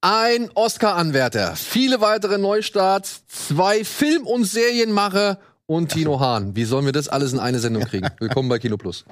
[0.00, 6.54] ein Oscar-Anwärter, viele weitere Neustarts, zwei Film- und Serienmacher und Tino Hahn.
[6.54, 8.08] Wie sollen wir das alles in eine Sendung kriegen?
[8.18, 9.04] Willkommen bei Kino Plus.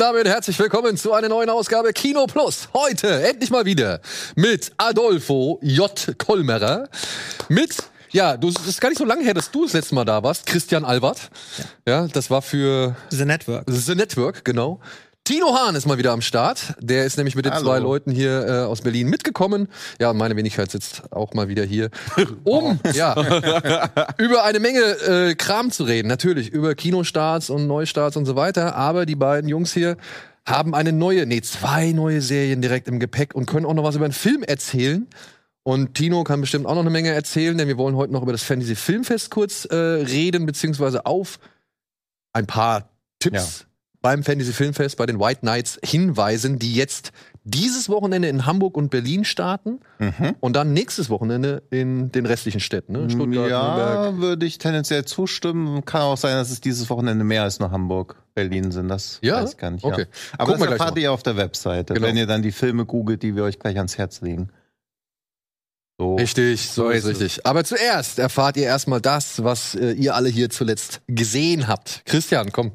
[0.00, 2.70] Und damit herzlich willkommen zu einer neuen Ausgabe Kino Plus.
[2.72, 4.00] Heute endlich mal wieder
[4.34, 6.14] mit Adolfo J.
[6.16, 6.88] Kolmerer,
[7.50, 7.76] mit
[8.10, 10.22] ja, du, es ist gar nicht so lange her, dass du das letzte Mal da
[10.22, 10.46] warst.
[10.46, 11.28] Christian Albert.
[11.86, 13.64] Ja, ja das war für The Network.
[13.66, 14.80] The Network, genau.
[15.30, 16.74] Tino Hahn ist mal wieder am Start.
[16.80, 17.64] Der ist nämlich mit den Hallo.
[17.66, 19.68] zwei Leuten hier äh, aus Berlin mitgekommen.
[20.00, 21.90] Ja, meine Wenigkeit sitzt auch mal wieder hier,
[22.42, 23.14] um ja,
[24.18, 26.08] über eine Menge äh, Kram zu reden.
[26.08, 28.74] Natürlich über Kinostarts und Neustarts und so weiter.
[28.74, 29.98] Aber die beiden Jungs hier
[30.44, 33.94] haben eine neue, nee, zwei neue Serien direkt im Gepäck und können auch noch was
[33.94, 35.06] über einen Film erzählen.
[35.62, 38.32] Und Tino kann bestimmt auch noch eine Menge erzählen, denn wir wollen heute noch über
[38.32, 41.38] das Fantasy Filmfest kurz äh, reden, beziehungsweise auf
[42.32, 42.88] ein paar
[43.20, 43.66] Tipps
[44.02, 47.12] beim Fantasy Filmfest bei den White Knights hinweisen, die jetzt
[47.44, 50.34] dieses Wochenende in Hamburg und Berlin starten Mhm.
[50.40, 53.08] und dann nächstes Wochenende in den restlichen Städten, ne?
[53.10, 53.50] Stuttgart, Nürnberg.
[53.50, 55.84] Ja, würde ich tendenziell zustimmen.
[55.84, 58.88] Kann auch sein, dass es dieses Wochenende mehr als nur Hamburg, Berlin sind.
[58.88, 59.42] Das Ja?
[59.42, 59.84] weiß ich gar nicht.
[59.84, 60.02] Okay.
[60.02, 60.06] Ja.
[60.38, 62.06] Aber Gucken das erfahrt ihr auf der Webseite, Genau.
[62.06, 64.50] wenn ihr dann die Filme googelt, die wir euch gleich ans Herz legen.
[66.00, 66.14] So.
[66.14, 67.20] Richtig, so, So ist ist es.
[67.20, 67.46] richtig.
[67.46, 72.00] Aber zuerst erfahrt ihr erstmal das, was äh, ihr alle hier zuletzt gesehen habt.
[72.06, 72.72] Christian, komm.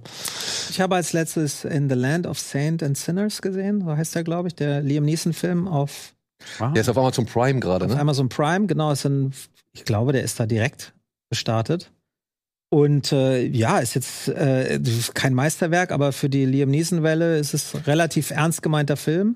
[0.70, 4.24] Ich habe als letztes In the Land of Saint and Sinners gesehen, so heißt der,
[4.24, 6.14] glaube ich, der Liam Neeson-Film auf,
[6.60, 8.00] Der ist auf Amazon Prime gerade, auf ne?
[8.00, 8.68] Amazon Prime.
[8.68, 9.34] Genau, ist ein,
[9.74, 10.94] ich glaube, der ist da direkt
[11.32, 11.92] gestartet.
[12.70, 14.80] Und äh, ja, ist jetzt äh,
[15.16, 19.36] kein Meisterwerk, aber für die Liam Neeson-Welle ist es ein relativ ernst gemeinter Film.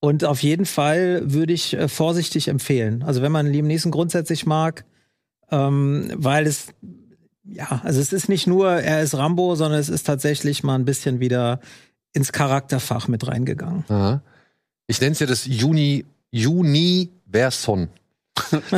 [0.00, 3.02] Und auf jeden Fall würde ich äh, vorsichtig empfehlen.
[3.02, 4.84] Also wenn man Liam Neeson grundsätzlich mag,
[5.50, 6.68] ähm, weil es
[7.44, 10.84] ja, also es ist nicht nur, er ist Rambo, sondern es ist tatsächlich mal ein
[10.84, 11.60] bisschen wieder
[12.12, 13.84] ins Charakterfach mit reingegangen.
[13.88, 14.22] Aha.
[14.86, 17.88] Ich nenne es ja das Juni Universon.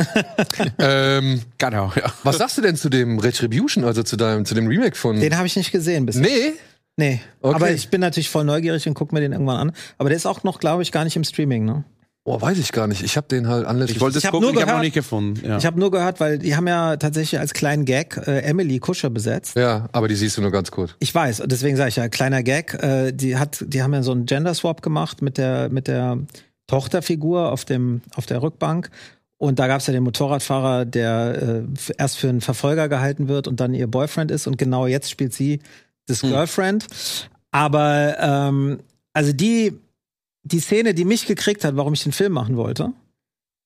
[0.79, 2.13] ähm, Genau, ja.
[2.23, 5.19] was sagst du denn zu dem Retribution, also zu deinem, zu dem Remake von?
[5.19, 6.23] Den habe ich nicht gesehen bisher.
[6.23, 6.53] nee.
[6.97, 7.21] Nee.
[7.41, 7.55] Okay.
[7.55, 9.71] Aber ich bin natürlich voll neugierig und gucke mir den irgendwann an.
[9.97, 11.83] Aber der ist auch noch, glaube ich, gar nicht im Streaming, ne?
[12.25, 13.03] Oh, weiß ich gar nicht.
[13.03, 13.97] Ich habe den halt anlässlich.
[13.97, 15.45] Ich wollte es gucken, nur ich habe noch gehört- nicht gefunden.
[15.45, 15.57] Ja.
[15.57, 19.09] Ich habe nur gehört, weil die haben ja tatsächlich als kleinen Gag äh, Emily Kuscher
[19.09, 19.57] besetzt.
[19.57, 20.95] ja, aber die siehst du nur ganz kurz.
[20.99, 22.75] Ich weiß, und deswegen sage ich ja, kleiner Gag.
[22.81, 26.17] Äh, die hat, die haben ja so einen Gender Swap gemacht mit der mit der
[26.67, 28.89] Tochterfigur auf dem auf der Rückbank.
[29.37, 33.49] Und da gab es ja den Motorradfahrer, der äh, erst für einen Verfolger gehalten wird
[33.49, 34.47] und dann ihr Boyfriend ist.
[34.47, 35.59] Und genau jetzt spielt sie
[36.07, 36.85] das Girlfriend.
[37.51, 38.79] Aber ähm,
[39.13, 39.79] also die
[40.45, 42.91] die Szene, die mich gekriegt hat, warum ich den Film machen wollte,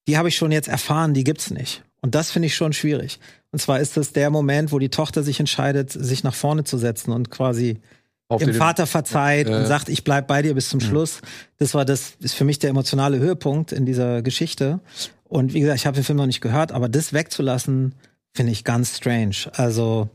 [0.07, 1.83] die habe ich schon jetzt erfahren, die gibt's nicht.
[2.01, 3.19] Und das finde ich schon schwierig.
[3.51, 6.77] Und zwar ist das der Moment, wo die Tochter sich entscheidet, sich nach vorne zu
[6.77, 7.79] setzen und quasi
[8.27, 9.55] Auf den- Vater verzeiht Äh.
[9.55, 11.21] und sagt, ich bleib bei dir bis zum Schluss.
[11.57, 14.79] Das war das, ist für mich der emotionale Höhepunkt in dieser Geschichte.
[15.23, 17.95] Und wie gesagt, ich habe den Film noch nicht gehört, aber das wegzulassen,
[18.33, 19.35] finde ich ganz strange.
[19.53, 20.09] Also,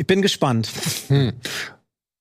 [0.00, 0.70] ich bin gespannt.
[1.08, 1.32] Hm.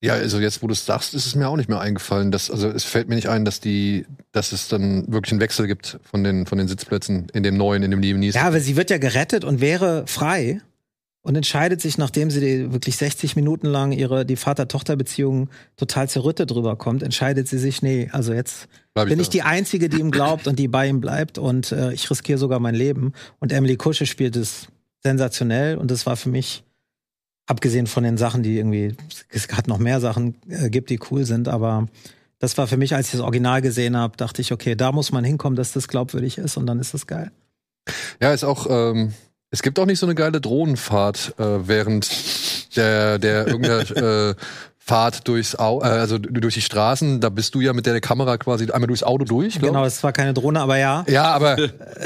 [0.01, 2.29] Ja, also jetzt, wo du es sagst, ist es mir auch nicht mehr eingefallen.
[2.29, 5.66] Dass, also es fällt mir nicht ein, dass die, dass es dann wirklich einen Wechsel
[5.66, 8.75] gibt von den, von den Sitzplätzen in dem neuen, in dem Lieben Ja, aber sie
[8.75, 10.62] wird ja gerettet und wäre frei
[11.22, 16.51] und entscheidet sich, nachdem sie die wirklich 60 Minuten lang ihre die Vater-Tochter-Beziehung total zerrüttet
[16.51, 19.22] drüber kommt, entscheidet sie sich, nee, also jetzt Bleib bin da.
[19.22, 22.40] ich die Einzige, die ihm glaubt und die bei ihm bleibt und äh, ich riskiere
[22.40, 23.13] sogar mein Leben.
[23.40, 24.67] Und Emily Kusche spielt es
[25.01, 26.63] sensationell und das war für mich,
[27.49, 28.96] abgesehen von den Sachen, die irgendwie,
[29.29, 31.87] es hat noch mehr Sachen äh, gibt, die cool sind, aber
[32.37, 35.11] das war für mich, als ich das Original gesehen habe, dachte ich, okay, da muss
[35.11, 37.31] man hinkommen, dass das glaubwürdig ist und dann ist das geil.
[38.22, 39.13] Ja, ist auch, ähm,
[39.49, 44.35] es gibt auch nicht so eine geile Drohnenfahrt, äh, während der, der irgendeiner äh,
[44.90, 48.38] Fahrt durchs Au äh, also durch die Straßen, da bist du ja mit der Kamera
[48.38, 49.59] quasi einmal durchs Auto durch.
[49.59, 51.03] glaub Genau, es war keine Drohne, aber ja.
[51.06, 51.14] ich.
[51.14, 51.58] Ja, aber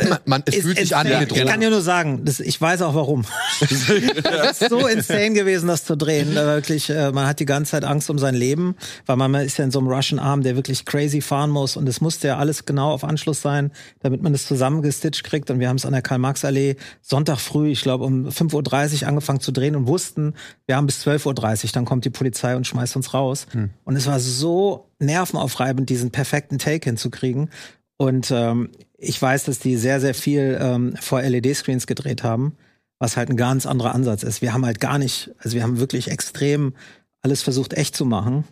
[0.10, 1.60] man, man, es fühlt sich an wie eine Ich kann Drohne.
[1.60, 3.24] dir nur sagen, das, ich weiß auch warum.
[3.64, 6.36] Es ist so insane gewesen, das zu drehen.
[6.36, 8.76] Da Wirklich, äh, man hat die ganze Zeit Angst um sein Leben,
[9.06, 11.88] weil man ist ja in so einem Russian Arm, der wirklich crazy fahren muss und
[11.88, 13.72] es musste ja alles genau auf Anschluss sein,
[14.02, 15.50] damit man das zusammengestitcht kriegt.
[15.50, 19.40] Und wir haben es an der Karl-Marx-Allee Sonntag früh, ich glaube um 5.30 Uhr angefangen
[19.40, 20.34] zu drehen und wussten,
[20.66, 23.48] wir haben bis 12.30 Uhr, dann kommt die Polizei und schmeißt uns raus.
[23.84, 27.50] Und es war so nervenaufreibend, diesen perfekten Take hinzukriegen.
[27.98, 32.58] Und ähm, ich weiß, dass die sehr, sehr viel ähm, vor LED-Screens gedreht haben,
[33.00, 34.42] was halt ein ganz anderer Ansatz ist.
[34.42, 36.74] Wir haben halt gar nicht, also wir haben wirklich extrem
[37.22, 38.46] alles versucht, echt zu machen.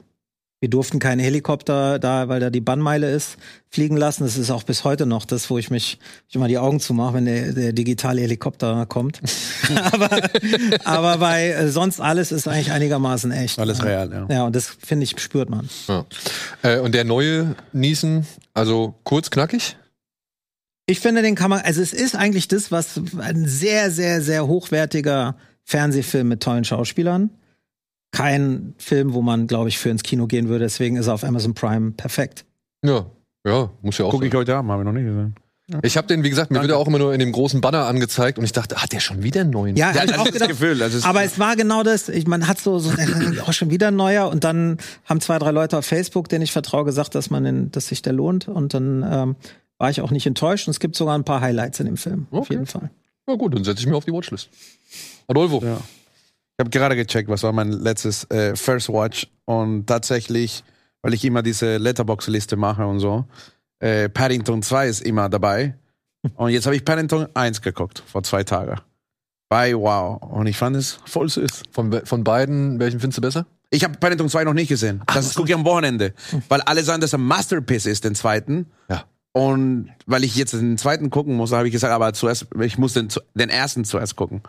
[0.62, 3.38] Wir durften keine Helikopter da, weil da die Bannmeile ist,
[3.72, 4.26] fliegen lassen.
[4.26, 5.98] Das ist auch bis heute noch das, wo ich mich
[6.30, 9.22] ich immer die Augen zumache, wenn der, der digitale Helikopter kommt.
[9.92, 10.30] aber,
[10.84, 13.58] aber bei äh, sonst alles ist eigentlich einigermaßen echt.
[13.58, 13.86] Alles ja.
[13.86, 14.28] real, ja.
[14.30, 15.68] Ja, und das finde ich, spürt man.
[15.88, 16.06] Ja.
[16.62, 19.78] Äh, und der neue Niesen, also kurz, knackig?
[20.86, 24.46] Ich finde, den kann man, also es ist eigentlich das, was ein sehr, sehr, sehr
[24.46, 27.32] hochwertiger Fernsehfilm mit tollen Schauspielern.
[28.12, 30.66] Kein Film, wo man, glaube ich, für ins Kino gehen würde.
[30.66, 32.46] Deswegen ist er auf Amazon Prime perfekt.
[32.84, 33.06] Ja,
[33.46, 35.36] ja, muss ja auch Guck ich heute Abend, habe ich noch nicht gesehen.
[35.84, 37.86] Ich habe den, wie gesagt, mir wird er auch immer nur in dem großen Banner
[37.86, 39.78] angezeigt und ich dachte, hat der schon wieder einen neuen?
[39.78, 40.50] Ja, hab ich das auch ist das gedacht.
[40.50, 40.82] Gefühl.
[40.82, 42.10] Ist, Aber es war genau das.
[42.10, 42.92] Ich, man hat so, so
[43.48, 46.52] auch schon wieder ein neuer und dann haben zwei, drei Leute auf Facebook, denen ich
[46.52, 48.50] vertraue, gesagt, dass man den, dass sich der lohnt.
[48.50, 49.36] Und dann ähm,
[49.78, 50.68] war ich auch nicht enttäuscht.
[50.68, 52.28] Und es gibt sogar ein paar Highlights in dem Film.
[52.32, 52.54] Auf Okay.
[52.56, 52.90] jeden Fall.
[53.26, 54.50] Na gut, dann setze ich mir auf die Watchlist.
[55.30, 55.62] Adolfo.
[55.64, 55.78] Ja.
[56.62, 60.64] Ich habe gerade gecheckt, was war mein letztes äh, First Watch und tatsächlich,
[61.02, 63.26] weil ich immer diese Letterbox-Liste mache und so,
[63.80, 65.74] äh, Paddington 2 ist immer dabei.
[66.36, 68.80] Und jetzt habe ich Paddington 1 geguckt, vor zwei Tagen.
[69.50, 70.22] Bei Wow.
[70.22, 71.64] Und ich fand es voll süß.
[71.72, 73.48] Von, von beiden, welchen findest du besser?
[73.72, 75.02] Ich habe Paddington 2 noch nicht gesehen.
[75.08, 76.14] Das gucke ich am Wochenende.
[76.48, 78.68] Weil alle sagen, dass er ein Masterpiece ist, den zweiten.
[78.88, 79.06] Ja.
[79.32, 82.94] Und weil ich jetzt den zweiten gucken muss, habe ich gesagt, aber zuerst, ich muss
[82.94, 84.44] den, den ersten zuerst gucken.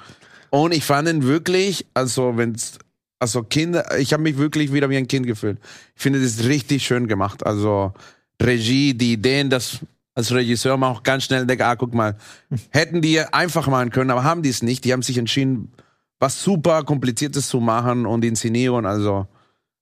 [0.55, 2.79] Und ich fand ihn wirklich, also wenn's,
[3.19, 5.59] also Kinder, ich habe mich wirklich wieder wie ein Kind gefühlt.
[5.97, 7.47] Ich finde das richtig schön gemacht.
[7.47, 7.95] Also
[8.41, 9.79] Regie, die Ideen, das
[10.15, 12.17] als Regisseur man auch ganz schnell denkt, ah, guck mal,
[12.71, 14.85] hätten die einfach machen können, aber haben die es nicht.
[14.85, 15.73] Die haben sich entschieden,
[16.19, 19.27] was super kompliziertes zu machen und Inszenierung, also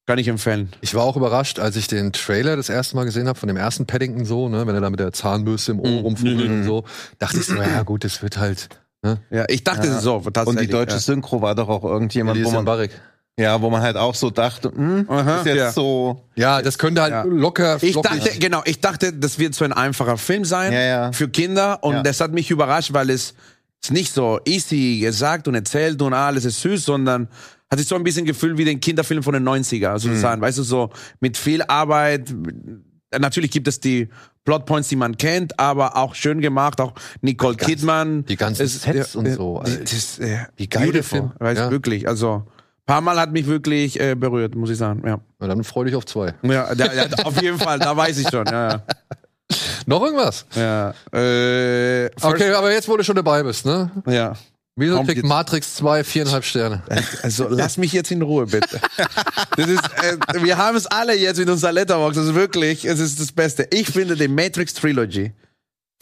[0.06, 0.70] kann ich empfehlen.
[0.82, 3.56] Ich war auch überrascht, als ich den Trailer das erste Mal gesehen habe, von dem
[3.56, 6.84] ersten Paddington so, ne, wenn er da mit der Zahnbürste im Ohr rumfummelt und so,
[7.19, 8.69] dachte ich so, ja gut, das wird halt,
[9.02, 9.99] Ja, ich dachte Ja.
[10.00, 12.91] so, Und die deutsche Synchro war doch auch irgendjemand, wo Elias man, Mbarek.
[13.38, 15.73] ja, wo man halt auch so dachte, hm, Aha, ist jetzt ja.
[15.73, 17.23] so, Ja, das könnte halt Ja.
[17.23, 21.12] locker Ich dachte, genau, ich dachte, das wird so ein einfacher Film sein Ja, ja.
[21.12, 22.02] für Kinder und Ja.
[22.02, 23.35] das hat mich überrascht, weil es
[23.82, 27.29] ist nicht so easy gesagt und erzählt und alles ist süß, sondern
[27.70, 30.62] hat sich so ein bisschen gefühlt wie den Kinderfilm von den 90er, sozusagen, weißt du,
[30.62, 32.35] so mit viel Arbeit.
[33.19, 34.08] Natürlich gibt es die
[34.44, 38.25] Plotpoints, die man kennt, aber auch schön gemacht, auch Nicole ganz- Kidman.
[38.25, 39.78] die ganzen Es- Sets und so, die-.
[39.84, 41.32] Das, äh, Wie geil der beautiful, Film.
[41.38, 41.70] Weißt, Ja.
[41.70, 42.44] Wirklich, also
[42.87, 45.02] paar Mal hat mich wirklich äh, berührt, muss ich sagen.
[45.06, 46.34] Ja, Na, dann freu dich auf zwei.
[46.42, 48.46] ja, da, ja auf jeden Fall, da weiß ich schon.
[48.46, 48.82] Ja,
[49.87, 50.46] Noch irgendwas?
[50.54, 50.92] ja.
[51.12, 51.19] ja.
[51.19, 53.90] Äh, Okay, aber jetzt, wo du schon dabei bist, ne?
[54.06, 54.32] Ja.
[54.80, 56.82] Wieso jetzt- Matrix 2 viereinhalb Sterne?
[57.22, 58.80] Also lass mich jetzt in Ruhe, bitte.
[59.56, 62.16] Das ist, äh, wir haben es alle jetzt mit unserer Letterbox.
[62.16, 63.68] Das ist wirklich, es ist das Beste.
[63.72, 65.32] Ich finde die Matrix Trilogy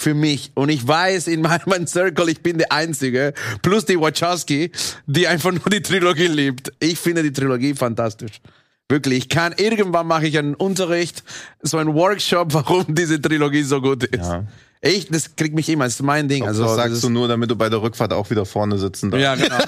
[0.00, 3.98] für mich und ich weiß in meinem meinem Circle, ich bin der Einzige, plus die
[4.00, 4.70] Wachowski,
[5.06, 6.72] die einfach nur die Trilogie liebt.
[6.78, 8.40] Ich finde die Trilogie fantastisch.
[8.88, 11.22] Wirklich, ich kann, irgendwann mache ich einen Unterricht,
[11.62, 14.24] so einen Workshop, warum diese Trilogie so gut ist.
[14.24, 14.44] Ja.
[14.80, 16.46] Ich, das kriegt mich immer, das ist mein Ding.
[16.46, 18.46] also, Also, das das sagst ist, du nur, damit du bei der Rückfahrt auch wieder
[18.46, 19.22] vorne sitzen darfst.
[19.24, 19.58] ja, genau.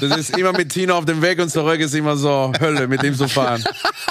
[0.00, 3.02] Das ist immer mit Tino auf dem Weg und zurück ist immer so Hölle, mit
[3.04, 3.64] ihm zu fahren.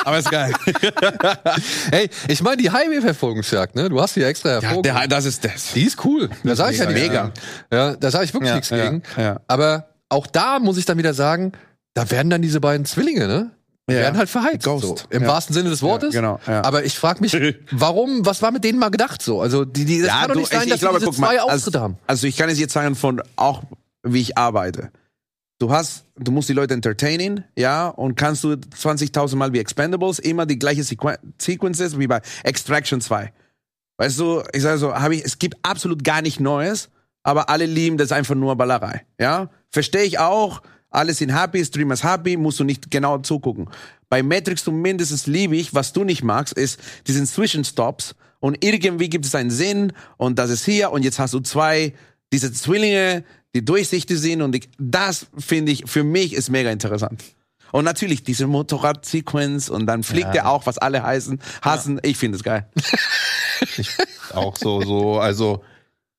[0.05, 0.53] Aber ist geil.
[1.91, 3.89] Hey, ich meine die Highway-Verfolgungsjagd, ne?
[3.89, 4.83] Du hast die ja extra Ja, hervorgehoben.
[4.99, 5.73] der, das ist das.
[5.73, 6.29] die ist cool.
[6.43, 7.23] Da sage ich ja Mega.
[7.25, 7.39] nichts
[7.69, 7.83] Mega.
[7.89, 9.03] Ja, da sage ich wirklich Ja, nichts ja, gegen.
[9.17, 9.41] ja.
[9.47, 11.51] Aber auch da muss ich dann wieder sagen,
[11.93, 13.51] da werden dann diese beiden Zwillinge, ne?
[13.89, 14.01] Die Ja.
[14.01, 14.63] werden halt verheizt.
[14.63, 14.83] Ghost.
[14.85, 15.27] So, Im Ja.
[15.27, 16.13] wahrsten Sinne des Wortes.
[16.13, 16.63] Ja, genau, ja.
[16.63, 17.33] Aber ich frage mich,
[17.71, 19.41] warum, was war mit denen mal gedacht so?
[19.41, 21.97] Also, die, die, das kann doch nicht sein, dass die diese zwei Auftritte haben.
[22.07, 23.63] Also ich kann es jetzt sagen von auch,
[24.03, 24.91] wie ich arbeite.
[25.59, 30.19] Du hast, du musst die Leute entertainen, ja, und kannst du 20.000 Mal wie Expendables
[30.19, 33.31] immer die gleiche Sequen Sequences wie bei Extraction 2.
[33.97, 36.89] Weißt du, ich sage so, habe ich, es gibt absolut gar nicht Neues,
[37.21, 39.49] aber alle lieben das einfach nur Ballerei, ja.
[39.69, 40.61] Verstehe ich auch,
[40.93, 43.69] alle sind happy, Streamer ist happy, musst du nicht genau zugucken.
[44.09, 49.25] Bei Matrix zumindest liebe ich, was du nicht magst, ist diesen Zwischenstops und irgendwie gibt
[49.25, 51.93] es einen Sinn und das ist hier und jetzt hast du zwei,
[52.31, 53.23] diese Zwillinge,
[53.55, 57.23] die durchsichtig sind und ich, das finde ich, für mich ist mega interessant.
[57.71, 60.43] Und natürlich diese Motorrad-Sequence und dann fliegt Ja.
[60.43, 61.99] er auch, was alle heißen, hassen.
[62.03, 62.67] Ich finde es geil.
[64.33, 65.63] auch so, so, also,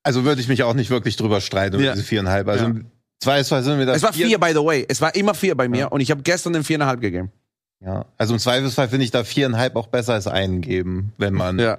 [0.03, 1.93] also würde ich mich auch nicht wirklich drüber streiten Ja.
[1.93, 2.49] diese viereinhalb.
[2.49, 2.75] Also, Ja.
[3.21, 4.85] Zwei, zwei sind wir das Es war vier, by the way.
[4.89, 5.87] Es war immer vier bei mir Ja.
[5.89, 7.31] und ich habe gestern den viereinhalb gegeben.
[7.81, 8.07] Ja.
[8.17, 11.59] Also im Zweifelsfall finde ich da viereinhalb auch besser als einen geben, wenn man.
[11.59, 11.79] Ja.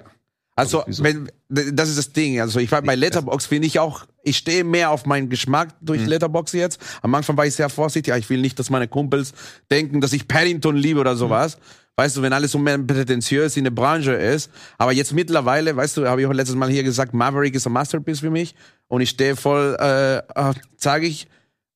[0.58, 2.40] Also, wenn, das ist das Ding.
[2.40, 6.00] Also, ich war bei Letterbox finde ich auch, ich stehe mehr auf meinen Geschmack durch
[6.00, 6.06] Mhm.
[6.08, 6.80] Letterbox jetzt.
[7.02, 8.14] Am Anfang war ich sehr vorsichtig.
[8.16, 9.34] Ich will nicht, dass meine Kumpels
[9.70, 11.58] denken, dass ich Paddington liebe oder sowas.
[11.98, 14.50] Weißt du, wenn alles so prätentiös in der Branche ist.
[14.76, 17.72] Aber jetzt mittlerweile, weißt du, habe ich auch letztes Mal hier gesagt, Maverick ist ein
[17.72, 18.54] Masterpiece für mich.
[18.88, 21.26] Und ich stehe voll, äh, äh, sage ich.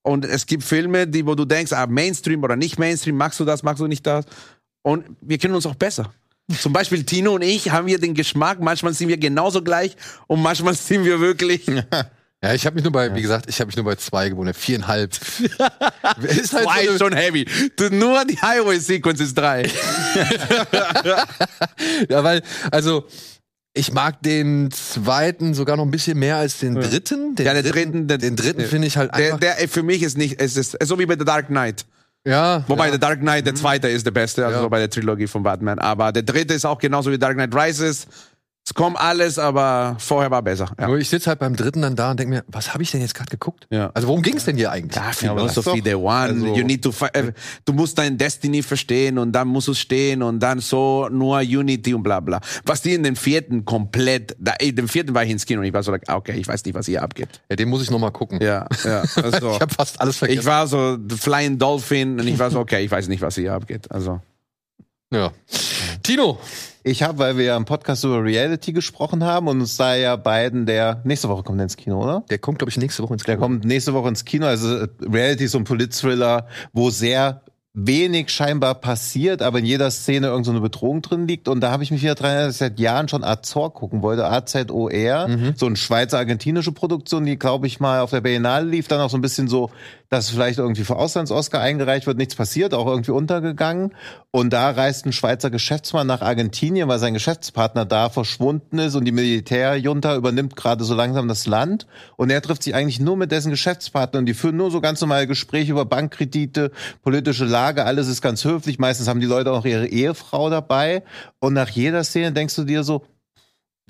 [0.03, 3.45] Und es gibt Filme, die, wo du denkst, ah, Mainstream oder nicht Mainstream, magst du
[3.47, 4.27] das, magst du nicht das?
[4.83, 6.13] Und wir kennen uns auch besser.
[6.59, 9.97] Zum Beispiel Tino und ich haben wir den Geschmack, manchmal sind wir genauso gleich
[10.27, 11.67] und manchmal sind wir wirklich.
[12.43, 14.57] Ja, ich habe mich nur bei, wie gesagt, ich habe mich nur bei zwei gewundert.
[14.57, 15.13] Viereinhalb.
[16.23, 17.47] ist halt Zwei so ist schon heavy.
[17.77, 19.65] Du, nur die Highway-Sequence ist drei.
[22.09, 23.05] ja, weil, also,
[23.75, 27.35] ich mag den zweiten sogar noch ein bisschen mehr als den dritten.
[27.35, 29.41] Den Ja, der dritten, der- den dritten der- finde ich halt Der, einfach.
[29.41, 31.85] der für mich ist nicht, es ist so wie bei The Dark Knight.
[32.27, 32.91] ja, Wobei ja.
[32.93, 34.69] der Dark Knight, der zweite ist der beste, also Ja.
[34.69, 35.79] bei der Trilogie von Batman.
[35.79, 38.07] Aber der dritte ist auch genauso wie Dark Knight Rises.
[38.63, 40.71] Es kommt alles, aber vorher war besser.
[40.79, 40.87] Ja.
[40.87, 43.01] Nur ich sitze halt beim dritten dann da und denke mir, was habe ich denn
[43.01, 43.67] jetzt gerade geguckt?
[43.71, 43.91] Ja.
[43.95, 44.95] Also worum ging es denn hier eigentlich?
[44.95, 46.13] Ja, Ja, aber Philosophy the doch- one.
[46.13, 47.33] also- you need to äh,
[47.65, 51.95] du musst dein Destiny verstehen und dann musst du stehen und dann so nur Unity
[51.95, 52.39] und bla bla.
[52.65, 55.67] Was die in den vierten komplett, da, in dem vierten war ich ins Kino und
[55.67, 57.41] ich war so, like, okay, ich weiß nicht, was hier abgeht.
[57.51, 58.39] Ja, den muss ich noch mal gucken.
[58.41, 59.03] Ja, ja.
[59.17, 60.41] Also, Ich habe fast alles vergessen.
[60.41, 63.35] ich war so the Flying Dolphin und ich war so, okay, ich weiß nicht, was
[63.35, 63.91] hier abgeht.
[63.91, 64.21] Also
[65.13, 65.33] ja.
[66.05, 66.39] Tino,
[66.83, 70.17] Ich habe, weil wir ja im Podcast über Reality gesprochen haben und uns da ja
[70.17, 72.25] beiden der nächste Woche kommt der ins Kino, oder?
[72.31, 73.47] der kommt glaube ich nächste Woche ins Der Kino.
[73.47, 74.47] kommt nächste Woche ins Kino.
[74.47, 80.27] Also Reality ist so ein Polit-Thriller, wo sehr wenig scheinbar passiert, aber in jeder Szene
[80.27, 81.47] irgend so eine Bedrohung drin liegt.
[81.49, 84.03] Und da habe ich mich wieder dran erinnert, dass ich seit Jahren schon Azor gucken
[84.03, 84.27] wollte.
[84.27, 88.89] AZOR, so eine Schweizer-argentinische Produktion, die, glaube ich, mal auf der Berlinale lief.
[88.89, 89.71] Dann auch so ein bisschen so,
[90.11, 92.19] dass vielleicht irgendwie für Auslands-Oscar eingereicht wird.
[92.19, 93.95] Nichts passiert, auch irgendwie untergegangen.
[94.33, 99.05] Und da reist ein Schweizer Geschäftsmann nach Argentinien, weil sein Geschäftspartner da verschwunden ist und
[99.05, 101.87] die Militärjunta übernimmt gerade so langsam das Land.
[102.17, 104.27] Und er trifft sich eigentlich nur mit dessen Geschäftspartnern.
[104.27, 108.81] Die führen nur so ganz normale Gespräche über Bankkredite, politische Lage, alles ist ganz höflich.
[108.81, 111.05] Meistens haben die Leute auch ihre Ehefrau dabei.
[111.39, 113.05] Und nach jeder Szene denkst du dir so,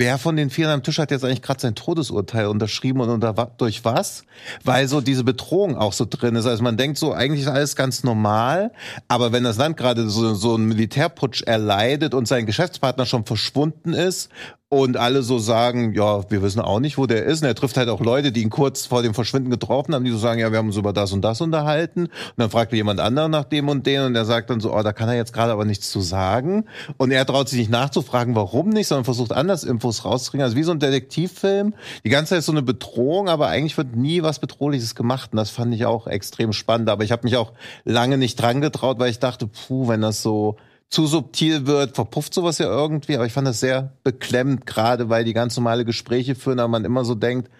[0.01, 3.35] Wer von den vier am Tisch hat jetzt eigentlich gerade sein Todesurteil unterschrieben und unter,
[3.59, 4.25] durch was?
[4.65, 6.47] Weil so diese Bedrohung auch so drin ist.
[6.47, 8.73] Also man denkt so, eigentlich ist alles ganz normal,
[9.09, 13.93] aber wenn das Land gerade so, so einen Militärputsch erleidet und sein Geschäftspartner schon verschwunden
[13.93, 14.31] ist
[14.73, 17.43] und alle so sagen, ja, wir wissen auch nicht, wo der ist.
[17.43, 20.13] Und er trifft halt auch Leute, die ihn kurz vor dem Verschwinden getroffen haben, die
[20.13, 22.05] so sagen, ja, wir haben uns über das und das unterhalten.
[22.05, 24.73] Und dann fragt er jemand anderen nach dem und den und der sagt dann so,
[24.73, 26.67] oh, da kann er jetzt gerade aber nichts zu sagen.
[26.99, 30.45] Und er traut sich nicht nachzufragen, warum nicht, sondern versucht anders Infos rauszukriegen.
[30.45, 31.75] Also wie so ein Detektivfilm.
[32.05, 35.31] Die ganze Zeit ist so eine Bedrohung, aber eigentlich wird nie was Bedrohliches gemacht.
[35.33, 36.91] Und das fand ich auch extrem spannend.
[36.91, 40.23] Aber ich habe mich auch lange nicht dran getraut, weil ich dachte, puh, wenn das
[40.23, 40.59] so
[40.91, 43.15] zu subtil wird, verpufft sowas ja irgendwie.
[43.15, 46.85] Aber ich fand das sehr beklemmend, gerade weil die ganz normale Gespräche führen, aber man
[46.85, 47.51] immer so denkt,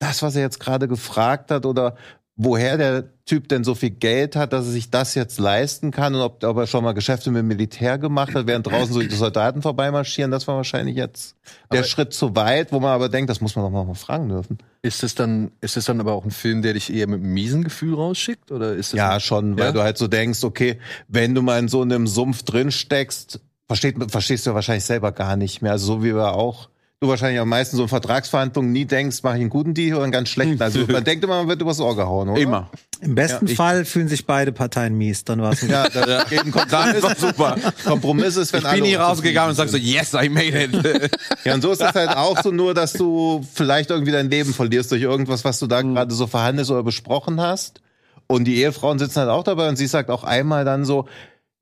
[0.00, 1.96] das, was er jetzt gerade gefragt hat oder
[2.36, 6.14] woher der Typ denn so viel Geld hat, dass er sich das jetzt leisten kann
[6.14, 9.00] und ob, ob er schon mal Geschäfte mit dem Militär gemacht hat, während draußen so
[9.00, 11.36] die Soldaten vorbeimarschieren, das war wahrscheinlich jetzt
[11.70, 14.28] der Aber- Schritt zu weit, wo man aber denkt, das muss man doch mal fragen
[14.28, 14.58] dürfen.
[14.82, 17.32] Ist es dann, ist es dann aber auch ein Film, der dich eher mit einem
[17.32, 18.50] miesen Gefühl rausschickt?
[18.50, 19.72] Oder ist es Ja, schon, weil Ja?
[19.72, 23.94] du halt so denkst, okay, wenn du mal in so einem Sumpf drin steckst, versteht,
[24.10, 25.72] verstehst du wahrscheinlich selber gar nicht mehr.
[25.72, 26.68] Also so wie wir auch,
[27.02, 30.04] du wahrscheinlich am meisten so in Vertragsverhandlungen nie denkst, mache ich einen guten Deal oder
[30.04, 30.62] einen ganz schlechten.
[30.62, 32.40] Also man denkt immer, man wird übers Ohr gehauen, oder?
[32.40, 32.70] immer.
[33.00, 36.44] Im besten Ja, Fall fühlen sich beide Parteien mies, dann war es Ja, da geht
[36.44, 37.56] ein Kompromiss, super.
[37.84, 40.62] Kompromiss ist, wenn Ich alle bin hier unzufrieden rausgegangen und sag so, yes, I made
[40.62, 41.10] it.
[41.44, 44.54] Ja, und so ist es halt auch so nur, dass du vielleicht irgendwie dein Leben
[44.54, 45.94] verlierst durch irgendwas, was du da Mhm.
[45.96, 47.80] gerade so verhandelst oder besprochen hast.
[48.28, 51.08] Und die Ehefrauen sitzen halt auch dabei und sie sagt auch einmal dann so,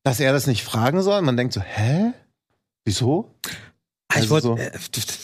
[0.05, 1.23] dass er das nicht fragen soll.
[1.23, 2.13] Man denkt so, hä?
[2.85, 3.35] Wieso?
[4.11, 4.71] Ich Also wollte äh,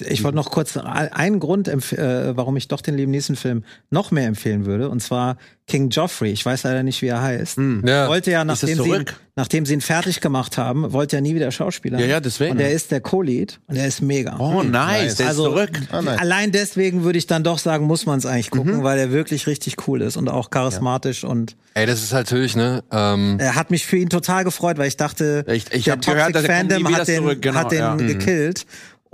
[0.09, 4.26] ich wollte noch kurz einen Grund, äh, warum ich doch den Neeson Film noch mehr
[4.26, 6.31] empfehlen würde, und zwar King Joffrey.
[6.31, 7.59] Ich weiß leider nicht, wie er heißt.
[7.85, 8.07] Ja.
[8.09, 9.21] Wollte ja, Ist nachdem sie, ihn, zurück?
[9.35, 11.99] nachdem sie ihn fertig gemacht haben, wollte er nie wieder Schauspieler.
[11.99, 12.52] Ja, ja, deswegen.
[12.52, 14.37] Und er ist der Co-Lead und er ist mega.
[14.38, 15.71] Oh, nice, der ist also zurück.
[15.90, 16.21] Ah, nice.
[16.21, 19.49] allein deswegen würde ich dann doch sagen, muss man es eigentlich gucken, weil er wirklich
[19.49, 22.85] richtig cool ist und auch charismatisch und Ey, das ist natürlich, ne?
[22.93, 26.07] Ähm, er hat mich für ihn total gefreut, weil ich dachte, Ich- ich der hab
[26.07, 27.95] gehört, er Fandom hat den, zurück, genau, hat den ja.
[27.97, 28.07] Mhm.
[28.07, 28.64] gekillt.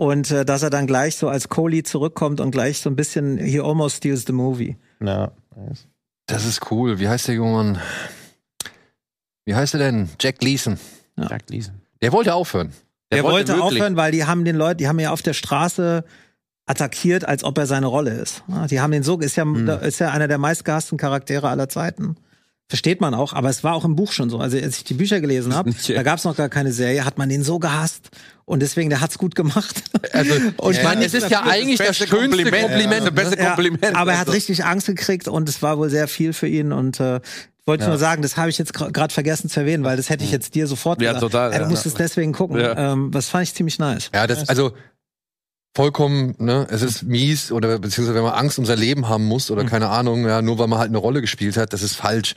[0.02, 3.38] Und äh, dass er dann gleich so als Co-Lead zurückkommt und gleich so ein bisschen,
[3.38, 4.76] he almost steals the movie.
[5.00, 5.32] Ja.
[5.56, 5.86] nice.
[6.26, 6.98] das ist cool.
[6.98, 7.78] Wie heißt der junge Mann?
[9.44, 10.08] wie heißt er denn?
[10.20, 10.78] Jack Gleason.
[11.16, 11.74] Jack Leeson.
[12.00, 12.72] Der wollte aufhören.
[13.10, 16.04] Der, wollte, wirklich- aufhören, weil die haben den Leuten, die haben ja auf der Straße
[16.66, 18.42] attackiert, als ob er seine Rolle ist.
[18.48, 19.66] Ja, Die haben den so, ist ja, Hm.
[19.66, 22.16] da ist ja einer der meistgehassten Charaktere aller Zeiten.
[22.68, 24.38] Versteht man auch, aber es war auch im Buch schon so.
[24.38, 25.96] Also als ich die Bücher gelesen habe, ja.
[25.96, 28.10] da gab es noch gar keine Serie, hat man den so gehasst
[28.44, 29.82] und deswegen, der hat's gut gemacht.
[30.12, 32.62] Also, Und ich meine, ja, es ist ja eigentlich das, beste schönste Kompliment.
[32.68, 33.06] Kompliment.
[33.06, 33.42] Das beste ne?
[33.42, 33.96] Ja, Kompliment.
[33.96, 34.32] aber er hat Also.
[34.36, 37.20] richtig Angst gekriegt und es war wohl sehr viel für ihn und äh,
[37.64, 40.24] wollte ich nur sagen, das habe ich jetzt gerade vergessen zu erwähnen, weil das hätte
[40.24, 41.32] ich jetzt dir sofort Ja, gesagt.
[41.32, 41.70] total, Ey, du ja.
[41.70, 42.58] musst es deswegen gucken.
[42.58, 42.92] Ja.
[42.92, 44.10] Ähm, das fand ich ziemlich nice.
[44.12, 44.72] Ja, das, also
[45.74, 49.50] vollkommen, ne, es ist mies oder beziehungsweise wenn man Angst um sein Leben haben muss
[49.50, 52.34] oder keine Ahnung, ja, nur weil man halt eine Rolle gespielt hat, das ist falsch.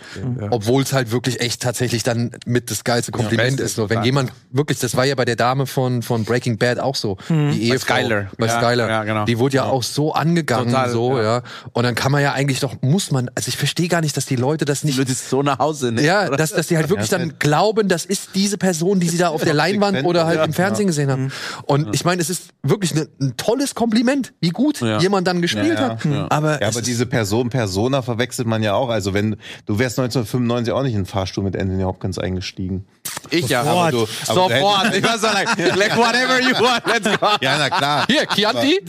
[0.52, 3.76] Obwohl es halt wirklich echt tatsächlich dann mit das geilste Kompliment Beste, ist.
[3.76, 4.06] So, wenn total.
[4.06, 7.70] jemand wirklich, das war ja bei der Dame von von Breaking Bad auch so, die
[7.70, 8.32] Ehefrau Skyler.
[8.38, 9.26] bei Ja, Skyler, ja, genau.
[9.26, 11.24] die wurde ja auch so angegangen, Total, so, ja.
[11.24, 11.44] ja.
[11.74, 14.26] Und dann kann man ja eigentlich doch, muss man, also ich verstehe gar nicht, dass
[14.28, 16.02] die Leute das nicht Du bist so nach Hause, ne?
[16.02, 19.18] ja, dass, dass die halt wirklich Ja, dann glauben, das ist diese Person, die sie
[19.18, 20.46] da auf der Leinwand oder halt Ja.
[20.46, 21.34] im Fernsehen gesehen haben.
[21.66, 25.00] Und ich meine, es ist wirklich ne, ein tolles Kompliment, wie gut Ja.
[25.00, 26.06] jemand dann gespielt Ja, hat.
[26.06, 26.28] ja.
[26.30, 28.90] Aber, aber diese Person, Persona verwechselt man ja auch.
[28.90, 32.86] Also wenn, du wärst 1995 auch nicht in den Fahrstuhl mit Anthony Hopkins eingestiegen.
[33.30, 33.62] Ich ja.
[33.62, 34.96] Aber du, aber du Sofort.
[34.96, 37.28] Ich war so like, like, whatever you want, let's go.
[37.42, 38.06] Ja, na klar.
[38.08, 38.80] hier, Chianti,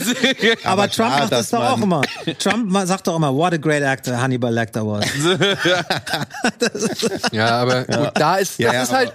[0.63, 2.01] Aber, Aber Trump klar, macht das doch auch immer.
[2.39, 5.05] Trump sagt doch immer, what a great actor Hannibal Lecter was.
[7.31, 9.11] ja, aber gut, da ist, Ja, das ja, ist halt,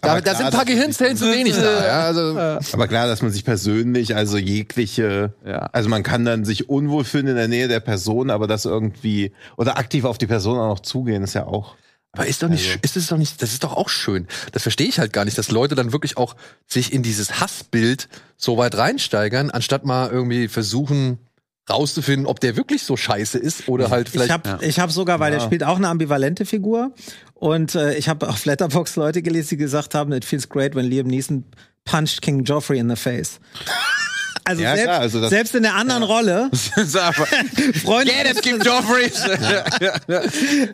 [0.00, 1.64] da, aber da klar, sind ein paar Gehirnzellen zu wenig da.
[1.84, 2.38] Ja, also,
[2.72, 5.68] Aber klar, dass man sich persönlich, also jegliche, Ja.
[5.72, 9.32] also man kann dann sich unwohl fühlen in der Nähe der Person, aber das irgendwie,
[9.56, 11.76] oder aktiv auf die Person auch noch zugehen, ist ja auch.
[12.12, 14.26] aber ist doch nicht, ist es doch nicht, das ist doch auch schön.
[14.52, 18.08] Das verstehe ich halt gar nicht, dass Leute dann wirklich auch sich in dieses Hassbild
[18.36, 21.18] so weit reinsteigern, anstatt mal irgendwie versuchen
[21.68, 25.18] rauszufinden, ob der wirklich so scheiße ist oder halt vielleicht Ich habe ich hab sogar,
[25.18, 26.92] weil er spielt auch eine ambivalente Figur.
[27.32, 30.84] Und äh, ich habe auf Letterbox Leute gelesen, die gesagt haben, it feels great when
[30.84, 31.44] Liam Neeson
[31.86, 33.40] punched King Joffrey in the face.
[34.46, 36.50] Also, Ja, selbst, klar, also das- selbst in der anderen Rolle,
[36.86, 37.14] So, aber-
[37.84, 39.22] Freunde, Get it, Kim Joffreys.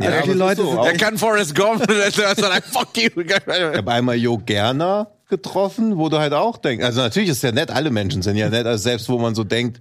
[0.00, 1.88] also die Leute sind Er kann Forrest Gump.
[1.90, 3.10] Er so fuck you.
[3.22, 3.32] Ich
[3.76, 7.70] habe einmal Jo Gerner getroffen, wo du halt auch denkst, also natürlich ist ja nett,
[7.70, 9.80] alle Menschen sind ja nett, also selbst wo man so denkt,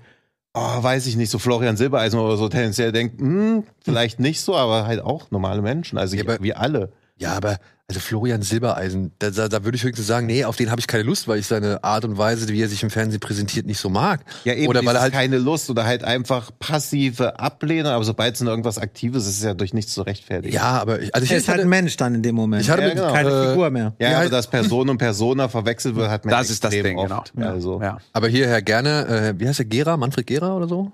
[0.53, 4.55] oh, weiß ich nicht, so Florian Silbereisen oder so tendenziell denkt, hm, vielleicht nicht so,
[4.55, 6.91] aber halt auch normale Menschen, also Ja, aber- wir alle.
[7.19, 7.57] Ja, aber
[7.87, 10.85] also Florian Silbereisen, da, da, da würde ich höchstens sagen, nee, auf den habe ich
[10.85, 13.79] keine Lust, weil ich seine Art und Weise, wie er sich im Fernsehen präsentiert, nicht
[13.79, 14.23] so mag.
[14.43, 18.35] Ja, eben, oder weil er halt keine Lust oder halt einfach passive Ablehnung, aber sobald
[18.35, 20.53] es in irgendwas Aktives ist, ist es ja durch nichts zu rechtfertigen.
[20.53, 22.61] ja, aber ich, also ich, er ist halt ein Mensch dann in dem Moment.
[22.61, 23.11] ich hatte Ja, genau.
[23.11, 23.95] Keine äh, Figur mehr.
[23.99, 26.95] Ja, Ja, aber dass Person und Persona verwechselt wird, hat man Das ist das Ding,
[26.95, 27.33] oft.
[27.33, 27.47] genau.
[27.49, 27.97] Also, Ja.
[28.13, 30.91] aber hier Herr Gerne, äh, wie heißt der Gera, Manfred Gera oder so?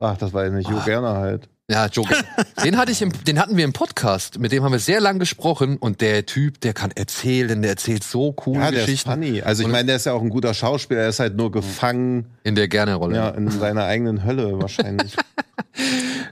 [0.00, 0.84] ach, das war ja nicht Jo Ah.
[0.84, 1.48] Gerner halt.
[1.72, 2.04] Ja, Joe.
[2.04, 2.24] Gerner.
[2.64, 5.18] den hatte ich im, den hatten wir im Podcast, mit dem haben wir sehr lang
[5.18, 9.10] gesprochen und der Typ, der kann erzählen, der erzählt so coole Ja, der ist Geschichten
[9.10, 9.40] funny.
[9.40, 12.26] Also ich meine, der ist ja auch ein guter Schauspieler, er ist halt nur gefangen
[12.44, 13.16] in der Gerne-Rolle.
[13.16, 15.16] ja, in seiner eigenen Hölle wahrscheinlich.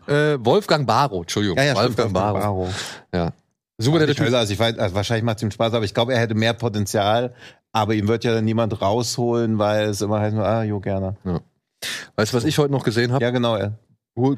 [0.06, 2.68] Äh, Wolfgang Barrow, Entschuldigung, ja, ja, stimmt, Wolfgang Barrow.
[3.14, 3.32] Ja.
[3.78, 4.26] Super Nicht Typ.
[4.26, 6.34] Hölle, also ich weiß, also wahrscheinlich macht es ihm Spaß, aber ich glaube, er hätte
[6.34, 7.32] mehr Potenzial.
[7.72, 11.16] Aber ihm wird ja dann niemand rausholen, weil es immer heißt, ah, Jo Gerner.
[12.16, 13.24] Weißt du, was ich heute noch gesehen habe?
[13.24, 13.56] Ja, genau.
[13.56, 13.78] Er.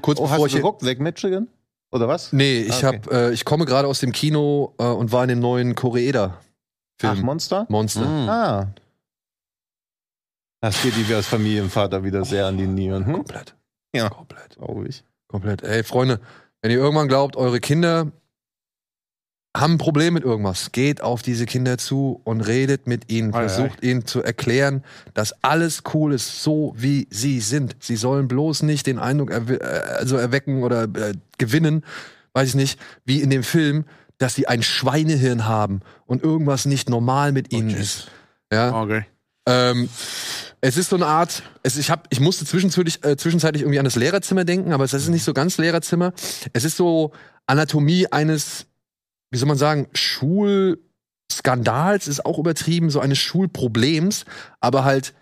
[0.01, 0.83] Kurz Oh, bevor hast du ich hier- geguckt?
[0.83, 1.49] Lake Michigan?
[1.90, 2.33] Oder was?
[2.33, 3.01] Nee, ich Ah, okay.
[3.05, 6.38] hab, äh, ich komme gerade aus dem Kino äh, und war in dem neuen Koreeda
[6.99, 7.66] Film Ach, Monster?
[7.68, 8.07] Monster.
[8.07, 8.29] Mhm.
[8.29, 8.73] Ah.
[10.61, 13.05] Das geht die als Familienvater wieder sehr an die Nieren.
[13.07, 13.12] Hm?
[13.14, 13.55] Komplett.
[13.95, 14.09] Ja.
[14.09, 14.57] Komplett.
[14.57, 15.05] Glaube ich.
[15.27, 15.62] Komplett.
[15.62, 16.21] Ey, Freunde,
[16.61, 18.12] wenn ihr irgendwann glaubt, eure Kinder
[19.57, 23.83] haben ein Problem mit irgendwas, geht auf diese Kinder zu und redet mit ihnen, versucht
[23.83, 27.77] ihnen zu erklären, dass alles cool ist, so wie sie sind.
[27.81, 31.85] Sie sollen bloß nicht den Eindruck erwe äh, also erwecken oder äh, gewinnen,
[32.33, 33.85] weiß ich nicht, wie in dem Film,
[34.17, 38.09] dass sie ein Schweinehirn haben und irgendwas nicht normal mit ihnen ist.
[38.51, 38.81] Ja.
[38.81, 39.05] Okay.
[39.47, 39.88] Ähm,
[40.61, 43.85] es ist so eine Art, es, ich, hab, ich musste zwischenzeitlich, äh, zwischenzeitlich irgendwie an
[43.85, 46.12] das Lehrerzimmer denken, aber es ist nicht so ganz Lehrerzimmer.
[46.53, 47.11] Es ist so
[47.47, 48.67] Anatomie eines,
[49.33, 54.25] wie soll man sagen, Schulskandals ist auch übertrieben, so eines Schulproblems,
[54.61, 55.14] aber halt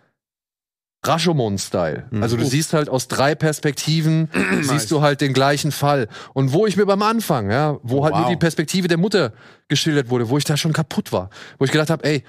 [1.07, 2.09] Rashomon-Style.
[2.11, 2.23] Mhm.
[2.23, 4.29] Also du siehst halt aus drei Perspektiven,
[4.63, 6.09] siehst du halt den gleichen Fall.
[6.35, 8.21] Und wo ich mir beim Anfang, ja, wo halt Wow.
[8.23, 9.33] nur die Perspektive der Mutter
[9.69, 12.25] geschildert wurde, wo ich da schon kaputt war, wo ich gedacht habe, ey,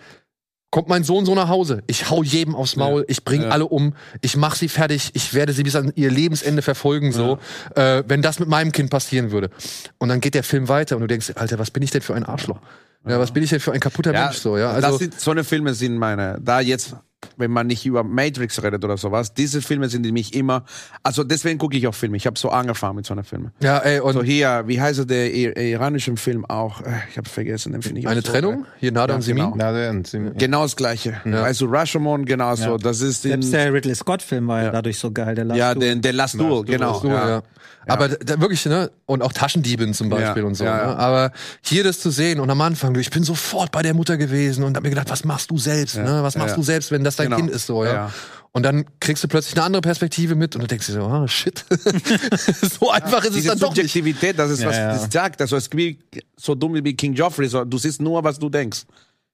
[0.71, 3.49] kommt mein Sohn so nach Hause, ich hau jedem aufs Maul, ich bring Ja.
[3.49, 7.39] alle um, ich mach sie fertig, ich werde sie bis an ihr Lebensende verfolgen, so,
[7.75, 9.49] äh, wenn das mit meinem Kind passieren würde.
[9.97, 12.15] Und dann geht der Film weiter und du denkst, Alter, was bin ich denn für
[12.15, 12.60] ein Arschloch?
[13.07, 15.19] Ja, was bin ich denn für ein kaputter Ja, Mensch, so, ja, das also, sind,
[15.19, 16.38] so eine Filme sind meine.
[16.41, 16.95] Da jetzt
[17.38, 20.63] wenn man nicht über Matrix redet oder sowas, diese Filme sind die mich immer,
[21.03, 22.17] also deswegen gucke ich auch Filme.
[22.17, 23.51] Ich habe so angefangen mit so einer Filme.
[23.62, 26.81] Ja, ey, und So hier, wie heißt der ir iranische Film auch?
[26.81, 28.65] Äh, Ich habe vergessen, den finde ich auch eine so Trennung?
[28.79, 29.51] Hier Nada Ja, und Simin?
[29.57, 30.34] genau.
[30.38, 31.21] Genau das gleiche.
[31.25, 32.77] Also Rashomon genauso.
[32.77, 34.71] Das ist in, Selbst der Ridley Scott-Film war ja.
[34.71, 35.36] dadurch so geil.
[35.36, 35.86] Der Last ja, Duel.
[35.88, 36.99] der, der Last Duel, genau.
[36.99, 37.29] So, ja.
[37.29, 37.43] ja.
[37.88, 38.91] Aber da, wirklich, ne?
[39.07, 40.63] Und auch Taschendieben zum Beispiel Ja, und so.
[40.63, 40.88] ja, ja.
[40.89, 40.97] Ne?
[40.97, 41.31] Aber
[41.62, 44.75] hier das zu sehen und am Anfang, ich bin sofort bei der Mutter gewesen und
[44.77, 45.97] hab mir gedacht, was machst du selbst?
[45.97, 46.19] Ne?
[46.21, 46.57] Was ja, machst ja.
[46.57, 47.38] du selbst, wenn das dein Genau.
[47.38, 47.93] Kind ist so, ja?
[47.93, 48.12] Ja.
[48.54, 51.26] Und dann kriegst du plötzlich eine andere Perspektive mit und du denkst dir so, ah,
[51.28, 51.63] shit.
[52.80, 53.78] so einfach ist es dann doch nicht.
[53.91, 54.93] Subjektivität, das ist, was Ja, ja.
[54.93, 55.41] das sagt.
[55.41, 56.00] Also es ist wie,
[56.38, 58.84] so dumm wie King Joffrey, so, du siehst nur, was du denkst.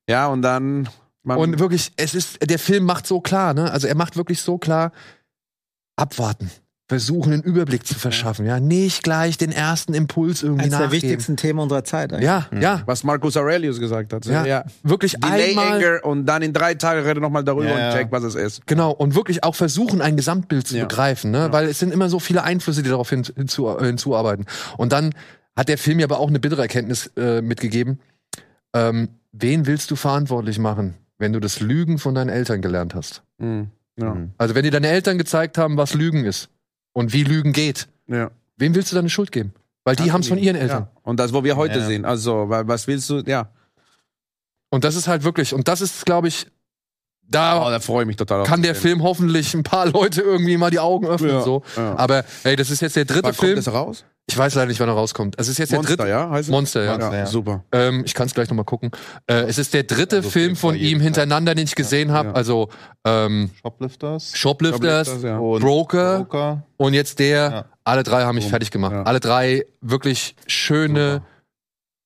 [0.08, 0.88] Ja, und dann.
[1.24, 3.70] Und wirklich, es ist, der Film macht so klar, ne?
[3.72, 4.94] Also er macht wirklich so klar,
[5.98, 6.50] abwarten.
[6.89, 8.62] Versuchen, einen Überblick zu verschaffen, ja.
[8.62, 11.04] Nicht gleich den ersten Impuls irgendwie Eines der nachgeben.
[11.04, 12.13] wichtigsten Themen unserer Zeit.
[12.13, 12.26] eigentlich.
[12.26, 14.23] Ja, ja, was Marcus Aurelius gesagt hat.
[14.23, 15.73] So, ja, Wirklich Delay einmal.
[15.84, 17.91] Anger und dann in drei Tagen rede nochmal darüber Ja, und ja.
[17.93, 18.65] check, was es ist.
[18.67, 20.86] Genau, und wirklich auch versuchen, ein Gesamtbild zu Ja.
[20.86, 21.50] begreifen, ne?
[21.52, 24.45] Weil es sind immer so viele Einflüsse, die darauf hin, hinzu, äh, hinzuarbeiten.
[24.78, 25.13] Und dann
[25.58, 28.00] hat der Film ja aber auch eine bittere Erkenntnis äh, mitgegeben.
[28.73, 33.23] Ähm, wen willst du verantwortlich machen, wenn du das Lügen von deinen Eltern gelernt hast?
[33.39, 33.71] Mhm.
[34.00, 34.13] Ja.
[34.13, 34.32] Mhm.
[34.38, 36.47] Also wenn dir deine Eltern gezeigt haben, was Lügen ist
[36.98, 38.32] und wie Lügen geht, Ja.
[38.58, 39.54] wem willst du deine Schuld geben?
[39.84, 40.84] Weil die haben es von ihren Eltern.
[40.84, 41.02] Ja.
[41.04, 41.86] Und das, wo wir heute Ja.
[41.86, 42.06] sehen.
[42.06, 43.20] Also, wa- was willst du?
[43.26, 43.52] Ja.
[44.70, 46.48] Und das ist halt wirklich, und das ist, glaube ich,
[47.28, 48.44] Oh, da da freue ich mich total.
[48.46, 51.32] kann der Film hoffentlich ein paar Leute irgendwie mal die Augen öffnen.
[51.32, 51.62] Ja, So.
[51.76, 51.96] ja.
[51.98, 53.56] Aber hey, das ist jetzt der dritte Wann Film.
[53.56, 54.06] kommt das raus?
[54.30, 55.36] Ich weiß leider nicht, wann er rauskommt.
[55.38, 56.10] Es ist jetzt der Monster, dritte.
[56.10, 56.30] ja?
[56.30, 56.50] Heißt?
[56.50, 56.92] Monster, ja.
[56.98, 57.26] Monster, ja.
[57.28, 57.63] Super.
[57.72, 58.92] Ähm, ich kann es gleich nochmal gucken.
[59.26, 62.30] Äh, es ist der dritte Also Film von ihm hintereinander, den ich gesehen habe.
[62.30, 62.34] ja.
[62.36, 62.68] Also
[63.06, 64.32] ähm, Shoplifters.
[64.36, 65.38] Shoplifters, ja.
[65.38, 66.63] und Broker Broker.
[66.76, 67.38] und jetzt der.
[67.52, 67.66] Ja.
[67.86, 68.50] Alle drei haben mich Boom.
[68.52, 68.92] fertig gemacht.
[68.92, 69.04] Ja.
[69.04, 71.22] Alle drei wirklich schöne,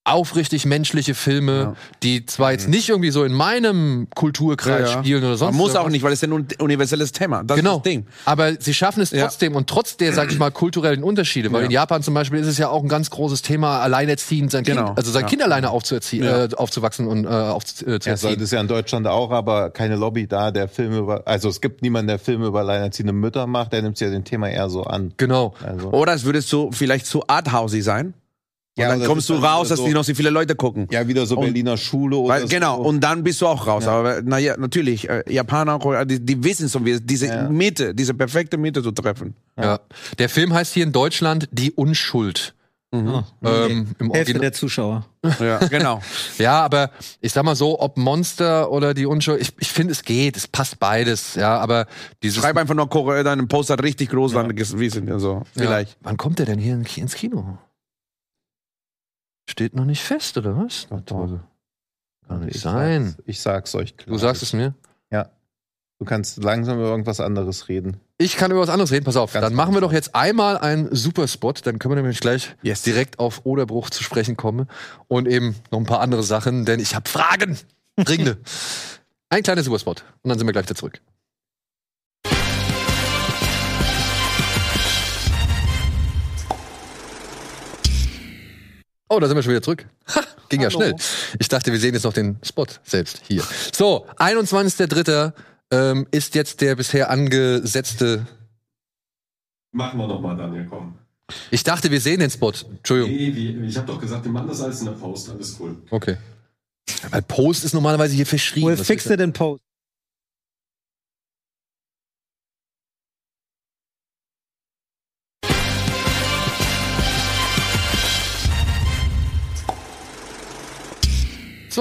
[0.03, 1.73] aufrichtig menschliche Filme, Ja.
[2.01, 4.99] die zwar jetzt nicht irgendwie so in meinem Kulturkreis Ja, ja.
[5.03, 7.43] spielen oder sonst Man muss auch nicht, weil es ist ja ein universelles Thema.
[7.43, 7.77] Das Genau.
[7.77, 8.07] ist das Ding.
[8.25, 9.27] Aber sie schaffen es Ja.
[9.27, 11.65] trotzdem und trotz der, sag ich mal, kulturellen Unterschiede, weil Ja.
[11.65, 14.85] in Japan zum Beispiel ist es ja auch ein ganz großes Thema, alleinerziehend sein Genau.
[14.85, 15.27] Kind, also sein Ja.
[15.27, 16.45] Kind alleine aufzuerziehen, Ja.
[16.45, 19.69] äh, aufzuwachsen und äh, aufzu äh, zu Ja, das ist ja in Deutschland auch, aber
[19.69, 23.45] keine Lobby da, der Filme über, also es gibt niemanden, der Filme über alleinerziehende Mütter
[23.45, 25.13] macht, der nimmt sich ja den Thema eher so an.
[25.17, 25.53] Genau.
[25.63, 28.15] Also, Oder es würde so vielleicht zu arthousey sein.
[28.77, 30.87] Und Ja, dann kommst du dann raus, dass so- die noch so viele Leute gucken.
[30.91, 32.47] ja, wieder so Und- Berliner Schule oder Weil, so.
[32.47, 33.85] genau, und dann bist du auch raus.
[33.85, 37.49] Aber naja, natürlich, äh, Japaner, Koreaner, die, die wissen so, wie es- diese Ja.
[37.49, 39.35] Mitte, diese perfekte Mitte zu treffen.
[39.61, 39.79] Ja.
[40.19, 42.53] Der Film heißt hier in Deutschland Die Unschuld.
[42.93, 44.41] Ah, Ähm, im Hälfte Original.
[44.41, 45.05] der Zuschauer.
[45.39, 46.01] Ja, genau.
[46.37, 50.03] Ja, aber ich sag mal so, ob Monster oder die Unschuld, ich, ich finde, es
[50.03, 51.87] geht, es passt beides, ja, aber
[52.23, 52.41] dieses.
[52.41, 55.33] Schreib einfach nur Korea, deinen Poster richtig groß, wissen wir so.
[55.35, 55.41] ja.
[55.55, 55.97] Vielleicht.
[56.01, 57.57] Wann kommt der denn hier in- ins Kino?
[59.49, 60.87] Steht noch nicht fest, oder was?
[60.89, 61.39] Doch, doch.
[62.27, 63.05] Kann nicht ich sein.
[63.09, 64.13] Sag's, ich sag's euch klar.
[64.13, 64.73] Du sagst es mir?
[65.99, 67.97] Du kannst langsam über irgendwas anderes reden.
[68.17, 69.05] Ich kann über was anderes reden.
[69.05, 69.89] Pass auf, Ganz dann machen wir langsam.
[69.89, 71.67] doch jetzt einmal einen Superspot.
[71.67, 72.81] Dann können wir nämlich gleich Yes.
[72.81, 74.67] direkt auf Oderbruch zu sprechen kommen.
[75.07, 77.55] Und eben noch ein paar andere Sachen, denn ich habe Fragen.
[77.97, 78.39] Dringende.
[79.29, 80.03] Ein kleiner Superspot.
[80.23, 80.99] Und dann sind wir gleich wieder zurück.
[89.11, 89.85] Oh, da sind wir schon wieder zurück.
[90.15, 90.79] Ha, ging ja Hallo.
[90.79, 90.95] schnell.
[91.37, 93.43] Ich dachte, wir sehen jetzt noch den Spot selbst hier.
[93.73, 95.33] So, 21.03.
[95.69, 98.25] Ähm, ist jetzt der bisher angesetzte
[99.73, 100.95] Machen wir nochmal, Daniel, komm.
[101.49, 102.53] Ich dachte, wir sehen den Spot.
[102.69, 103.11] Entschuldigung.
[103.11, 105.75] Nee, wie, ich habe doch gesagt, wir machen das alles in der Post, alles cool.
[105.89, 106.17] Okay.
[107.09, 108.67] Weil Post ist normalerweise hier verschrieben.
[108.67, 109.61] We'll Was fix ist it in post.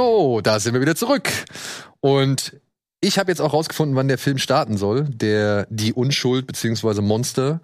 [0.01, 1.29] So, da sind wir wieder zurück.
[2.01, 2.57] Und
[3.03, 5.05] ich habe jetzt auch rausgefunden, wann der Film starten soll.
[5.05, 7.03] Der Die Unschuld bzw.
[7.03, 7.61] Monster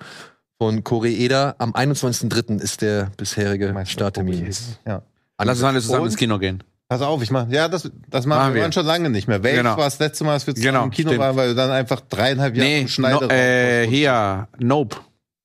[0.59, 1.55] von Koreeda.
[1.57, 2.61] Am 21.03.
[2.61, 4.51] ist der bisherige Starttermin.
[4.87, 5.01] Ja.
[5.42, 6.07] Lass uns alle zusammen Und?
[6.09, 6.62] ins Kino gehen.
[6.90, 8.64] Pass auf, ich mach, ja, das, das machen Machen wir.
[8.64, 8.72] wir.
[8.72, 9.42] schon lange nicht mehr.
[9.42, 9.70] Welches Genau.
[9.79, 11.20] war das letzte Mal, dass wir zusammen Genau, im Kino stimmt.
[11.22, 14.99] waren, weil du dann einfach dreieinhalb Jahre Nee, im Schneider no, äh, hier, Nope.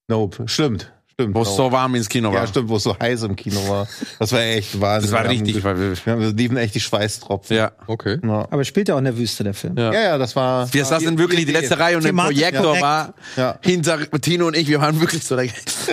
[0.08, 0.46] Nope.
[0.46, 0.92] Stimmt.
[1.14, 1.34] Stimmt.
[1.34, 2.40] Wo es so warm ins Kino war.
[2.40, 3.86] ja, stimmt, wo es so heiß im Kino war.
[4.18, 5.10] Das war echt Wahnsinn.
[5.10, 5.62] Das war richtig.
[5.62, 7.56] Weil wir, Wir liefen echt die Schweißtropfen.
[7.56, 7.72] ja.
[7.86, 8.18] Okay.
[8.24, 8.46] Ja.
[8.50, 9.76] Aber spielt ja auch in der Wüste, der Film.
[9.76, 9.92] Ja.
[9.92, 10.72] Ja, ja, das war.
[10.72, 13.58] Wir saßen wirklich die letzte Reihe und der Projektor war Ja.
[13.60, 14.68] hinter Tino und ich.
[14.68, 15.44] Wir waren wirklich so, was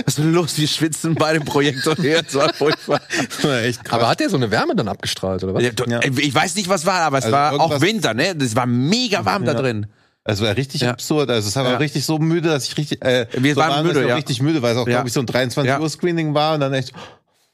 [0.05, 0.57] ist denn los?
[0.57, 2.21] Wir schwitzen bei dem Projektor her.
[2.23, 3.01] Das war furchtbar.
[3.29, 3.99] Das war echt krass.
[3.99, 5.63] Aber hat der so eine Wärme dann abgestrahlt, oder was?
[5.63, 8.35] Ich weiß nicht, was war, aber es Also war auch Winter, ne?
[8.35, 9.61] Das war mega warm da Ja.
[9.61, 9.87] drin.
[10.31, 10.91] Es war richtig Ja.
[10.91, 11.29] absurd.
[11.29, 11.77] Also es war Ja.
[11.77, 13.03] richtig so müde, dass ich richtig.
[13.03, 14.15] Äh, Wir so waren müde, ja.
[14.15, 14.93] richtig müde, weil es auch, Ja.
[14.95, 15.79] glaube ich, so ein 23 Ja.
[15.79, 16.93] Uhr Screening war und dann echt.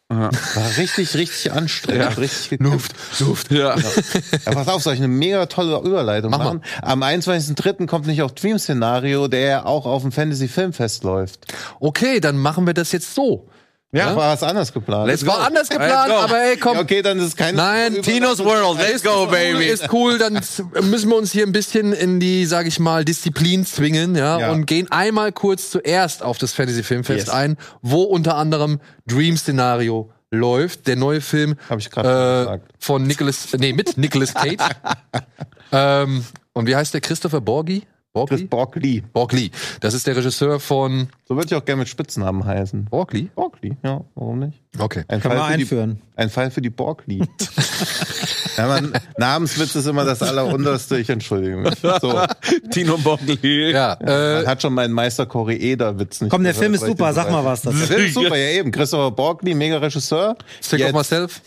[0.08, 0.30] War
[0.78, 2.18] richtig, richtig anstrengend.
[2.20, 3.52] Richtig Luft, Luft.
[3.52, 3.76] Ja.
[3.76, 6.44] Ja, pass auf, soll ich eine mega tolle Überleitung Mach mal.
[6.46, 6.62] machen?
[6.84, 7.88] Am 21.03.
[7.88, 11.46] kommt nicht auch Dream Szenario, der ja auch auf dem Fantasy Filmfest läuft.
[11.80, 13.50] Okay, dann machen wir das jetzt so.
[13.92, 15.10] Ja, war was anders geplant.
[15.10, 16.76] Es war anders geplant, aber ey, komm.
[16.76, 17.58] Ja, okay, dann ist es keine.
[17.58, 19.66] Nein, Tinos World, let's go, baby.
[19.66, 20.34] Ist cool, dann
[20.82, 24.52] müssen wir uns hier ein bisschen in die, sag ich mal, Disziplin zwingen, ja, Ja.
[24.52, 27.30] und gehen einmal kurz zuerst auf das Fantasy Filmfest Yes.
[27.30, 33.48] ein, wo unter anderem Dream Szenario läuft, der neue Film Hab ich äh, von Nicholas,
[33.58, 34.58] nee, mit Nicholas Cage.
[35.72, 37.84] ähm, und wie heißt der Christopher Borgi?
[38.26, 38.48] Chris Borgli?
[38.48, 39.04] Borgli.
[39.14, 39.52] Borgli.
[39.82, 42.86] Das ist der Regisseur von So würde ich auch gerne mit Spitznamen heißen.
[42.86, 43.30] Borgli.
[43.36, 44.62] Borgli, ja, warum nicht?
[44.80, 45.04] Okay.
[45.08, 46.02] Ein Können wir für die- einführen.
[46.16, 47.20] Ein Fall für die Borgli.
[48.58, 51.76] ja, man, Namenswitz ist immer das Allerunterste, ich entschuldige mich.
[51.80, 52.22] So,
[52.72, 53.72] Tino Bogli.
[53.72, 57.14] Ja, äh, man hat schon meinen Meister Koreeda-Witz nicht Komm, der gehört, Film ist super,
[57.14, 57.78] sag mal was dazu.
[57.78, 58.72] Der Film ist super, ja eben.
[58.72, 60.36] Christopher Borgli, mega Regisseur.
[60.62, 61.42] Stick Jetzt- of Myself.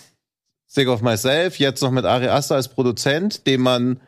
[0.70, 4.00] Stick of Myself, jetzt noch mit Ari Aster als Produzent, den man,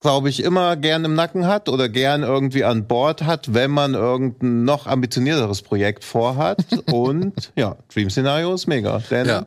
[0.00, 3.94] glaube ich, immer gern im Nacken hat oder gern irgendwie an Bord hat, wenn man
[3.94, 6.64] irgendein noch ambitionierteres Projekt vorhat.
[6.90, 8.98] Und ja, Dream Scenario ist mega.
[9.10, 9.46] Denn Ja.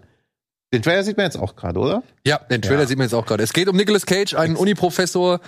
[0.72, 2.04] den Trailer sieht man jetzt auch gerade, oder?
[2.26, 2.88] Ja, den Trailer Ja.
[2.88, 3.44] sieht man jetzt auch gerade.
[3.44, 5.40] Es geht um Nicolas Cage, einen Uniprofessor,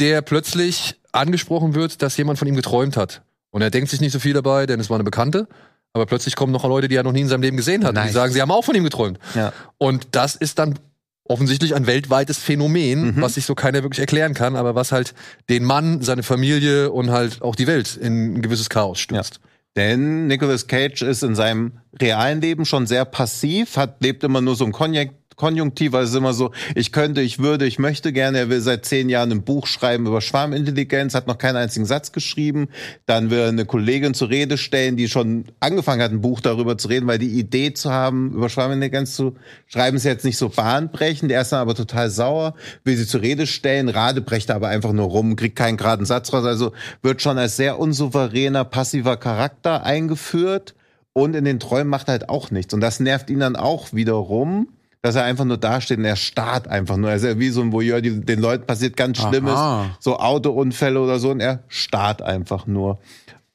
[0.00, 3.22] der plötzlich angesprochen wird, dass jemand von ihm geträumt hat.
[3.50, 5.46] Und er denkt sich nicht so viel dabei, denn es war eine Bekannte.
[5.92, 7.90] Aber plötzlich kommen noch Leute, die er noch nie in seinem Leben gesehen hat.
[7.90, 8.12] Und die Nice.
[8.12, 9.18] sagen, sie haben auch von ihm geträumt.
[9.34, 9.52] Ja.
[9.76, 10.78] Und das ist dann
[11.24, 13.22] offensichtlich ein weltweites Phänomen, Mhm.
[13.22, 15.14] was sich so keiner wirklich erklären kann, aber was halt
[15.48, 19.40] den Mann, seine Familie und halt auch die Welt in ein gewisses Chaos stürzt.
[19.76, 24.56] Denn Nicolas Cage ist in seinem realen Leben schon sehr passiv, hat, lebt immer nur
[24.56, 28.36] so im Konjek Konjunktiv, also immer so, ich könnte, ich würde, ich möchte gerne.
[28.36, 32.12] Er will seit zehn Jahren ein Buch schreiben über Schwarmintelligenz, hat noch keinen einzigen Satz
[32.12, 32.68] geschrieben.
[33.06, 36.88] Dann will eine Kollegin zur Rede stellen, die schon angefangen hat, ein Buch darüber zu
[36.88, 39.34] reden, weil die Idee zu haben, über Schwarmintelligenz zu
[39.66, 41.32] schreiben, ist jetzt nicht so bahnbrechend.
[41.32, 42.52] Er ist dann aber total sauer,
[42.84, 46.34] will sie zur Rede stellen, Rade brecht aber einfach nur rum, kriegt keinen geraden Satz
[46.34, 46.44] raus.
[46.44, 50.74] Also wird schon als sehr unsouveräner, passiver Charakter eingeführt.
[51.14, 52.74] Und in den Träumen macht er halt auch nichts.
[52.74, 54.68] Und das nervt ihn dann auch wiederum,
[55.02, 57.10] dass er einfach nur dasteht und er starrt einfach nur.
[57.10, 59.96] Er ist ja wie so ein Voyeur, die, den Leuten passiert ganz Schlimmes, Aha.
[59.98, 62.98] so Autounfälle oder so, und er starrt einfach nur.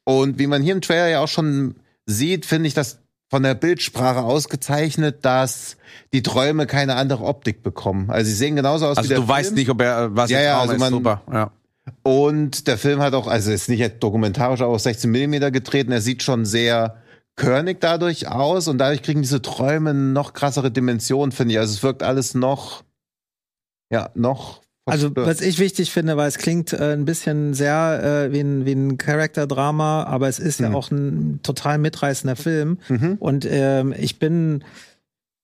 [0.04, 3.56] Und wie man hier im Trailer ja auch schon sieht, finde ich das von der
[3.56, 5.78] Bildsprache ausgezeichnet, dass
[6.14, 8.10] die Träume keine andere Optik bekommen.
[8.12, 10.42] Also sie sehen genauso aus wie Also der du weißt nicht, ob er was Ja,
[10.42, 10.80] ja, also ist.
[10.80, 11.22] man- Super.
[11.32, 11.52] Ja.
[12.04, 15.92] Und der Film hat auch, also ist nicht dokumentarisch, aber auf 16 Millimeter getreten.
[15.92, 16.98] Er sieht schon sehr
[17.36, 21.60] körnig dadurch aus und dadurch kriegen diese Träume noch krassere Dimensionen, finde ich.
[21.60, 22.84] Also es wirkt alles noch,
[23.92, 24.62] ja, noch.
[24.88, 28.66] Also, was ich wichtig finde, weil es klingt äh, ein bisschen sehr äh, wie ein,
[28.66, 30.76] wie ein Charakterdrama, aber es ist ja Mhm.
[30.76, 32.78] auch ein total mitreißender Film.
[32.88, 33.16] Mhm.
[33.20, 34.64] Und ähm, ich bin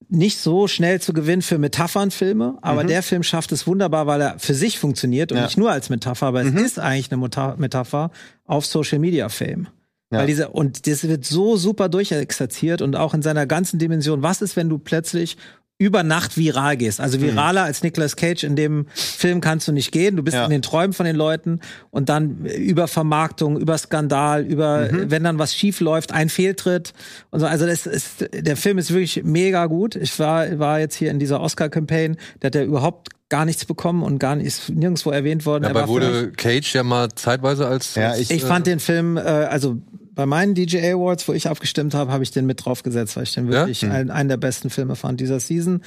[0.10, 2.88] nicht so schnell zu gewinnen für Metaphernfilme, aber Mhm.
[2.88, 5.46] der Film schafft es wunderbar, weil er für sich funktioniert und Ja.
[5.46, 6.58] nicht nur als Metapher, aber Mhm.
[6.58, 8.12] es ist eigentlich eine Meta Metapher
[8.46, 9.68] auf Social Media Fame.
[10.12, 10.20] Ja.
[10.20, 14.22] Weil diese, und das wird so super durchexerziert und auch in seiner ganzen Dimension.
[14.22, 15.38] Was ist, wenn du plötzlich
[15.82, 17.02] über Nacht viral gehst?
[17.02, 17.24] Also Mhm.
[17.24, 20.16] viraler als Nicolas Cage in dem Film kannst du nicht gehen.
[20.16, 20.46] Du bist Ja.
[20.46, 25.10] in den Träumen von den Leuten und dann über Vermarktung, über Skandal, über, Mhm.
[25.10, 26.94] wenn dann was schief läuft, ein Fehltritt
[27.32, 27.48] und so.
[27.48, 29.96] Also das ist, der Film ist wirklich mega gut.
[29.96, 34.04] Ich war, war jetzt hier in dieser Oscar-Campaign, der hat ja überhaupt gar nichts bekommen
[34.04, 35.64] und gar nicht, ist nirgendwo erwähnt worden.
[35.64, 37.96] Er für mich- wurde Cage ja mal zeitweise als.
[37.96, 39.78] Ja, ich- ich fand den Film, äh, also
[40.22, 43.34] bei meinen DJ Awards, wo ich abgestimmt habe, habe ich den mit draufgesetzt, weil ich
[43.34, 43.92] den wirklich Hm.
[43.92, 45.82] einen, einen der besten Filme fand dieser Season.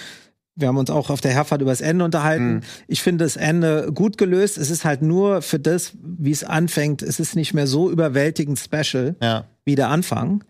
[0.57, 2.55] Wir haben uns auch auf der Herfahrt über das Ende unterhalten.
[2.55, 2.61] Hm.
[2.89, 4.59] Ich finde das Ende gut gelöst.
[4.59, 8.59] Es ist halt nur für das, wie es anfängt, es ist nicht mehr so überwältigend
[8.59, 9.45] special ja.
[9.65, 10.43] wie der Anfang.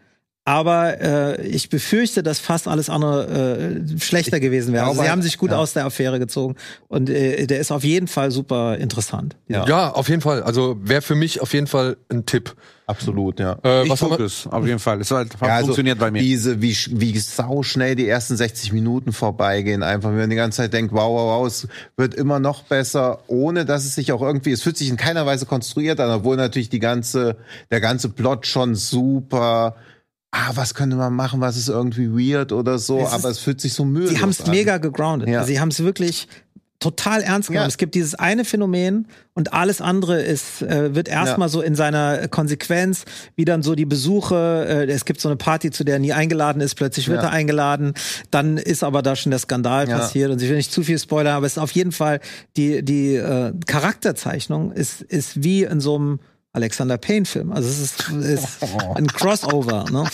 [0.47, 4.87] Aber äh, ich befürchte, dass fast alles andere äh, schlechter gewesen wäre.
[4.87, 5.59] Also sie haben sich gut ja.
[5.59, 6.57] aus der Affäre gezogen.
[6.89, 9.37] Und äh, der ist auf jeden Fall super interessant.
[9.47, 9.67] Ja.
[9.67, 10.43] ja, auf jeden Fall.
[10.43, 12.55] Also wäre für mich auf jeden Fall ein Tipp.
[12.87, 13.57] Absolut, ja.
[13.65, 15.01] Äh, Ich was guck es, auf jeden Fall.
[15.01, 16.21] Es hat Ja, also funktioniert bei mir.
[16.21, 19.83] Diese, wie, wie sau schnell die ersten 60 Minuten vorbeigehen.
[19.83, 21.67] Einfach, wenn man die ganze Zeit denkt, wow, wow, wow, es
[21.97, 25.25] wird immer noch besser, ohne dass es sich auch irgendwie, es fühlt sich in keiner
[25.25, 27.37] Weise konstruiert an, obwohl natürlich die ganze,
[27.71, 29.77] der ganze Plot schon super,
[30.31, 33.39] ah, was könnte man machen, was ist irgendwie weird oder so, Es ist- aber es
[33.39, 35.29] fühlt sich so müde Sie haben es mega gegroundet.
[35.31, 35.45] Ja.
[35.45, 36.29] Sie haben es wirklich
[36.81, 37.65] total ernst genommen.
[37.65, 37.69] Ja.
[37.69, 41.53] Es gibt dieses eine Phänomen und alles andere ist äh, wird erstmal Ja.
[41.53, 43.05] so in seiner Konsequenz,
[43.37, 46.13] wie dann so die Besuche, äh, es gibt so eine Party, zu der er nie
[46.13, 47.29] eingeladen ist, plötzlich wird Ja.
[47.29, 47.95] er eingeladen,
[48.31, 51.35] dann ist aber da schon der Skandal passiert und ich will nicht zu viel spoilern,
[51.37, 52.21] aber es ist auf jeden Fall
[52.57, 56.21] die die äh, Charakterzeichnung ist ist wie in so einem
[56.55, 57.53] Alexander Payne-Film.
[57.53, 58.49] Also es ist, ist
[58.95, 59.85] ein Crossover.
[59.91, 60.05] Ne?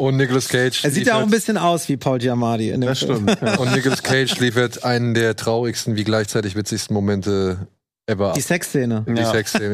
[0.00, 0.82] Und Nicolas Cage.
[0.84, 3.28] Er sieht ja auch ein bisschen aus wie Paul Giamatti in dem Das Film.
[3.28, 3.40] stimmt.
[3.42, 3.56] Ja.
[3.58, 7.68] Und Nicolas Cage liefert einen der traurigsten wie gleichzeitig witzigsten Momente
[8.06, 8.32] ever.
[8.34, 9.04] Die Sexszene.
[9.06, 9.30] Die Ja.
[9.30, 9.72] Sexszene.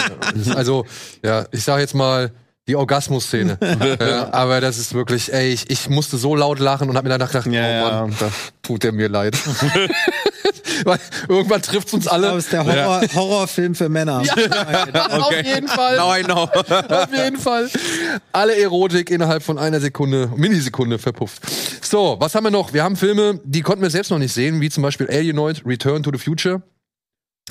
[0.55, 0.85] Also,
[1.24, 2.31] ja, ich sage jetzt mal
[2.66, 3.57] die Orgasmus-Szene.
[3.98, 7.16] ja, aber das ist wirklich, ey, ich, ich musste so laut lachen und habe mir
[7.16, 9.38] danach gedacht, Ja, oh ja, Mann, das- tut der mir leid.
[10.85, 10.98] Weil
[11.29, 12.29] irgendwann trifft uns alle.
[12.33, 14.18] es ist der Horror, Horrorfilm für Männer.
[15.11, 15.96] Auf jeden Fall.
[15.96, 16.42] Now I know.
[16.44, 17.68] Auf jeden Fall.
[18.33, 21.42] Alle Erotik innerhalb von einer Sekunde, Millisekunde verpufft.
[21.85, 22.72] So, was haben wir noch?
[22.72, 26.03] Wir haben Filme, die konnten wir selbst noch nicht sehen, wie zum Beispiel Alienoid, Return
[26.03, 26.62] to the Future.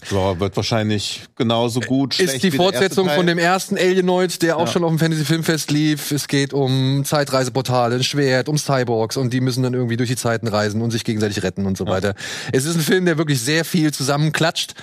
[0.06, 2.20] So, wird wahrscheinlich genauso gut.
[2.20, 4.68] Ist die Fortsetzung von dem ersten Alienoid, der auch Ja.
[4.68, 6.12] schon auf dem Fantasy Filmfest lief.
[6.12, 10.16] Es geht um Zeitreiseportale, ein Schwert, um Cyborgs und die müssen dann irgendwie durch die
[10.16, 12.14] Zeiten reisen und sich gegenseitig retten und so weiter.
[12.52, 14.76] Es ist ein Film, der wirklich sehr viel zusammenklatscht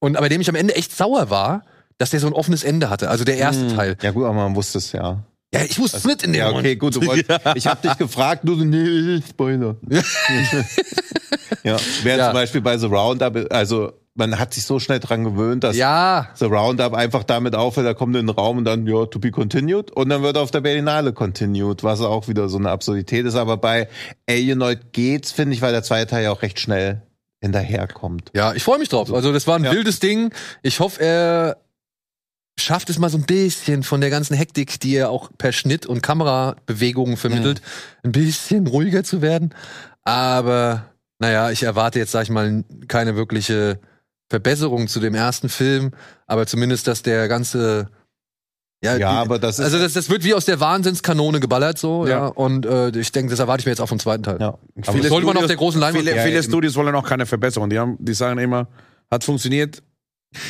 [0.00, 1.64] und aber dem ich am Ende echt sauer war,
[1.98, 3.08] dass der so ein offenes Ende hatte.
[3.10, 3.96] Also der erste Teil.
[4.02, 5.22] Ja gut, aber man wusste es ja.
[5.54, 6.66] Ja, ich wusste es nicht in dem Ja, Moment.
[6.66, 6.96] okay, gut.
[6.96, 9.76] Du wollt, ich habe dich gefragt, du so, nee, Spoiler.
[11.62, 12.26] ja, während Ja.
[12.26, 16.28] zum Beispiel bei The Roundup, also man hat sich so schnell dran gewöhnt, dass Ja,
[16.34, 19.30] The Roundup einfach damit aufhört, da kommt in den Raum und dann, ja, to be
[19.30, 19.90] continued.
[19.90, 23.36] Und dann wird auf der Berlinale continued, was auch wieder so eine Absurdität ist.
[23.36, 23.88] Aber bei
[24.28, 27.02] Alienoid geht's, finde ich, weil der zweite Teil ja auch recht schnell
[27.40, 28.30] hinterherkommt.
[28.34, 29.12] Ja, ich freue mich drauf.
[29.12, 29.72] Also das war ein Ja.
[29.72, 30.32] wildes Ding.
[30.62, 31.56] Ich hoffe, er
[32.60, 35.86] schafft es mal so ein bisschen von der ganzen Hektik, die er auch per Schnitt
[35.86, 37.62] und Kamerabewegungen vermittelt,
[38.04, 39.54] ein bisschen ruhiger zu werden.
[40.04, 40.84] Aber
[41.18, 43.80] naja, ich erwarte jetzt, sag ich mal, keine wirkliche
[44.32, 45.90] Verbesserung zu dem ersten Film,
[46.26, 47.90] aber zumindest, dass der ganze
[48.82, 49.64] ja, Ja, die, aber das ist.
[49.66, 52.10] also das, das wird wie aus der Wahnsinnskanone geballert so, ja.
[52.12, 52.26] Ja.
[52.28, 54.38] Und äh, ich denke, das erwarte ich mir jetzt auch vom zweiten Teil.
[54.40, 54.48] ja.
[54.48, 56.42] Aber Viele sollte man auf Studios- der großen Leinwand Viele, Ja, viele.
[56.42, 57.68] Studios wollen auch keine Verbesserung.
[57.68, 58.68] Die, haben, die sagen immer,
[59.10, 59.82] hat funktioniert.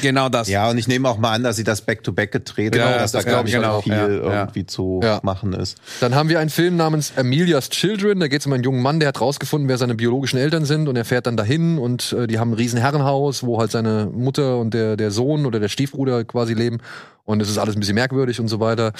[0.01, 0.49] Genau das.
[0.49, 3.13] Ja, und ich nehme auch mal an, dass sie das Back-to-Back gedreht Genau, haben, dass
[3.13, 4.41] da, das glaube ich, auch, viel ja, ja.
[4.41, 5.21] irgendwie zu Ja.
[5.23, 5.77] machen ist.
[6.01, 8.21] Dann haben wir einen Film namens Amelia's Children.
[8.21, 10.89] Da geht es um einen jungen Mann, der hat rausgefunden, wer seine biologischen Eltern sind
[10.89, 14.09] und er fährt dann dahin und äh, die haben ein riesen Herrenhaus, wo halt seine
[14.13, 16.79] Mutter und der, der Sohn oder der Stiefbruder quasi leben.
[17.25, 18.93] Und es ist alles ein bisschen merkwürdig und so weiter.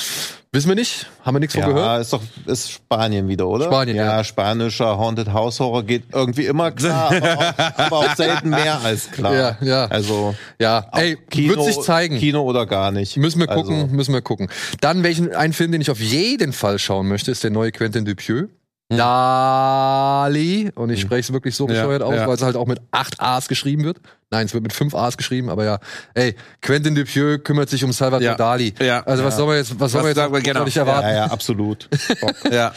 [0.53, 2.03] Wissen wir nicht, haben wir nichts von Ja, gehört.
[2.03, 3.65] ist doch ist Spanien wieder, oder?
[3.65, 4.23] Spanien, ja.
[4.23, 9.11] spanischer Haunted House Horror geht irgendwie immer klar, aber auch, aber auch selten mehr als
[9.11, 9.35] klar.
[9.35, 9.85] Ja, ja.
[9.87, 12.17] Also Ja, ey, Kino, wird sich zeigen.
[12.19, 13.17] Kino oder gar nicht.
[13.17, 14.49] Müssen wir gucken, Also, müssen wir gucken.
[14.81, 18.05] Dann welchen ein Film, den ich auf jeden Fall schauen möchte, ist der neue Quentin
[18.05, 18.49] Dupieux.
[18.97, 20.71] Dali.
[20.75, 22.27] Und ich spreche es wirklich so Ja, bescheuert aus, ja.
[22.27, 23.99] weil es halt auch mit acht A's geschrieben wird.
[24.31, 25.79] Nein, es wird mit fünf A's geschrieben, aber ja.
[26.15, 28.35] Ey, Quentin Dupieux kümmert sich um Salvador Ja.
[28.35, 28.73] Dali.
[28.81, 29.03] Ja.
[29.05, 30.61] Also was soll man jetzt, was soll man jetzt sagen was genau.
[30.61, 31.09] soll ich erwarten?
[31.09, 31.89] ja, ja, absolut.
[32.51, 32.73] Ja.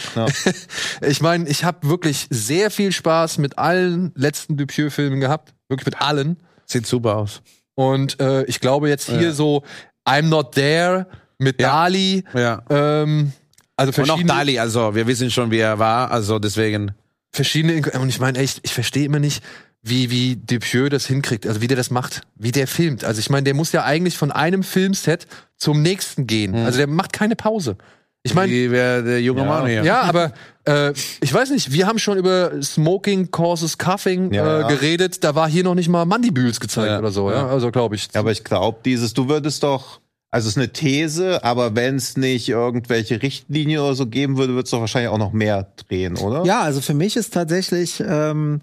[1.02, 5.54] Ich meine, ich habe wirklich sehr viel Spaß mit allen letzten Dupieux-Filmen gehabt.
[5.70, 6.38] Wirklich mit allen.
[6.66, 7.42] Sieht super aus.
[7.76, 9.32] Und äh, ich glaube jetzt hier Ja.
[9.32, 9.64] so
[10.08, 11.70] I'm Not There mit Ja.
[11.84, 12.24] Dali.
[12.34, 12.62] Ja.
[12.70, 13.34] Ähm,
[13.78, 16.92] also Und auch Dali, also wir wissen schon, wie er war, also deswegen.
[17.34, 19.44] verschiedene und ich meine echt, ich verstehe immer nicht,
[19.82, 23.04] wie wie Dupieux das hinkriegt, also wie der das macht, wie der filmt.
[23.04, 26.56] Also ich meine, der muss ja eigentlich von einem Filmset zum nächsten gehen.
[26.56, 27.78] Also der macht keine Pause.
[28.24, 29.46] Ich meine, Wie wär der junge Ja.
[29.48, 29.84] Mann hier.
[29.84, 30.34] ja, aber
[30.68, 34.68] äh, ich weiß nicht, wir haben schon über Smoking causes Cuffing Ja, äh, ja.
[34.68, 37.48] geredet, da war hier noch nicht mal Mandibüls gezeigt Ja, oder so, ja, ja.
[37.50, 38.08] also glaube ich.
[38.16, 40.00] Ja, aber ich glaube, dieses, du würdest doch,
[40.36, 44.54] also es ist eine These, aber wenn es nicht irgendwelche Richtlinien oder so geben würde,
[44.54, 46.44] würdest du doch wahrscheinlich auch noch mehr drehen, oder?
[46.46, 48.60] Ja, also für mich ist tatsächlich ähm,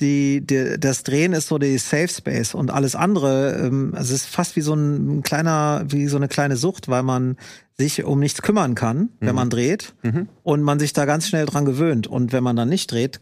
[0.00, 4.22] die, die, das Drehen ist so die Safe Space und alles andere, ähm, also es
[4.22, 7.36] ist fast wie so ein kleiner, wie so eine kleine Sucht, weil man
[7.78, 10.28] sich um nichts kümmern kann, wenn man dreht Mhm.
[10.42, 12.08] und man sich da ganz schnell dran gewöhnt.
[12.08, 13.20] Und wenn man dann nicht dreht,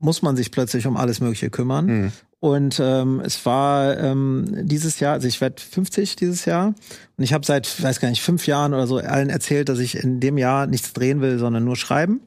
[0.00, 1.86] muss man sich plötzlich um alles Mögliche kümmern.
[1.86, 2.12] Mhm.
[2.40, 7.34] Und ähm, es war ähm, dieses Jahr, also ich werde 50 dieses Jahr und ich
[7.34, 10.38] habe seit, weiß gar nicht, fünf Jahren oder so allen erzählt, dass ich in dem
[10.38, 12.20] Jahr nichts drehen will, sondern nur schreiben.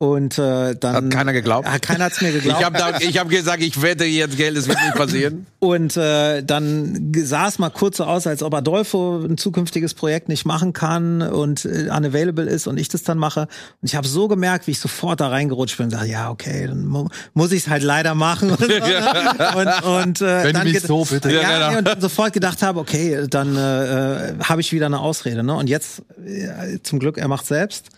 [0.00, 1.66] Und äh, dann Hat keiner geglaubt?
[1.66, 2.60] Ja, keiner hat's mir geglaubt.
[2.60, 5.46] Ich habe ich hab gesagt, ich wette jetzt Geld, es wird nicht passieren.
[5.58, 10.28] Und äh, dann sah es mal kurz so aus, als ob Adolfo ein zukünftiges Projekt
[10.28, 13.48] nicht machen kann und äh, unavailable ist und ich das dann mache.
[13.82, 16.68] Und ich habe so gemerkt, wie ich sofort da reingerutscht bin und sage, ja, okay,
[16.68, 18.50] dann mu muss ich es halt leider machen.
[18.58, 19.54] Und, so, ne?
[19.56, 21.32] und, und äh, Wenn du dann so bitte.
[21.32, 21.70] Ja, Ja, genau.
[21.70, 25.42] nee, und dann sofort gedacht habe, okay, dann äh, habe ich wieder eine Ausrede.
[25.42, 25.54] Ne?
[25.54, 27.88] Und jetzt, äh, zum Glück, er macht selbst.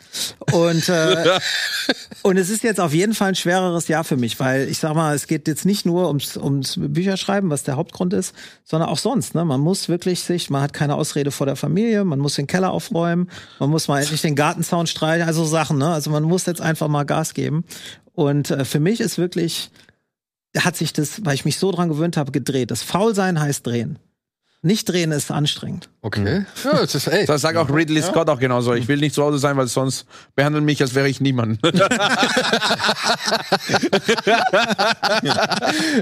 [0.52, 1.38] Und äh,
[2.22, 4.94] und es ist jetzt auf jeden Fall ein schwereres Jahr für mich, weil ich sag
[4.94, 8.98] mal, es geht jetzt nicht nur ums, ums Bücherschreiben, was der Hauptgrund ist, sondern auch
[8.98, 9.34] sonst.
[9.34, 9.44] Ne?
[9.44, 12.72] Man muss wirklich sich, man hat keine Ausrede vor der Familie, man muss den Keller
[12.72, 15.78] aufräumen, man muss mal endlich den Gartenzaun streichen, also Sachen.
[15.78, 15.88] Ne?
[15.88, 17.64] Also man muss jetzt einfach mal Gas geben.
[18.12, 19.70] Und äh, für mich ist wirklich,
[20.56, 22.70] hat sich das, weil ich mich so dran gewöhnt habe, gedreht.
[22.70, 23.98] Das Faulsein heißt drehen.
[24.62, 25.88] Nicht drehen ist anstrengend.
[26.02, 26.44] Okay.
[26.64, 27.24] Ja, das ist, ey.
[27.24, 28.74] Das sagt auch Ridley Scott auch genauso.
[28.74, 30.04] Ich will nicht zu Hause sein, weil sonst
[30.34, 31.60] behandeln mich, als wäre ich niemand.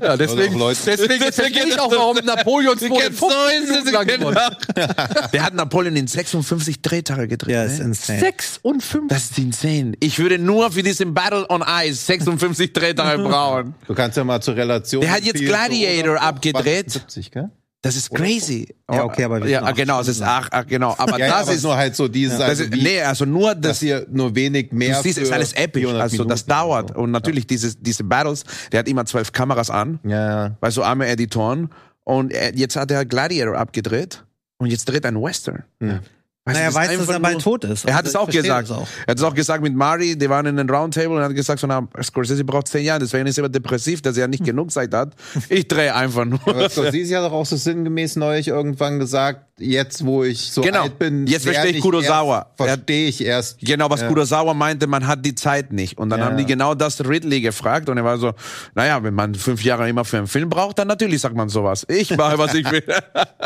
[0.02, 4.36] Ja, deswegen, Leute- deswegen, deswegen ich auch, warum Napoleons Tod in 15 Minuten lang geworden
[4.74, 5.32] ist.
[5.32, 7.54] Der hat Napoleon in 56 Drehtage gedreht.
[7.54, 7.72] Ja, ne?
[7.72, 8.20] ist insane.
[8.20, 9.08] 6 und 5.
[9.08, 9.92] Das ist insane.
[10.00, 13.74] Ich würde nur für diesen Battle on Ice 56 Drehtage brauchen.
[13.86, 15.00] Du kannst ja mal zur Relation.
[15.00, 16.90] Der hat jetzt Gladiator abgedreht.
[16.90, 17.50] 70, gell?
[17.80, 18.74] Das ist crazy.
[18.90, 20.96] Ja, okay, aber wir ja, sind auch genau, es ist ach, ach, genau.
[20.98, 23.24] Aber Ja, ja, das aber ist nur halt so dieses, das also ist, nee, also
[23.24, 23.82] nur dass das.
[23.82, 24.96] ihr nur wenig mehr.
[24.96, 25.82] Du siehst, es ist alles episch.
[25.82, 26.84] 400 Also das Minuten dauert.
[26.90, 27.00] oder so.
[27.04, 30.56] Und natürlich dieses, diese Battles, der hat immer zwölf Kameras an, Ja, ja.
[30.60, 31.70] bei so arme Editoren.
[32.02, 34.24] Und er, jetzt hat er Gladiator abgedreht
[34.58, 35.62] und jetzt dreht er einen Western.
[35.80, 36.00] Hm.
[36.48, 37.84] Weißt du, Naja, das weiß, dass er bald tot ist.
[37.84, 38.70] Er hat Also es auch gesagt.
[38.70, 38.86] auch.
[39.06, 41.34] Er hat es auch gesagt mit Mari, die waren in einem Roundtable und er hat
[41.34, 44.44] gesagt, so, na, Scorsese braucht zehn Jahre, deswegen ist er immer depressiv, dass er nicht
[44.44, 45.12] genug Zeit hat.
[45.48, 46.40] Ich drehe einfach nur.
[46.46, 50.82] Aber Scorsese hat doch auch so sinngemäß neulich irgendwann gesagt, jetzt wo ich so Genau.
[50.82, 52.46] alt bin, Jetzt verstehe ich Kurosawa.
[52.58, 53.58] erst- Verstehe ich erst.
[53.60, 54.08] Genau, was Ja.
[54.08, 55.98] Kurosawa meinte, man hat die Zeit nicht.
[55.98, 56.26] Und dann Ja.
[56.26, 58.32] haben die genau das Ridley gefragt und er war so,
[58.76, 61.84] naja, wenn man fünf Jahre immer für einen Film braucht, dann natürlich sagt man sowas.
[61.88, 62.84] Ich mache, was ich will.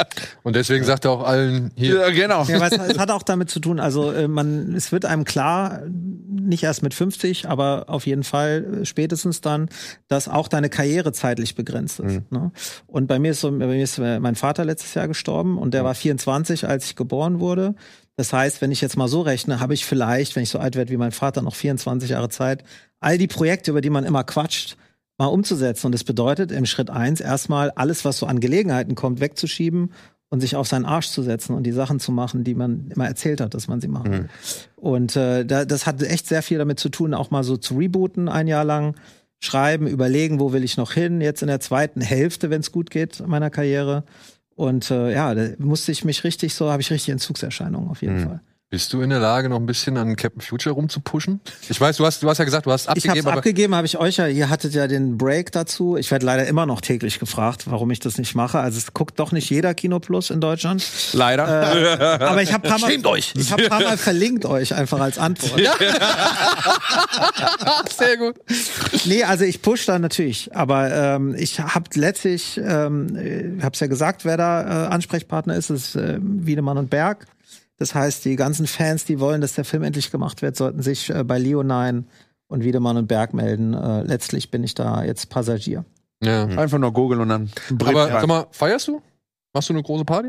[0.43, 2.01] Und deswegen sagt er auch allen hier.
[2.01, 2.45] ja, genau.
[2.45, 2.59] Ja,
[2.93, 6.83] es hat auch damit zu tun, also äh, man, es wird einem klar, nicht erst
[6.83, 9.69] mit 50, aber auf jeden Fall äh, spätestens dann,
[10.09, 12.31] dass auch deine Karriere zeitlich begrenzt ist.
[12.31, 12.53] Ne?
[12.87, 15.75] Und bei mir ist so, bei mir ist äh, mein Vater letztes Jahr gestorben und
[15.75, 17.75] der war 24, als ich geboren wurde.
[18.17, 20.77] Das heißt, wenn ich jetzt mal so rechne, habe ich vielleicht, wenn ich so alt
[20.77, 22.63] werde wie mein Vater, noch 24 Jahre Zeit,
[23.01, 24.77] all die Projekte, über die man immer quatscht,
[25.19, 25.87] mal umzusetzen.
[25.87, 29.93] Und das bedeutet im Schritt eins erstmal alles, was so an Gelegenheiten kommt, wegzuschieben
[30.33, 33.07] und sich auf seinen Arsch zu setzen und die Sachen zu machen, die man immer
[33.07, 34.29] erzählt hat, dass man sie machen will.
[34.77, 37.77] Und äh, da, das hat echt sehr viel damit zu tun, auch mal so zu
[37.77, 38.95] rebooten ein Jahr lang,
[39.41, 42.89] schreiben, überlegen, wo will ich noch hin, jetzt in der zweiten Hälfte, wenn es gut
[42.89, 44.05] geht, meiner Karriere.
[44.55, 48.21] Und äh, ja, da musste ich mich richtig so, habe ich richtig Entzugserscheinungen auf jeden
[48.21, 48.41] Fall.
[48.73, 51.43] Bist du in der Lage, noch ein bisschen an Captain Future rumzupushen?
[51.69, 53.87] Ich weiß, du hast, du hast ja gesagt, du hast Ich habe abgegeben, abgegeben, habe
[53.87, 55.99] ich euch ja, ihr hattet ja den Break dazu.
[55.99, 58.61] Ich werde leider immer noch täglich gefragt, warum ich das nicht mache.
[58.61, 60.87] Also es guckt doch nicht jeder Kino Plus in Deutschland.
[61.13, 61.47] Leider.
[62.23, 63.35] Aber ich habe paar Mal, Schämt euch!
[63.37, 65.61] Ich habe paar Mal verlinkt euch einfach als Antwort.
[67.95, 68.37] sehr gut.
[69.05, 73.87] Nee, also ich push da natürlich, aber ähm, ich habe letztlich, ähm, habe es ja
[73.87, 77.27] gesagt, wer da äh, Ansprechpartner ist, ist äh, Wiedemann und Berg.
[77.83, 81.11] Das heißt, die ganzen Fans, die wollen, dass der Film endlich gemacht wird, sollten sich
[81.11, 82.05] äh, bei Leonine
[82.47, 83.75] und Wiedemann und Berg melden.
[83.75, 85.85] Äh, letztlich bin ich da jetzt Passagier.
[86.23, 86.45] Ja.
[86.45, 88.21] Einfach nur googeln und dann Brief Aber schreiben.
[88.21, 89.03] sag mal, feierst du?
[89.53, 90.29] Machst du eine große Party?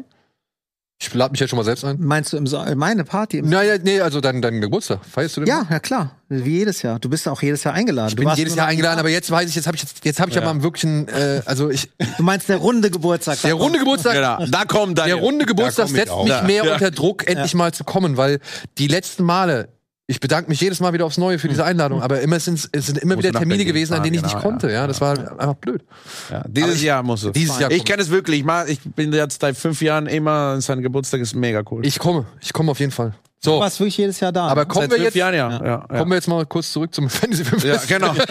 [1.05, 1.97] Ich lade mich jetzt schon mal selbst ein.
[1.99, 3.39] Meinst du im so meine Party?
[3.39, 4.99] Im Naja, nee, also dein, dein Geburtstag.
[5.05, 5.47] Feierst du den?
[5.47, 6.99] ja, ja klar, wie jedes Jahr.
[6.99, 8.07] Du bist auch jedes Jahr eingeladen.
[8.09, 10.05] Ich du bin warst jedes Jahr eingeladen, aber jetzt weiß ich, jetzt habe ich jetzt,
[10.05, 10.41] jetzt habe ich ja.
[10.41, 13.41] mal einen wirklichen, äh, also ich, du meinst der runde Geburtstag.
[13.41, 14.45] der runde Geburtstag, Genau.
[14.49, 15.07] Da kommt dann.
[15.07, 16.23] der runde Geburtstag setzt auch.
[16.23, 16.43] mich Ja.
[16.43, 16.73] mehr Ja.
[16.73, 18.39] unter Druck, endlich mal zu kommen, weil
[18.77, 19.69] die letzten Male,
[20.05, 22.85] ich bedanke mich jedes Mal wieder aufs Neue für diese Einladung, aber immer sind es
[22.87, 24.67] sind immer Musst wieder du Termine gewesen, an denen ich fahren, nicht genau, konnte.
[24.67, 24.73] ja.
[24.81, 25.83] Ja, das war einfach blöd.
[26.29, 27.31] Ja, dieses Jahr muss es.
[27.31, 28.39] Dieses Jahr Ich kenne es wirklich.
[28.39, 31.85] Ich, mach, ich bin jetzt seit fünf Jahren immer, sein Geburtstag ist mega cool.
[31.85, 33.13] Ich komme, ich komme auf jeden Fall.
[33.43, 34.47] Du So, warst wirklich jedes Jahr da.
[34.47, 34.67] aber ne?
[34.67, 35.49] kommen wir jetzt, Jahren, ja.
[35.51, 35.65] ja.
[35.65, 37.61] ja, kommen wir jetzt mal kurz zurück zum Fantasy Film.
[37.61, 38.13] ja genau.
[38.15, 38.27] sind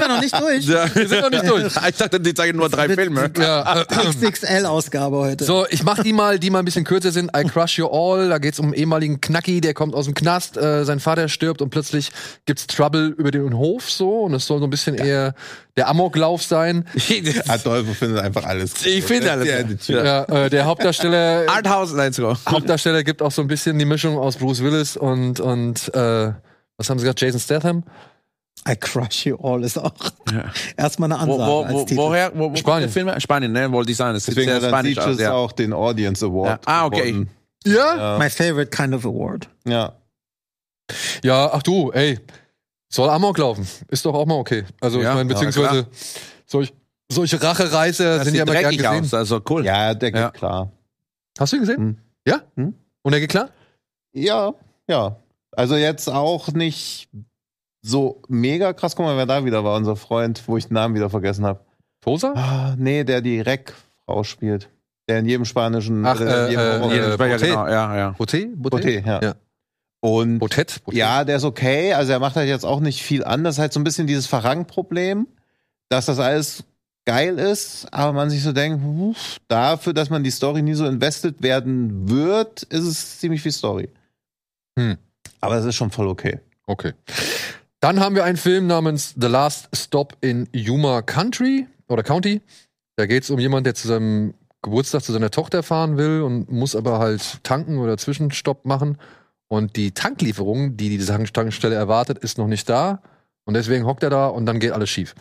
[0.00, 0.64] wir noch nicht durch.
[0.66, 0.92] Ja.
[0.94, 1.72] Wir sind noch nicht durch.
[1.88, 3.30] Ich dachte, die zeigen nur drei wird- Filme.
[3.38, 5.44] Ja, XXL-Ausgabe heute.
[5.44, 7.30] So, ich mach die mal, die mal ein bisschen kürzer sind.
[7.36, 8.28] I Crush You All.
[8.28, 11.62] Da geht's um einen ehemaligen Knacki, der kommt aus dem Knast, äh, sein Vater stirbt
[11.62, 12.10] und plötzlich
[12.46, 15.34] gibt's Trouble über den Hof so und es soll so ein bisschen eher
[15.76, 16.84] der Amoklauf sein.
[17.48, 18.74] Adolfo findet einfach alles.
[18.74, 18.86] gut.
[18.86, 19.46] Ich finde alles,
[19.88, 20.04] Ja, ja.
[20.04, 22.34] Ja, äh, der Hauptdarsteller Arthouse, let's go.
[22.48, 26.32] Hauptdarsteller gibt auch so ein bisschen die Mischung aus Bruce Willis und und äh,
[26.78, 27.84] was haben sie gesagt, Jason Statham?
[28.68, 29.92] I Crush You All ist auch
[30.76, 32.00] erstmal eine Wo, Ansage wo, als wo, Titel.
[32.00, 32.32] woher?
[32.34, 32.80] Wo, wo Spanien.
[32.82, 33.20] der Film?
[33.20, 33.70] Spanien, ne?
[33.70, 34.16] Wollte ich sagen.
[34.16, 35.32] Es sieht Deswegen hat spanisch aus, ja.
[35.34, 36.48] auch den Audience Award.
[36.66, 36.72] Ja.
[36.72, 37.12] Ah, okay.
[37.12, 37.30] gewonnen.
[37.64, 38.16] Ja?
[38.18, 39.48] My favorite kind of award.
[39.66, 39.92] Ja.
[41.22, 42.18] Ja, ach du, ey.
[42.88, 43.66] Soll Amok laufen.
[43.88, 44.64] Ist doch auch mal okay.
[44.80, 45.86] Also Ja, ich meine, ja, beziehungsweise
[46.46, 46.72] solch,
[47.10, 49.04] solche Rachereißer Das sind ja immer gern gesehen.
[49.04, 49.64] aus, also cool.
[49.64, 50.30] Ja, der geht Ja.
[50.30, 50.70] klar.
[51.38, 51.76] Hast du ihn gesehen?
[51.78, 51.96] Hm.
[52.26, 52.40] Ja?
[52.56, 52.74] Hm.
[53.02, 53.50] Und er geht klar?
[54.12, 54.54] Ja,
[54.88, 55.16] ja.
[55.52, 57.08] Also jetzt auch nicht
[57.82, 58.94] so mega krass.
[58.96, 61.60] Guck mal, wer da wieder war, unser Freund, wo ich den Namen wieder vergessen habe.
[62.00, 62.32] Tosa?
[62.34, 64.68] Ah, nee, der die Rec-Frau spielt.
[65.08, 66.04] Der in jedem spanischen.
[66.04, 67.48] Ach, oder in äh, jedem äh, Horror- äh, Sprecher, Botet.
[67.48, 68.10] genau, ja, ja.
[68.18, 68.56] Boté?
[68.56, 69.20] Boté, ja.
[69.22, 69.34] Ja.
[70.00, 70.84] Und Botet?
[70.84, 70.98] Botet.
[70.98, 71.92] ja, der ist okay.
[71.94, 73.58] Also er macht halt jetzt auch nicht viel anders.
[73.58, 75.26] Halt so ein bisschen dieses Verrang-Problem,
[75.88, 76.64] dass das alles
[77.06, 80.86] geil ist, aber man sich so denkt, uff, dafür, dass man die Story nie so
[80.86, 83.88] invested werden wird, ist es ziemlich viel Story.
[84.78, 84.98] Hm.
[85.40, 86.40] Aber es ist schon voll okay.
[86.66, 86.92] Okay.
[87.80, 92.40] Dann haben wir einen Film namens The Last Stop in Yuma Country oder County.
[92.96, 96.50] Da geht es um jemanden, der zu seinem Geburtstag zu seiner Tochter fahren will und
[96.50, 98.98] muss aber halt tanken oder Zwischenstopp machen.
[99.48, 103.00] Und die Tanklieferung, die diese Tankstelle erwartet, ist noch nicht da.
[103.44, 105.14] Und deswegen hockt er da und dann geht alles schief.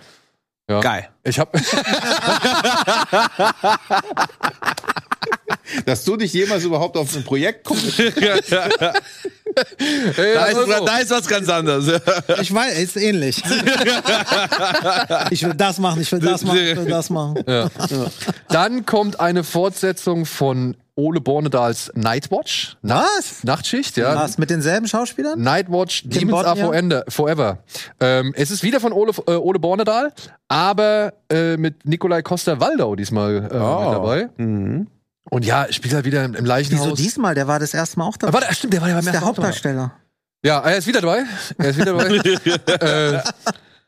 [0.67, 0.81] Ja.
[0.81, 1.09] Geil.
[1.23, 1.53] Ich hab,
[5.85, 7.99] Dass du dich jemals überhaupt auf ein Projekt kommst.
[7.99, 8.11] Ey,
[10.33, 12.01] Da ist, also, da ist was ganz anderes.
[12.41, 13.41] Ich weiß, ist ähnlich.
[15.31, 17.43] ich will das machen, ich will das machen, ich will das machen.
[18.49, 22.77] Dann kommt eine Fortsetzung von Ole Bornedals Nightwatch.
[22.81, 23.43] Was?
[23.43, 24.15] Nachtschicht, ja.
[24.15, 24.37] Was?
[24.37, 25.41] Mit denselben Schauspielern?
[25.41, 26.55] Nightwatch, Demons Are?
[26.55, 27.03] Forever.
[27.09, 27.57] forever.
[27.99, 30.13] Ähm, es ist wieder von Ole, äh, Ole Bornedal,
[30.47, 33.79] aber äh, mit Nikolai Costa-Waldau diesmal äh, Oh.
[33.81, 34.29] mit dabei.
[35.29, 36.85] Und ja, spielt halt wieder im, Leichenhaus.
[36.85, 37.35] Wieso diesmal?
[37.35, 38.37] Der war das erste Mal auch dabei.
[38.37, 39.47] Ah, Warte, stimmt, der war ja beim Das ist der ersten Mal dabei.
[39.47, 39.91] Hauptdarsteller.
[40.43, 41.23] Ja, er ist wieder dabei.
[41.57, 43.15] Er ist wieder dabei.
[43.17, 43.21] äh,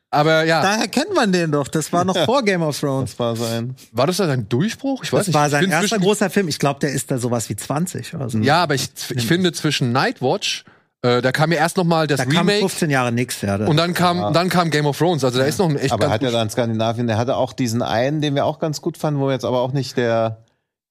[0.10, 1.68] aber ja, Daher kennt man den doch.
[1.68, 3.12] Das war noch vor Game of Thrones.
[3.12, 3.76] Das war sein.
[3.92, 5.04] war das da sein Durchbruch?
[5.04, 5.36] Ich weiß Das nicht.
[5.36, 6.48] war Ich sein erster zwischen- großer Film.
[6.48, 8.40] Ich glaube, der ist da sowas wie 20 oder so.
[8.40, 10.64] Ja, aber ich, ich finde zwischen Nightwatch,
[11.04, 13.42] äh, da kam ja erst noch mal das da kam Remake 15 Jahre nix.
[13.42, 15.24] Ja, und dann kam, dann kam Game of Thrones.
[15.24, 17.36] Also da ist noch ein echt Aber ganz hat er da in Skandinavien, der hatte
[17.36, 20.38] auch diesen einen, den wir auch ganz gut fanden, wo jetzt aber auch nicht der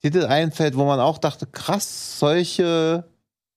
[0.02, 3.04] Titel einfällt, wo man auch dachte, krass, solche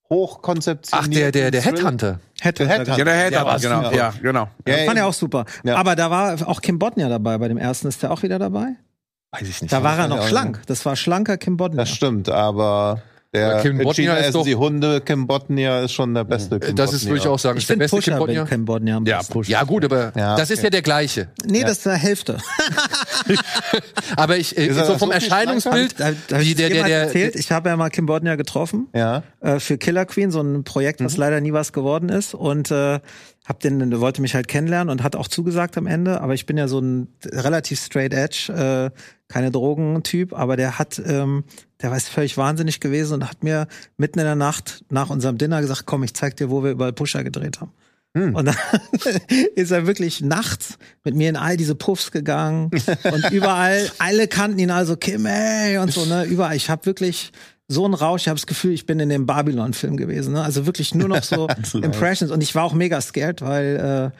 [0.09, 1.05] Hochkonzeptionen.
[1.05, 2.19] Ach, der, der, der Headhunter.
[2.41, 2.65] Hätte.
[2.65, 2.97] Der Headhunter.
[2.97, 3.91] Ja, der hätte Ja, aber, was genau.
[3.91, 4.49] Ja, genau.
[4.67, 4.97] Ja, Fand eben.
[4.97, 5.45] er auch super.
[5.63, 5.75] Ja.
[5.75, 7.37] Aber da war auch Kim Bodnia dabei.
[7.37, 8.75] Bei dem ersten ist der auch wieder dabei.
[9.31, 9.71] Weiß ich nicht.
[9.71, 10.61] Da war er noch schlank.
[10.65, 11.83] Das war schlanker Kim Bodnia.
[11.83, 15.91] Das stimmt, aber der Kim in Bodnia China ist doch- die Hunde, Kim Bodnia ist
[15.93, 18.11] schon der beste Kim das ist, würde ich auch sagen, Ich ist der beste Pusher
[18.13, 18.45] Kim Bodnia.
[18.45, 19.21] Kim Bodnia am Ja.
[19.45, 21.27] Ja, gut, aber Ja, das ist ja der gleiche.
[21.45, 21.67] Nee, Ja.
[21.67, 22.37] das ist der Hälfte.
[24.15, 26.99] Aber ich, äh, Ist er so vom so Erscheinungsbild, hab wie ich der, der, der,
[27.03, 29.23] erzählt, ich habe ja mal Kim Bodnia getroffen Ja.
[29.41, 31.05] äh, für Killer Queen, so ein Projekt, Mhm.
[31.05, 32.33] was leider nie was geworden ist.
[32.33, 32.99] Und äh,
[33.45, 36.21] hab den, der wollte mich halt kennenlernen und hat auch zugesagt am Ende.
[36.21, 38.89] Aber ich bin ja so ein relativ straight edge, äh,
[39.27, 41.43] keine Drogentyp, aber der hat, ähm,
[41.81, 43.67] der war jetzt völlig wahnsinnig gewesen und hat mir
[43.97, 46.93] mitten in der Nacht nach unserem Dinner gesagt, komm, ich zeig dir, wo wir überall
[46.93, 47.71] Pusher gedreht haben.
[48.17, 48.35] Hm.
[48.35, 48.55] Und dann
[49.55, 52.71] ist er wirklich nachts mit mir in all diese Puffs gegangen
[53.11, 56.55] und überall, alle kannten ihn also Kim, ey, und so, ne, überall.
[56.55, 57.31] Ich habe wirklich
[57.67, 60.43] so einen Rausch, ich habe das Gefühl, ich bin in dem Babylon-Film gewesen, ne?
[60.43, 64.17] Also wirklich nur noch so Impressions und ich war auch mega scared, weil äh,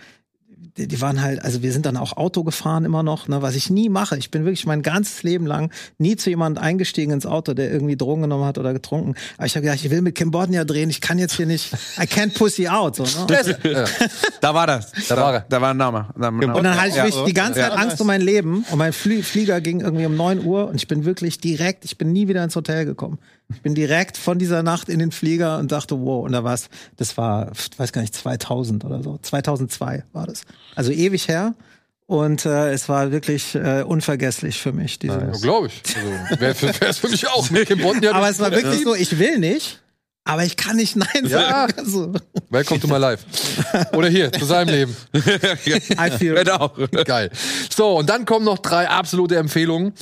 [0.77, 3.55] die, die waren halt, also wir sind dann auch Auto gefahren immer noch, ne, was
[3.55, 4.17] ich nie mache.
[4.17, 7.97] Ich bin wirklich mein ganzes Leben lang nie zu jemandem eingestiegen ins Auto, der irgendwie
[7.97, 9.15] Drogen genommen hat oder getrunken.
[9.37, 11.73] Aber ich habe gedacht, ich will mit Kim Bodnia drehen, ich kann jetzt hier nicht,
[11.97, 12.95] I can't pussy out.
[12.95, 13.57] So, ne?
[13.63, 13.85] ja.
[14.41, 14.91] Da war das.
[15.07, 15.45] Da war er.
[15.49, 16.07] Da war ein Name.
[16.17, 17.77] Da, Und dann hatte ich Ja, wirklich die ganze Zeit ja.
[17.77, 20.87] Angst um mein Leben und mein Flie Flieger ging irgendwie um 9 Uhr und ich
[20.87, 23.19] bin wirklich direkt, ich bin nie wieder ins Hotel gekommen.
[23.51, 26.69] Ich bin direkt von dieser Nacht in den Flieger und dachte, wow, und da war's,
[26.97, 30.43] das war, ich weiß gar nicht, 2000 oder so, 2002 war das.
[30.75, 31.55] Also ewig her
[32.09, 34.97] und äh, es war wirklich äh, unvergesslich für mich.
[34.97, 35.83] Diese Ja, Glaube ich.
[35.95, 37.47] Also, Wäre für, wär's für mich auch.
[38.13, 39.79] Aber es war wirklich so, ich will nicht,
[40.29, 41.49] aber ich kann nicht Nein Ja.
[41.49, 41.73] sagen.
[41.77, 42.13] Also,
[42.49, 43.25] Welcome to my life.
[43.93, 44.95] Oder hier, zu seinem Leben.
[45.15, 46.71] I feel Genau.
[47.05, 47.29] Geil.
[47.75, 49.93] So, und dann kommen noch drei absolute Empfehlungen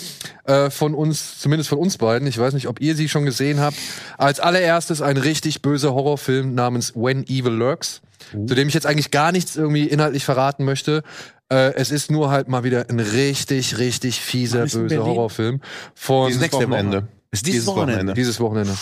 [0.46, 2.28] äh, von uns, zumindest von uns beiden.
[2.28, 3.78] Ich weiß nicht, ob ihr sie schon gesehen habt.
[4.18, 8.02] Als allererstes ein richtig böser Horrorfilm namens When Evil Lurks,
[8.32, 11.04] zu dem ich jetzt eigentlich gar nichts irgendwie inhaltlich verraten möchte.
[11.50, 15.04] Äh, es ist nur halt mal wieder ein richtig, richtig fieser, böser?
[15.06, 15.62] Horrorfilm
[15.96, 16.70] von Dieses nächste Woche.
[16.70, 17.08] Wochenende.
[17.32, 18.14] Ist dieses Wochenende.
[18.14, 18.74] dieses Wochenende.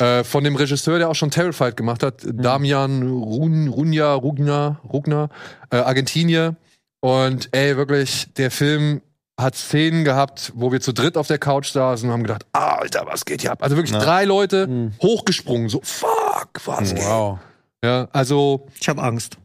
[0.00, 5.28] Äh, von dem Regisseur, der auch schon Terrified gemacht hat, Damian Run, Runja, Rugna, Rugna,
[5.70, 6.56] äh, Argentinier.
[7.00, 9.02] Und ey, wirklich, der Film
[9.38, 13.04] hat Szenen gehabt, wo wir zu dritt auf der Couch saßen und haben gedacht, Alter,
[13.06, 13.62] was geht hier ab?
[13.62, 13.98] Also wirklich Ja.
[14.00, 17.04] drei Leute hochgesprungen, so, fuck, was geht?
[17.04, 17.38] Wow.
[17.84, 19.36] Ja, also ich habe Angst.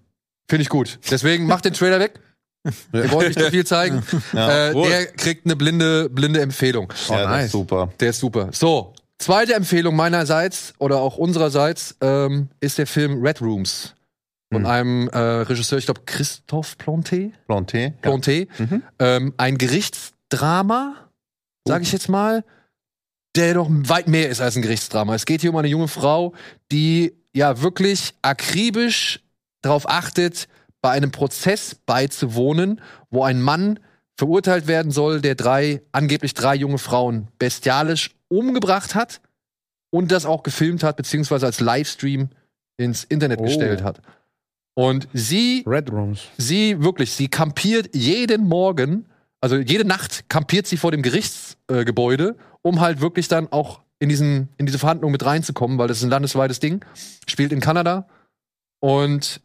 [0.49, 0.99] finde ich gut.
[1.11, 2.19] Deswegen macht den Trailer weg.
[2.91, 4.03] Wir wollen nicht zu viel zeigen.
[4.33, 6.91] Ja, äh, der kriegt eine blinde, blinde Empfehlung.
[7.09, 7.45] ja, das nice.
[7.45, 7.89] ist super.
[7.99, 8.49] Der ist super.
[8.51, 13.95] So, zweite Empfehlung meinerseits oder auch unsererseits ähm, ist der Film Red Rooms
[14.51, 17.31] von einem äh, Regisseur, ich glaube Christophe Planté.
[17.47, 17.93] Planté.
[18.01, 18.47] Planté.
[18.57, 18.83] Mhm.
[18.97, 20.95] Ähm, ein Gerichtsdrama,
[21.67, 22.43] sage ich jetzt mal,
[23.35, 25.13] der doch weit mehr ist als ein Gerichtsdrama.
[25.13, 26.33] Es geht hier um eine junge Frau,
[26.71, 29.19] die ja wirklich akribisch
[29.61, 30.47] darauf achtet,
[30.81, 33.79] bei einem Prozess beizuwohnen, wo ein Mann
[34.19, 39.21] verurteilt werden soll, der drei, angeblich drei junge Frauen bestialisch umgebracht hat
[39.91, 42.27] und das auch gefilmt hat, beziehungsweise als Livestream
[42.77, 43.43] ins Internet Oh.
[43.45, 44.01] gestellt hat.
[44.75, 46.19] Und sie Red Rooms.
[46.37, 49.05] sie wirklich, sie kampiert jeden Morgen,
[49.39, 54.09] also jede Nacht kampiert sie vor dem Gerichtsgebäude, äh, um halt wirklich dann auch in,
[54.09, 56.83] diesen, in diese Verhandlungen mit reinzukommen, weil das ist ein landesweites Ding.
[57.25, 58.05] Spielt in Kanada.
[58.81, 59.39] Und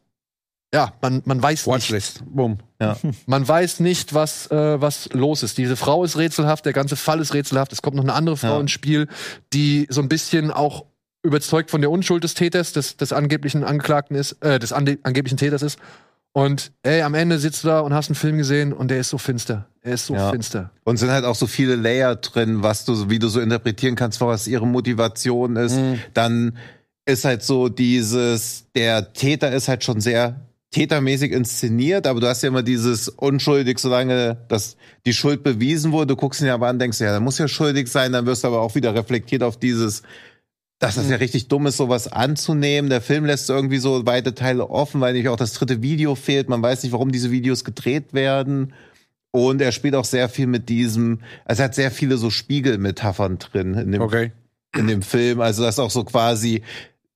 [0.75, 1.75] ja, man, man weiß nicht.
[1.75, 2.23] Watchlist.
[2.27, 2.59] Boom.
[3.27, 5.57] Man weiß nicht, was, äh, was los ist.
[5.57, 7.73] Diese Frau ist rätselhaft, der ganze Fall ist rätselhaft.
[7.73, 8.61] Es kommt noch eine andere Frau Ja.
[8.61, 9.09] ins Spiel,
[9.55, 10.85] die so ein bisschen auch
[11.23, 15.39] überzeugt von der Unschuld des Täters, des, des angeblichen Angeklagten ist, äh, des ande angeblichen
[15.39, 15.79] Täters ist.
[16.35, 19.09] Und ey, am Ende sitzt du da und hast einen Film gesehen und der ist
[19.09, 19.67] so finster.
[19.81, 20.31] Er ist so Ja.
[20.31, 20.71] finster.
[20.85, 24.21] Und sind halt auch so viele Layer drin, was du, wie du so interpretieren kannst,
[24.21, 25.79] was ihre Motivation ist.
[26.13, 26.59] Dann
[27.07, 30.41] ist halt so dieses, der Täter ist halt schon sehr
[30.75, 36.09] tätermäßig inszeniert, aber du hast ja immer dieses unschuldig, solange das die Schuld bewiesen wurde,
[36.09, 38.43] du guckst ihn ja aber an, denkst, ja, der muss ja schuldig sein, dann wirst
[38.43, 40.03] du aber auch wieder reflektiert auf dieses,
[40.81, 42.91] dass das ja richtig dumm ist, sowas anzunehmen.
[42.91, 46.49] Der Film lässt irgendwie so weite Teile offen, weil nicht auch das dritte Video fehlt.
[46.49, 48.73] Man weiß nicht, warum diese Videos gedreht werden.
[49.31, 53.39] Und er spielt auch sehr viel mit diesem, also er hat sehr viele so Spiegelmetaphern
[53.39, 54.33] drin in dem, Okay.
[54.77, 55.41] in dem Film.
[55.41, 56.63] Also das ist auch so quasi,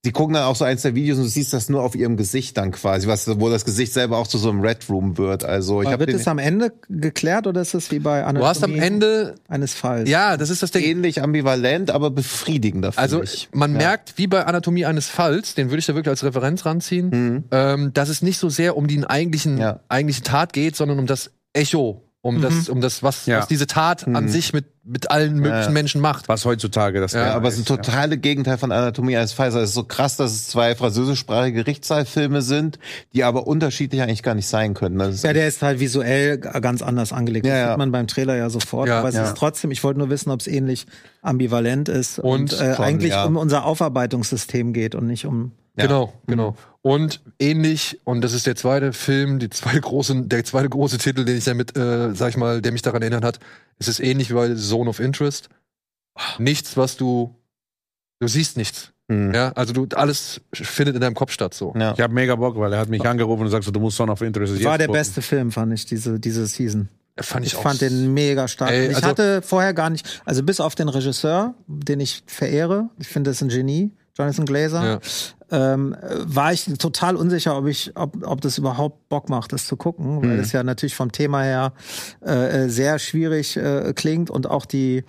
[0.08, 2.16] die gucken dann auch so eins der Videos und du siehst das nur auf ihrem
[2.16, 5.44] Gesicht dann quasi, was, wo das Gesicht selber auch zu so einem Red Room wird.
[5.44, 8.46] Also ich Aber wird es am Ende geklärt oder ist es wie bei Anatomie Du
[8.46, 10.08] hast am Ende, eines Falls?
[10.08, 10.82] ja, das ist das Ding.
[10.82, 12.92] ähnlich ambivalent, aber befriedigender.
[12.96, 13.50] Also ich.
[13.52, 13.78] man Ja.
[13.78, 17.44] merkt, wie bei Anatomie eines Falls, den würde ich da wirklich als Referenz ranziehen, Mhm.
[17.50, 19.80] ähm, dass es nicht so sehr um den eigentlichen, Ja.
[19.90, 23.38] eigentliche Tat geht, sondern um das Echo, um das, um das, was, Ja.
[23.38, 24.28] was diese Tat an Mhm.
[24.28, 25.70] sich mit, mit allen möglichen Ja.
[25.70, 26.28] Menschen macht.
[26.28, 29.32] Was heutzutage das Ja, Ja, aber es ist ein ist, totale Gegenteil von Anatomie eines
[29.32, 29.54] Falls.
[29.54, 32.78] Also es ist so krass, dass es zwei französischsprachige Gerichtssaalfilme sind,
[33.14, 34.98] die aber unterschiedlich eigentlich gar nicht sein können.
[34.98, 37.46] Das ist Ja, der ist halt visuell ganz anders angelegt.
[37.46, 37.68] Ja, das ja.
[37.70, 38.88] sieht man beim Trailer ja sofort.
[38.88, 39.24] Ja, aber es ja.
[39.24, 40.86] ist trotzdem, ich wollte nur wissen, ob es ähnlich
[41.22, 43.24] ambivalent ist und, Und äh, schon, eigentlich ja.
[43.24, 45.52] um unser Aufarbeitungssystem geht und nicht um.
[45.78, 45.86] Ja.
[45.86, 46.56] Genau, genau.
[46.82, 51.24] Und ähnlich, und das ist der zweite Film, die zweite große, der zweite große Titel,
[51.24, 53.38] den ich damit, äh, sag ich mal, der mich daran erinnert hat,
[53.78, 55.48] es ist ähnlich wie bei Zone of Interest.
[56.38, 57.34] Nichts, was du,
[58.20, 58.92] du siehst nichts.
[59.08, 59.32] Mhm.
[59.34, 61.72] Ja, also du, alles findet in deinem Kopf statt, so.
[61.78, 61.94] Ja.
[61.94, 64.10] Ich habe mega Bock, weil er hat mich angerufen und sagt so, du musst Son
[64.10, 65.00] of Interest jetzt War der gucken.
[65.00, 66.88] beste Film, fand ich, diese, diese Season.
[67.20, 68.70] Fand ich, Ich fand den mega stark.
[68.70, 72.90] Ey, ich also- hatte vorher gar nicht, also bis auf den Regisseur, den ich verehre,
[72.98, 75.00] ich finde, das ist ein Genie, Jonathan Glazer, Ja.
[75.50, 79.76] Ähm, war ich total unsicher, ob ich, ob, ob das überhaupt Bock macht, das zu
[79.76, 81.72] gucken, weil es ja natürlich vom Thema her
[82.20, 85.04] äh, sehr schwierig äh, klingt und auch die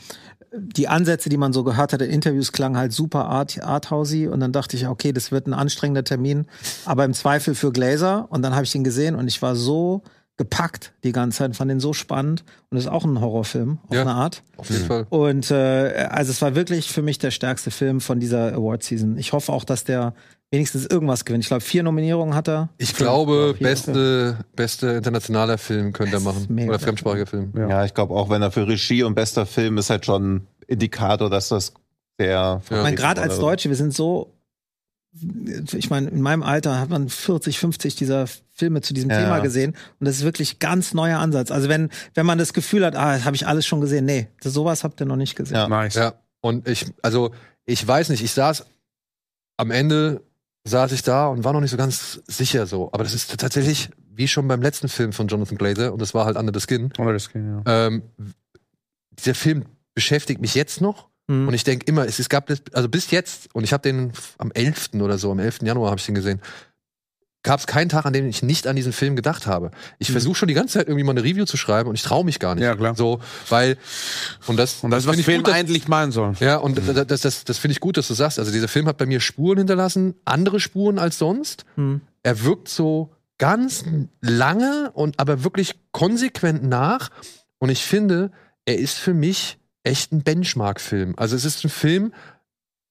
[0.52, 4.40] die Ansätze, die man so gehört hat in Interviews, klangen halt super art, arthousey und
[4.40, 6.48] dann dachte ich, okay, das wird ein anstrengender Termin,
[6.86, 10.02] aber im Zweifel für Glazer und dann habe ich ihn gesehen und ich war so
[10.40, 14.02] gepackt die ganze Zeit, fand den so spannend und ist auch ein Horrorfilm auf Ja.
[14.04, 14.42] eine Art.
[14.58, 15.06] auf jeden Fall.
[15.10, 19.18] Und äh, also es war wirklich für mich der stärkste Film von dieser Award Season.
[19.18, 20.14] Ich hoffe auch, dass der
[20.50, 21.44] wenigstens irgendwas gewinnt.
[21.44, 22.70] Ich glaube, vier Nominierungen hat er.
[22.78, 23.60] Ich glaube, glaub ich.
[23.62, 26.48] beste, beste internationaler Film könnte er machen.
[26.68, 27.52] Oder fremdsprachiger Film.
[27.56, 30.48] Ja, ich glaube auch, wenn er für Regie und bester Film ist halt schon ein
[30.68, 31.74] Indikator, dass das
[32.18, 32.62] der.
[32.64, 34.34] Ich meine, gerade als Deutsche, wir sind so,
[35.12, 39.22] ich meine, in meinem Alter hat man 40, 50 dieser Filme zu diesem Ja.
[39.22, 41.52] Thema gesehen und das ist wirklich ganz neuer Ansatz.
[41.52, 44.28] Also wenn, wenn man das Gefühl hat, ah, das habe ich alles schon gesehen, nee,
[44.42, 45.56] das, sowas habt ihr noch nicht gesehen.
[45.56, 45.68] Ja.
[45.68, 45.96] Nice.
[45.96, 47.32] Ja, und ich, also,
[47.66, 48.66] ich weiß nicht, ich saß
[49.58, 50.22] am Ende
[50.66, 52.90] saß ich da und war noch nicht so ganz sicher so.
[52.92, 56.26] Aber das ist tatsächlich wie schon beim letzten Film von Jonathan Glazer und das war
[56.26, 56.94] halt Under the Skin.
[56.98, 57.88] Oder das Skin, ja.
[57.88, 58.04] Ähm,
[59.18, 61.48] dieser Film beschäftigt mich jetzt noch Mhm.
[61.48, 64.12] und ich denke immer, es, es gab das, also bis jetzt, und ich habe den
[64.38, 64.90] am 11.
[64.96, 65.60] oder so, am 11.
[65.62, 66.42] Januar habe ich den gesehen,
[67.44, 69.72] gab es keinen Tag, an dem ich nicht an diesen Film gedacht habe.
[69.98, 72.26] Ich versuche schon die ganze Zeit irgendwie mal eine Review zu schreiben und ich traue
[72.26, 72.64] mich gar nicht.
[72.64, 72.96] Ja, klar.
[72.96, 73.78] So, weil,
[74.48, 76.34] und das, Und das ist, was Film gut, eigentlich machen soll.
[76.40, 78.40] ja, und das, das, das, das finde ich gut, dass du sagst.
[78.40, 81.64] Also dieser Film hat bei mir Spuren hinterlassen, andere Spuren als sonst.
[81.76, 82.02] Hm.
[82.24, 83.86] Er wirkt so ganz
[84.20, 87.10] lange und aber wirklich konsequent nach.
[87.60, 88.32] Und ich finde,
[88.66, 91.14] er ist für mich echt ein Benchmark-Film.
[91.18, 92.14] Also es ist ein Film,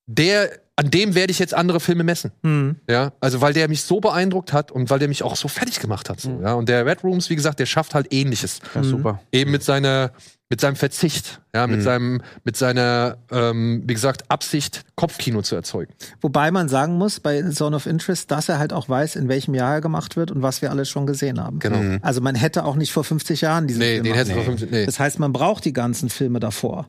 [0.06, 2.32] der, an dem werde ich jetzt andere Filme messen.
[2.42, 2.76] Hm.
[2.88, 5.80] Ja, also weil der mich so beeindruckt hat und weil der mich auch so fertig
[5.80, 6.20] gemacht hat.
[6.20, 9.20] So, ja, und der Red Rooms, wie gesagt, der schafft halt Ähnliches Ja, super.
[9.32, 10.12] eben mit seiner
[10.50, 11.82] mit seinem Verzicht, ja, mit Mhm.
[11.82, 15.92] seinem mit seiner ähm, wie gesagt Absicht Kopfkino zu erzeugen.
[16.22, 19.54] Wobei man sagen muss, bei Zone of Interest, dass er halt auch weiß, in welchem
[19.54, 21.58] Jahr er gemacht wird und was wir alles schon gesehen haben.
[21.58, 21.78] Genau.
[21.78, 21.98] Mhm.
[22.02, 24.34] Also man hätte auch nicht vor 50 Jahren diesen Nee, Film den du Nee.
[24.34, 24.86] vor 15, nee.
[24.86, 26.88] Das heißt, man braucht die ganzen Filme davor.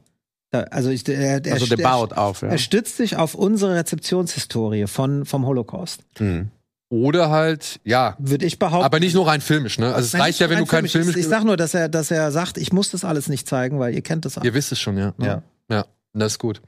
[0.51, 2.47] Da, also ich, der, der, Also der der- baut auf, ja.
[2.47, 6.01] Er stützt sich auf unsere Rezeptionshistorie von, vom Holocaust.
[6.20, 6.49] Mhm.
[6.90, 8.84] Oder halt, ja, Würde ich behaupten.
[8.84, 9.94] aber nicht nur rein filmisch, ne?
[9.94, 11.14] Also es Nein, reicht ja, wenn du keinen filmisch.
[11.14, 13.80] filmisch Ich sag nur, dass er, dass er sagt, ich muss das alles nicht zeigen,
[13.80, 14.46] weil ihr kennt das alles.
[14.48, 15.14] Ihr wisst es schon, ja.
[15.20, 15.44] Ja.
[15.70, 16.62] Ja, das ist gut.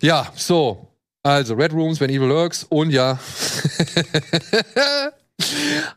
[0.00, 0.88] Ja, so.
[1.22, 3.18] Also Red Rooms, When Evil Lurks und ja.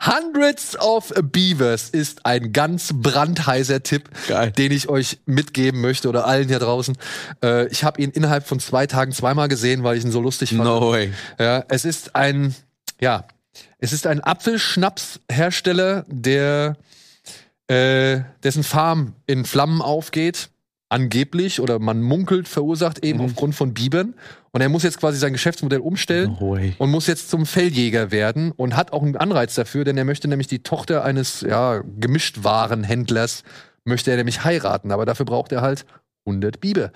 [0.05, 4.51] Hundreds of Beavers ist ein ganz brandheißer Tipp, Geil.
[4.51, 6.97] den ich euch mitgeben möchte oder allen hier draußen.
[7.43, 10.49] Äh, ich habe ihn innerhalb von zwei Tagen zweimal gesehen, weil ich ihn so lustig
[10.51, 10.63] fand.
[10.63, 11.11] No way.
[11.39, 12.55] Ja, es ist ein,
[12.99, 13.25] ja,
[13.79, 16.77] Es ist ein Apfelschnapshersteller, der
[17.67, 20.49] äh, dessen Farm in Flammen aufgeht,
[20.89, 24.15] angeblich oder man munkelt verursacht eben aufgrund von Bibern.
[24.51, 26.31] Und er muss jetzt quasi sein Geschäftsmodell umstellen
[26.79, 30.27] und muss jetzt zum Felljäger werden und hat auch einen Anreiz dafür, denn er möchte
[30.27, 33.43] nämlich die Tochter eines ja, Gemischtwarenhändlers
[33.83, 35.85] möchte er nämlich heiraten, aber dafür braucht er halt
[36.27, 36.91] 100 Biber.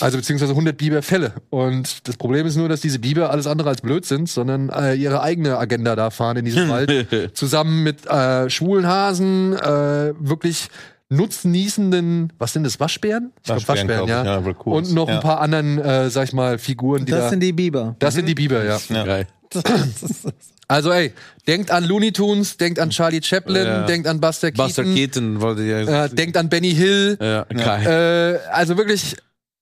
[0.00, 1.32] Also beziehungsweise 100 Biberfälle.
[1.50, 4.94] Und das Problem ist nur, dass diese Biber alles andere als blöd sind, sondern äh,
[4.94, 7.08] ihre eigene Agenda da fahren in diesem Wald.
[7.34, 10.68] Zusammen mit äh, schwulen Hasen, äh, wirklich
[11.08, 13.32] nutznießenden, was sind das, Waschbären?
[13.38, 14.88] Ich glaub, Waschbären, glaub ich, ja, Raccoons.
[14.88, 15.14] Und noch Ja.
[15.16, 17.28] ein paar anderen, äh, sag ich mal, Figuren, die Das da.
[17.30, 17.94] sind die Biber.
[17.98, 18.78] das sind die Biber, ja.
[18.88, 19.04] Ja.
[19.04, 19.26] Geil.
[20.68, 21.12] Also ey,
[21.46, 23.82] denkt an Looney Tunes, denkt an Charlie Chaplin, Ja.
[23.86, 26.04] denkt an Buster Keaton, Buster Keaton wollte ja.
[26.06, 27.16] Äh, denkt an Benny Hill.
[27.20, 28.40] ja, geil.
[28.44, 29.16] Äh, also wirklich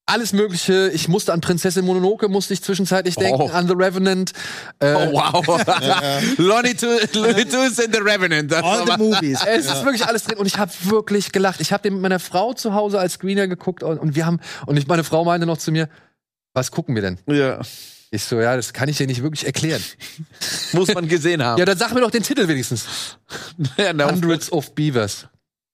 [0.07, 0.91] alles Mögliche.
[0.93, 3.49] Ich musste an Prinzessin Mononoke, musste ich zwischenzeitlich denken, Oh.
[3.51, 4.33] an The Revenant.
[4.79, 5.47] Äh, Oh, wow.
[6.39, 8.51] Looney Tunes Looney Tunes and the Revenant.
[8.53, 9.41] Das All the war- movies.
[9.47, 11.61] Es ist wirklich alles drin und ich habe wirklich gelacht.
[11.61, 14.41] Ich habe den mit meiner Frau zu Hause als Screener geguckt und, und wir haben
[14.67, 15.89] und ich, meine Frau meinte noch zu mir,
[16.55, 17.19] was gucken wir denn?
[17.27, 17.61] ja.
[18.15, 19.83] Ich so, ja, das kann ich dir nicht wirklich erklären.
[20.73, 21.59] Muss man gesehen haben.
[21.59, 22.87] Ja, dann sag mir doch den Titel wenigstens.
[23.77, 25.27] Ja, Hundreds of Beavers.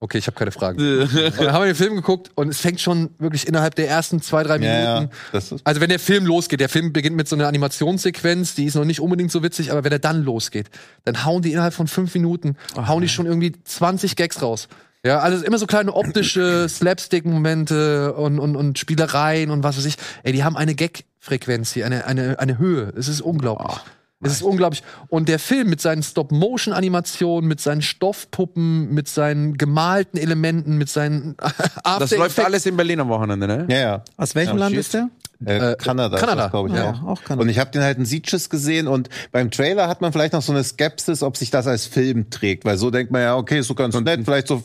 [0.03, 0.79] Okay, ich habe keine Fragen.
[1.39, 4.43] Dann haben wir den Film geguckt und es fängt schon wirklich innerhalb der ersten zwei,
[4.43, 5.11] drei Minuten.
[5.33, 5.57] Ja, ja.
[5.65, 8.87] Also wenn der Film losgeht, der Film beginnt mit so einer Animationssequenz, die ist noch
[8.87, 10.71] nicht unbedingt so witzig, aber wenn er dann losgeht,
[11.05, 14.69] dann hauen die innerhalb von fünf Minuten, hauen die schon irgendwie 20 Gags raus.
[15.05, 19.97] Ja, also immer so kleine optische Slapstick-Momente und, und, und Spielereien und was weiß ich.
[20.23, 20.75] Ey, die haben eine
[21.21, 22.93] Gag-Frequenz hier, eine, eine, eine Höhe.
[22.97, 23.77] Es ist unglaublich.
[24.23, 24.83] Es ist unglaublich.
[25.09, 31.37] Und der Film mit seinen Stop-Motion-Animationen, mit seinen Stoffpuppen, mit seinen gemalten Elementen, mit seinen
[31.85, 33.67] After Das läuft alles in Berlin am Wochenende, ne?
[33.71, 34.05] ja, ja.
[34.19, 34.81] Aus welchem Ja, Land shit.
[34.81, 35.09] ist der?
[35.47, 36.49] Äh, Äh, Kanada, Kanada.
[36.49, 37.03] glaube ich Ja, auch.
[37.05, 37.43] auch Kanada.
[37.43, 40.43] Und ich habe den halt in Sieges gesehen und beim Trailer hat man vielleicht noch
[40.43, 43.61] so eine Skepsis, ob sich das als Film trägt, weil so denkt man ja, okay,
[43.61, 44.63] ist so ganz nett, vielleicht so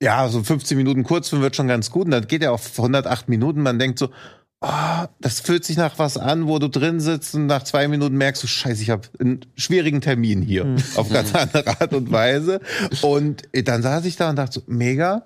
[0.00, 3.28] ja, so 15 Minuten Kurzfilm wird schon ganz gut und dann geht er auf 108
[3.28, 4.10] Minuten, man denkt so,
[4.62, 8.16] oh, das fühlt sich nach was an, wo du drin sitzt und nach zwei Minuten
[8.16, 12.60] merkst du, scheiße, ich habe einen schwierigen Termin hier auf ganz andere Art und Weise
[13.02, 15.24] und dann saß ich da und dachte so, mega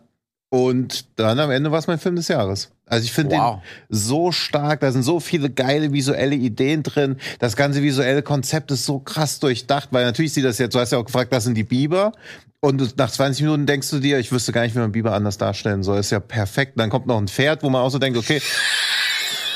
[0.49, 2.71] und dann am Ende war es mein Film des Jahres.
[2.87, 3.57] Also ich finde Wow.
[3.61, 7.17] den so stark, da sind so viele geile visuelle Ideen drin.
[7.41, 10.93] Das ganze visuelle Konzept ist so krass durchdacht, weil natürlich sieht das jetzt, du hast
[10.93, 12.13] ja auch gefragt, das sind die Biber.
[12.61, 15.37] Und nach 20 Minuten denkst du dir, ich wüsste gar nicht, wie man Biber anders
[15.37, 15.99] darstellen soll.
[15.99, 16.73] ist ja perfekt.
[16.77, 18.41] Dann kommt noch ein Pferd, wo man auch so denkt, okay,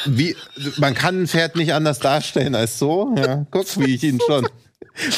[0.06, 0.36] wie,
[0.78, 3.14] man kann ein Pferd nicht anders darstellen als so.
[3.16, 4.48] Ja, guck, wie ich ihn schon,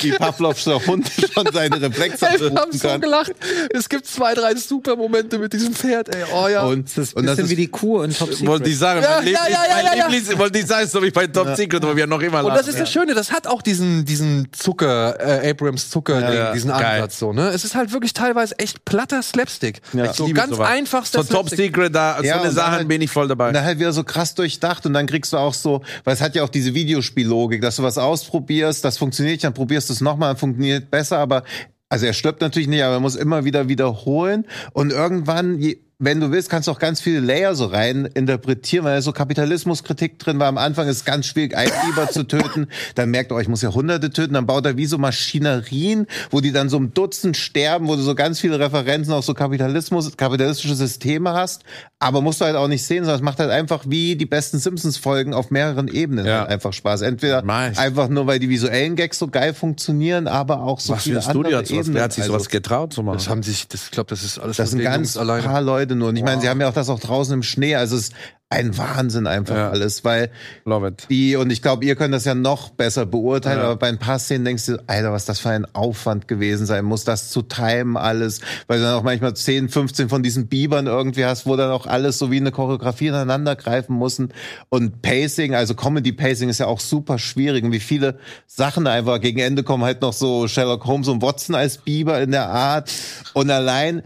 [0.02, 3.32] wie Pavlovscher Hund schon seine Reflexe Ey, wir haben so gelacht.
[3.72, 6.24] Es gibt zwei, drei super Momente mit diesem Pferd, ey.
[6.34, 6.62] Oh ja.
[6.64, 8.46] Und, Das ist ein und das bisschen ist wie die Kuh in Top Secret.
[8.46, 10.08] Wollte ich sagen, Ja, mein ja, Lieblings, ja, ja, mein ja, ja.
[10.08, 12.58] Lieblings, wollte ich sagen, so wie bei Top Secret, wo wir noch immer Und lachen.
[12.58, 16.70] das ist das Schöne, das hat auch diesen, diesen Zucker, äh, Abrams Zucker, Ja, diesen
[16.70, 16.96] geil.
[17.02, 17.48] Ansatz so, ne?
[17.48, 19.80] Es ist halt wirklich teilweise echt platter Slapstick.
[19.92, 20.12] Ja.
[20.12, 20.68] So liebe ganz sowas.
[20.68, 21.48] einfachster So Top.
[21.50, 23.48] Secret, da, so Ja, eine und Sachen halt- bin ich voll dabei.
[23.48, 26.20] Und dann halt wieder so krass durchdacht und dann kriegst du auch so, weil es
[26.20, 30.34] hat ja auch diese Videospiellogik, dass du was ausprobierst, das funktioniert dann probierst es nochmal,
[30.34, 31.44] funktioniert besser, aber
[31.88, 36.20] also er stirbt natürlich nicht, aber er muss immer wieder wiederholen und irgendwann, je, wenn
[36.20, 40.18] du willst, kannst du auch ganz viele Layer so rein interpretieren, weil da so Kapitalismuskritik
[40.18, 40.48] drin war.
[40.48, 42.66] Am Anfang ist es ganz schwierig, einen Biber zu töten.
[42.96, 44.34] Dann merkt er, oh, ich muss ja Hunderte töten.
[44.34, 48.02] Dann baut er wie so Maschinerien, wo die dann so im Dutzend sterben, wo du
[48.02, 51.62] so ganz viele Referenzen auf so Kapitalismus, kapitalistische Systeme hast.
[51.98, 54.58] Aber musst du halt auch nicht sehen, sondern es macht halt einfach wie die besten
[54.58, 56.40] Simpsons-Folgen auf mehreren Ebenen Ja.
[56.40, 57.02] halt einfach Spaß.
[57.02, 57.78] Entweder Nice.
[57.78, 61.18] einfach nur, weil die visuellen Gags so geil funktionieren, aber auch so Was für viele
[61.18, 61.94] ein Studio andere hat sowas, Ebenen.
[61.94, 63.18] wer hat sich Also- sowas getraut zu machen?
[63.18, 65.42] Das haben sich, das, ich glaube, das ist alles das sind ganz alleine.
[65.44, 66.08] paar Leute nur.
[66.08, 67.74] Und ich meine, sie haben ja auch das auch draußen im Schnee.
[67.76, 68.14] Also es ist
[68.48, 69.70] ein Wahnsinn einfach Ja.
[69.70, 70.30] alles, weil
[70.66, 71.06] Love it.
[71.08, 73.64] die, und ich glaube, ihr könnt das ja noch besser beurteilen, Ja.
[73.64, 76.84] aber bei ein paar Szenen denkst du, Alter, was das für ein Aufwand gewesen sein
[76.84, 80.86] muss, das zu timen alles, weil du dann auch manchmal 10, 15 von diesen Bibern
[80.86, 84.34] irgendwie hast, wo dann auch alles so wie eine Choreografie ineinander greifen müssen
[84.68, 89.38] und Pacing, also Comedy-Pacing ist ja auch super schwierig und wie viele Sachen einfach gegen
[89.38, 92.92] Ende kommen halt noch so Sherlock Holmes und Watson als Biber in der Art
[93.32, 94.02] und allein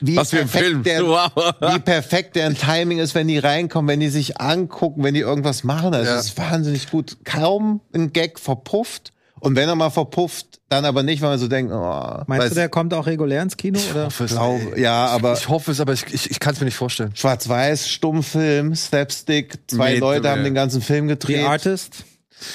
[0.00, 0.82] wie Was für ein perfekt Film.
[0.82, 1.30] Der, Wow.
[1.74, 5.64] wie perfekt deren Timing ist, wenn die reinkommen, wenn die sich angucken, wenn die irgendwas
[5.64, 5.94] machen.
[5.94, 6.18] Also Ja.
[6.18, 7.16] es ist wahnsinnig gut.
[7.24, 9.12] Kaum ein Gag verpufft.
[9.40, 12.48] Und wenn er mal verpufft, dann aber nicht, weil man so denkt, oh, Meinst weiß-
[12.50, 13.78] du, der kommt auch regulär ins Kino?
[13.90, 14.06] Oder?
[14.06, 14.80] hoffe es, glaub, ey.
[14.82, 17.10] ja, aber Ich hoffe es, aber ich, ich, ich kann es mir nicht vorstellen.
[17.14, 21.44] Schwarz-Weiß, Stummfilm, Slapstick, zwei Mit, Leute haben den ganzen Film The gedreht.
[21.44, 22.04] Artist?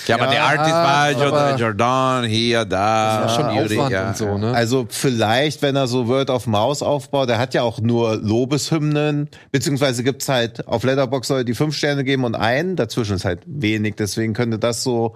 [0.08, 3.22] Ja, aber der Artist war aber- Jordan, Jordan, hier, da.
[3.24, 4.38] Das ist schon Yuri, Aufwand ja, und so, ja.
[4.38, 4.52] ne?
[4.54, 9.30] Also vielleicht, wenn er so Word of Mouse aufbaut, der hat ja auch nur Lobeshymnen,
[9.52, 13.42] beziehungsweise gibt's halt auf Letterboxd Leute, die fünf Sterne geben und einen, dazwischen ist halt
[13.46, 15.16] wenig, deswegen könnte das so,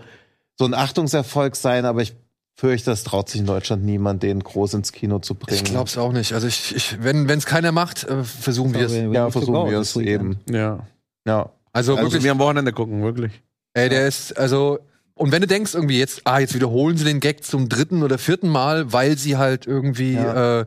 [0.57, 2.15] so ein Achtungserfolg sein, aber ich
[2.55, 5.57] fürchte, das traut sich in Deutschland niemand, den groß ins Kino zu bringen.
[5.57, 6.33] Ich glaub's auch nicht.
[6.33, 8.93] Also ich, ich wenn es keiner macht, äh, versuchen wir es.
[8.93, 10.39] Ja, versuchen wir es eben.
[10.49, 10.79] Ja.
[11.25, 11.49] Ja.
[11.73, 13.31] Also, Also wirklich, wir am Wochenende gucken, wirklich.
[13.73, 14.79] Ey, der ist, also,
[15.15, 18.17] und wenn du denkst irgendwie jetzt, ah, jetzt wiederholen sie den Gag zum dritten oder
[18.17, 20.61] vierten Mal, weil sie halt irgendwie Ja.
[20.61, 20.65] äh,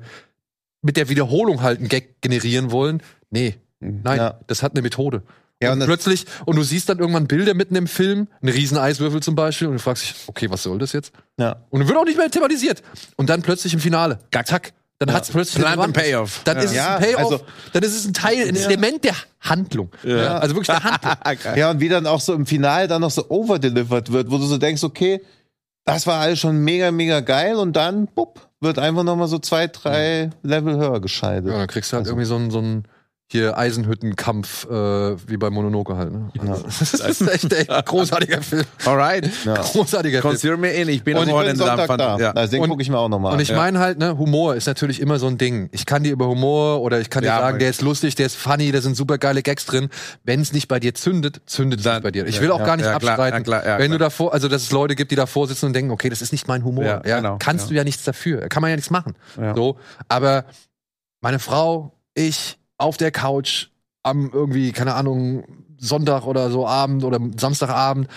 [0.83, 3.03] mit der Wiederholung halt einen Gag generieren wollen.
[3.31, 4.41] Nee, nein, Ja.
[4.47, 5.23] das hat eine Methode.
[5.63, 8.77] Ja, und, und plötzlich, und du siehst dann irgendwann Bilder mitten im Film, einen riesen
[8.77, 11.13] Eiswürfel zum Beispiel, und du fragst dich, okay, was soll das jetzt?
[11.41, 11.65] Ja.
[11.71, 12.83] Und dann wird auch nicht mehr thematisiert.
[13.17, 16.11] Und dann plötzlich im Finale, zack, dann hat's plötzlich Plan eine and Relevanz.
[16.35, 16.41] Payoff.
[16.45, 16.63] Dann Ja.
[16.63, 17.41] ist es Ja, ein Payoff, also-
[17.73, 19.91] dann ist es ein Teil, ein Element der Handlung.
[20.03, 20.39] Ja.
[20.39, 21.57] Also wirklich der Handlung.
[21.57, 24.45] Ja, und wie dann auch so im Finale dann noch so overdelivered wird, wo du
[24.47, 25.21] so denkst, okay,
[25.85, 29.67] das war alles schon mega, mega geil und dann, bupp, wird einfach nochmal so zwei,
[29.69, 31.51] drei Level höher geschaltet.
[31.53, 32.89] Ja, dann kriegst du halt irgendwie so einen, so einen
[33.29, 34.71] hier Eisenhüttenkampf, äh,
[35.29, 36.13] wie bei Mononoke halt.
[36.13, 36.31] Ne?
[36.39, 38.65] Also, Das ist echt, echt ein großartiger Film.
[38.85, 39.29] Alright.
[39.45, 40.31] Großartiger Film.
[40.33, 40.89] Consider me in.
[40.89, 42.19] Ich bin Und ich bin Sonntag fand- da.
[42.19, 42.31] Ja.
[42.31, 43.43] Also den Und- gucke ich mir auch nochmal Und an.
[43.43, 45.69] ich meine halt, ne, Humor ist natürlich immer so ein Ding.
[45.73, 48.27] Ich kann dir über Humor oder ich kann dir Ja, sagen, der ist lustig, der
[48.27, 49.89] ist funny, da sind super geile Gags drin.
[50.23, 52.27] Wenn es nicht bei dir zündet, zündet es bei dir.
[52.29, 53.39] Ich ja, will auch ja, gar nicht ja, klar, abstreiten.
[53.39, 54.09] ja, klar, ja, wenn du klar.
[54.09, 56.47] davor, also dass es Leute gibt, die davor sitzen und denken, okay, das ist nicht
[56.47, 56.85] mein Humor.
[56.85, 57.69] Ja, Ja, genau, kannst ja.
[57.71, 58.43] du ja nichts dafür.
[58.49, 59.15] Kann man ja nichts machen.
[59.41, 59.53] Ja.
[59.57, 60.45] So, aber
[61.21, 63.69] meine Frau, ich auf der Couch
[64.03, 65.45] am irgendwie, keine Ahnung,
[65.79, 68.09] Sonntag oder so Abend oder Samstagabend,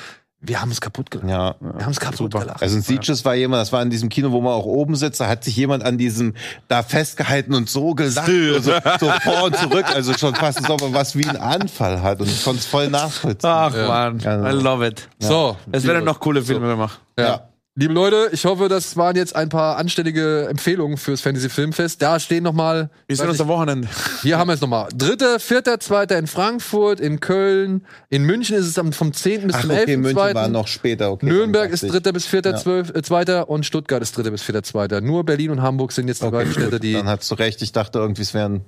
[0.41, 1.28] wir haben es kaputt gelacht.
[1.28, 1.55] ja.
[1.60, 2.39] Wir haben es kaputt Super.
[2.39, 2.62] gelacht.
[2.62, 5.20] Also in Sieges war jemand, das war in diesem Kino, wo man auch oben sitzt,
[5.20, 6.34] da hat sich jemand an diesem
[6.70, 10.93] da festgehalten und so gelacht, und so, so vor und zurück, also schon fast, er
[10.93, 13.49] was wie einen Anfall hat und ich konnte es voll nachvollziehen.
[13.49, 14.49] Ach man, Ja.
[14.49, 15.10] I love it.
[15.20, 17.01] So, Es werden noch coole Filme gemacht.
[17.18, 17.26] Ja.
[17.26, 17.49] Ja.
[17.82, 22.02] Liebe Leute, ich hoffe, das waren jetzt ein paar anständige Empfehlungen fürs Fantasy Filmfest.
[22.02, 23.88] Da stehen noch mal, Wir sehen uns am Wochenende.
[24.22, 24.90] hier haben wir es nochmal.
[24.94, 29.48] Dritter, vierter, zweiter in Frankfurt, in Köln, in München ist es am, vom 10.
[29.48, 29.88] bis Ach, zum okay, 11.
[30.00, 30.36] München zweiten.
[30.36, 31.26] war noch später, okay.
[31.26, 32.58] Nürnberg ist dritter bis vierter, Ja.
[32.58, 35.00] zwölf, äh, zweiter und Stuttgart ist dritter bis vierter, zweiter.
[35.00, 37.72] Nur Berlin und Hamburg sind jetzt die beiden Städte, die Dann hast du recht, ich
[37.72, 38.66] dachte irgendwie, es wären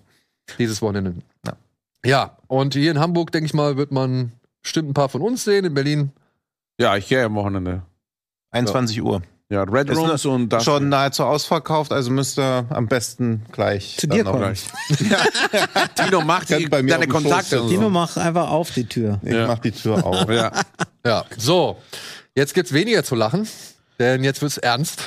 [0.57, 1.15] dieses Wochenende.
[1.45, 1.57] Ja.
[2.05, 4.31] ja, und hier in Hamburg, denke ich mal, wird man
[4.61, 5.65] bestimmt ein paar von uns sehen.
[5.65, 6.11] In Berlin
[6.79, 7.81] Ja, ich gehe am Wochenende.
[8.51, 9.21] 21 Uhr.
[9.49, 10.63] Ja, Red Ist Rooms und das.
[10.63, 14.43] Schon nahezu ausverkauft, also müsst ihr am besten gleich Zu dann dir noch- kommen.
[14.53, 15.09] gleich.
[15.95, 17.61] Tino macht die, bei mir deine Kontakte.
[17.61, 17.89] und Tino, so.
[17.89, 19.19] mach einfach auf die Tür.
[19.23, 19.47] Ich Ja.
[19.47, 20.25] mach die Tür auf.
[20.29, 20.51] Ja.
[21.05, 21.77] Ja, so.
[22.33, 23.45] Jetzt gibt's weniger zu lachen,
[23.99, 25.01] denn jetzt wird's ernst.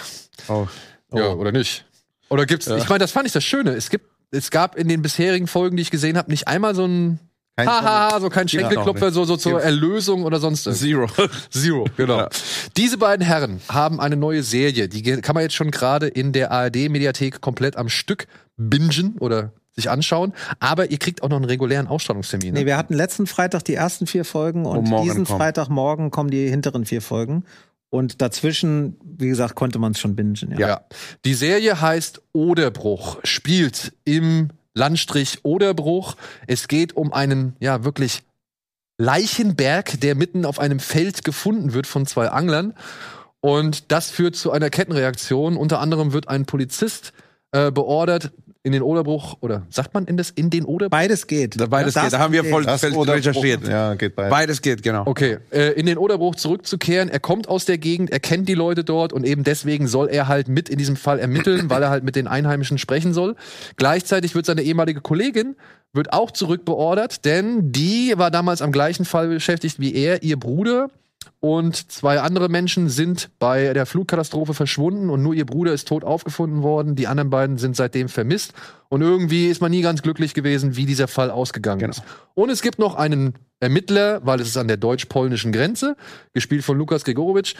[0.48, 0.66] Oh.
[1.14, 1.86] Ja, oder nicht?
[2.28, 3.70] Oder gibt's, ich meine, das fand ich das Schöne.
[3.70, 6.84] Es gibt, es gab in den bisherigen Folgen, die ich gesehen habe, nicht einmal so
[6.84, 7.18] ein
[7.56, 10.80] Kein Haha, so kein Schenkelklopfer, so, so zur Gibt's- Erlösung oder sonst irgendwas.
[11.16, 11.28] Zero.
[11.50, 12.18] Zero, genau.
[12.18, 12.28] Ja.
[12.76, 16.50] Diese beiden Herren haben eine neue Serie, die kann man jetzt schon gerade in der
[16.50, 18.26] ARD-Mediathek komplett am Stück
[18.56, 20.32] bingen oder sich anschauen.
[20.58, 22.54] Aber ihr kriegt auch noch einen regulären Ausstrahlungstermin.
[22.54, 22.60] ne?
[22.60, 25.38] Nee, wir hatten letzten Freitag die ersten vier Folgen und Und morgen diesen kommen.
[25.38, 27.44] Freitagmorgen kommen die hinteren vier Folgen.
[27.90, 30.56] Und dazwischen, wie gesagt, konnte man es schon bingen.
[30.58, 30.68] Ja.
[30.68, 30.80] Ja.
[31.24, 36.16] Die Serie heißt Oderbruch, spielt im Landstrich Oderbruch.
[36.46, 38.22] Es geht um einen, ja, wirklich
[38.98, 42.74] Leichenberg, der mitten auf einem Feld gefunden wird von zwei Anglern.
[43.40, 45.56] Und das führt zu einer Kettenreaktion.
[45.56, 47.12] Unter anderem wird ein Polizist
[47.52, 48.32] äh, beordert
[48.64, 50.98] in den Oderbruch, oder sagt man in, das, in den Oderbruch?
[50.98, 51.60] Beides geht.
[51.60, 52.12] Da beides Das geht.
[52.14, 53.68] Da haben wir voll recherchiert.
[53.68, 54.30] Ja, geht bei.
[54.30, 55.02] Beides geht, genau.
[55.06, 57.10] Okay, äh, in den Oderbruch zurückzukehren.
[57.10, 60.28] Er kommt aus der Gegend, er kennt die Leute dort und eben deswegen soll er
[60.28, 63.36] halt mit in diesem Fall ermitteln, weil er halt mit den Einheimischen sprechen soll.
[63.76, 65.56] Gleichzeitig wird seine ehemalige Kollegin
[65.92, 70.90] wird auch zurückbeordert, denn die war damals am gleichen Fall beschäftigt wie er, ihr Bruder.
[71.40, 76.04] Und zwei andere Menschen sind bei der Flugkatastrophe verschwunden und nur ihr Bruder ist tot
[76.04, 76.96] aufgefunden worden.
[76.96, 78.52] Die anderen beiden sind seitdem vermisst.
[78.88, 82.02] Und irgendwie ist man nie ganz glücklich gewesen, wie dieser Fall ausgegangen ist.
[82.34, 85.96] Und es gibt noch einen Ermittler, weil es ist an der deutsch-polnischen Grenze,
[86.32, 87.54] gespielt von Lukas Gregorowitsch.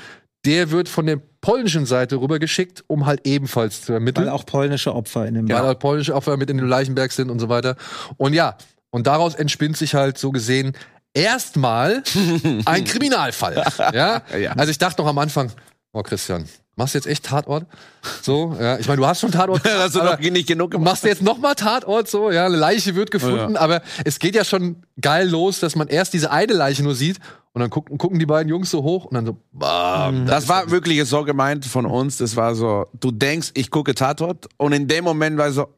[0.44, 4.94] Der wird von der polnischen Seite rübergeschickt, um halt ebenfalls zu ermitteln Weil auch polnische
[4.94, 7.76] Opfer in dem weil halt polnische Opfer mit in den Leichenberg sind und so weiter.
[8.18, 8.58] Und ja,
[8.94, 10.72] und daraus entspinnt sich halt so gesehen
[11.14, 12.02] erstmal
[12.64, 13.64] ein Kriminalfall.
[13.92, 14.22] Ja?
[14.38, 14.52] Ja.
[14.52, 15.50] Also ich dachte noch am Anfang,
[15.92, 16.46] oh Christian,
[16.76, 17.66] machst du jetzt echt Tatort?
[18.20, 18.78] So, ja.
[18.78, 19.62] Ich meine, du hast schon Tatort.
[19.78, 20.84] Hast du noch nicht genug gemacht?
[20.84, 22.30] Machst du jetzt noch mal Tatort so?
[22.30, 26.12] Ja, eine Leiche wird gefunden, aber es geht ja schon geil los, dass man erst
[26.12, 27.18] diese eine Leiche nur sieht
[27.52, 30.70] und dann gucken, gucken die beiden Jungs so hoch und dann so, bam, Das war
[30.70, 32.18] wirklich so gemeint von uns.
[32.18, 35.68] Das war so, du denkst, ich gucke Tatort und in dem Moment war so,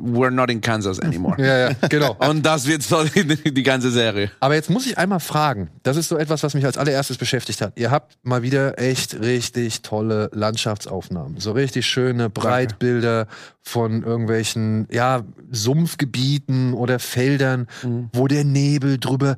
[0.00, 1.36] we're not in Kansas anymore.
[1.38, 2.16] ja, ja, genau.
[2.18, 4.30] Und das wird so die, die ganze Serie.
[4.40, 7.60] Aber jetzt muss ich einmal fragen, das ist so etwas, was mich als allererstes beschäftigt
[7.60, 7.72] hat.
[7.76, 11.38] Ihr habt mal wieder echt richtig tolle Landschaftsaufnahmen.
[11.40, 13.26] So richtig schöne Breitbilder
[13.62, 17.66] von irgendwelchen, ja, Sumpfgebieten oder Feldern,
[18.12, 19.36] wo der Nebel drüber.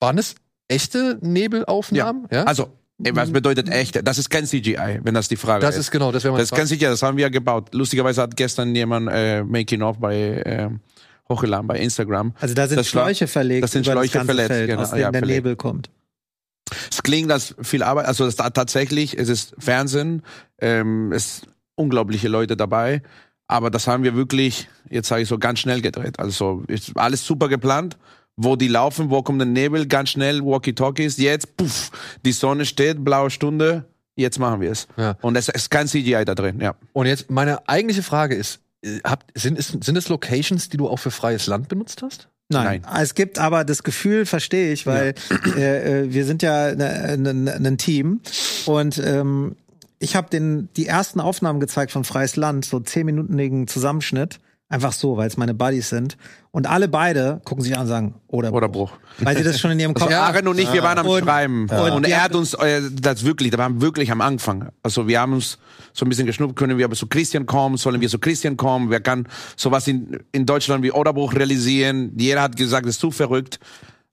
[0.00, 0.34] Waren es
[0.68, 2.26] echte Nebelaufnahmen?
[2.30, 2.44] Ja.
[2.44, 2.79] Also, Ey,
[3.12, 4.06] Was bedeutet echt?
[4.06, 5.86] Das ist kein CGI, wenn das die Frage Das ist.
[5.86, 7.74] ist genau, das wäre meine Das ist ganz sicher, das haben wir gebaut.
[7.74, 10.68] Lustigerweise hat gestern jemand äh, Making of bei äh,
[11.28, 12.34] hochgeladen bei Instagram.
[12.40, 14.82] Also da sind Das Schläuche verlegt, das sind über Schläuche das ganze verletzt, Feld, genau,
[14.82, 15.36] aus ja, der verlegt.
[15.44, 15.90] Nebel kommt.
[16.90, 20.22] Es klingt als viel Arbeit, also das, tatsächlich, es ist Fernsehen,
[20.60, 23.02] ähm, es sind unglaubliche Leute dabei,
[23.48, 26.20] aber das haben wir wirklich, jetzt sage ich so, ganz schnell gedreht.
[26.20, 27.96] Also ist alles super geplant,
[28.42, 31.90] wo die laufen, wo kommt der Nebel, ganz schnell, Walkie-Talkies, jetzt, puff,
[32.24, 33.84] die Sonne steht, blaue Stunde,
[34.16, 34.88] jetzt machen wir es.
[34.96, 35.16] Ja.
[35.20, 36.74] Und es ist kein CGI da drin, ja.
[36.94, 40.88] Und jetzt meine eigentliche Frage ist, äh, habt, sind, es, sind es Locations, die du
[40.88, 42.28] auch für freies Land benutzt hast?
[42.48, 42.84] Nein.
[42.98, 45.14] Es gibt aber das Gefühl, verstehe ich, weil
[45.56, 48.20] äh, äh, wir sind ja ne- ne- ne- ein Team
[48.66, 49.54] und ähm,
[50.00, 55.16] ich habe den die ersten Aufnahmen gezeigt von Freies Land, so zehnminütigen Zusammenschnitt, einfach so,
[55.18, 56.16] weil es meine Buddies sind
[56.52, 58.92] und alle beide gucken sich an und sagen oder Oder Bruch.
[59.18, 61.24] weil sie das schon in ihrem Kopf Also Aaron und ich, wir waren am Und-
[61.24, 61.62] Schreiben.
[61.68, 64.70] und Und, wir er hat uns, äh, das wirklich, da waren wirklich am Anfang.
[64.82, 65.58] Also wir haben uns
[65.92, 68.88] so ein bisschen geschnuppt, können wir aber zu Christian kommen, sollen wir zu Christian kommen,
[68.90, 72.12] wer kann sowas in, in Deutschland wie Oderbruch realisieren.
[72.16, 73.58] Jeder hat gesagt, das ist zu verrückt.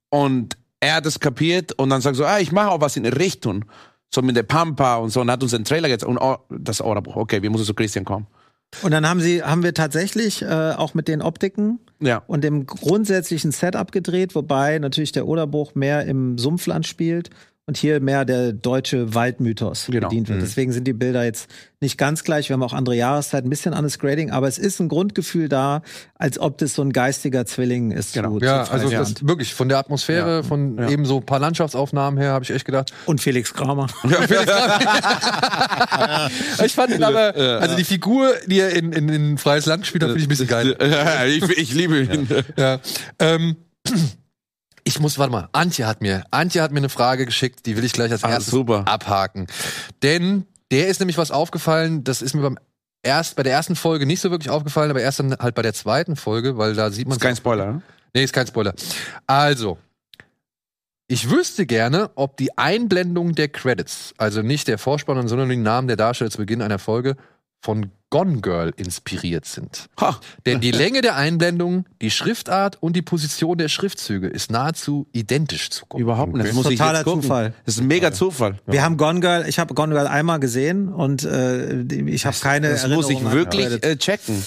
[0.10, 3.04] Und er hat es kapiert und dann sagt so, ah, ich mache auch was in
[3.04, 3.66] der Richtung.
[4.14, 6.82] So mit der Pampa und so und hat uns den Trailer jetzt und oh, das
[6.82, 8.26] Oderbruch, okay, wir müssen zu Christian kommen.
[8.84, 12.24] Und dann haben sie haben wir tatsächlich äh, auch mit den Optiken Ja.
[12.28, 17.30] und dem grundsätzlichen Setup gedreht, wobei natürlich der Oderbruch mehr im Sumpfland spielt
[17.70, 20.08] und hier mehr der deutsche Waldmythos Genau.
[20.08, 20.42] bedient wird.
[20.42, 21.50] Deswegen sind die Bilder jetzt
[21.82, 22.48] nicht ganz gleich.
[22.48, 25.82] Wir haben auch andere Jahreszeiten, ein bisschen anderes Grading, aber es ist ein Grundgefühl da,
[26.16, 28.14] als ob das so ein geistiger Zwilling ist.
[28.14, 28.40] Genau.
[28.40, 32.18] zu- Ja, zu also das wirklich von der Atmosphäre, von eben so ein paar Landschaftsaufnahmen
[32.18, 32.94] her, habe ich echt gedacht.
[33.06, 33.88] und Felix Kramer.
[36.66, 40.04] ich fand ihn aber, also die Figur, die er in, in, in Freies Land spielt,
[40.04, 40.78] hat, finde ich ein bisschen geil.
[41.28, 42.30] ich, ich liebe ihn.
[42.56, 42.80] Ja.
[43.20, 43.58] Ähm,
[44.88, 47.84] ich muss, warte mal, Antje hat mir, Antje hat mir eine Frage geschickt, die will
[47.84, 48.84] ich gleich als Ah, erstes super.
[48.88, 49.48] abhaken.
[50.02, 52.58] Denn der ist nämlich was aufgefallen, das ist mir beim
[53.04, 55.74] erst bei der ersten Folge nicht so wirklich aufgefallen, aber erst dann halt bei der
[55.74, 57.82] zweiten Folge, weil da sieht man ist kein Spoiler, ne?
[58.14, 58.74] Nee, ist kein Spoiler.
[59.28, 59.78] Also,
[61.08, 65.88] ich wüsste gerne, ob die Einblendung der Credits, also nicht der Vorspann, sondern den Namen
[65.88, 67.16] der Darsteller zu Beginn einer Folge,
[67.62, 69.90] von Gone Girl inspiriert sind.
[70.00, 70.18] Ha.
[70.46, 75.70] Denn die Länge der Einblendung, die Schriftart und die Position der Schriftzüge ist nahezu identisch
[75.72, 76.14] zu Gone Girl.
[76.14, 76.48] Überhaupt nicht.
[76.48, 77.24] Das muss ich Totaler jetzt gucken.
[77.24, 77.54] Zufall.
[77.66, 78.60] Das ist ein mega Zufall.
[78.66, 82.70] Wir haben Gone Girl, ich habe Gone Girl einmal gesehen und äh, ich habe keine
[82.70, 83.86] Das muss ich an wirklich Credits.
[83.88, 84.42] äh, checken.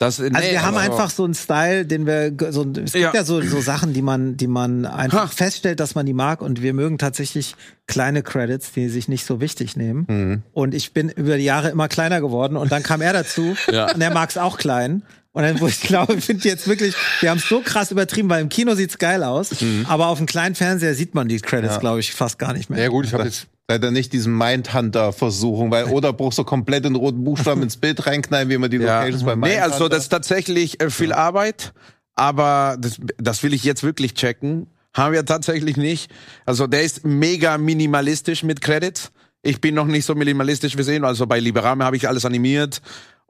[0.00, 3.10] Das, Also nee, wir haben einfach so einen Style, den wir so es gibt Ja.
[3.12, 5.26] ja, so, so Sachen, die man, die man einfach Ha.
[5.26, 7.56] feststellt, dass man die mag und wir mögen tatsächlich
[7.88, 10.04] kleine Credits, die sich nicht so wichtig nehmen.
[10.08, 10.42] Mhm.
[10.52, 13.92] Und ich bin über die Jahre immer kleiner geworden und dann kam er dazu Ja.
[13.92, 15.02] und er mag es auch klein.
[15.32, 18.28] Und dann, wo ich glaube, ich finde jetzt wirklich, wir haben es so krass übertrieben,
[18.30, 19.86] weil im Kino sieht's geil aus, Mhm.
[19.88, 22.80] aber auf dem kleinen Fernseher sieht man die Credits, glaube ich, fast gar nicht mehr.
[22.82, 27.22] Ja gut, ich habe jetzt Leider nicht diesen Mindhunter-Versuchung, weil Oderbruch so komplett in roten
[27.22, 29.00] Buchstaben ins Bild reinknallen, wie man die Ja.
[29.00, 29.64] Locations bei Nee, Mindhunter.
[29.74, 31.72] also das ist tatsächlich äh, viel Arbeit,
[32.14, 34.68] aber das, das will ich jetzt wirklich checken.
[34.94, 36.10] Haben wir tatsächlich nicht.
[36.46, 39.12] Also der ist mega minimalistisch mit Credits.
[39.42, 41.04] Ich bin noch nicht so minimalistisch wie sehen.
[41.04, 42.80] Also bei Liberame habe ich alles animiert.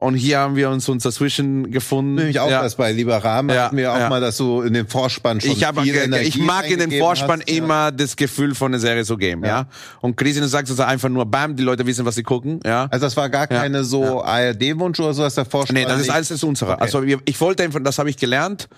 [0.01, 2.15] Und hier haben wir uns, uns dazwischen gefunden.
[2.15, 2.63] Nämlich auch ja.
[2.63, 4.07] das bei Lieber Rahmen Ja, hatten wir auch ja.
[4.07, 7.41] mal, dass du in den Vorspann schon Ich, viel Energie ich mag in den Vorspann
[7.41, 7.57] hast, ja.
[7.57, 9.67] immer das Gefühl von der Serie zu geben, ja.
[9.99, 12.87] Und Christian sagt es einfach nur, bam, die Leute wissen, was sie gucken, ja.
[12.89, 13.59] Also das war gar Ja.
[13.59, 16.71] keine so ARD-Wunsch oder so, dass der Vorspann Nee, das ist alles ist unsere.
[16.73, 16.81] Okay.
[16.81, 18.69] Also ich wollte einfach, das habe ich gelernt.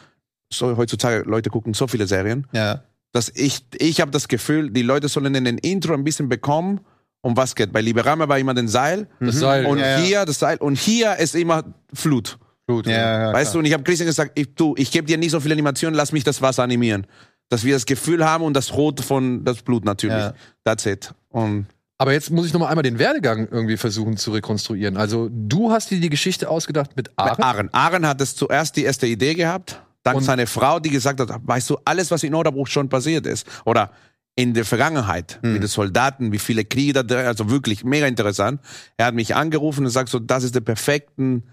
[0.51, 2.81] So heutzutage Leute gucken so viele Serien, Ja.
[3.13, 6.81] dass ich ich habe das Gefühl, die Leute sollen in den Intro ein bisschen bekommen,
[7.21, 7.71] um was geht.
[7.71, 9.65] Bei Liberama war immer den Seil das Seil.
[9.65, 10.03] und Ja, ja.
[10.03, 11.63] hier das Seil und hier ist immer
[11.93, 12.37] Flut.
[12.67, 12.85] Blut.
[12.87, 13.59] Ja, ja, weißt du?
[13.59, 16.11] Und ich habe Christian gesagt, ich, du, ich gebe dir nicht so viel Animation, lass
[16.11, 17.05] mich das Wasser animieren,
[17.49, 20.15] dass wir das Gefühl haben und das Rot von das Blut natürlich.
[20.17, 20.33] Ja.
[20.63, 21.13] That's it.
[21.29, 21.65] Und
[21.97, 24.95] Aber jetzt muss ich noch mal einmal den Werdegang irgendwie versuchen zu rekonstruieren.
[24.97, 27.43] Also du hast dir die Geschichte ausgedacht mit Aaron.
[27.43, 27.69] Aaron.
[27.73, 31.29] Aaron hat es zuerst die erste Idee gehabt, dann Und- seine Frau, die gesagt hat,
[31.43, 33.91] weißt du, alles, was in Oderbruch schon passiert ist, oder
[34.35, 38.61] in der Vergangenheit, mit den Soldaten, wie viele Kriege da, also wirklich mega interessant.
[38.97, 41.43] Er hat mich angerufen und sagt so, das ist der perfekten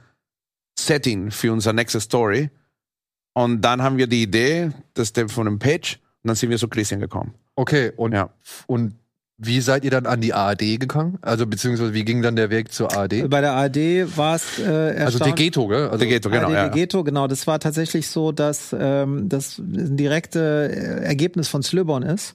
[0.79, 2.51] Setting für unsere nächste Story.
[3.35, 6.51] Und dann haben wir die Idee, das ist der von einem Page, und dann sind
[6.51, 7.35] wir zu Christian gekommen.
[7.57, 8.31] Okay, und, Ja.
[8.67, 8.95] und
[9.41, 11.19] wie seid ihr dann an die ARD gegangen?
[11.21, 13.29] Also beziehungsweise wie ging dann der Weg zur ARD?
[13.29, 15.85] Bei der ARD war es äh, Also Degeto, gell?
[15.87, 16.69] Also, Der geht, genau, ARD ja.
[16.69, 17.29] Degeto, genau.
[17.29, 20.43] Das war tatsächlich so, dass ähm, das ein direktes
[21.03, 22.35] Ergebnis von Slöborn ist.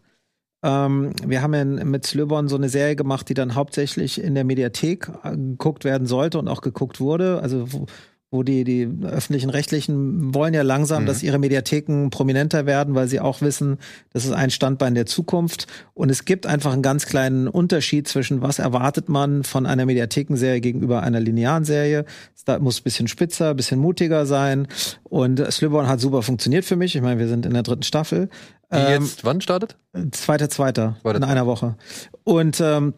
[0.64, 4.45] Ähm, wir haben ja mit Slöborn so eine Serie gemacht, die dann hauptsächlich in der
[4.45, 7.39] Mediathek äh, geguckt werden sollte und auch geguckt wurde.
[7.41, 7.86] Also wo,
[8.32, 11.07] wo die, die öffentlichen Rechtlichen wollen ja langsam, Mhm.
[11.07, 13.78] dass ihre Mediatheken prominenter werden, weil sie auch wissen,
[14.11, 15.68] das ist ein Standbein der Zukunft.
[15.93, 20.61] Und es gibt einfach einen ganz kleinen Unterschied zwischen was erwartet man von einer Mediathekenserie
[20.61, 22.05] gegenüber einer linearen Serie.
[22.36, 24.68] Es muss ein bisschen spitzer, ein bisschen mutiger sein.
[25.03, 26.95] Und Slivborn hat super funktioniert für mich.
[26.95, 28.30] Ich meine, wir sind in der dritten Staffel.
[28.74, 29.78] Die Ähm, jetzt, wann startet?
[30.12, 31.76] Zweiter, zweiter, Zweiter, in einer Woche.
[32.24, 32.94] Und ähm,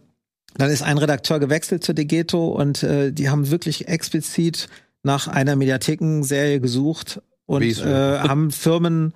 [0.57, 4.69] dann ist ein Redakteur gewechselt zu Degeto und äh, die haben wirklich explizit
[5.03, 9.13] nach einer Mediathekenserie gesucht und äh, haben Firmen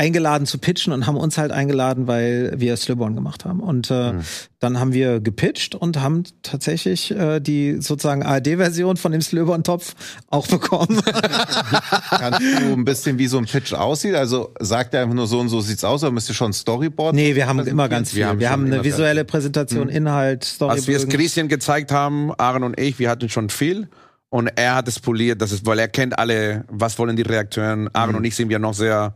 [0.00, 3.60] eingeladen zu pitchen und haben uns halt eingeladen, weil wir Slibborn gemacht haben.
[3.60, 4.14] Und äh,
[4.58, 9.94] dann haben wir gepitcht und haben tatsächlich äh, die sozusagen ARD-Version von dem Slibborn-Topf
[10.28, 11.02] auch bekommen.
[12.10, 14.14] Kannst du ein bisschen wie so ein Pitch aussieht?
[14.14, 16.54] Also sagt er einfach nur so und so sieht's aus, oder müsst ihr schon ein
[16.54, 17.14] Storyboard?
[17.14, 18.20] nee, wir haben immer ganz viel.
[18.20, 21.08] Wir Wir haben haben, schon eine visuelle Präsentation, Inhalt, Als wir es.
[21.08, 23.88] Christian gezeigt haben, Aaron und ich, wir hatten schon viel.
[24.30, 27.90] Und er hat es poliert, das ist, weil er kennt alle, was wollen die Redakteuren.
[27.92, 29.14] Aaron und ich sind ja noch sehr,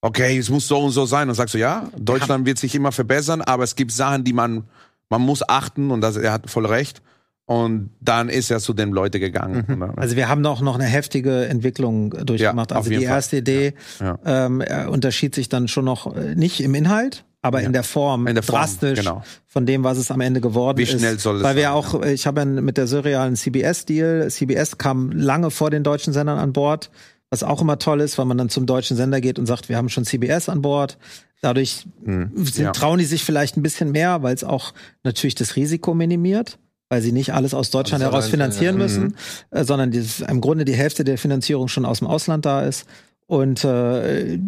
[0.00, 1.28] okay, es muss so und so sein.
[1.28, 4.64] Und sagst du, ja, Deutschland wird sich immer verbessern, aber es gibt Sachen, die man,
[5.08, 7.02] man muss achten und das, er hat voll recht.
[7.46, 9.64] Und dann ist er zu den Leuten gegangen.
[9.66, 12.72] Und dann- Also wir haben noch, noch eine heftige Entwicklung durchgemacht.
[12.72, 13.04] Ja, also die Fall.
[13.04, 14.18] erste Idee Ja.
[14.26, 18.26] Ähm, er unterschied sich dann schon noch äh, nicht im Inhalt, aber in der Form
[18.26, 19.22] In der Form, drastisch genau.
[19.46, 20.90] von dem, was es am Ende geworden Wie ist.
[20.90, 24.28] schnell soll es Weil wir sein, auch, äh, ich habe ja mit der surrealen CBS-Deal,
[24.30, 26.90] CBS kam lange vor den deutschen Sendern an Bord,
[27.30, 29.76] was auch immer toll ist, weil man dann zum deutschen Sender geht und sagt, wir
[29.76, 30.98] haben schon CBS an Bord.
[31.40, 32.72] Dadurch sind, Ja.
[32.72, 34.72] trauen die sich vielleicht ein bisschen mehr, weil es auch
[35.04, 36.58] natürlich das Risiko minimiert,
[36.88, 38.82] weil sie nicht alles aus Deutschland Alles heraus finanzieren ja.
[38.82, 39.14] müssen,
[39.50, 42.86] äh, sondern dieses, im Grunde die Hälfte der Finanzierung schon aus dem Ausland da ist.
[43.26, 44.38] Und äh,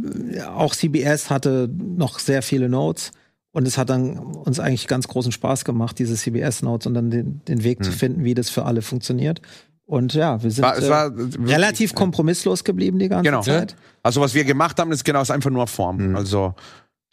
[0.49, 3.13] auch CBS hatte noch sehr viele Notes.
[3.53, 7.41] Und es hat dann uns eigentlich ganz großen Spaß gemacht, diese CBS-Notes und dann den,
[7.47, 9.43] den Weg zu finden, wie das für alle funktioniert.
[9.91, 11.11] Und ja, wir sind War- es äh, war
[11.49, 13.43] relativ kompromisslos geblieben die ganze Genau.
[13.43, 13.75] Zeit.
[14.05, 16.15] Also was wir gemacht haben, ist genau ist einfach nur Form.
[16.15, 16.55] Also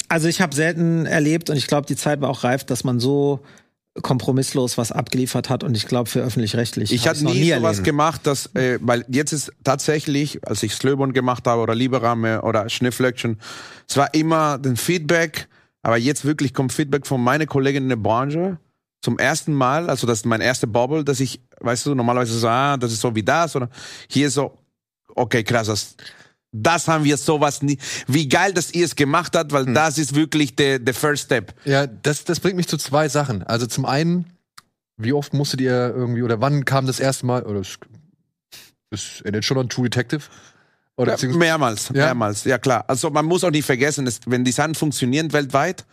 [0.09, 2.99] Also ich habe selten erlebt und ich glaube, die Zeit war auch reif, dass man
[2.99, 3.39] so
[4.03, 6.91] kompromisslos was abgeliefert hat und ich glaube für öffentlich-rechtlich.
[6.91, 7.83] Ich hatte noch nie sowas erlebt.
[7.83, 12.69] gemacht, dass, äh, weil jetzt ist tatsächlich, als ich Slöbon gemacht habe oder Lieberame oder
[12.69, 13.39] Schnifflöckchen,
[13.89, 15.47] es war immer den Feedback,
[15.81, 18.59] aber jetzt wirklich kommt Feedback von meinen Kollegen in der Branche
[19.01, 22.47] zum ersten Mal, also das ist mein erste Bubble, dass ich, weißt du, normalerweise so,
[22.47, 23.69] ah, das ist so wie das oder
[24.09, 24.57] hier so,
[25.15, 25.95] okay, krass, das,
[26.51, 27.77] das haben wir sowas nie,
[28.07, 31.53] wie geil, dass ihr es gemacht habt, weil das ist wirklich der, der First Step.
[31.65, 33.43] Ja, das, das bringt mich zu zwei Sachen.
[33.43, 34.25] Also zum einen,
[34.97, 37.77] wie oft musstet ihr irgendwie, oder wann kam das erste Mal, oder es,
[38.89, 40.23] es erinnert schon an True Detective?
[40.95, 42.05] Oder Ja, mehrmals, Ja.
[42.05, 42.83] mehrmals, ja klar.
[42.87, 45.85] Also man muss auch nicht vergessen, dass, wenn die Sachen funktionieren weltweit,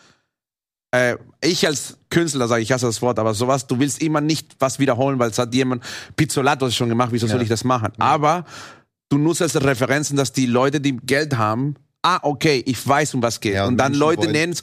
[0.94, 4.54] äh, ich als Künstler sage, ich hasse das Wort, aber sowas, du willst immer nicht
[4.60, 5.82] was wiederholen, weil es hat jemand,
[6.16, 7.92] Pizzolato schon gemacht, wieso soll ich das machen?
[7.98, 8.44] Aber
[9.08, 13.22] du nutzt als Referenzen, dass die Leute, die Geld haben, ah, okay, ich weiß, um
[13.22, 13.54] was geht.
[13.54, 14.54] Ja, und und dann Leute nennen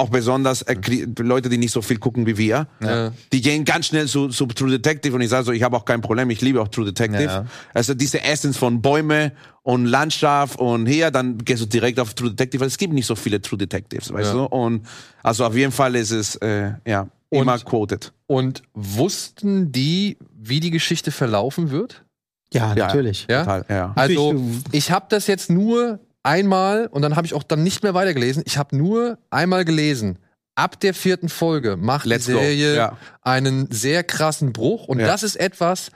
[0.00, 0.76] auch besonders äh,
[1.18, 3.10] Leute, die nicht so viel gucken wie wir, Ja.
[3.32, 5.84] die gehen ganz schnell zu, zu True Detective und ich sage so, ich habe auch
[5.84, 7.24] kein Problem, ich liebe auch True Detective.
[7.24, 7.46] Ja.
[7.74, 9.32] Also diese Essence von Bäume
[9.64, 13.06] und Landschaft und hier, dann gehst du direkt auf True Detective, weil es gibt nicht
[13.06, 14.34] so viele True Detectives, weißt Ja.
[14.34, 14.44] du?
[14.44, 14.86] Und
[15.24, 18.12] also auf jeden Fall ist es äh, ja Und- immer quoted.
[18.28, 22.04] Und wussten die, wie die Geschichte verlaufen wird?
[22.52, 22.86] Ja, Ja.
[22.86, 23.26] natürlich.
[23.28, 23.40] Ja?
[23.40, 23.92] Total, ja.
[23.96, 24.40] Also,
[24.70, 28.42] ich habe das jetzt nur einmal und dann habe ich auch dann nicht mehr weitergelesen.
[28.46, 30.18] Ich habe nur einmal gelesen.
[30.54, 32.32] Ab der vierten Folge macht Let's die.
[32.32, 32.98] Serie Ja.
[33.22, 34.86] einen sehr krassen Bruch.
[34.88, 35.06] Und Ja.
[35.06, 35.90] das ist etwas,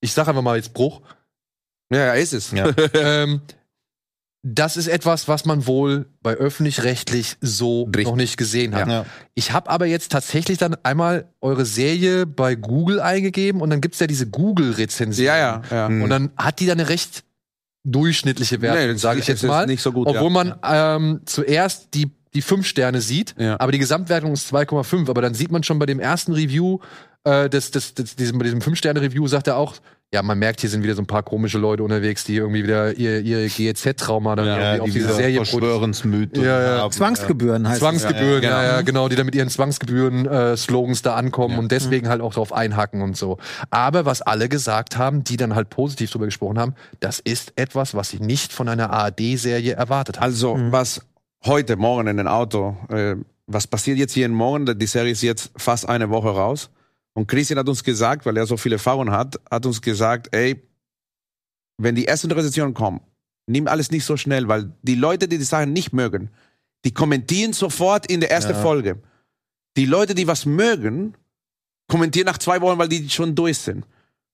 [0.00, 1.00] ich sage einfach mal jetzt Bruch,
[1.92, 2.50] Ja, ja, ist es.
[2.52, 2.70] Ja.
[2.94, 3.40] ähm,
[4.46, 8.04] das ist etwas, was man wohl bei öffentlich-rechtlich so Richtig.
[8.04, 8.88] noch nicht gesehen hat.
[8.88, 9.06] Ja.
[9.34, 14.00] Ich habe aber jetzt tatsächlich dann einmal eure Serie bei Google eingegeben und dann gibt's
[14.00, 15.26] ja diese Google-Rezension.
[15.26, 15.86] Ja, ja, ja.
[15.86, 17.23] Und dann hat die da eine recht
[17.84, 19.66] durchschnittliche Wertung, das sage ich jetzt mal.
[19.66, 20.44] nicht so gut, Obwohl ja.
[20.44, 23.60] man ähm, zuerst die, die fünf Sterne sieht, Ja.
[23.60, 25.08] aber die Gesamtwertung ist 2,5.
[25.10, 26.78] Aber dann sieht man schon bei dem ersten Review,
[27.24, 29.74] äh, des, des, des, diesem, bei diesem Fünf-Sterne-Review, sagt er auch,
[30.14, 32.96] ja, man merkt, hier sind wieder so ein paar komische Leute unterwegs, die irgendwie wieder
[32.96, 36.90] ihr, ihr GEZ-Trauma dann Ja, irgendwie auf die diese diese Serie Verschwörungsmythen Ja, ja.
[36.90, 41.72] Zwangsgebühren heißt Zwangsgebühren, Ja, ja, ja, genau, die dann mit ihren Zwangsgebühren-Slogans da ankommen und
[41.72, 43.38] deswegen halt auch drauf einhacken und so.
[43.70, 47.96] Aber was alle gesagt haben, die dann halt positiv drüber gesprochen haben, das ist etwas,
[47.96, 50.24] was sie nicht von einer ARD-Serie erwartet haben.
[50.26, 51.02] Also, was
[51.44, 53.16] heute, morgen in dem Auto, äh,
[53.48, 54.78] was passiert jetzt hier in morgen?
[54.78, 56.70] Die Serie ist jetzt fast eine Woche raus.
[57.14, 60.62] Und Christian hat uns gesagt, weil er so viele Erfahrung hat, hat uns gesagt, ey,
[61.78, 63.00] wenn die ersten Rezensionen kommen,
[63.46, 66.30] nimm alles nicht so schnell, weil die Leute, die die Sachen nicht mögen,
[66.84, 68.60] die kommentieren sofort in der ersten Ja.
[68.60, 69.02] Folge.
[69.76, 71.16] Die Leute, die was mögen,
[71.88, 73.86] kommentieren nach zwei Wochen, weil die schon durch sind.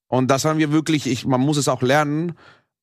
[0.07, 2.33] Und das haben wir wirklich, ich, man muss es auch lernen.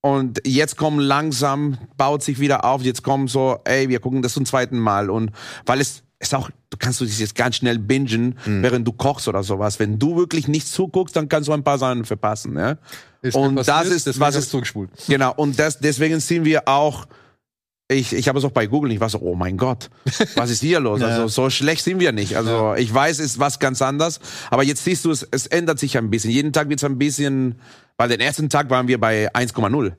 [0.00, 4.32] Und jetzt kommen langsam, baut sich wieder auf, jetzt kommen so, ey, wir gucken das
[4.32, 5.10] zum zweiten Mal.
[5.10, 5.32] Und
[5.66, 9.28] weil es ist auch, du kannst du dich jetzt ganz schnell bingen, während du kochst
[9.28, 9.78] oder sowas.
[9.78, 12.56] Wenn du wirklich nicht zuguckst, dann kannst du ein paar Sachen verpassen.
[12.56, 12.76] Ja?
[13.22, 14.90] Ist und das ist, was ist, zurückgespult.
[15.08, 17.06] Genau, und das, deswegen sind wir auch,
[17.88, 19.90] ich, ich habe es auch bei Google, ich war so, oh mein Gott,
[20.34, 21.00] was ist hier los?
[21.02, 22.36] Also so schlecht sind wir nicht.
[22.36, 24.20] Also ich weiß, es ist was ganz anders,
[24.50, 26.30] aber jetzt siehst du, es, es ändert sich ein bisschen.
[26.30, 27.60] Jeden Tag wird es ein bisschen,
[27.96, 29.92] weil den ersten Tag waren wir bei 1,0.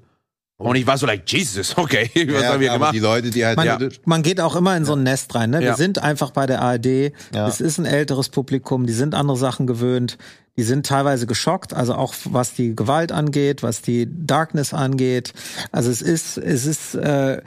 [0.60, 2.94] Und ich war so like, Jesus, okay, was Ja, haben wir gemacht?
[2.94, 3.80] die Leute, die halt Man, Ja.
[4.06, 5.52] man geht auch immer in so ein Nest rein.
[5.52, 5.60] Ne?
[5.62, 5.76] Wir Ja.
[5.78, 7.14] sind einfach bei der ARD.
[7.34, 7.48] Ja.
[7.48, 10.18] Es ist ein älteres Publikum, die sind andere Sachen gewöhnt.
[10.60, 15.32] Die sind teilweise geschockt, also auch was die Gewalt angeht, was die Darkness angeht.
[15.72, 17.42] Also es ist, es ist, äh,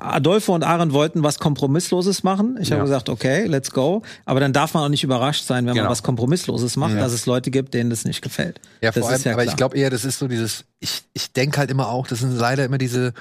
[0.00, 2.58] Adolfo und Aaron wollten was Kompromissloses machen.
[2.60, 2.82] Ich habe Ja.
[2.84, 4.02] gesagt, okay, let's go.
[4.24, 5.84] Aber dann darf man auch nicht überrascht sein, wenn Genau.
[5.84, 8.60] man was Kompromissloses macht, dass es Leute gibt, denen das nicht gefällt.
[8.80, 11.32] Ja, das vor allem, ja aber ich glaube eher, das ist so dieses, ich, ich
[11.32, 13.12] denke halt immer auch, das sind leider immer diese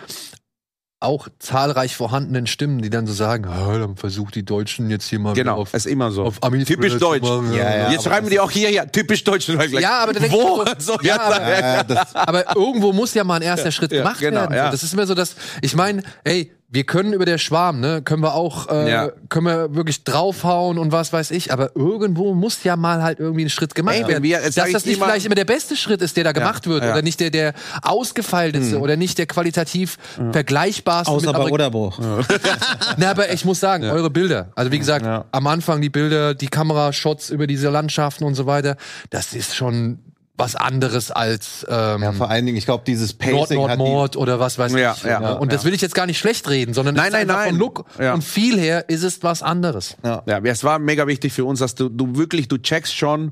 [1.00, 5.20] auch zahlreich vorhandenen Stimmen, die dann so sagen, ah, dann versucht die Deutschen jetzt hier
[5.20, 6.24] mal Genau, auf, ist immer so.
[6.24, 7.28] auf Ami Typisch deutsch.
[7.52, 7.92] Ja, ja.
[7.92, 9.50] Jetzt schreiben die auch hier, ja, typisch deutsch.
[9.50, 10.66] Ja, aber wo?
[10.80, 14.72] So, ja, aber, aber irgendwo muss ja mal ein erster Schritt gemacht genau, werden.
[14.72, 18.22] Das ist immer so, dass ich meine, ey, wir können über der Schwarm, ne, können
[18.22, 19.10] wir auch, äh, Ja.
[19.30, 21.52] können wir wirklich draufhauen und was weiß ich.
[21.52, 24.24] Aber irgendwo muss ja mal halt irgendwie ein Schritt gemacht Ey, werden.
[24.24, 26.92] wir- Dass das nicht vielleicht immer der beste Schritt ist, der da gemacht wird, ja.
[26.92, 29.98] oder nicht der der ausgefeilteste oder nicht der qualitativ
[30.32, 31.12] vergleichbarste.
[31.12, 31.98] Außer mit bei Oderbruch.
[32.98, 35.26] Na, aber ich muss sagen, eure Bilder, also wie gesagt, Ja.
[35.32, 38.76] am Anfang die Bilder, die Kamerashots über diese Landschaften und so weiter,
[39.10, 40.00] das ist schon
[40.38, 43.78] was anderes als ähm, ja, vor allen Dingen, ich glaube, dieses Nord, Pacing Nord, die,
[43.78, 45.04] Mord oder was weiß Ja, ich.
[45.04, 45.40] ja, ne?
[45.40, 45.68] und das ja.
[45.68, 47.50] will ich jetzt gar nicht schlecht reden, sondern Nein, nein, nein.
[47.52, 48.14] von Look Ja.
[48.14, 49.96] und viel her ist es was anderes.
[50.04, 50.24] ja.
[50.26, 53.32] Ja, es war mega wichtig für uns, dass du, du wirklich, du checkst schon,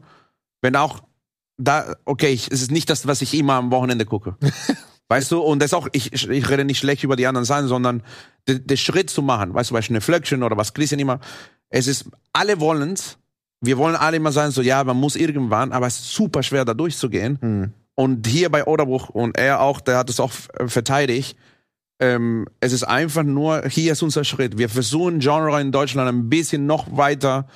[0.61, 1.01] wenn auch
[1.57, 4.38] da, okay, ich, es ist nicht das, was ich immer am Wochenende gucke.
[5.09, 8.01] weißt du, und das auch, ich, ich rede nicht schlecht über die anderen Sachen, sondern
[8.47, 11.19] den Schritt zu machen, weißt du, bei Schneflöckchen oder was Christian immer,
[11.69, 13.17] es ist, alle wollen's,
[13.64, 16.65] wir wollen alle immer sagen, so, ja, man muss irgendwann, aber es ist super schwer,
[16.65, 17.38] da durchzugehen.
[17.41, 17.73] Hm.
[17.95, 21.38] Und hier bei Oderbruch und er auch, der hat es auch äh, verteidigt.
[21.99, 24.57] Ähm, es ist einfach nur, hier ist unser Schritt.
[24.57, 27.48] Wir versuchen Genre in Deutschland ein bisschen noch weiter.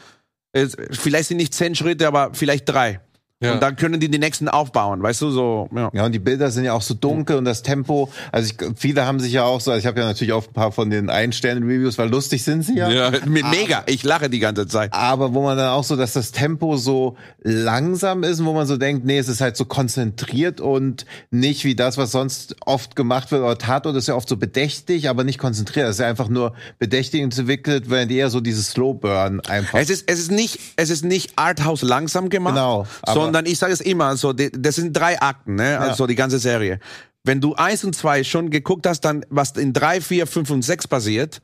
[0.54, 3.02] Es, vielleicht sind nicht zehn Schritte, aber vielleicht drei.
[3.40, 3.54] Ja.
[3.54, 5.92] Und dann können die die nächsten aufbauen, weißt du, so, ja.
[5.94, 9.06] Ja, und die Bilder sind ja auch so dunkel und das Tempo, also ich, viele
[9.06, 11.12] haben sich ja auch so, also ich habe ja natürlich auch ein paar von den
[11.12, 12.90] Ein-Sterne-Reviews, weil lustig sind sie ja.
[12.90, 13.84] Ja, me- mega.
[13.86, 14.92] Ich lache die ganze Zeit.
[14.92, 18.66] Aber wo man dann auch so, dass das Tempo so langsam ist und wo man
[18.66, 22.96] so denkt, nee, es ist halt so konzentriert und nicht wie das, was sonst oft
[22.96, 23.44] gemacht wird.
[23.44, 25.86] Oder Tatort ist ja oft so bedächtig, aber nicht konzentriert.
[25.88, 29.78] Es ist ja einfach nur bedächtig entwickelt, während eher so dieses Slow Burn einfach.
[29.80, 33.58] Es ist, es ist nicht, es ist nicht Arthouse langsam gemacht, Genau, aber- sondern ich
[33.60, 36.80] sage es immer, so, die- das sind drei Akten, ne, also die ganze Serie.
[37.24, 40.62] Wenn du eins und zwei schon geguckt hast, dann was in drei, vier, fünf und
[40.64, 41.42] sechs passiert,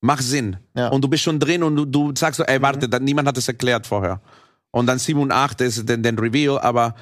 [0.00, 0.56] macht Sinn.
[0.74, 0.88] Ja.
[0.88, 3.38] Und du bist schon drin und du, du sagst so, ey, warte, dann, niemand hat
[3.38, 4.20] es erklärt vorher.
[4.70, 6.94] Und dann sieben und acht ist den, den Reveal, aber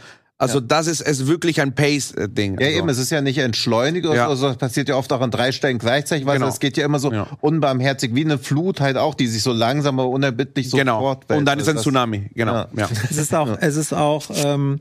[0.42, 2.58] also das ist es wirklich ein Pace-Ding.
[2.60, 2.78] Ja, also.
[2.78, 4.34] eben, es ist ja nicht entschleunigt oder Ja.
[4.36, 6.48] so, das passiert ja oft auch an drei Stellen gleichzeitig, weil Genau.
[6.48, 7.26] es geht ja immer so Ja.
[7.40, 11.00] unbarmherzig, wie eine Flut halt auch, die sich so langsam, aber unerbittlich so Genau.
[11.00, 11.38] fortwälzt.
[11.38, 12.30] Und dann ist Also ein das- Tsunami.
[12.34, 12.52] Genau.
[12.52, 12.68] Ja.
[12.76, 12.88] Ja.
[13.10, 14.80] Es ist auch, es ist auch ähm,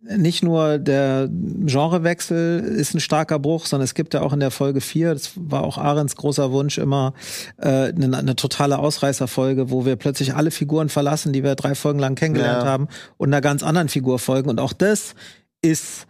[0.00, 4.50] nicht nur der Genrewechsel ist ein starker Bruch, sondern es gibt ja auch in der
[4.52, 7.14] Folge 4, das war auch Ahrens großer Wunsch immer,
[7.58, 11.98] äh, eine, eine totale Ausreißerfolge, wo wir plötzlich alle Figuren verlassen, die wir drei Folgen
[11.98, 12.68] lang kennengelernt Ja.
[12.68, 14.48] haben, und einer ganz anderen Figur folgen.
[14.48, 15.14] Und auch das
[15.62, 16.06] ist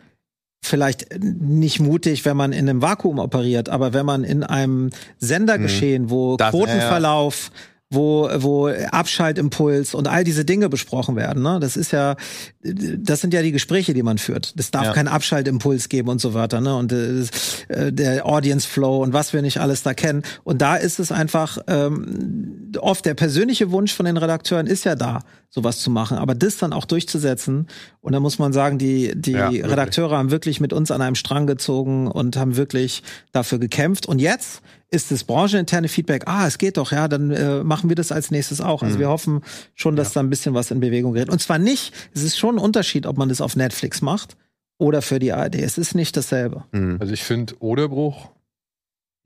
[0.62, 6.10] vielleicht nicht mutig, wenn man in einem Vakuum operiert, aber wenn man in einem Sendergeschehen,
[6.10, 7.50] wo Das- Quotenverlauf,
[7.90, 11.42] wo, wo Abschaltimpuls und all diese Dinge besprochen werden.
[11.42, 11.58] Ne?
[11.60, 12.16] Das ist ja,
[12.62, 14.54] das sind ja die Gespräche, die man führt.
[14.58, 14.92] Es darf Ja.
[14.92, 16.60] keinen Abschaltimpuls geben und so weiter.
[16.60, 16.76] Ne?
[16.76, 17.22] Und äh,
[17.68, 20.22] äh, der Audience Flow und was wir nicht alles da kennen.
[20.44, 24.94] Und da ist es einfach ähm, oft der persönliche Wunsch von den Redakteuren ist ja
[24.94, 26.18] da, sowas zu machen.
[26.18, 27.68] Aber das dann auch durchzusetzen.
[28.00, 29.70] Und da muss man sagen, die, die Ja, wirklich.
[29.72, 33.02] Redakteure haben wirklich mit uns an einem Strang gezogen und haben wirklich
[33.32, 34.06] dafür gekämpft.
[34.06, 34.60] Und jetzt
[34.90, 38.30] ist das brancheninterne Feedback, ah, es geht doch, ja, dann äh, machen wir das als
[38.30, 38.82] nächstes auch.
[38.82, 38.86] Mhm.
[38.88, 39.42] Also wir hoffen
[39.74, 41.30] schon, dass da ein bisschen was in Bewegung gerät.
[41.30, 44.36] Und zwar nicht, es ist schon ein Unterschied, ob man das auf Netflix macht
[44.78, 45.56] oder für die ARD.
[45.56, 46.64] Es ist nicht dasselbe.
[47.00, 48.30] Also ich finde Oderbruch,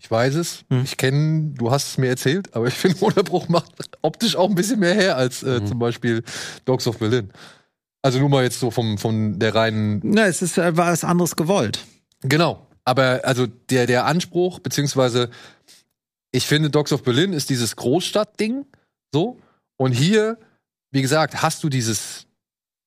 [0.03, 0.83] ich weiß es, Hm.
[0.83, 3.73] ich kenne, du hast es mir erzählt, aber ich finde Oderbruch macht
[4.03, 6.24] optisch auch ein bisschen mehr her als äh, zum Beispiel
[6.65, 7.31] Dogs of Berlin.
[8.03, 11.37] Also nur mal jetzt so vom, von der reinen Na, es ist äh, was anderes
[11.37, 11.85] gewollt.
[12.23, 12.66] Genau.
[12.85, 15.31] Aber also der, der Anspruch, beziehungsweise
[16.33, 18.66] ich finde, Dogs of Berlin ist dieses Großstadtding.
[19.12, 19.39] So.
[19.77, 20.37] Und hier,
[20.91, 22.27] wie gesagt, hast du dieses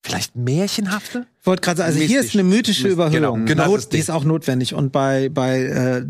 [0.04, 1.28] vielleicht Märchenhafte?
[1.46, 2.36] Wollte gerade sagen, also hier Mystisch.
[2.36, 3.46] ist eine mythische Myst- Überhöhung.
[3.46, 4.74] genau, Not, ist die ist auch notwendig.
[4.74, 6.04] Und bei, bei äh, äh,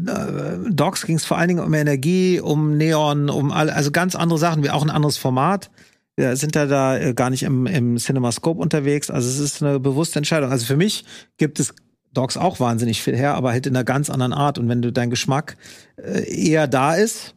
[0.72, 4.40] Dogs ging es vor allen Dingen um Energie, um Neon, um all, also ganz andere
[4.40, 5.70] Sachen, wie auch ein anderes Format.
[6.16, 9.10] Wir sind ja da äh, gar nicht im, im CinemaScope unterwegs.
[9.10, 10.50] Also es ist eine bewusste Entscheidung.
[10.52, 11.04] Also für mich
[11.38, 11.74] gibt es
[12.14, 14.58] Dogs auch wahnsinnig viel her, aber halt in einer ganz anderen Art.
[14.58, 15.58] Und wenn du dein Geschmack
[15.98, 17.36] äh, eher da ist,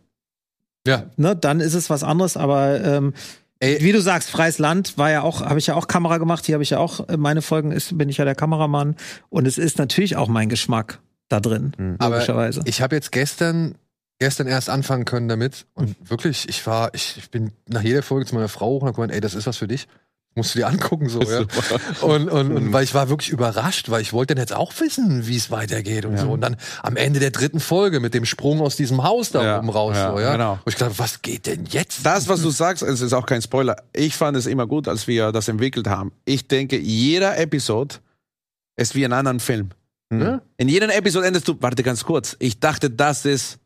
[0.86, 1.06] Ja.
[1.16, 2.36] ne, dann ist es was anderes.
[2.36, 3.14] Aber ähm,
[3.60, 3.78] Ey.
[3.80, 6.46] wie du sagst, freies Land war ja auch, habe ich ja auch Kamera gemacht.
[6.46, 8.96] Hier habe ich ja auch äh, meine Folgen, ist, bin ich ja der Kameramann.
[9.30, 12.62] Und es ist natürlich auch mein Geschmack da drin, Aber logischerweise.
[12.64, 13.74] Ich habe jetzt gestern,
[14.18, 15.66] gestern erst anfangen können damit.
[15.74, 18.88] Und wirklich, ich war, ich, ich bin nach jeder Folge zu meiner Frau hoch und
[18.88, 19.88] hab gemeint, ey, das ist was für dich.
[20.38, 21.40] Musst du dir angucken, so, ja.
[22.00, 25.26] Und, und, und weil ich war wirklich überrascht, weil ich wollte dann jetzt auch wissen,
[25.26, 26.30] wie es weitergeht und so.
[26.30, 29.58] Und dann am Ende der dritten Folge mit dem Sprung aus diesem Haus da Ja,
[29.58, 30.32] oben raus, ja, so, ja.
[30.32, 30.52] genau.
[30.52, 32.06] Und ich dachte, was geht denn jetzt?
[32.06, 33.76] Das, was du sagst, es ist auch kein Spoiler.
[33.92, 36.12] Ich fand es immer gut, als wir das entwickelt haben.
[36.24, 37.96] Ich denke, jeder Episode
[38.76, 39.70] ist wie ein anderer Film.
[40.10, 40.40] Ne?
[40.56, 43.58] In jedem Episode endest du, warte ganz kurz, ich dachte, das ist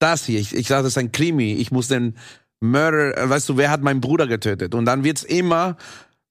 [0.00, 0.40] das hier.
[0.40, 1.54] Ich, ich dachte, das ist ein Krimi.
[1.54, 2.16] Ich muss den
[2.60, 4.74] Mörder, äh, weißt du, wer hat meinen Bruder getötet?
[4.74, 5.76] Und dann wird's immer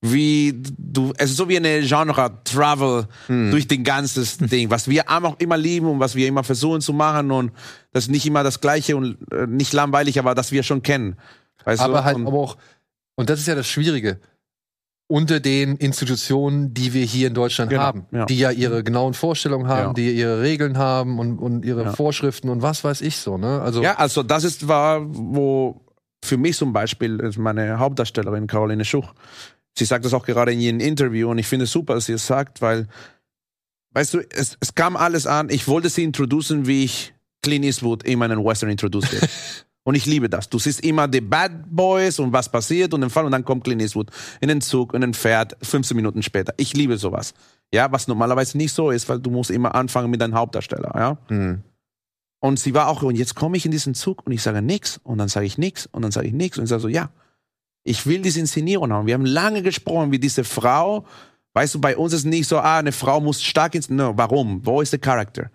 [0.01, 5.39] wie du, es ist so wie eine Genre-Travel durch den ganzen Ding, was wir auch
[5.39, 7.51] immer lieben und was wir immer versuchen zu machen und
[7.93, 11.17] das ist nicht immer das Gleiche und äh, nicht langweilig, aber das wir schon kennen.
[11.65, 12.03] Weißt aber du?
[12.03, 12.57] halt, und, aber auch,
[13.15, 14.19] und das ist ja das Schwierige,
[15.07, 18.25] unter den Institutionen, die wir hier in Deutschland Genau, haben, ja.
[18.25, 19.93] die ja ihre genauen Vorstellungen haben, Ja.
[19.93, 21.93] die ihre Regeln haben und, und ihre Ja.
[21.93, 23.61] Vorschriften und was weiß ich so, ne?
[23.61, 25.81] Also, Ja, also das ist war, wo
[26.23, 29.13] für mich zum Beispiel ist meine Hauptdarstellerin Caroline Schuch.
[29.77, 32.13] Sie sagt das auch gerade in jedem Interview und ich finde es super, dass sie
[32.13, 32.87] es sagt, weil,
[33.91, 35.49] weißt du, es, es kam alles an.
[35.49, 37.13] Ich wollte sie introducen, wie ich
[37.43, 39.29] Clint Eastwood in meinen Western introduced wird.
[39.83, 40.49] Und ich liebe das.
[40.49, 43.63] Du siehst immer die Bad Boys und was passiert und den Fall und dann kommt
[43.63, 44.11] Clint Eastwood
[44.41, 46.53] in den Zug, in den Pferd, 15 Minuten später.
[46.57, 47.33] Ich liebe sowas.
[47.73, 51.17] Ja, was normalerweise nicht so ist, weil du musst immer anfangen mit deinem Hauptdarsteller, ja.
[51.29, 51.63] Hm.
[52.47, 55.01] Und sie war auch, und jetzt komme ich in diesen Zug und ich sage nix
[55.03, 57.09] und dann sage ich nix und dann sage ich nix und ich sage so, ja,
[57.83, 59.05] ich will diese Inszenierung haben.
[59.05, 61.05] Wir haben lange gesprochen, wie diese Frau,
[61.55, 64.65] weißt du, bei uns ist nicht so, ah, eine Frau muss stark ins, no, warum?
[64.65, 65.51] Wo ist der Charakter?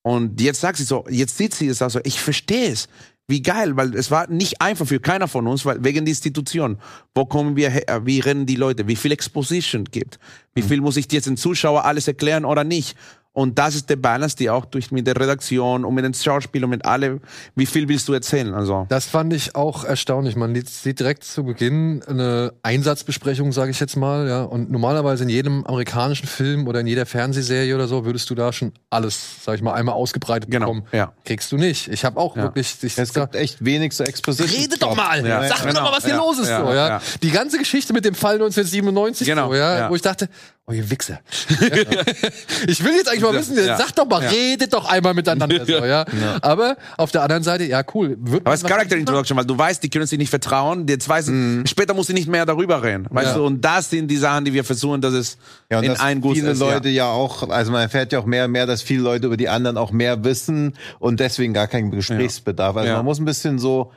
[0.00, 2.88] Und jetzt sagt sie so, jetzt sieht sie es also, ich verstehe es.
[3.28, 6.78] Wie geil, weil es war nicht einfach für keiner von uns, weil wegen der Institution.
[7.14, 8.06] Wo kommen wir her?
[8.06, 8.88] Wie rennen die Leute?
[8.88, 10.18] Wie viel Exposition gibt?
[10.54, 12.96] Wie viel muss ich jetzt den Zuschauer alles erklären oder nicht?
[13.34, 16.64] Und das ist der Balance, die auch durch mit der Redaktion und mit den Schauspielern
[16.64, 17.20] und mit allem,
[17.56, 18.54] wie viel willst du erzählen?
[18.54, 20.36] Also, Das fand ich auch erstaunlich.
[20.36, 24.44] Man sieht direkt zu Beginn eine Einsatzbesprechung, sage ich jetzt mal, ja.
[24.44, 28.52] Und normalerweise in jedem amerikanischen Film oder in jeder Fernsehserie oder so würdest du da
[28.52, 30.86] schon alles, sag ich mal, einmal ausgebreitet Genau, bekommen.
[30.92, 31.12] ja.
[31.24, 31.88] Kriegst du nicht.
[31.88, 32.42] Ich habe auch Ja.
[32.44, 32.76] wirklich.
[32.82, 34.60] Ich, Es gibt echt wenig so Exposition.
[34.60, 35.26] Redet doch mal!
[35.26, 36.88] Ja, Sag mir genau, doch mal, was hier ja, los ist, ja, so, ja.
[36.88, 37.02] ja.
[37.20, 39.90] Die ganze Geschichte mit dem Fall 1997, Genau, so, ja, ja.
[39.90, 40.28] wo ich dachte,
[40.66, 41.20] oh, ihr Wichser.
[42.66, 43.76] ich will jetzt eigentlich mal wissen, Ja.
[43.76, 44.30] sag doch mal, Ja.
[44.30, 46.04] redet doch einmal miteinander, so, ja.
[46.42, 48.16] Aber auf der anderen Seite, ja, cool.
[48.20, 50.86] Wird Aber es ist Character Introduction, weil du weißt, die können sich nicht vertrauen.
[50.88, 53.06] Jetzt weißt du, später muss sie nicht mehr darüber reden.
[53.10, 53.34] Weißt Ja.
[53.34, 55.36] du, und das sind die Sachen, die wir versuchen, dass es
[55.70, 56.58] Ja, und in dass ein Guss viele ist.
[56.60, 57.06] Leute ja.
[57.06, 57.10] ja.
[57.10, 59.76] auch, also man erfährt ja auch mehr und mehr, dass viele Leute über die anderen
[59.76, 62.76] auch mehr wissen und deswegen gar keinen Gesprächsbedarf.
[62.76, 62.96] Also Ja.
[62.96, 63.92] man muss ein bisschen so,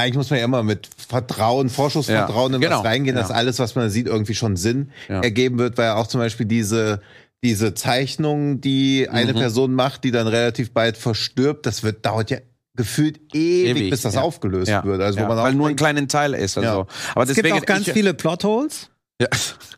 [0.00, 2.78] eigentlich muss man ja immer mit Vertrauen, Vorschussvertrauen Ja, in genau.
[2.78, 3.34] was reingehen, dass Ja.
[3.36, 5.20] alles, was man sieht, irgendwie schon Sinn Ja.
[5.20, 7.00] ergeben wird, weil ja auch zum Beispiel diese
[7.42, 9.38] diese Zeichnung, die eine Mhm.
[9.38, 12.38] Person macht, die dann relativ bald verstirbt, das wird dauert ja
[12.74, 14.22] gefühlt ewig, Ewig, bis das ja.
[14.22, 14.82] aufgelöst Ja.
[14.82, 15.00] wird.
[15.02, 16.56] Also ja, wo man auch weil nur einen kleinen Teil ist.
[16.56, 16.66] Also.
[16.68, 16.74] Ja.
[17.14, 18.88] Aber Es gibt deswegen, auch ganz ich, viele Plotholes,
[19.20, 19.28] Ja.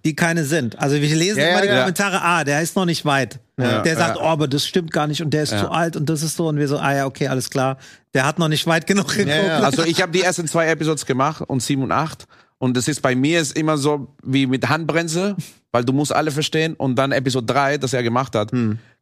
[0.04, 0.78] die keine sind.
[0.78, 1.68] Also wir lesen Ja, immer die.
[1.68, 3.38] Kommentare, ah, der ist noch nicht weit.
[3.58, 3.80] Ja.
[3.82, 5.60] der sagt, oh, aber das stimmt gar nicht und der ist Ja.
[5.60, 7.76] zu alt und das ist so und wir so, ah ja, okay, alles klar.
[8.14, 9.28] Der hat noch nicht weit genug geguckt.
[9.28, 9.58] ja.
[9.60, 12.26] Also ich habe die ersten zwei Episodes gemacht und sieben und acht.
[12.58, 15.36] Und das ist bei mir ist immer so wie mit Handbremse,
[15.72, 16.72] weil du musst alle verstehen.
[16.74, 18.50] Und dann Episode drei, das er gemacht hat,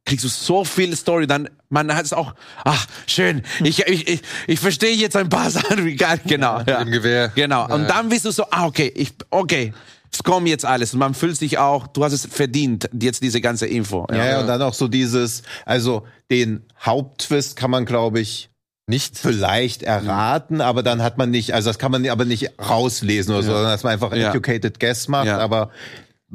[0.04, 1.28] kriegst du so viel Story.
[1.28, 2.34] Dann man hat es auch,
[2.64, 6.60] ach schön, ich ich ich, ich verstehe jetzt ein paar Sachen, wie geil, genau.
[6.66, 7.30] Ja, dem Gewehr.
[7.36, 7.72] Genau.
[7.72, 7.88] Und Ja.
[7.88, 9.72] dann bist du so, ah okay, ich okay.
[10.14, 13.40] Es kommt jetzt alles und man fühlt sich auch, du hast es verdient, jetzt diese
[13.40, 14.06] ganze Info.
[14.12, 18.48] Ja, ja, und dann auch so dieses, also den Haupttwist kann man, glaube ich,
[18.86, 19.18] Nicht.
[19.18, 23.42] vielleicht erraten, aber dann hat man nicht, also das kann man aber nicht rauslesen oder
[23.42, 24.30] so, sondern dass man einfach Ja.
[24.30, 25.38] educated guess macht, Ja.
[25.38, 25.70] aber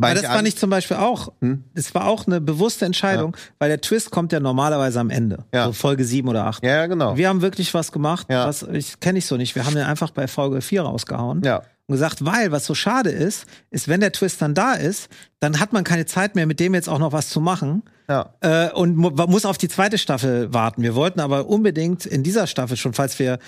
[0.02, 1.64] Aber das fand ich zum Beispiel auch, Hm?
[1.74, 5.46] das war auch eine bewusste Entscheidung, weil der Twist kommt ja normalerweise am Ende.
[5.54, 5.66] Ja.
[5.68, 6.64] So Folge sieben oder acht.
[6.64, 7.16] Ja, ja, genau.
[7.18, 8.46] Wir haben wirklich was gemacht, Ja.
[8.48, 9.56] was ich kenne ich so nicht.
[9.56, 11.62] Wir haben den einfach bei Folge 4 rausgehauen Ja.
[11.90, 15.10] Und gesagt, weil was so schade ist, ist, wenn der Twist dann da ist,
[15.40, 17.84] dann hat man keine Zeit mehr, mit dem jetzt auch noch was zu machen.
[18.08, 18.34] Ja.
[18.42, 20.84] Äh, und mu muss auf die zweite Staffel warten.
[20.84, 23.40] Wir wollten aber unbedingt in dieser Staffel schon, falls wir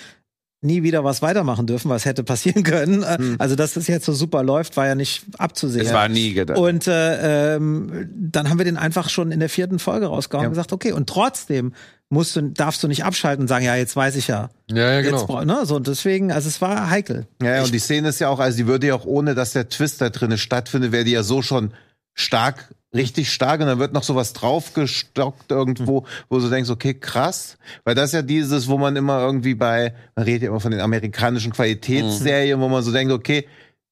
[0.64, 3.02] nie wieder was weitermachen dürfen, was hätte passieren können.
[3.02, 3.36] Äh, Hm.
[3.38, 5.84] Also, dass das jetzt so super läuft, war ja nicht abzusehen.
[5.84, 6.58] Das war nie gedacht.
[6.58, 10.48] Und äh, ähm, dann haben wir den einfach schon in der vierten Folge rausgehauen Ja.
[10.48, 11.72] und gesagt, okay, und trotzdem
[12.12, 14.50] musst du, darfst du nicht abschalten und sagen, ja, jetzt weiß ich ja.
[14.70, 15.38] Ja, ja, genau.
[15.38, 15.64] Jetzt, ne?
[15.64, 17.26] So, und deswegen, also es war heikel.
[17.42, 19.54] Ja, ja, und die Szene ist ja auch, also die würde ja auch ohne, dass
[19.54, 21.72] der Twist da drinnen stattfindet, wäre die ja so schon
[22.12, 27.56] stark, richtig stark und dann wird noch sowas draufgestockt irgendwo, wo du denkst, okay, krass.
[27.84, 30.70] Weil das ist ja dieses, wo man immer irgendwie bei, man redet ja immer von
[30.72, 33.46] den amerikanischen Qualitätsserien, wo man so denkt, okay,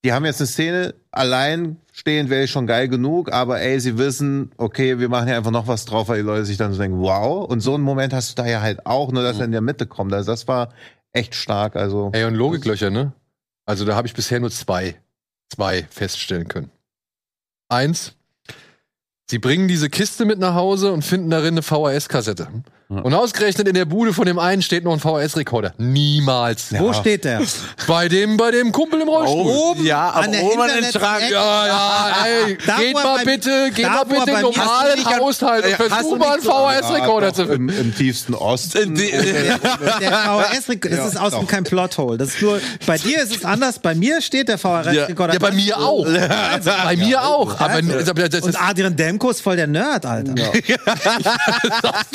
[0.05, 3.98] die haben jetzt eine Szene, allein stehend wäre ich schon geil genug, aber ey, sie
[3.98, 6.81] wissen, okay, wir machen hier einfach noch was drauf, weil die Leute sich dann so
[6.81, 7.47] denken, wow.
[7.47, 9.60] Und so einen Moment hast du da ja halt auch, nur dass er in der
[9.60, 10.12] Mitte kommt.
[10.14, 10.72] Also das war
[11.12, 11.77] echt stark.
[11.77, 13.12] Also Ey, und Logiklöcher, ne?
[13.66, 14.97] Also da habe ich bisher nur zwei,
[15.48, 16.70] zwei feststellen können.
[17.68, 18.14] Eins,
[19.28, 22.48] sie bringen diese Kiste mit nach Hause und finden darin eine VHS-Kassette.
[22.90, 25.74] Und ausgerechnet in der Bude von dem einen steht noch ein VHS-Rekorder.
[25.78, 26.66] Niemals.
[26.76, 27.40] Wo steht der?
[27.86, 29.46] Bei dem, bei dem Kumpel im Rollstuhl.
[29.46, 30.40] Oben, ja, an den
[30.92, 31.22] Schrank.
[31.30, 35.64] Ja, ja, ey, Da, geht mal bei- bitte, geht mal bitte in normalen du Haushalt
[35.64, 37.68] und du versuch mal einen VHS-Rekorder zu finden.
[37.68, 38.94] im tiefsten Osten.
[40.00, 42.18] Der VHS-Rekorder, das ist außen kein Plothole.
[42.18, 45.34] Das ist nur, bei dir ist es anders, bei mir steht der VHS-Rekorder.
[45.34, 46.06] Ja, bei mir auch.
[46.06, 47.54] Also, bei mir auch.
[47.60, 48.10] Aber Also.
[48.10, 50.34] aber das Und Adrian Demko ist voll der Nerd, Alter.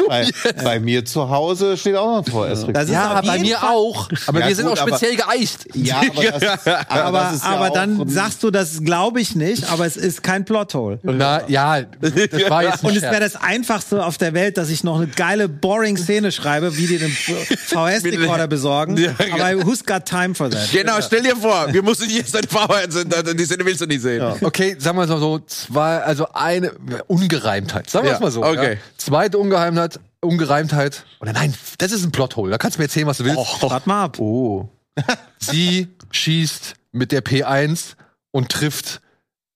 [0.08, 0.28] bei,
[0.66, 2.74] bei mir zu Hause steht auch noch ein VS-Rekorder.
[2.74, 4.10] Das ist ja, bei mir Fall- auch.
[4.28, 5.68] Aber Ja, wir sind gut, auch aber- speziell geeicht.
[5.76, 9.22] Ja, aber das ist, aber Aber, das ist ja aber dann sagst du, das glaube
[9.22, 11.00] ich nicht, aber es ist kein Plothole.
[11.04, 12.14] Na, ja, das
[12.50, 15.48] war jetzt Und es wäre das Einfachste auf der Welt, dass ich noch eine geile,
[15.48, 18.98] boring Szene schreibe, wie die den VHS-Rekorder besorgen.
[18.98, 20.72] Ja, Aber who's got time for that?
[20.72, 23.06] Genau, stell dir vor, wir mussten jetzt ein VHS,
[23.38, 24.24] die Szene willst du nicht sehen.
[24.42, 26.72] Okay, sagen wir mal so, zwei, also eine
[27.08, 27.90] Ungereimtheit.
[27.90, 28.44] Sagen wir Ja, es mal so.
[28.44, 28.74] okay.
[28.74, 28.80] Ja.
[28.98, 31.06] Zweite Ungereimtheit, Ungereimtheit.
[31.20, 32.52] Oder nein, das ist ein Plothole.
[32.52, 33.62] Da kannst du mir erzählen, was du willst.
[33.62, 34.20] Wart mal ab.
[34.20, 34.70] Oh.
[35.40, 37.96] Sie schießt mit der P1
[38.32, 39.02] und trifft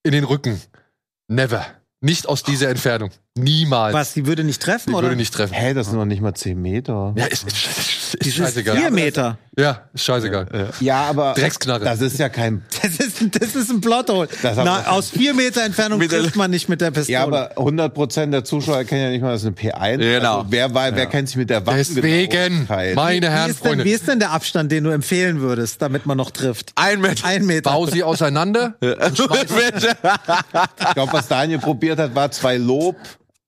[0.03, 0.61] in den Rücken.
[1.27, 1.65] Never.
[2.01, 3.11] Nicht aus dieser Entfernung.
[3.43, 3.93] Niemals.
[3.93, 5.07] Was, die würde nicht treffen, Die oder?
[5.07, 5.53] würde nicht treffen.
[5.53, 7.13] Hä, das sind noch nicht mal 10 Meter.
[7.15, 8.77] Ja, ist, ist, ist, ist Die ist scheißegal.
[8.77, 9.37] vier Meter.
[9.57, 10.69] Ja, ist scheißegal.
[10.79, 11.83] Ja, aber Drecksknarre.
[11.83, 12.63] das ist ja kein.
[12.81, 14.29] Das ist, das ist ein Plothole.
[14.41, 17.13] Na, aus vier Meter Entfernung trifft man nicht mit der Pistole.
[17.13, 19.97] Ja, aber 100% der Zuschauer kennen ja nicht mal, das ist eine P1.
[19.97, 20.37] Genau.
[20.39, 23.83] Also wer, war, wer kennt sich mit der Waffe Deswegen, meine Herren, wie, ist denn,
[23.83, 26.71] wie ist denn der Abstand, den du empfehlen würdest, damit man noch trifft?
[26.75, 27.25] Ein Meter.
[27.25, 27.69] Ein Meter.
[27.69, 28.75] bau sie auseinander.
[30.79, 32.95] Ich glaube, was Daniel probiert hat, war zwei Lob.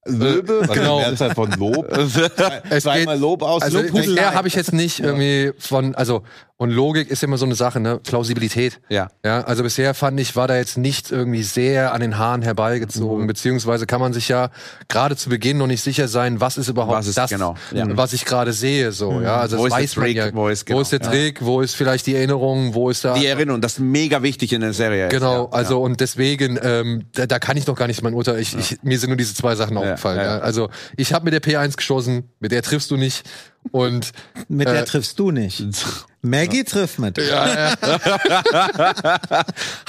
[0.06, 0.98] Löbe, was Genau.
[1.00, 1.88] die Mehrzahl von Lob.
[2.70, 3.62] Es Zweimal Lob aus.
[3.62, 6.24] Also Lob- bisher habe ich jetzt nicht irgendwie von, also
[6.62, 8.00] und Logik ist immer so eine Sache, ne?
[8.04, 8.80] Plausibilität.
[8.88, 9.08] Ja.
[9.26, 12.46] Ja, also bisher fand ich, war da jetzt nicht irgendwie sehr an den Haaren Mhm.
[12.46, 14.50] herbeigezogen, beziehungsweise kann man sich ja
[14.88, 17.86] gerade zu Beginn noch nicht sicher sein, was ist überhaupt Was ist das, genau, ja.
[17.86, 17.98] Mhm.
[17.98, 19.38] was ich gerade sehe, so, ja.
[19.38, 20.18] Also Wo das ist der weiß man Trick?
[20.18, 20.34] ja.
[20.36, 21.10] Wo ist- genau, wo ist der ja.
[21.10, 21.44] Trick?
[21.44, 22.76] Wo ist vielleicht die Erinnerung?
[22.76, 23.16] Wo ist da?
[23.16, 25.08] Die Erinnerung, das ist mega wichtig in der Serie.
[25.08, 25.50] ist, Genau, ja.
[25.52, 28.40] also und deswegen, ähm, da, da kann ich noch gar nicht mein Urteil.
[28.40, 30.18] Ich, ich, mir sind nur diese zwei Sachen aufgefallen.
[30.20, 30.38] ja.
[30.38, 30.40] Ja.
[30.40, 33.28] Also ich habe mit der P1 geschossen, mit der triffst du nicht.
[33.72, 34.12] Und
[34.48, 35.64] Mit der Äh, triffst du nicht.
[36.24, 37.18] Maggie trifft mit.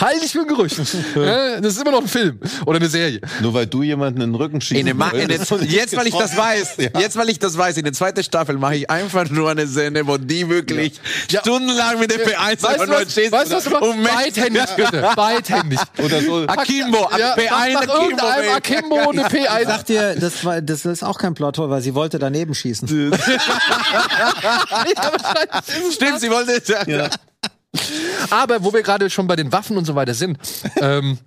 [0.01, 0.79] halt dich für ein Gerücht.
[1.15, 3.21] Ja, das ist immer noch ein Film oder eine Serie.
[3.43, 4.83] Nur weil du jemanden in den Rücken schießt.
[5.69, 8.77] Jetzt, weil ich das weiß, jetzt, weil ich das weiß, in der zweiten Staffel mache
[8.77, 12.93] ich einfach nur eine Szene, wo die wirklich stundenlang mit der P1 Weißt einfach du
[12.93, 15.81] nur was, schießt weißt du was, du und Beidhändig bitte, beidhändig.
[15.99, 16.45] Oder so.
[16.47, 17.95] Akimbo, Ja, P1 mach nach
[18.57, 18.97] Akimbo.
[18.97, 19.67] Akimbo und eine Ich P1.
[19.67, 23.13] sag dir, das, war, das ist auch kein Plothole, weil sie wollte daneben schießen.
[25.93, 27.11] Stimmt, sie wollte.
[28.31, 30.39] Aber wo wir gerade schon bei den Waffen und so weiter sind,
[30.77, 31.19] ähm,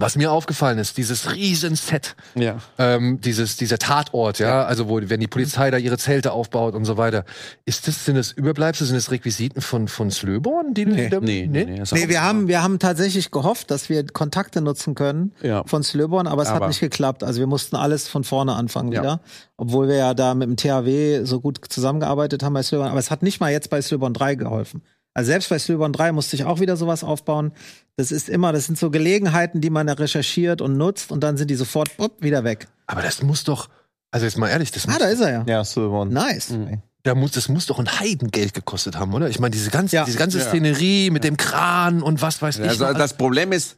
[0.00, 2.56] was mir aufgefallen ist, dieses Riesenset, Ja.
[2.78, 6.84] ähm, dieses, dieser Tatort, ja, also wo, wenn die Polizei da ihre Zelte aufbaut und
[6.84, 7.24] so weiter.
[7.64, 10.72] Ist das, sind das Überbleibsel, sind das Requisiten von, von Slöborn?
[10.74, 11.64] Die, nee, Nee, nee, nee.
[11.64, 15.64] Nee, auch- wir haben, wir haben tatsächlich gehofft, dass wir Kontakte nutzen können Ja.
[15.66, 17.24] von Slöborn, aber es Aber- hat nicht geklappt.
[17.24, 19.00] Also wir mussten alles von vorne anfangen Ja.
[19.02, 19.20] wieder.
[19.56, 22.90] Obwohl wir ja da mit dem THW so gut zusammengearbeitet haben bei Slöborn.
[22.90, 24.82] Aber es hat nicht mal jetzt bei Slöborn 3 geholfen.
[25.18, 27.50] Also selbst bei Slöborn 3 musste ich auch wieder sowas aufbauen.
[27.96, 31.36] Das ist immer, das sind so Gelegenheiten, die man da recherchiert und nutzt und dann
[31.36, 32.68] sind die sofort upp, wieder weg.
[32.86, 33.68] Aber das muss doch,
[34.12, 35.44] also jetzt mal ehrlich, das muss, Ah, da ist er ja.
[35.48, 36.10] Ja, Silvan.
[36.10, 36.54] Nice.
[37.02, 39.28] da muss, das muss doch ein Heidengeld gekostet haben, oder?
[39.28, 40.04] Ich meine, diese ganze, Ja.
[40.04, 42.68] diese ganze Szenerie mit dem Kran und was weiß ich.
[42.68, 42.94] Also noch.
[42.96, 43.76] das Problem ist,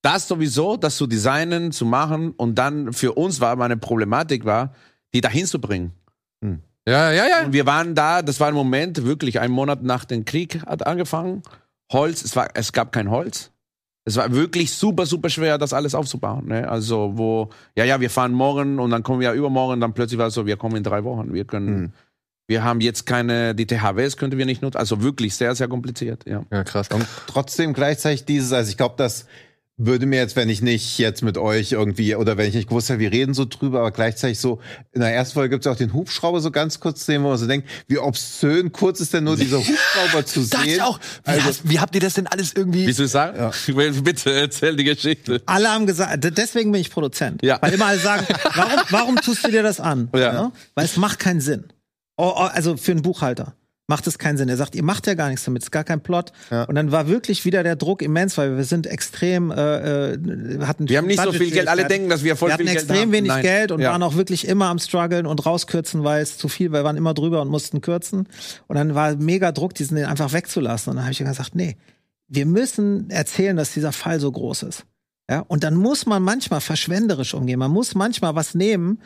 [0.00, 4.72] das sowieso, das zu designen, zu machen und dann für uns war meine Problematik war,
[5.12, 5.92] die dahin zu bringen.
[6.88, 7.44] Ja, ja, ja.
[7.44, 10.86] Und wir waren da, das war ein Moment, wirklich ein Monat nach dem Krieg hat
[10.86, 11.42] angefangen.
[11.92, 13.50] Holz, es war, es gab kein Holz.
[14.04, 16.46] Es war wirklich super, super schwer, das alles aufzubauen.
[16.46, 16.68] Ne?
[16.68, 20.28] Also, wo, ja, ja, wir fahren morgen und dann kommen wir übermorgen, dann plötzlich war
[20.28, 21.34] es so, wir kommen in drei Wochen.
[21.34, 21.92] Wir können,
[22.48, 24.78] Wir haben jetzt keine, die THWs könnten wir nicht nutzen.
[24.78, 26.44] Also wirklich sehr, sehr kompliziert, ja.
[26.50, 26.88] Ja, krass.
[26.88, 29.26] Und trotzdem gleichzeitig dieses, also ich glaube, das
[29.78, 32.88] würde mir jetzt, wenn ich nicht jetzt mit euch irgendwie oder wenn ich nicht gewusst
[32.88, 34.60] hätte, wir reden so drüber, aber gleichzeitig so,
[34.92, 37.38] in der ersten Folge gibt es auch den Hubschrauber so ganz kurz sehen, wo man
[37.38, 40.60] so denkt, wie obszön kurz ist denn nur dieser Hubschrauber zu sehen.
[40.66, 40.98] ich auch.
[41.24, 42.86] Wie, Also- hast, wie habt ihr das denn alles irgendwie?
[42.86, 43.38] Wie soll ich sagen?
[44.04, 45.40] Bitte erzähl die Geschichte.
[45.46, 47.42] Alle haben gesagt, deswegen bin ich Produzent.
[47.42, 47.58] Ja.
[47.62, 50.08] Weil immer alle sagen, warum, warum tust du dir das an?
[50.14, 50.50] Ja.
[50.74, 51.64] Weil es macht keinen Sinn.
[52.16, 53.54] Oh, oh, also für einen Buchhalter
[53.88, 54.48] macht es keinen Sinn.
[54.48, 56.32] Er sagt, ihr macht ja gar nichts damit, es ist gar kein Plot.
[56.50, 56.64] Ja.
[56.64, 60.88] Und dann war wirklich wieder der Druck immens, weil wir sind extrem, äh, äh, hatten
[60.88, 61.68] Wir haben nicht so viel Geld.
[61.68, 63.12] Alle denken, dass wir voll wir hatten viel Geld extrem haben.
[63.12, 63.42] wenig Nein.
[63.42, 63.90] Geld und Ja.
[63.92, 67.14] waren auch wirklich immer am struggeln und rauskürzen, weil es zu viel, wir waren immer
[67.14, 68.28] drüber und mussten kürzen.
[68.66, 70.90] Und dann war mega Druck, diesen einfach wegzulassen.
[70.90, 71.76] Und dann habe ich gesagt, nee,
[72.28, 74.84] wir müssen erzählen, dass dieser Fall so groß ist.
[75.30, 77.58] Ja, und dann muss man manchmal verschwenderisch umgehen.
[77.58, 79.00] Man muss manchmal was nehmen,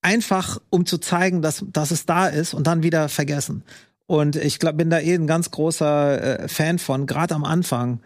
[0.00, 3.64] einfach um zu zeigen, dass, dass es da ist und dann wieder vergessen.
[4.06, 8.00] Und ich glaub, bin da eh ein ganz großer äh, Fan von, gerade am Anfang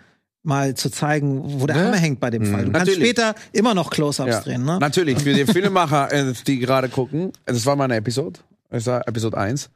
[0.45, 1.85] mal zu zeigen, wo der Ja.
[1.87, 2.65] Hammer hängt bei dem Fall.
[2.67, 3.09] Du kannst Natürlich.
[3.11, 4.41] später immer noch Close-Ups Ja.
[4.41, 4.79] drehen, ne?
[4.81, 9.37] Natürlich, für die Filmemacher, äh, die gerade gucken, das war meine Episode, das war Episode
[9.37, 9.71] 1.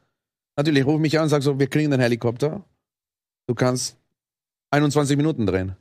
[0.55, 2.63] Natürlich, ruf mich an und sag so, wir kriegen den Helikopter.
[3.47, 3.97] Du kannst
[4.71, 5.75] 21 Minuten drehen.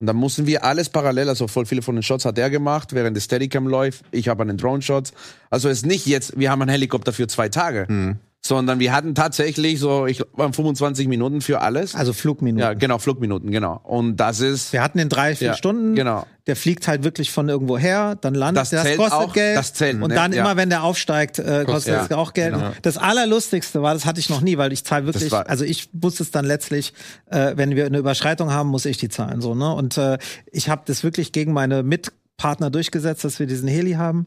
[0.00, 2.92] Und dann mussten wir alles parallel, also voll viele von den Shots hat er gemacht,
[2.92, 4.04] während der Steadicam läuft.
[4.10, 5.12] Ich habe an den Drone-Shots.
[5.48, 8.16] Also es ist nicht jetzt, wir haben einen Helikopter für zwei Tage, Hm.
[8.48, 11.94] Sondern wir hatten tatsächlich so, ich glaube, 25 Minuten für alles.
[11.94, 12.60] Also Flugminuten.
[12.62, 13.80] ja, genau, Flugminuten, genau.
[13.84, 15.94] Und das ist, Wir hatten in drei, vier Ja, Stunden.
[15.94, 16.26] genau.
[16.46, 19.32] Der fliegt halt wirklich von irgendwo her, dann landet Das der, das zählt kostet auch,
[19.32, 19.56] Geld.
[19.58, 20.14] das zählt, und ne?
[20.14, 20.42] dann Ja.
[20.42, 22.54] immer, wenn der aufsteigt, äh, kostet Ja, es auch Geld.
[22.54, 22.70] genau.
[22.82, 25.88] Das Allerlustigste war, das hatte ich noch nie, weil ich zahle wirklich, war- also ich
[25.92, 26.92] wusste es dann letztlich,
[27.30, 29.40] äh, wenn wir eine Überschreitung haben, muss ich die zahlen.
[29.40, 30.18] so ne Und äh,
[30.52, 34.26] ich habe das wirklich gegen meine Mitpartner durchgesetzt, dass wir diesen Heli haben.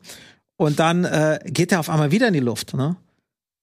[0.58, 2.98] Und dann äh, geht er auf einmal wieder in die Luft, ne?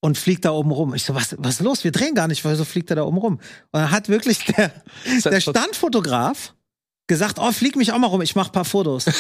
[0.01, 0.95] Und fliegt da oben rum.
[0.95, 1.83] Ich so, was, was ist los?
[1.83, 3.35] Wir drehen gar nicht, weil so fliegt er da oben rum.
[3.35, 3.41] Und
[3.73, 4.71] dann hat wirklich der,
[5.25, 6.55] der Standfotograf
[7.07, 9.07] gesagt, oh, flieg mich auch mal rum, ich mach paar Fotos.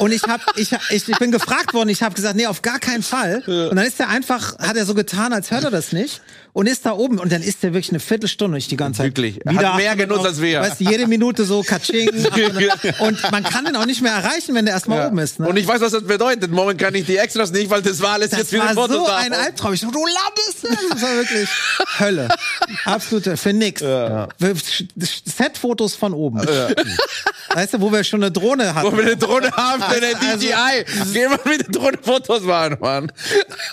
[0.00, 2.78] Und ich hab, ich, ich, ich bin gefragt worden, ich habe gesagt, nee, auf gar
[2.78, 3.42] keinen Fall.
[3.68, 6.22] Und dann ist er einfach, hat er so getan, als hört er das nicht.
[6.52, 7.18] Und ist da oben.
[7.18, 9.06] Und dann ist er wirklich eine Viertelstunde ich die ganze Zeit.
[9.06, 9.40] Wirklich.
[9.46, 10.60] Er hat mehr genutzt auf- als wir.
[10.60, 12.08] Weißt du, jede Minute so Katsching.
[13.00, 15.06] und man kann den auch nicht mehr erreichen, wenn der erstmal Ja.
[15.08, 15.38] oben ist.
[15.38, 15.48] Ne?
[15.48, 16.50] Und ich weiß, was das bedeutet.
[16.50, 19.06] Morgen kann ich die Extras nicht, weil das war alles das jetzt für war so
[19.06, 19.16] da.
[19.16, 19.74] ein Albtraum.
[19.74, 20.80] Ich so, du landest!
[20.90, 21.48] Das war wirklich
[21.98, 22.28] Hölle.
[22.84, 23.80] Absolute, für nix.
[25.24, 26.40] Set-Fotos von oben.
[27.54, 28.86] Weißt du, wo wir schon eine Drohne hatten.
[28.90, 30.84] Wo wir eine Drohne haben für Also- DJI.
[31.12, 33.12] Geh mal mit der Drohne Fotos machen, Mann.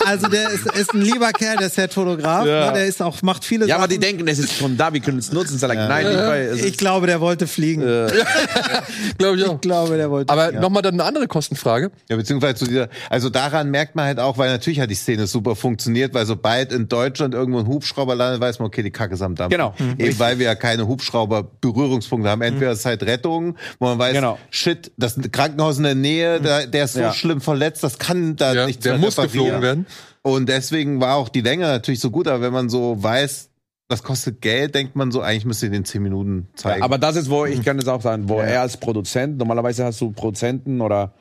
[0.05, 2.45] Also der ist, ist ein lieber Kerl, der Set-Fotograf.
[2.45, 2.66] Ja.
[2.71, 2.79] Ne?
[2.79, 3.91] Der ist auch, macht viele Ja, aber Sachen.
[3.93, 5.57] die denken, es ist schon da, wir können es nutzen.
[5.57, 7.81] Sag, nein, nicht, weil es ich ist, glaube, der wollte fliegen.
[9.17, 9.55] Glaube ich auch.
[9.55, 10.61] Ich glaube, der wollte Aber fliegen.
[10.61, 11.91] nochmal dann eine andere Kostenfrage.
[12.09, 15.27] Ja, beziehungsweise zu dieser, also daran merkt man halt auch, weil natürlich hat die Szene
[15.27, 19.13] super funktioniert, weil sobald in Deutschland irgendwo ein Hubschrauber landet, weiß man, okay, die Kacke
[19.15, 19.57] ist am Dampfen.
[19.57, 19.73] Genau.
[19.97, 22.41] Eben weil wir ja keine Hubschrauber-Berührungspunkte haben.
[22.41, 24.37] Entweder ist es halt Rettung, wo man weiß, Genau.
[24.49, 27.13] shit, das Krankenhaus in der Nähe, da, der ist so Ja.
[27.13, 29.85] schlimm verletzt, das kann da Ja, nicht der mehr muss geflogen werden.
[30.27, 33.49] Und deswegen war auch die Länge natürlich so gut, aber wenn man so weiß,
[33.87, 36.83] das kostet Geld, denkt man so, eigentlich müsste den 10 Minuten zeigen.
[36.83, 40.01] aber das ist, wo ich kann es auch sagen, wo er als Produzent, normalerweise hast
[40.01, 41.13] du Produzenten oder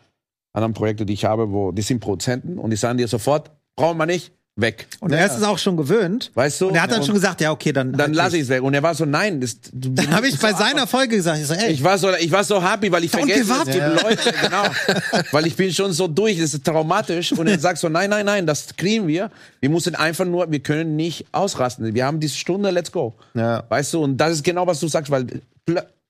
[0.53, 3.97] anderen Projekte, die ich habe, wo die sind Produzenten und die sagen dir sofort, brauchen
[3.97, 4.87] wir nicht, weg.
[5.01, 6.31] Und er ist es auch schon gewöhnt.
[6.35, 6.69] Weißt du?
[6.69, 7.93] Und er hat dann schon gesagt, ja, okay, dann.
[7.93, 8.63] Dann lasse ich es weg.
[8.63, 11.55] Und er war so, nein, das, Dann habe ich bei seiner Folge gesagt, ich so,
[11.55, 14.35] ey, Ich war so, ich war so happy, weil ich Don't vergesse, es gibt Leute,
[14.43, 14.65] genau,
[15.33, 18.25] weil ich bin schon so durch, das ist traumatisch und er sagt so, nein, nein,
[18.25, 19.31] nein, das kriegen wir.
[19.61, 21.95] Wir müssen einfach nur, wir können nicht ausrasten.
[21.95, 23.15] Wir haben diese Stunde, let's go.
[23.35, 23.63] Ja.
[23.69, 25.27] Weißt du, und das ist genau, was du sagst, weil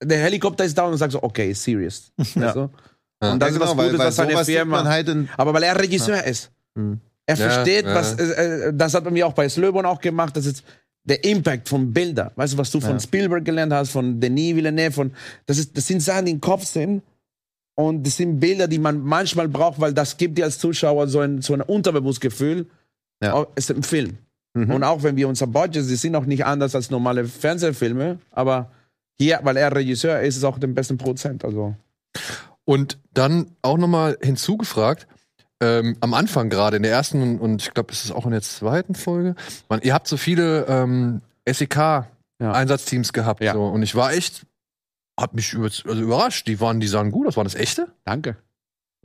[0.03, 2.13] der Helikopter ist da und du sagst so, okay, serious.
[2.17, 2.71] Weißt du?
[3.19, 5.63] Und das Ja, ist genau, was weil- Gutes, weil was seine Firma, halt aber weil
[5.65, 6.51] er Regisseur ist.
[7.27, 7.95] Er Ja, versteht, ja.
[7.95, 10.65] was, äh, äh, das hat man mir auch bei Slöbon auch gemacht, das ist
[11.05, 12.33] der Impact von Bilder.
[12.37, 15.13] Weißt du, was du von Spielberg gelernt hast, von Denis Villeneuve, von,
[15.47, 17.03] das ist, das sind Sachen, die im Kopf sind.
[17.77, 21.21] Und das sind Bilder, die man manchmal braucht, weil das gibt dir als Zuschauer so
[21.21, 22.67] ein, so ein Unterbewusstgefühl.
[23.23, 23.47] Ja.
[23.55, 24.19] Es ist ein Film.
[24.57, 28.71] Und auch wenn wir unser Budget, sie sind auch nicht anders als normale Fernsehfilme, aber
[29.19, 31.45] hier, weil er Regisseur ist, ist auch der beste Produzent.
[31.45, 31.75] Also.
[32.65, 35.07] Und dann auch nochmal hinzugefragt,
[35.63, 38.43] ähm, am Anfang gerade in der ersten und, ich glaube, es ist auch in der
[38.43, 39.35] zweiten Folge,
[39.69, 43.43] man, ihr habt so viele ähm, SEK-Einsatzteams gehabt.
[43.43, 43.55] Ja.
[43.55, 44.47] So, und ich war echt,
[45.19, 46.47] hab mich über, also überrascht.
[46.47, 47.37] Die waren, die sahen gut aus.
[47.37, 47.89] Waren das echte?
[48.05, 48.37] Danke.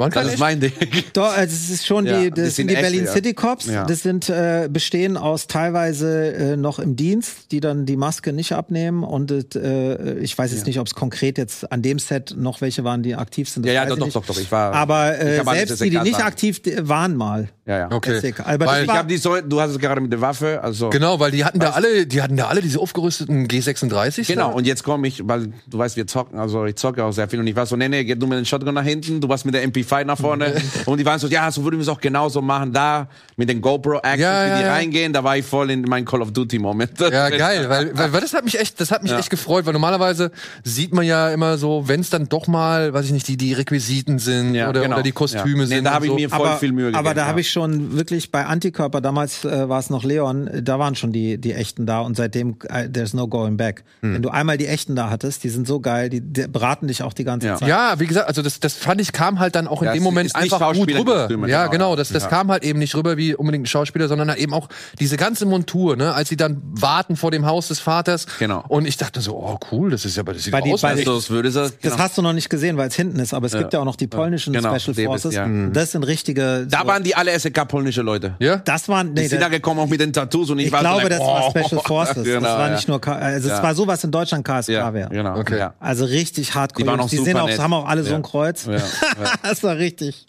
[0.01, 0.73] Waren Das ist mein Ding.
[1.13, 3.11] Doch, äh, das ist schon Ja, die, das sind die echte, Berlin ja.
[3.11, 3.67] City Cops.
[3.67, 3.85] Ja.
[3.85, 8.53] Das sind äh, bestehen aus teilweise äh, noch im Dienst, die dann die Maske nicht
[8.53, 12.61] abnehmen und äh, ich weiß jetzt nicht, ob es konkret jetzt an dem Set noch
[12.61, 13.65] welche waren, die aktiv sind.
[13.65, 14.39] das Ja, ja, doch, doch, doch, doch.
[14.39, 14.73] Ich war.
[14.73, 17.91] Aber äh, alles selbst die, die nicht aktiv äh, waren mal, Ja, ja.
[17.91, 18.33] Okay.
[18.43, 20.89] Aber Weil- Ich habe die so, du hast es gerade mit der Waffe, also.
[20.89, 24.27] Genau, weil die hatten da alle, die hatten da alle diese aufgerüsteten G36.
[24.27, 24.55] Genau, da.
[24.55, 27.39] und jetzt komme ich, weil du weißt, wir zocken, also ich zocke auch sehr viel
[27.39, 29.45] und ich war so, nee, nee, geh du mit dem Shotgun nach hinten, du warst
[29.45, 30.53] mit der MP5 nach vorne
[30.85, 33.07] und die waren so, ja, so würden wir es auch genauso machen, da
[33.37, 34.73] mit den GoPro-Actions, Ja, wie ja, die ja.
[34.73, 36.99] reingehen, da war ich voll in meinem Call of Duty-Moment.
[36.99, 39.19] Ja, geil, weil, weil, weil das hat mich echt, das hat mich Ja.
[39.19, 40.31] echt gefreut, weil normalerweise
[40.65, 43.53] sieht man ja immer so, wenn es dann doch mal, weiß ich nicht, die, die
[43.53, 44.95] Requisiten sind Ja, oder, genau.
[44.95, 45.55] oder die Kostüme Ja.
[45.55, 45.83] Nee, sind.
[45.85, 46.15] da und hab ich so.
[46.15, 46.97] mir voll aber, viel Mühe gegeben.
[46.99, 47.27] aber da ja.
[47.27, 51.11] habe ich schon wirklich bei Antikörper, damals äh, war es noch Leon, da waren schon
[51.11, 53.83] die, die echten da und seitdem, äh, there's no going back.
[54.01, 54.15] Hm.
[54.15, 57.03] Wenn du einmal die echten da hattest, die sind so geil, die, die beraten dich
[57.03, 57.55] auch die ganze Ja.
[57.57, 57.67] Zeit.
[57.69, 60.03] Ja, wie gesagt, also das, das fand ich kam halt dann auch in Ja, dem
[60.03, 60.95] Moment einfach gut rüber.
[60.97, 62.29] Schauspielerkostüme, ja, genau, genau, das, das Ja.
[62.29, 64.67] kam halt eben nicht rüber wie unbedingt ein Schauspieler, sondern halt eben auch
[64.99, 68.25] diese ganze Montur, ne, als sie dann warten vor dem Haus des Vaters.
[68.39, 68.63] Genau.
[68.67, 70.81] Und ich dachte so, oh cool, das ist ja, das sieht Bei doch die- aus.
[70.81, 71.97] bei die- das würde es, Das genau.
[71.97, 73.95] hast du noch nicht gesehen, weil es hinten ist, aber es gibt ja auch noch
[73.95, 75.35] die polnischen Genau, Special Forces.
[75.35, 75.45] ja.
[75.45, 76.65] Und Das sind richtige.
[76.69, 78.35] Da so, waren die alle SEK-polnische Leute.
[78.39, 78.57] ja?
[78.57, 80.71] das waren, nee, Die sind da das, gekommen auch mit den Tattoos und ich, ich
[80.71, 81.49] war glaube, so das war oh.
[81.51, 82.23] Special Forces.
[82.23, 82.75] Genau, das war ja.
[82.75, 83.63] nicht nur, K also es Ja.
[83.63, 85.09] war sowas in Deutschland KSK Ja, wäre.
[85.09, 85.37] genau.
[85.37, 85.57] Okay.
[85.57, 85.73] Ja.
[85.79, 86.83] Also richtig hardcore.
[86.83, 87.59] Die waren auch die sind super auch, nett.
[87.59, 88.65] haben auch alle so ein Kreuz.
[88.65, 88.81] Ja, ja.
[89.43, 90.25] das war richtig.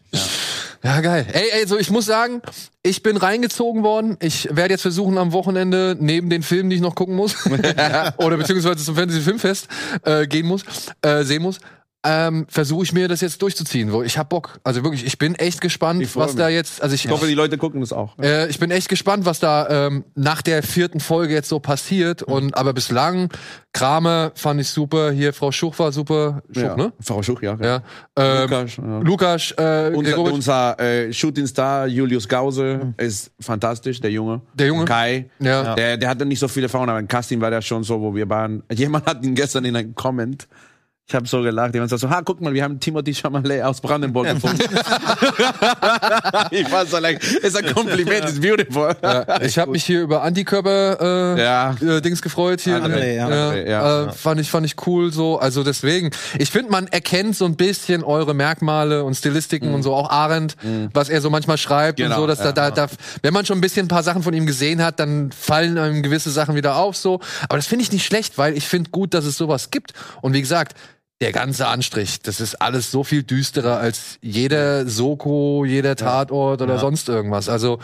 [0.85, 1.27] Ja, geil.
[1.33, 2.43] Ey, ey, so ich muss sagen,
[2.83, 4.17] ich bin reingezogen worden.
[4.21, 7.37] Ich werde jetzt versuchen, am Wochenende neben den Filmen, die ich noch gucken muss,
[8.17, 9.69] oder beziehungsweise zum Fantasy Filmfest
[10.05, 10.65] äh, gehen muss,
[11.03, 11.61] äh, sehen muss,
[12.05, 13.93] ähm, versuche ich mir das jetzt durchzuziehen.
[13.93, 14.59] Wo ich hab Bock.
[14.65, 16.83] Also wirklich, ich bin echt gespannt, was da jetzt.
[16.83, 18.19] Also ich, Ich hoffe, die Leute gucken das auch.
[18.19, 22.27] äh, ich bin echt gespannt, was da ähm, nach der vierten Folge jetzt so passiert.
[22.27, 22.33] Mhm.
[22.35, 23.29] Und aber bislang,
[23.73, 25.13] Krame fand ich super.
[25.13, 26.43] Hier Frau Schuch war super.
[26.51, 26.77] Schuch, ja.
[26.77, 26.93] ne?
[27.01, 27.57] Frau Schuch, ja.
[27.63, 27.83] Ja.
[28.17, 28.99] Ähm, Lukas, ja.
[28.99, 34.41] Lukas, äh, Unser, Gregoric, unser äh, Shooting-Star Julius Gause ist fantastisch, der Junge.
[34.55, 34.85] Der Junge?
[34.85, 35.31] Kai.
[35.39, 35.75] Ja.
[35.75, 38.15] Der, der hatte nicht so viele Erfahrung, aber im Casting war der schon so, wo
[38.15, 38.63] wir waren.
[38.73, 40.49] Jemand hat ihn gestern in einem Comment.
[41.09, 41.75] Ich habe so gelacht.
[41.75, 44.61] Jemand sagt so, ha, guck mal, wir haben Timothy Chalamet aus Brandenburg gefunden.
[46.51, 48.95] ich war so like, ist ein Kompliment, ist beautiful.
[49.03, 51.77] Ja, ich habe mich hier über Antikörper äh, Ja.
[51.81, 52.83] äh, Dings gefreut hier.
[52.83, 53.29] André, ja.
[53.29, 54.05] André, ja.
[54.05, 55.39] Äh, fand ich fand ich cool so.
[55.39, 59.95] Also deswegen, ich finde, man erkennt so ein bisschen eure Merkmale und Stilistiken und so
[59.95, 60.57] auch Arendt,
[60.95, 62.53] was er so manchmal schreibt und Genau, so, dass ja.
[62.53, 64.99] da, da, da, wenn man schon ein bisschen ein paar Sachen von ihm gesehen hat,
[65.01, 67.21] dann fallen einem gewisse Sachen wieder auf so.
[67.49, 69.93] Aber das finde ich nicht schlecht, weil ich finde gut, dass es sowas gibt.
[70.23, 70.75] Und wie gesagt.
[71.23, 76.81] Der ganze Anstrich, das ist alles so viel düsterer als jeder Soko, jeder Tatort oder
[76.81, 77.49] sonst irgendwas.
[77.49, 77.79] Also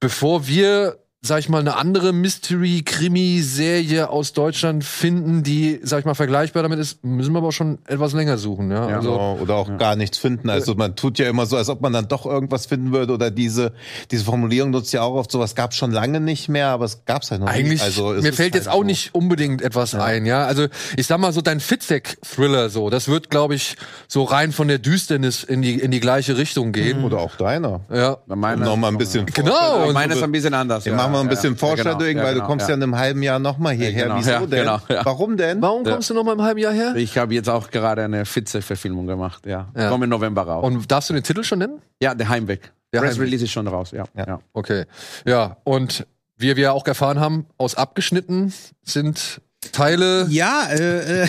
[0.00, 6.14] bevor wir, sag ich mal, eine andere Mystery-Krimi-Serie aus Deutschland finden, die, sag ich mal,
[6.14, 8.70] vergleichbar damit ist, müssen wir aber schon etwas länger suchen.
[8.70, 10.48] Ja, also, Genau, oder auch gar nichts finden.
[10.48, 13.12] Also man tut ja immer so, als ob man dann doch irgendwas finden würde.
[13.12, 13.74] Oder diese,
[14.10, 17.22] diese Formulierung nutzt ja auch oft sowas gab schon lange nicht mehr, aber es gab
[17.22, 17.82] es halt noch Eigentlich, nicht.
[17.82, 18.84] Also, es mir fällt halt jetzt auch so.
[18.84, 20.46] nicht unbedingt etwas ein, ja.
[20.46, 23.76] Also ich sag mal so, dein Fitzek-Thriller so, das wird, glaube ich,
[24.08, 27.04] so rein von der Düsternis in die, in die gleiche Richtung gehen.
[27.04, 27.80] Oder auch deiner.
[27.92, 28.16] Ja.
[28.26, 29.86] Meine, noch mal ein bisschen Genau.
[29.86, 30.86] Und meine so ist ein bisschen anders.
[30.86, 32.74] Wir machen mal ein bisschen Foreshadowing, genau, weil genau, du kommst ja.
[32.74, 34.04] in einem halben Jahr noch mal hierher.
[34.04, 34.50] genau, Wieso ja, denn?
[34.50, 35.04] genau, ja.
[35.04, 35.62] Warum denn?
[35.62, 36.94] Warum kommst du noch mal im halben Jahr her?
[36.96, 39.68] Ich habe jetzt auch gerade eine Fitze-Verfilmung gemacht, ja.
[39.76, 39.88] Ja.
[39.88, 40.64] Kommt im November raus.
[40.64, 41.80] Und darfst du den Titel schon nennen?
[42.00, 42.72] ja, der Heimweg.
[42.92, 43.26] Der Press Heimweg.
[43.26, 44.04] Release ist schon raus, ja.
[44.16, 44.26] Ja.
[44.26, 44.40] ja.
[44.52, 44.84] Okay.
[45.24, 46.06] Ja, und
[46.36, 49.40] wie wir auch erfahren haben, aus abgeschnitten sind
[49.72, 50.26] Teile.
[50.30, 51.28] Ja, äh, äh,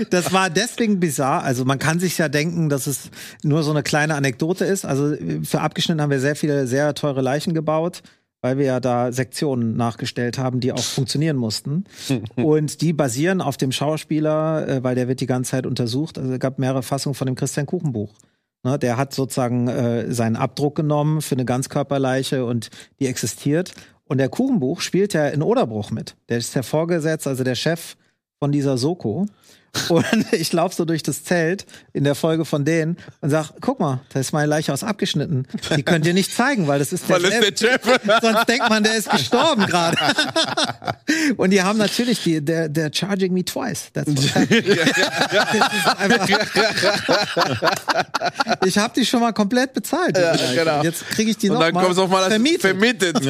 [0.10, 1.42] das war deswegen bizarr.
[1.42, 3.10] Also man kann sich ja denken, dass es
[3.42, 4.84] nur so eine kleine Anekdote ist.
[4.84, 8.02] Also für abgeschnitten haben wir sehr viele sehr teure Leichen gebaut,
[8.42, 11.84] weil wir ja da Sektionen nachgestellt haben, die auch funktionieren mussten.
[12.36, 16.18] Und die basieren auf dem Schauspieler, äh, weil der wird die ganze Zeit untersucht.
[16.18, 18.12] Also es gab mehrere Fassungen von dem Christian Kuchenbuch.
[18.64, 23.72] Ne, der hat sozusagen äh, seinen Abdruck genommen für eine Ganzkörperleiche und die existiert.
[24.08, 26.16] Und der Kuchenbuch spielt ja in Oderbruch mit.
[26.28, 27.96] Der ist der Vorgesetzte, also der Chef
[28.38, 29.26] von dieser Soko.
[29.88, 33.80] Und ich laufe so durch das Zelt in der Folge von denen und sag, guck
[33.80, 35.46] mal, da ist meine Leiche aus abgeschnitten.
[35.76, 37.80] Die könnt ihr nicht zeigen, weil das ist der, Weil ist der Chef.
[38.22, 39.96] Sonst denkt man, der ist gestorben gerade.
[41.36, 43.90] Und die haben natürlich die, der, der charging me twice.
[43.92, 44.66] That's what happened.
[44.68, 46.28] Das ist einfach-
[48.64, 50.16] ich habe die schon mal komplett bezahlt.
[50.16, 50.54] Leiche.
[50.54, 50.82] genau.
[50.82, 52.60] Jetzt kriege ich die Und noch dann mal kommst du auch mal als vermietet.
[52.60, 53.20] vermietet.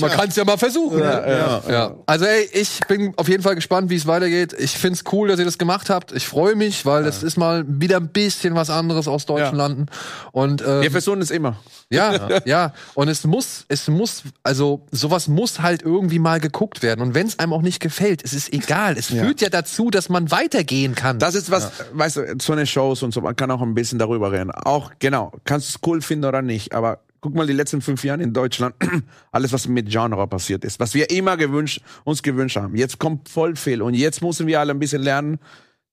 [0.00, 0.98] Man kann es ja mal versuchen.
[1.00, 1.94] Ja, ja.
[2.06, 4.54] Also ey, ich bin auf jeden Fall gespannt, wie es weitergeht.
[4.58, 6.12] Ich find's cool, dass ihr das gemacht habt.
[6.12, 9.66] Ich freue mich, weil das ist mal wieder ein bisschen was anderes aus deutschen Ja.
[9.66, 9.86] Landen.
[10.32, 11.56] Und ähm, Wir versuchen es immer.
[11.90, 12.72] Ja, ja.
[12.94, 17.00] Und es muss, es muss, also sowas muss halt irgendwie mal geguckt werden.
[17.00, 18.96] Und wenn es einem auch nicht gefällt, es ist egal.
[18.98, 21.18] Es führt ja dazu, dass man weitergehen kann.
[21.18, 23.98] Das ist was, weißt du, so eine Shows und so, man kann auch ein bisschen
[23.98, 24.50] darüber reden.
[24.50, 28.04] Auch, genau, kannst du es cool finden oder nicht, aber guck mal die letzten fünf
[28.04, 28.74] Jahre in Deutschland,
[29.32, 32.76] alles was mit Genre passiert ist, was wir immer gewünscht, uns gewünscht haben.
[32.76, 35.38] Jetzt kommt voll viel und jetzt müssen wir alle ein bisschen lernen,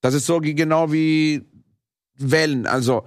[0.01, 1.45] das ist so genau wie
[2.17, 3.05] Wellen, also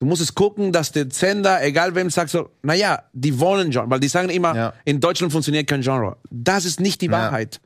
[0.00, 3.90] Du musst es gucken, dass der Sender, egal wem, sagt so, naja, die wollen Genre,
[3.90, 4.72] weil die sagen immer, Ja.
[4.84, 6.18] in Deutschland funktioniert kein Genre.
[6.30, 7.12] Das ist nicht die Ja.
[7.14, 7.60] Wahrheit.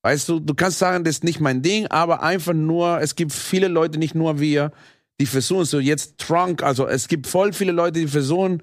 [0.00, 3.34] Weißt du, du kannst sagen, das ist nicht mein Ding, aber einfach nur, es gibt
[3.34, 4.72] viele Leute, nicht nur wir,
[5.20, 8.62] die versuchen so jetzt Trunk, also es gibt voll viele Leute, die versuchen,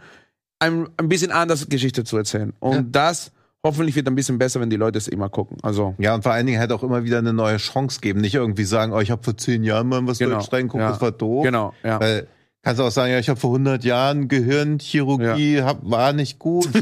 [0.62, 2.54] ein, ein bisschen anders Geschichte zu erzählen.
[2.60, 2.82] Und Ja.
[2.92, 3.32] das
[3.64, 5.58] hoffentlich wird ein bisschen besser, wenn die Leute es immer gucken.
[5.62, 8.22] Also, Ja, und vor allen Dingen halt auch immer wieder eine neue Chance geben.
[8.22, 10.36] Nicht irgendwie sagen, oh, ich habe vor zehn Jahren mal was Genau.
[10.38, 10.90] Deutsch reingeguckt, Ja.
[10.92, 11.44] das war doof.
[11.44, 12.00] genau, ja.
[12.00, 12.28] Weil
[12.64, 16.68] kannst du auch sagen, ja, ich habe vor 100 Jahren Gehirnchirurgie, hab, war nicht gut.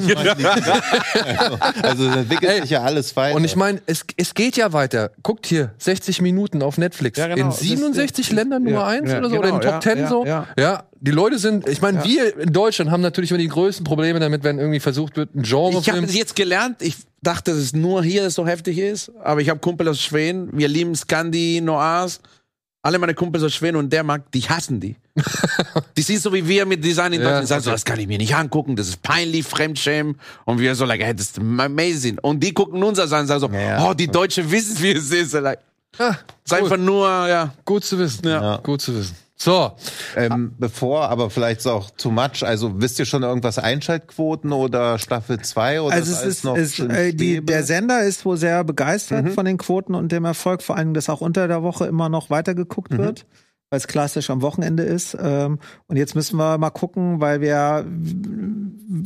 [1.19, 3.35] Also, also es entwickelt Ey, sich ja alles weiter.
[3.35, 5.11] Und ich meine, es, es geht ja weiter.
[5.23, 7.18] Guckt hier, 60 Minuten auf Netflix.
[7.18, 7.41] Ja, genau.
[7.41, 9.61] In Das ist- 67 Ländern Nummer ja, 1 ja, oder so, genau, oder in den
[9.61, 10.26] Top ja, 10 ja, so.
[10.26, 10.47] ja.
[10.57, 12.03] Ja, die Leute sind, ich meine, Ja.
[12.06, 15.43] wir in Deutschland haben natürlich immer die größten Probleme damit, wenn irgendwie versucht wird, ein
[15.43, 16.81] Ich habe das jetzt gelernt.
[16.81, 19.11] Ich dachte, dass es nur hier so heftig ist.
[19.23, 20.49] Aber ich habe Kumpel aus Schweden.
[20.53, 22.22] Wir lieben Scandi, Noirs.
[22.81, 24.95] Alle meine Kumpels aus Schweden und der mag, die hassen die.
[25.97, 27.43] die sind so wie wir mit Design in Ja, Deutschland.
[27.43, 28.76] Die sagen so, das kann ich mir nicht angucken.
[28.77, 30.18] Das ist peinlich, Fremdschämen.
[30.45, 32.19] Und wir so, like, hey, das ist amazing.
[32.19, 33.85] Und die gucken uns an und sagen so, Ja.
[33.89, 35.34] oh, die Deutschen wissen, wie es ist.
[35.34, 35.60] Like,
[35.97, 36.15] Ah,
[36.45, 37.53] ist einfach nur, ja.
[37.65, 38.26] gut zu wissen.
[38.26, 38.57] Ja.
[38.57, 39.15] Gut zu wissen.
[39.41, 39.71] So,
[40.17, 42.43] ähm, bevor, aber vielleicht ist auch too much.
[42.43, 46.43] Also wisst ihr schon irgendwas Einschaltquoten oder Staffel 2 oder Also ist es alles ist,
[46.43, 50.25] noch ist äh, die, der Sender ist wohl sehr begeistert von den Quoten und dem
[50.25, 53.25] Erfolg, vor allem, dass auch unter der Woche immer noch weitergeguckt wird,
[53.69, 55.15] weil es klassisch am Wochenende ist.
[55.17, 57.85] Ähm, und jetzt müssen wir mal gucken, weil wir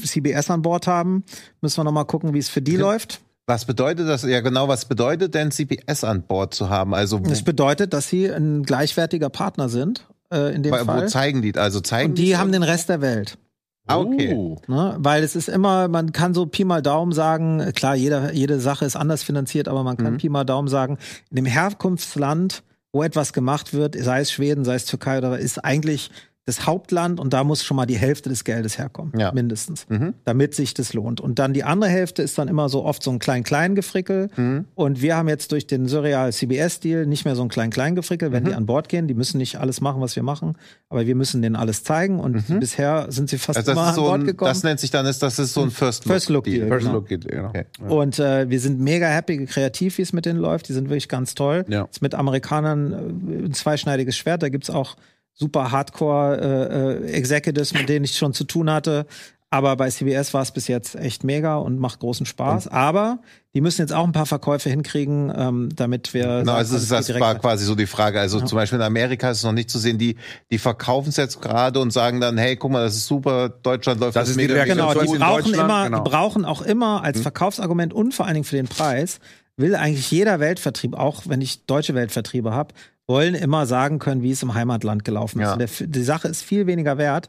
[0.03, 1.23] CBS an Bord haben,
[1.61, 3.21] müssen wir noch mal gucken, wie es für die läuft.
[3.45, 4.23] Was bedeutet das?
[4.23, 6.93] Ja, genau, was bedeutet denn CBS an Bord zu haben?
[6.95, 11.07] Also Das bedeutet, dass sie ein gleichwertiger Partner sind, äh, in dem wo Fall.
[11.07, 11.55] zeigen die?
[11.55, 12.63] Also zeigen Und die es haben den?
[12.63, 13.37] Rest der Welt.
[13.85, 14.33] Ah, okay.
[14.33, 14.57] Oh.
[14.67, 14.95] Ne?
[14.97, 18.85] Weil es ist immer, man kann so Pi mal Daumen sagen, klar, jeder, jede Sache
[18.85, 20.97] ist anders finanziert, aber man kann Pi mal Daumen sagen,
[21.29, 25.63] in dem Herkunftsland, wo etwas gemacht wird, sei es Schweden, sei es Türkei oder ist
[25.65, 26.11] eigentlich
[26.45, 29.31] das Hauptland und da muss schon mal die Hälfte des Geldes herkommen, Ja.
[29.31, 30.13] mindestens, Mhm.
[30.25, 31.21] damit sich das lohnt.
[31.21, 34.29] Und dann die andere Hälfte ist dann immer so oft so ein klein-klein Gefrickel.
[34.35, 34.65] Mhm.
[34.75, 38.33] Und wir haben jetzt durch den Surreal CBS-Deal nicht mehr so ein klein-klein Gefrickel, Mhm.
[38.33, 39.07] wenn die an Bord gehen.
[39.07, 40.55] Die müssen nicht alles machen, was wir machen,
[40.89, 42.19] aber wir müssen denen alles zeigen.
[42.19, 43.61] Und bisher sind sie fast Mhm.
[43.61, 44.49] Also immer an so Bord ein, gekommen.
[44.49, 46.13] das nennt sich dann, ist, das ist so ein First Look.
[46.13, 46.67] First Look Deal.
[46.67, 46.97] First Genau.
[46.99, 47.47] look it, genau.
[47.49, 47.65] Okay.
[47.87, 50.67] Und äh, wir sind mega happy, kreativ, wie es mit denen läuft.
[50.67, 51.63] Die sind wirklich ganz toll.
[51.69, 51.83] Ja.
[51.89, 54.43] Ist mit Amerikanern äh, ein zweischneidiges Schwert.
[54.43, 54.97] Da gibt's auch
[55.33, 59.05] super Hardcore äh, äh, Executives, mit denen ich schon zu tun hatte.
[59.53, 62.69] Aber bei CBS war es bis jetzt echt mega und macht großen Spaß.
[62.69, 63.19] Aber
[63.53, 66.23] die müssen jetzt auch ein paar Verkäufe hinkriegen, ähm, damit wir.
[66.23, 68.19] Genau, sagen also das, das war quasi so die Frage.
[68.19, 70.17] Also zum Beispiel in Amerika ist es noch nicht zu sehen, die,
[70.49, 73.99] die verkaufen es jetzt gerade und sagen dann, hey, guck mal, das ist super, Deutschland
[73.99, 74.77] läuft Das ist die mega Reaktion.
[74.77, 76.03] Genau, die brauchen immer, genau.
[76.03, 79.19] die brauchen auch immer als Verkaufsargument und vor allen Dingen für den Preis,
[79.55, 82.73] will eigentlich jeder Weltvertrieb, auch wenn ich deutsche Weltvertriebe habe,
[83.07, 85.47] wollen immer sagen können, wie es im Heimatland gelaufen ist.
[85.47, 85.55] Ja.
[85.57, 87.27] Der, die Sache ist viel weniger wert,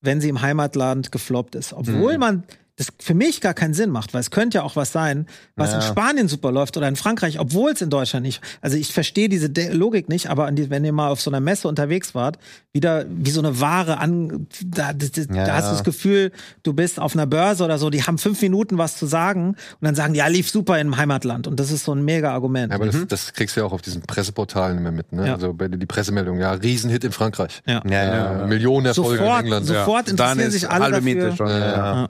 [0.00, 1.72] wenn sie im Heimatland gefloppt ist.
[1.72, 2.44] Obwohl man
[2.76, 5.70] das für mich gar keinen Sinn macht, weil es könnte ja auch was sein, was
[5.70, 5.76] Ja.
[5.76, 8.40] in Spanien super läuft oder in Frankreich, obwohl es in Deutschland nicht.
[8.62, 11.30] Also ich verstehe diese De Logik nicht, aber an die, wenn ihr mal auf so
[11.30, 12.38] einer Messe unterwegs wart,
[12.72, 15.44] wieder wie so eine Ware an, da, da, da, Ja.
[15.46, 16.32] da hast du das Gefühl,
[16.64, 19.56] du bist auf einer Börse oder so, die haben fünf Minuten was zu sagen und
[19.82, 21.46] dann sagen, die, ja, lief super im Heimatland.
[21.46, 22.70] Und das ist so ein mega Argument.
[22.72, 25.28] Ja, aber das, das kriegst du ja auch auf diesen Presseportalen immer mit, ne?
[25.28, 25.34] Ja.
[25.34, 27.62] Also bei die Pressemeldung, ja, Riesenhit in Frankreich.
[27.66, 27.78] ja.
[27.84, 29.66] Äh, Millionen Erfolge Sofort, in England.
[29.66, 31.14] sofort interessieren sich alle halbe dafür.
[31.14, 31.48] Miete schon.
[31.48, 32.08] Ja.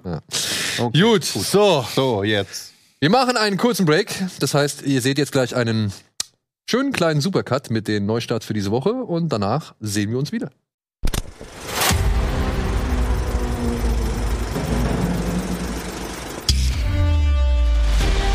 [0.78, 1.01] Okay.
[1.01, 1.85] Gut, so.
[1.94, 2.72] So, jetzt.
[3.01, 4.14] Wir machen einen kurzen Break.
[4.40, 5.93] Das heißt, ihr seht jetzt gleich einen
[6.68, 10.51] schönen kleinen Supercut mit den Neustarts für diese Woche und danach sehen wir uns wieder.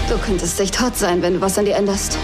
[0.07, 2.17] Du könntest echt hot sein, wenn du was an dir änderst.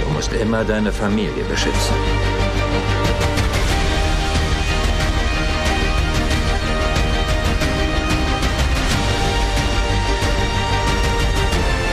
[0.00, 1.94] Du musst immer deine Familie beschützen.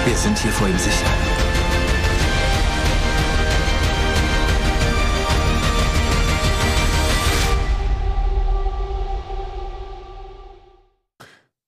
[0.07, 1.05] Wir sind hier vor ihm sicher.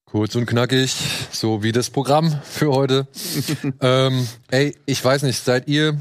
[0.06, 0.96] Kurz und knackig,
[1.30, 3.06] so wie das Programm für heute.
[3.82, 5.98] ähm, ey, ich weiß nicht, seid ihr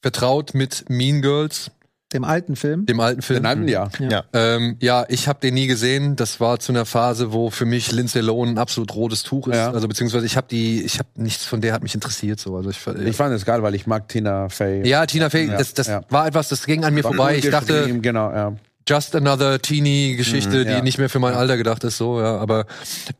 [0.00, 1.70] vertraut mit Mean Girls,
[2.14, 2.86] Dem alten Film.
[2.86, 3.40] dem alten Film?
[3.40, 3.90] Den alten Jahr.
[3.98, 4.24] Ja.
[4.32, 6.16] Ähm, ja, ich habe den nie gesehen.
[6.16, 9.56] Das war zu einer Phase, wo für mich Lindsay Lohan ein absolut rotes Tuch ist.
[9.56, 9.70] Ja.
[9.72, 12.56] Also beziehungsweise ich habe die, ich habe nichts von der hat mich interessiert so.
[12.56, 14.86] Also ich, Ich fand es geil, weil ich mag Tina Fey.
[14.88, 16.00] ja, Tina Fey, Ja, das, das ja.
[16.08, 17.36] war etwas, das ging an mir War vorbei.
[17.36, 18.54] Ich dachte, genau, ja.
[18.88, 20.76] just another Teenie-Geschichte, Mhm, ja.
[20.76, 22.36] die nicht mehr für mein Alter gedacht ist, so, ja.
[22.38, 22.66] Aber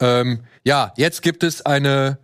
[0.00, 2.18] ähm, ja, jetzt gibt es eine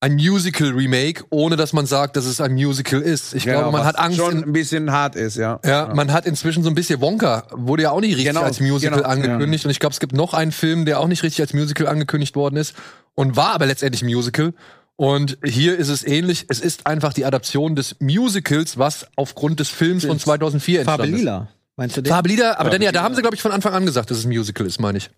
[0.00, 3.34] ein Musical-Remake, ohne dass man sagt, dass es ein Musical ist.
[3.34, 4.18] Ich glaube, man was hat Angst.
[4.18, 5.58] Schon In, ein bisschen hart ist, ja.
[5.64, 8.60] ja, man hat inzwischen so ein bisschen Wonka, wurde ja auch nicht richtig Genau, als
[8.60, 9.64] Musical genau, angekündigt.
[9.64, 12.36] Und ich glaube, es gibt noch einen Film, der auch nicht richtig als Musical angekündigt
[12.36, 12.74] worden ist
[13.14, 14.54] und war aber letztendlich Musical.
[14.94, 16.46] Und hier ist es ähnlich.
[16.48, 21.12] Es ist einfach die Adaption des Musicals, was aufgrund des Films von 2004 entstanden Farbe
[21.12, 21.18] ist.
[21.18, 21.48] Lila.
[21.76, 22.10] Meinst du den?
[22.10, 24.18] Farbe Lila, aber dann ja, da haben sie, glaube ich, von Anfang an gesagt, dass
[24.18, 25.10] es ein Musical ist, meine ich.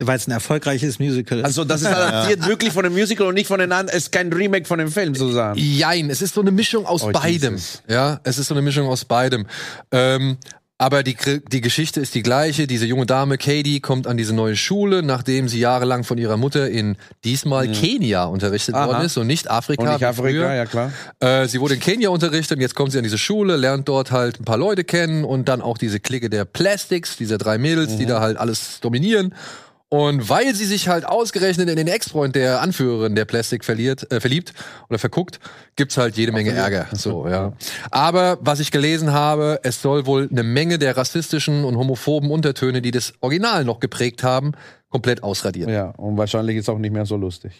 [0.00, 1.44] Weil es ein erfolgreiches Musical ist.
[1.44, 3.96] Also das ist adaptiert wirklich von dem Musical und nicht von den anderen.
[3.96, 5.58] Es ist kein Remake von dem Film, sozusagen.
[5.58, 7.54] Jein, es ist so eine Mischung aus Oh, beidem.
[7.54, 7.82] Jesus.
[7.88, 9.46] Ja, es ist so eine Mischung aus beidem.
[9.92, 10.36] Ähm,
[10.78, 11.16] aber die,
[11.52, 12.66] die Geschichte ist die gleiche.
[12.66, 16.68] Diese junge Dame, Katie, kommt an diese neue Schule, nachdem sie jahrelang von ihrer Mutter
[16.68, 18.80] in diesmal Kenia unterrichtet Mhm.
[18.80, 18.86] Aha.
[18.88, 19.80] worden ist und nicht Afrika.
[19.84, 20.52] Und nicht Afrika, früher.
[20.52, 20.92] ja klar.
[21.20, 24.10] Äh, sie wurde in Kenia unterrichtet und jetzt kommt sie an diese Schule, lernt dort
[24.10, 27.92] halt ein paar Leute kennen und dann auch diese Clique der Plastics, dieser drei Mädels,
[27.92, 27.98] Mhm.
[27.98, 29.32] die da halt alles dominieren.
[29.90, 34.18] Und weil sie sich halt ausgerechnet in den Ex-Freund der Anführerin der Plastic verliert, äh,
[34.18, 34.52] verliebt
[34.88, 35.38] oder verguckt,
[35.76, 36.88] gibt's halt jede Menge Ärger.
[36.92, 37.52] So, ja.
[37.92, 42.82] Aber was ich gelesen habe, es soll wohl eine Menge der rassistischen und homophoben Untertöne,
[42.82, 44.52] die das Original noch geprägt haben,
[44.88, 45.70] komplett ausradieren.
[45.70, 47.52] Ja, und wahrscheinlich ist auch nicht mehr so lustig.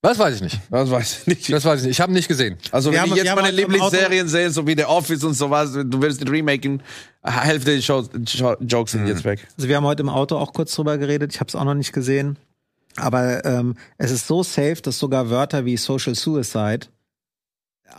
[0.00, 0.60] Das weiß ich nicht.
[0.70, 1.52] Das weiß ich nicht.
[1.52, 1.96] Das weiß ich nicht.
[1.96, 2.56] Ich habe nicht gesehen.
[2.70, 5.72] Also Wir wenn haben- ich jetzt meine Lieblingsserien sehe, so wie The Office und sowas,
[5.72, 6.82] du willst den remaken,
[7.30, 8.10] Hälfte der Shows,
[8.60, 9.46] Jokes sind jetzt weg.
[9.56, 11.34] Also wir haben heute im Auto auch kurz drüber geredet.
[11.34, 12.38] Ich habe es auch noch nicht gesehen.
[12.96, 16.86] Aber ähm, es ist so safe, dass sogar Wörter wie Social Suicide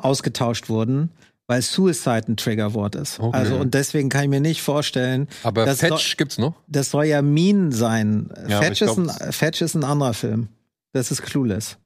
[0.01, 1.11] ausgetauscht wurden,
[1.47, 3.19] weil Suicide ein Triggerwort ist.
[3.19, 3.38] Okay.
[3.38, 6.56] Also und deswegen kann ich mir nicht vorstellen, Aber das, Fetch gibt's noch?
[6.68, 8.30] das soll ja Mean sein.
[8.47, 10.49] Ja, Fetch, ist glaub, ein, Fetch ist ein anderer Film.
[10.91, 11.77] Das ist Clueless.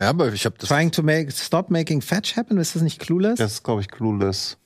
[0.00, 0.68] Ja, aber ich habe das.
[0.68, 3.38] Trying to make stop making fetch happen, ist das nicht Clueless?
[3.38, 4.56] Das ist, glaube ich, clueless.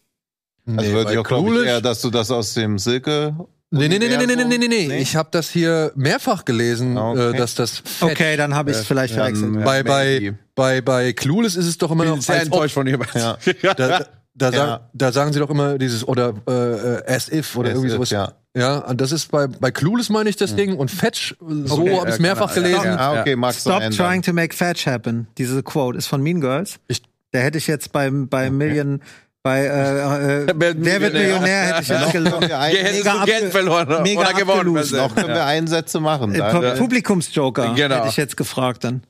[0.65, 3.35] Also nee, also würde ich auch glaube eher, dass du das aus dem Silke
[3.75, 7.15] Nee, nee, nee, nee, nee, nee, nee, nee, Ich habe das hier mehrfach gelesen, ah,
[7.15, 7.37] äh, okay.
[7.37, 9.55] äh, dass das Fett, Okay, dann habe ich es äh, vielleicht verwechselt.
[9.55, 12.85] Ja, bei, bei, bei, bei Clueless ist es doch immer noch sehr als enttäuscht ob.
[12.85, 12.99] von dir.
[13.15, 13.39] Ja.
[13.63, 14.53] Da, da, da, ja.
[14.53, 17.95] sagen, da, sagen sie doch immer dieses oder äh, as if oder as irgendwie if,
[17.95, 18.11] sowas.
[18.11, 18.33] Ja.
[18.55, 20.57] ja, das ist bei, bei Clueless meine ich das hm.
[20.57, 22.89] Ding und Fetch, so okay, habe ich es genau, mehrfach gelesen.
[22.89, 25.29] Ah, okay, Stop trying to make Fetch happen.
[25.39, 26.79] Diese Quote ist von Mean Girls.
[26.89, 28.51] Ich, da hätte ich jetzt beim, bei okay.
[28.51, 29.01] Million
[29.43, 32.49] bei äh, äh, Wer- wird Millionär hätte ich jetzt Noch gelogen.
[32.49, 34.75] Hättest Mega du Geld verloren mega oder gewonnen.
[34.93, 36.35] noch können wir Einsätze machen.
[36.35, 37.97] Äh, Pu- Publikumsjoker Genau.
[37.97, 39.03] hätte ich jetzt gefragt dann.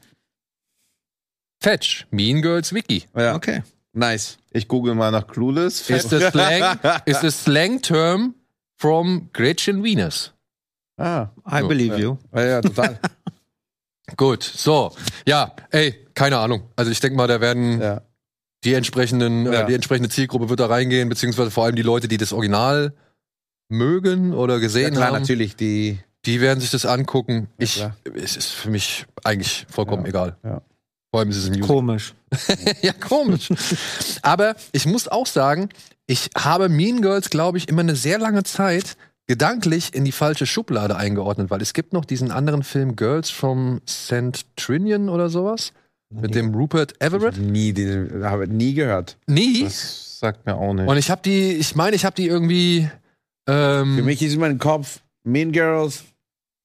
[1.62, 3.04] Fetch, Mean Girls Wiki.
[3.16, 3.62] Ja, Okay.
[3.92, 4.38] nice.
[4.50, 5.88] Ich google mal nach Clueless.
[5.90, 8.34] Ist das Slang ist das Slang Term
[8.78, 10.32] from Gretchen Wieners.
[10.98, 12.16] Ah, I So, believe you.
[12.34, 12.98] ja, ja total.
[14.16, 14.92] Gut, so.
[15.26, 16.68] Ja, ey, keine Ahnung.
[16.76, 18.02] Also ich denke mal, da werden ja.
[18.64, 19.62] Die entsprechenden, Ja.
[19.62, 22.92] äh, die entsprechende Zielgruppe wird da reingehen, beziehungsweise vor allem die Leute, die das Original
[23.68, 25.56] mögen oder ja, gesehen klar, haben, natürlich.
[25.56, 27.48] Die, die werden sich das angucken.
[27.58, 27.96] Ich, klar.
[28.14, 30.36] es ist für mich eigentlich vollkommen Ja, egal.
[30.44, 30.62] ja.
[31.10, 31.60] Vor allem ist es ein.
[31.60, 32.14] Komisch.
[32.82, 33.48] ja, komisch.
[34.22, 35.68] Aber ich muss auch sagen,
[36.06, 40.46] ich habe Mean Girls, glaube ich, immer eine sehr lange Zeit gedanklich in die falsche
[40.46, 44.46] Schublade eingeordnet, weil es gibt noch diesen anderen Film Girls from St.
[44.56, 45.72] Trinian oder sowas
[46.20, 47.36] mit dem Rupert Everett.
[47.38, 49.16] nie, die, habe nie gehört.
[49.26, 49.64] Nie.
[49.64, 50.88] Das sagt mir auch nicht.
[50.88, 52.88] Und ich habe die, ich meine, ich habe die irgendwie.
[53.48, 56.04] Ähm, Für mich ist immer im Kopf Mean Girls,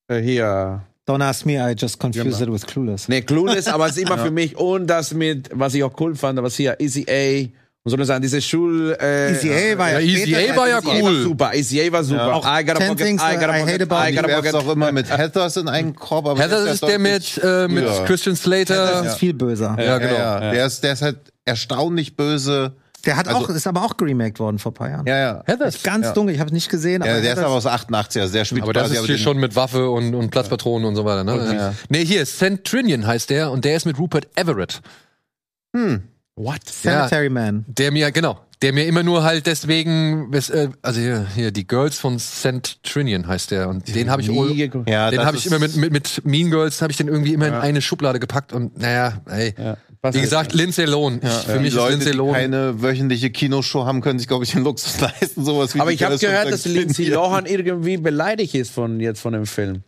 [0.07, 2.53] äh, hier, Don't ask me, I just confused Genau.
[2.53, 3.07] it with Clueless.
[3.07, 6.15] ne, Clueless, aber es ist immer für mich und das mit, was ich auch cool
[6.15, 7.47] fand, was hier, Easy A
[7.87, 10.35] und so eine Sachen, diese Schul, äh, Easy A war ja, Ja, Easy.
[10.35, 11.03] A war ja A cool.
[11.03, 12.27] war super, Easy A war super.
[12.27, 12.33] Ja.
[12.33, 14.55] Auch I gotta Ten forget, Things I gotta Hate forget, About I ich gotta forget.
[14.55, 16.27] auch immer mit Heathers in einen Korb.
[16.27, 17.85] Aber Heather der ist der mit, äh, mit.
[18.05, 19.03] Christian Slater.
[19.03, 19.77] Das ist viel böser.
[19.79, 20.13] Ja, genau.
[20.15, 20.51] Ja, ja.
[20.51, 22.73] Der, ist, der ist halt erstaunlich böse.
[23.05, 25.05] Der hat Also- auch, ist aber auch geremaked worden vor ein paar Jahren.
[25.07, 25.43] Ja, ja.
[25.45, 26.11] Heather Ist ganz Ja.
[26.13, 27.01] dunkel, ich habe es nicht gesehen.
[27.05, 29.17] Ja, aber der ist das- aber aus 88, also der spielt Aber das ist hier
[29.17, 31.23] schon mit Waffe und, und Platzpatronen und so weiter.
[31.23, 31.55] Ne?
[31.55, 31.73] Ja.
[31.87, 32.65] Nee, hier, St.
[32.65, 34.81] Trinian heißt der und der ist mit Rupert Everett.
[36.37, 36.59] What?
[36.69, 37.65] Sanitary Man.
[37.67, 41.97] Der mir, genau, der mir immer nur halt deswegen, äh, also hier, hier, die Girls
[41.97, 42.83] von St.
[42.83, 44.87] Trinian heißt der und den habe ich, oh, geguckt.
[44.89, 47.07] Ja, den das habe ich ist- immer mit, mit, mit Mean Girls, habe ich den
[47.07, 49.53] irgendwie immer in eine Schublade gepackt und naja, ey.
[49.57, 49.77] Ja.
[50.11, 51.19] Wie gesagt, Lindsay Lohan.
[51.23, 52.33] Ich, für die mich ist Leute, Lindsay die Lohan.
[52.35, 55.95] keine wöchentliche Kinoshow haben, können sich, glaube ich, den Luxus leisten, sowas wie Aber die
[55.95, 56.65] ich habe gehört, dass.
[56.65, 57.07] Lindsay.
[57.09, 59.83] Lohan irgendwie beleidigt ist von jetzt von dem Film.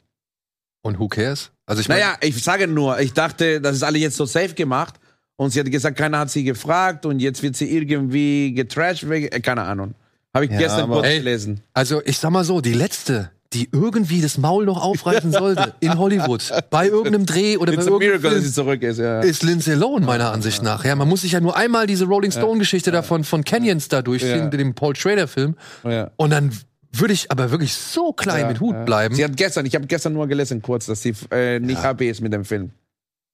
[0.81, 1.51] Und who cares?
[1.67, 4.55] Also ich meine, Naja, ich sage nur, ich dachte, das ist alle jetzt so safe
[4.55, 4.95] gemacht.
[5.39, 9.03] Und sie hat gesagt, keiner hat sie gefragt und jetzt wird sie irgendwie getrashed.
[9.09, 9.95] äh, Keine Ahnung.
[10.33, 11.19] Habe ich Ja, gestern kurz Ey.
[11.19, 11.61] gelesen.
[11.73, 15.97] also ich sag mal so, die letzte, die irgendwie das Maul noch aufreißen sollte in
[15.97, 18.97] Hollywood, bei irgendeinem Dreh oder bei It's a irgendeinem miracle, dass Film, sie zurück ist.
[18.99, 19.21] Ja.
[19.21, 20.83] ist Lindsay Lohan meiner Ansicht nach.
[20.83, 24.01] Ja, man muss sich ja nur einmal diese Rolling Stone Geschichte davon von Canyons da
[24.01, 24.47] durchziehen, Ja.
[24.49, 25.55] dem Paul Schrader Film
[25.85, 26.11] Ja.
[26.17, 26.51] und dann
[26.91, 28.83] würde ich aber wirklich so klein Ja, mit Hut ja.
[28.83, 29.15] bleiben.
[29.15, 32.19] Sie hat gestern, ich habe gestern nur gelesen kurz, dass sie äh, nicht happy ist
[32.19, 32.71] mit dem Film.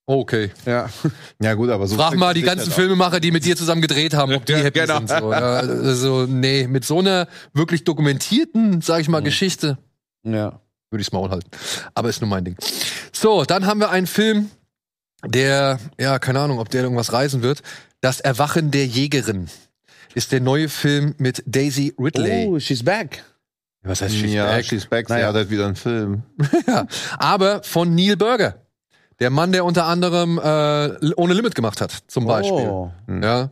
[0.08, 0.52] Okay.
[0.66, 0.88] Ja.
[1.42, 1.96] Ja, gut, aber so.
[1.96, 2.72] Frag mal die ganzen.
[2.72, 4.98] Filmemacher, die mit dir zusammen gedreht haben, ob die Ja, happy genau.
[4.98, 5.10] sind.
[5.10, 5.32] So.
[5.32, 9.78] Ja, also, nee, mit so einer wirklich dokumentierten, sag ich mal, Geschichte
[10.24, 10.60] Ja.
[10.92, 11.50] würde ich's Maul halten.
[11.96, 12.56] Aber ist nur mein Ding.
[13.12, 14.52] So, dann haben wir einen Film,
[15.26, 17.64] der, ja, keine Ahnung, ob der irgendwas reisen wird.
[18.02, 19.50] Das Erwachen der Jägerin
[20.14, 22.46] ist der neue Film mit Daisy Ridley.
[22.48, 23.24] Oh, she's back.
[23.82, 24.66] Was heißt She's Ja, Back?
[24.66, 25.28] She's Back, sie Naja.
[25.28, 26.24] hat halt wieder einen Film.
[26.68, 26.86] Ja,
[27.18, 28.56] aber von Neil Burger.
[29.20, 32.68] Der Mann, der unter anderem äh, Ohne Limit gemacht hat, zum Beispiel.
[32.68, 32.92] Oh.
[33.08, 33.50] Ja.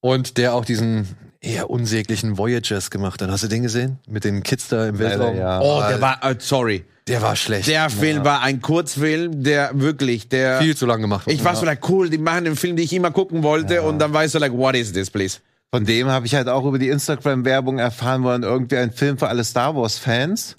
[0.00, 1.08] Und der auch diesen
[1.40, 3.30] eher unsäglichen Voyagers gemacht hat.
[3.30, 3.98] Hast du den gesehen?
[4.08, 5.36] Mit den Kids da im Weltraum?
[5.36, 5.60] ja.
[5.60, 6.84] Oh, der war, äh, sorry.
[7.06, 7.68] der war schlecht.
[7.68, 10.58] Der Film war ein Kurzfilm, der wirklich, der.
[10.60, 11.26] viel zu lang gemacht.
[11.28, 13.98] Ich war so like, cool, die machen einen Film, den ich immer gucken wollte, und
[13.98, 15.38] dann war ich so like, what is this, please?
[15.70, 19.18] Von dem habe ich halt auch über die Instagram-Werbung erfahren, wo dann irgendwie ein Film
[19.18, 20.56] für alle Star Wars-Fans.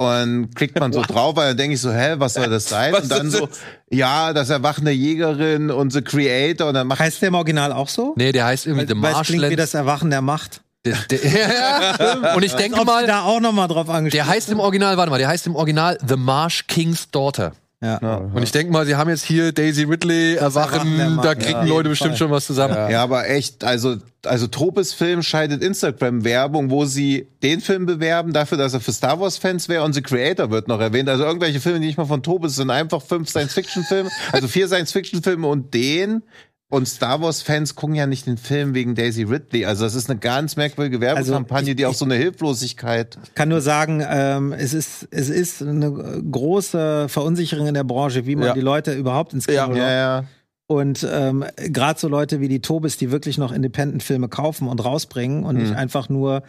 [0.00, 2.94] Und klickt man so drauf, weil dann denke ich so, hä, was soll das sein?
[2.94, 3.48] Und dann so,
[3.90, 7.88] ja, das erwachende Jägerin und The Creator und dann macht Heißt der im Original auch
[7.88, 8.14] so?
[8.16, 9.58] Nee, der heißt irgendwie The Weil es klingt wie Marshland.
[9.58, 10.62] das Erwachen der Macht.
[10.84, 11.18] Der, der,
[12.30, 14.96] ja, und ich denke mal, da auch noch mal drauf angespielt der heißt im Original,
[14.96, 17.52] warte mal, der heißt im Original The Marsh King's Daughter.
[17.80, 18.16] Ja.
[18.16, 21.68] Und ich denke mal, sie haben jetzt hier Daisy Ridley, Erwachen da ja, kriegen jeden
[21.68, 22.18] Leute bestimmt Fall.
[22.18, 22.74] schon was zusammen.
[22.90, 28.58] Ja, aber echt, also, also Tropes Film scheidet Instagram-Werbung, wo sie den Film bewerben, dafür,
[28.58, 31.08] dass er für Star Wars-Fans wäre und The Creator wird noch erwähnt.
[31.08, 35.46] Also irgendwelche Filme, die nicht mal von Tropes sind, einfach fünf Science-Fiction-Filme, also vier Science-Fiction-Filme
[35.46, 36.24] und den.
[36.70, 39.64] Und Star Wars-Fans gucken ja nicht den Film wegen Daisy Ridley.
[39.64, 43.18] Also das ist eine ganz merkwürdige Werbekampagne, ich- die auch so eine Hilflosigkeit.
[43.24, 45.90] Ich kann nur sagen, ähm, es ist es ist eine
[46.30, 48.54] große Verunsicherung in der Branche, wie man Ja.
[48.54, 49.74] die Leute überhaupt ins Kino Ja.
[49.76, 50.24] Ja, ja.
[50.66, 55.44] Und ähm, gerade so Leute wie die Tobis, die wirklich noch Independent-Filme kaufen und rausbringen
[55.44, 55.62] und Mhm.
[55.62, 56.42] nicht einfach nur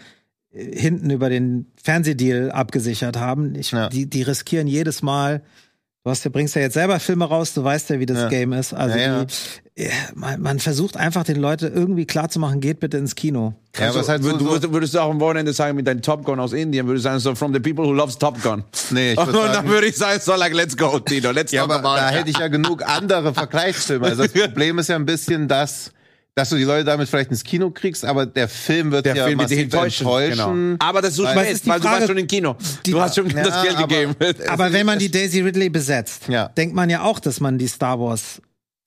[0.51, 3.87] äh, hinten über den Fernsehdeal abgesichert haben, ich, Ja.
[3.87, 5.43] die, die riskieren jedes Mal.
[6.05, 8.29] Du hast, du bringst ja jetzt selber Filme raus, du weißt ja, wie das Ja.
[8.29, 8.73] Game ist.
[8.73, 9.25] Also Ja, ja.
[9.25, 13.53] Die, man, man versucht einfach den Leuten irgendwie klarzumachen, geht bitte ins Kino.
[13.77, 15.75] Ja, es ist halt so, Also, du, so würdest, würdest du auch am Wochenende sagen,
[15.75, 18.17] mit deinem Top Gun aus Indien, würdest du sagen, so, from the people who loves
[18.17, 18.63] Top Gun.
[18.91, 21.79] nee, ich Und dann würde ich sagen, so, like, let's go, Tino, let's Ja, talk
[21.79, 24.05] aber da hätte ich ja genug andere Vergleichsfilme.
[24.07, 25.91] Also das Problem ist ja ein bisschen, dass,
[26.39, 29.25] dass du die Leute damit vielleicht ins Kino kriegst, aber der Film wird Der ja
[29.25, 30.05] Film wird dich enttäuschen.
[30.07, 30.37] enttäuschen.
[30.71, 30.75] Genau.
[30.79, 32.55] Aber das ist so Weil- ist die weil du Frage- warst schon im Kino.
[32.85, 34.15] du hast schon Ja, das Geld aber- gegeben.
[34.47, 36.47] Aber wenn man die Daisy Ridley besetzt, Ja.
[36.47, 38.41] denkt man ja auch, dass man die Star Wars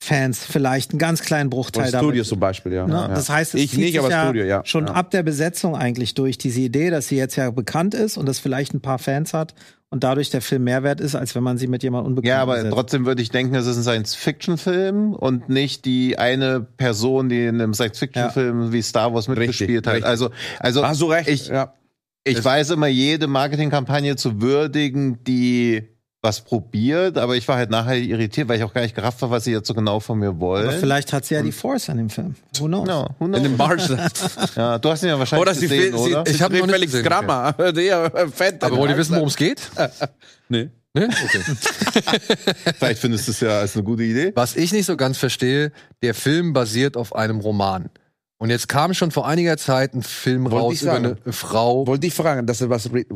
[0.05, 2.89] Fans vielleicht einen ganz kleinen Bruchteil Von damit Studios zum Beispiel, ja.
[2.89, 2.93] Ne?
[2.93, 3.09] ja.
[3.09, 4.63] Das heißt, es ich zieht nicht, sich aber ja Studio, ja.
[4.65, 4.95] schon ja.
[4.95, 8.41] ab der Besetzung eigentlich durch diese Idee, dass sie jetzt ja bekannt ist und das
[8.41, 9.55] vielleicht ein paar Fans hat
[9.91, 12.43] und dadurch der Film mehr wert ist, als wenn man sie mit jemand unbekannt Ja,
[12.43, 12.75] aber besetzt.
[12.75, 17.61] trotzdem würde ich denken, es ist ein Science-Fiction-Film und nicht die eine Person, die in
[17.61, 19.95] einem Science-Fiction-Film wie Star Wars mitgespielt hat.
[19.95, 20.09] richtig.
[20.09, 21.29] Also, also Hast du recht.
[21.29, 21.75] ich, ja.
[22.25, 25.93] ich weiß immer, jede Marketingkampagne zu würdigen, die
[26.25, 29.33] was probiert, aber ich war halt nachher irritiert, weil ich auch gar nicht gerafft habe,
[29.33, 30.69] was sie jetzt so genau von mir wollen.
[30.69, 32.37] aber vielleicht hat sie ja die Force an dem Film.
[32.59, 32.89] Who knows?
[32.89, 33.43] Ja, who In knows?
[33.43, 33.89] dem Marsch.
[34.57, 36.25] ja, du hast ihn ja wahrscheinlich Oder sie, gesehen, sie, oder?
[36.25, 37.53] sie, Ich hab sie noch nicht Felix gesehen, Grammer.
[37.73, 38.63] Der fett.
[38.63, 39.61] Aber wollt ihr wissen, worum es geht?
[40.49, 40.69] Nee.
[40.95, 41.09] Ne?
[41.09, 41.41] Okay.
[42.79, 44.33] Vielleicht findest du es ja als eine gute Idee.
[44.35, 45.73] Was ich nicht so ganz verstehe,
[46.03, 47.89] der Film basiert auf einem Roman.
[48.37, 51.87] Und jetzt kam schon vor einiger Zeit ein Film Wollte raus über eine Frau.
[51.87, 53.07] Wollte ich fragen, das ist was Re-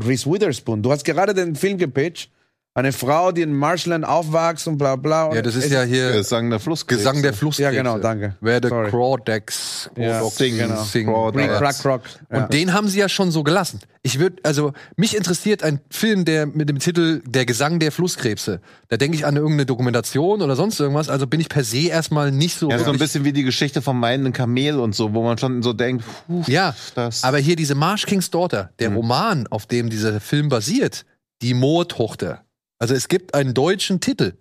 [0.00, 0.82] Reese Witherspoon.
[0.82, 2.30] Du hast gerade den Film gepitcht.
[2.76, 5.34] Eine Frau, die in Marshland aufwächst und bla bla.
[5.34, 6.98] Ja, das ist ja hier Gesang der Flusskrebse.
[7.04, 7.74] Gesang der Flusskrebse.
[7.74, 8.36] Ja, genau, danke.
[8.42, 8.68] Where the.
[8.90, 10.82] Crawdads Ja, sing, genau.
[10.84, 11.06] sing.
[11.06, 11.82] Crawdads.
[11.84, 12.00] Ja.
[12.38, 13.80] Und den haben sie ja schon so gelassen.
[14.02, 18.60] Ich würde, also mich interessiert ein Film, der mit dem Titel Der Gesang der Flusskrebse.
[18.88, 21.08] Da denke ich an irgendeine Dokumentation oder sonst irgendwas.
[21.08, 22.68] Also bin ich per se erstmal nicht so.
[22.70, 25.62] Ja, so ein bisschen wie die Geschichte vom meinenden Kamel und so, wo man schon
[25.62, 27.24] so denkt, puh, ja, das.
[27.24, 28.96] aber hier diese Marsh King's Daughter, der Mhm.
[28.96, 31.06] Roman, auf dem dieser Film basiert,
[31.42, 32.42] die Moortochter.
[32.78, 34.34] Also es gibt einen deutschen Titel.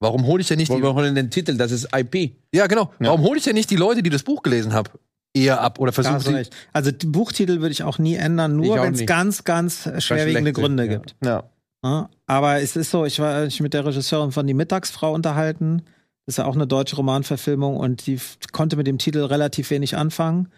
[0.00, 2.36] Warum hole ich denn nicht Wollen die, wir holen den Titel, das ist IP.
[2.54, 2.92] Ja, genau.
[3.00, 3.08] Ja.
[3.08, 4.90] Warum hole ich denn nicht die Leute, die das Buch gelesen haben,
[5.32, 6.54] eher ab oder Da versuche hast du sie recht.
[6.72, 9.08] Also Buchtitel würde ich auch nie ändern, nur wenn es nicht.
[9.08, 10.92] ganz, ganz schwerwiegende Gründe ja.
[10.92, 11.16] gibt.
[11.24, 11.44] ja.
[11.82, 15.82] Ja, aber es ist so, ich war ich mit der Regisseurin von Die Mittagsfrau unterhalten.
[16.24, 18.18] Das ist ja auch eine deutsche Romanverfilmung und die
[18.52, 20.48] konnte mit dem Titel relativ wenig anfangen.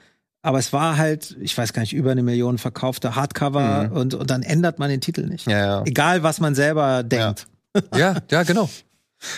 [0.47, 4.31] Aber es war halt, ich weiß gar nicht, über eine Million verkaufte Hardcover und, und
[4.31, 5.49] dann ändert man den Titel nicht.
[5.49, 5.83] Ja, ja.
[5.85, 7.49] Egal, was man selber denkt.
[7.93, 8.71] Ja, ja, genau.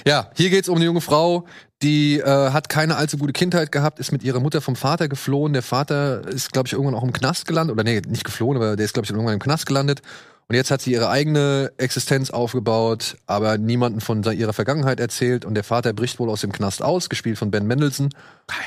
[0.07, 1.47] Ja, hier geht's um eine junge Frau,
[1.81, 5.55] die äh, hat keine allzu gute Kindheit gehabt, ist mit ihrer Mutter vom Vater geflohen.
[5.55, 7.73] Der Vater ist, glaube ich, irgendwann auch im Knast gelandet.
[7.73, 10.03] Oder nee, nicht geflohen, aber der ist, glaube ich, irgendwann im Knast gelandet.
[10.47, 15.47] Und jetzt hat sie ihre eigene Existenz aufgebaut, aber niemanden von ihrer Vergangenheit erzählt.
[15.47, 18.11] Und der Vater bricht wohl aus dem Knast aus, gespielt von Ben Mendelssohn,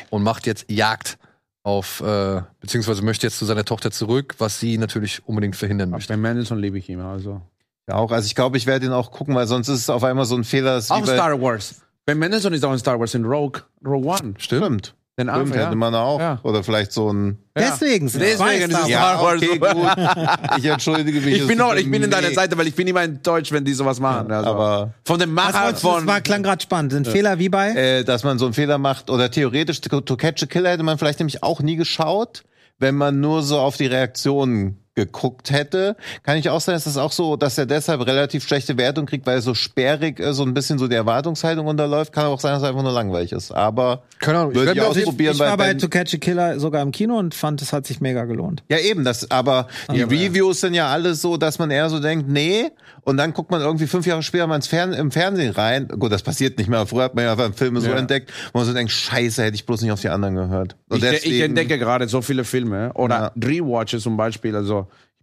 [0.09, 1.19] und macht jetzt Jagd
[1.63, 6.11] auf, äh, beziehungsweise möchte jetzt zu seiner Tochter zurück, was sie natürlich unbedingt verhindern möchte.
[6.11, 6.99] Bei Mendelssohn liebe ich ihn.
[6.99, 7.41] Also.
[7.87, 8.11] Ja, auch.
[8.11, 10.35] Also ich glaube, ich werde ihn auch gucken, weil sonst ist es auf einmal so
[10.35, 11.81] ein Fehler, Auch Star Wars.
[12.05, 14.33] Ben Mendelsohn ist auch in Star Wars in Rogue, Rogue One.
[14.37, 14.95] Stimmt.
[15.27, 15.65] Den Stimmt, Alpha, ja.
[15.67, 16.19] hätte man auch.
[16.19, 16.39] Ja.
[16.43, 17.37] Oder vielleicht so ein.
[17.57, 20.57] Deswegen sind Deswegen ist es ja- okay, gut.
[20.57, 21.41] Ich entschuldige mich.
[21.41, 23.73] Ich bin, mir ich bin in deiner Seite, weil ich bin immer enttäuscht, wenn die
[23.73, 24.31] sowas machen.
[24.31, 24.49] also.
[24.49, 25.95] aber- von dem Macher du- von.
[25.97, 26.91] das war, klang gerade spannend.
[26.93, 27.71] Sind Fehler wie bei?
[27.71, 30.83] äh, dass man so einen Fehler macht oder theoretisch To to Catch a Killer hätte
[30.83, 32.43] man vielleicht nämlich auch nie geschaut,
[32.79, 35.95] wenn man nur so auf die Reaktionen geguckt hätte.
[36.23, 39.25] Kann ich auch sagen, ist das auch so, dass er deshalb relativ schlechte Wertung kriegt,
[39.25, 42.11] weil er so sperrig ist, so ein bisschen so die Erwartungshaltung unterläuft.
[42.13, 43.51] Kann auch sein, dass er einfach nur langweilig ist.
[43.51, 46.91] Aber ich würde ich jeden- ausprobieren, Ich war bei To Catch a Killer sogar im
[46.91, 48.63] Kino und fand, es hat sich mega gelohnt.
[48.69, 52.27] Ja, eben, das, aber die Reviews sind ja alles so, dass man eher so denkt,
[52.29, 52.69] nee,
[53.03, 55.87] und dann guckt man irgendwie fünf Jahre später mal ins Fern im Fernsehen rein.
[55.87, 56.85] Gut, das passiert nicht mehr.
[56.85, 57.95] Früher hat man ja einfach Filme so Ja.
[57.95, 60.75] entdeckt, wo man so denkt, scheiße, hätte ich bloß nicht auf die anderen gehört.
[60.89, 63.47] Und Ich, ich deswegen- entdecke gerade so viele Filme oder Ja.
[63.47, 64.55] Rewatches zum Beispiel.
[64.55, 64.80] Also ich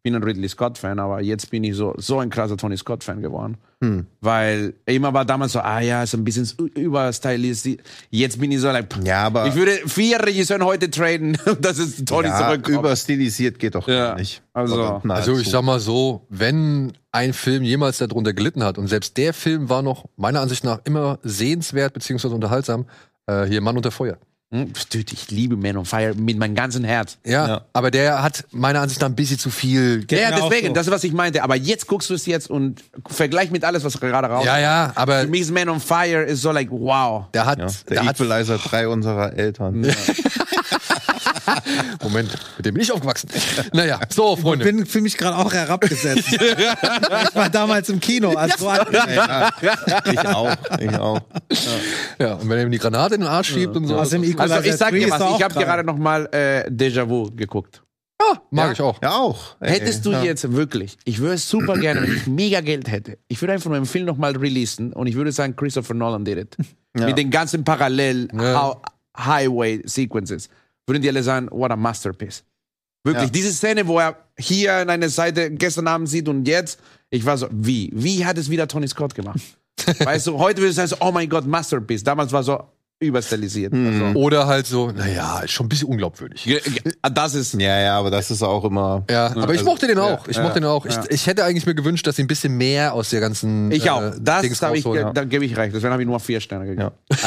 [0.08, 3.04] bin ein Ridley Scott Fan, aber jetzt bin ich so so ein krasser Tony Scott
[3.04, 4.06] Fan geworden, Hm.
[4.20, 7.80] weil immer war damals so, ah ja, ist ein bisschen überstylisiert.
[8.10, 12.04] Jetzt bin ich so like, Ja, aber- ich würde vier Regisseuren heute traden, dass es
[12.04, 12.78] Tony ja, zurückkommt.
[12.78, 14.42] überstilisiert geht doch Ja, gar nicht.
[14.52, 15.00] also-.
[15.08, 19.32] Also ich sag mal so, wenn ein Film jemals darunter gelitten hat und selbst der
[19.34, 22.86] Film war noch meiner Ansicht nach immer sehenswert beziehungsweise unterhaltsam,
[23.26, 24.16] äh, hier Mann unter Feuer.
[24.50, 27.18] Hm, Dude, ich liebe Man on Fire mit meinem ganzen Herz.
[27.22, 27.60] Ja, Ja.
[27.74, 30.04] aber der hat meiner Ansicht nach ein bisschen zu viel.
[30.06, 30.72] Geht ja, auch deswegen, so.
[30.72, 31.42] das ist was ich meinte.
[31.42, 34.46] Aber jetzt guckst du es jetzt und vergleich mit alles, was gerade raus.
[34.46, 37.26] Ja, ja, aber Für mich ist Man on Fire ist so like wow.
[37.34, 39.82] der hat, ja, der der hat Equalizer drei unserer Eltern.
[42.02, 43.28] Moment, mit dem bin ich aufgewachsen.
[43.72, 44.64] Naja, so Ich Freunde.
[44.64, 46.28] bin für mich gerade auch herabgesetzt.
[46.32, 48.34] ich war damals im Kino.
[48.58, 49.50] So alt- Ja,
[50.10, 51.20] ich auch, ich auch.
[52.18, 54.36] Ja, und wenn er ihm die Granate in den Arsch schiebt und so, Also ich
[54.36, 57.82] sag 3 dir was, ich habe gerade noch mal äh, Déjà-vu geguckt.
[58.50, 58.72] mag Ja.
[58.72, 59.02] ich auch.
[59.02, 59.56] Ja, auch.
[59.60, 60.22] Ey, Hättest du ja.
[60.22, 63.68] jetzt wirklich, ich würde es super gerne, wenn ich mega Geld hätte, ich würde einfach
[63.68, 66.56] nur einen Film noch mal releasen und ich würde sagen, Christopher Nolan did it.
[66.94, 68.76] Mit den ganzen parallel Ja.
[69.18, 70.48] Highway Sequences.
[70.86, 72.44] Würden die alle sagen, what a masterpiece.
[73.04, 73.30] Wirklich, Ja.
[73.30, 76.80] diese Szene, wo er hier an einer Seite gestern Abend sieht und jetzt,
[77.10, 77.90] ich war so, wie?
[77.94, 79.40] Wie hat es wieder Tony Scott gemacht?
[79.98, 82.02] weißt du, heute würde es sagen, oh mein Gott, Masterpiece.
[82.02, 82.62] Damals war so
[83.00, 83.72] überstilisiert.
[83.72, 86.42] Also, Oder halt so, naja, ist schon ein bisschen unglaubwürdig.
[86.44, 86.60] ge-
[87.12, 89.04] das ist, Ja, ja, aber das ist auch immer.
[89.08, 90.26] Ja, aber ich also, mochte den auch.
[90.26, 90.84] Ich ja, mochte den auch.
[90.84, 91.02] ja.
[91.04, 93.70] Ich, ich hätte eigentlich mir gewünscht, dass sie ein bisschen mehr aus der ganzen.
[93.70, 94.02] ich auch.
[94.02, 95.74] äh, Das Dings ich, ge- da gebe ich recht.
[95.74, 96.90] Deswegen habe ich nur vier Sterne gegeben.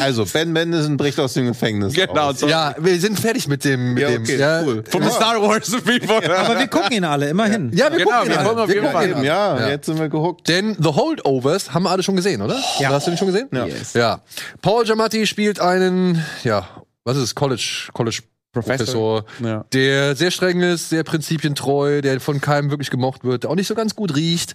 [0.00, 1.92] Also, Ben Mendelsohn bricht aus dem Gefängnis.
[1.92, 2.40] Genau, aus.
[2.40, 2.48] so.
[2.48, 3.94] Ja, wir sind fertig mit dem.
[3.94, 4.82] Mit Ja, dem okay, ja, cool.
[4.88, 6.38] Von den Star Wars People.
[6.38, 7.70] Aber wir gucken ihn alle, immerhin.
[7.74, 8.48] Ja, wir Genau, gucken ihn wir alle.
[8.48, 9.68] gucken Wir jeden gucken ihn ja, Ja.
[9.68, 10.48] jetzt sind wir gehuckt.
[10.48, 12.58] Denn The Holdovers haben wir alle schon gesehen, oder?
[12.78, 12.90] Ja.
[12.90, 13.48] Hast du den schon gesehen?
[13.52, 13.66] Ja.
[13.66, 13.94] Yes.
[13.94, 14.20] Ja.
[14.62, 16.68] Paul Giamatti spielt einen, ja,
[17.04, 17.34] was ist es?
[17.34, 18.20] College, College
[18.52, 19.64] Professor, Ja.
[19.72, 23.66] der sehr streng ist, sehr prinzipientreu, der von keinem wirklich gemocht wird, der auch nicht
[23.68, 24.54] so ganz gut riecht.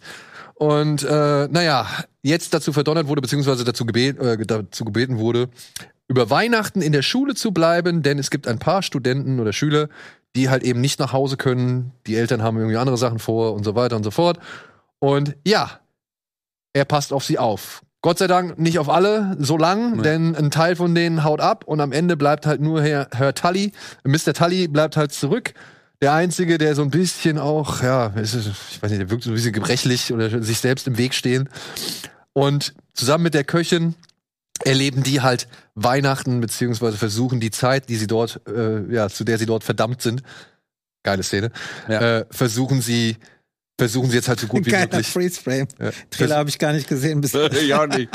[0.56, 1.88] Und äh, naja,
[2.22, 5.50] jetzt dazu verdonnert wurde, beziehungsweise dazu, gebet, äh, dazu gebeten wurde,
[6.08, 9.90] über Weihnachten in der Schule zu bleiben, denn es gibt ein paar Studenten oder Schüler,
[10.36, 11.92] die halt eben nicht nach Hause können.
[12.08, 14.40] Die Eltern haben irgendwie andere Sachen vor und so weiter und so fort.
[15.00, 15.80] Und ja,
[16.74, 17.82] er passt auf sie auf.
[18.02, 21.64] Gott sei Dank nicht auf alle so lang, denn ein Teil von denen haut ab
[21.64, 23.72] und am Ende bleibt halt nur Herr, Herr Tully.
[24.04, 24.34] Mr.
[24.34, 25.54] Tully bleibt halt zurück.
[26.02, 29.30] Der Einzige, der so ein bisschen auch, ja, ist, ich weiß nicht, der wirkt so
[29.30, 31.48] ein bisschen gebrechlich oder sich selbst im Weg stehen.
[32.34, 33.96] Und zusammen mit der Köchin
[34.66, 39.38] erleben die halt Weihnachten, beziehungsweise versuchen die Zeit, die sie dort, äh, ja, zu der
[39.38, 40.24] sie dort verdammt sind,
[41.04, 41.52] geile Szene,
[41.88, 42.20] Ja.
[42.20, 43.16] äh, versuchen sie,
[43.84, 45.08] versuchen sie jetzt halt so gut wie Geiler möglich.
[45.08, 45.68] Freeze Frame.
[45.78, 45.92] Ja.
[46.10, 48.10] Trailer habe ich gar nicht gesehen bis ich auch nicht.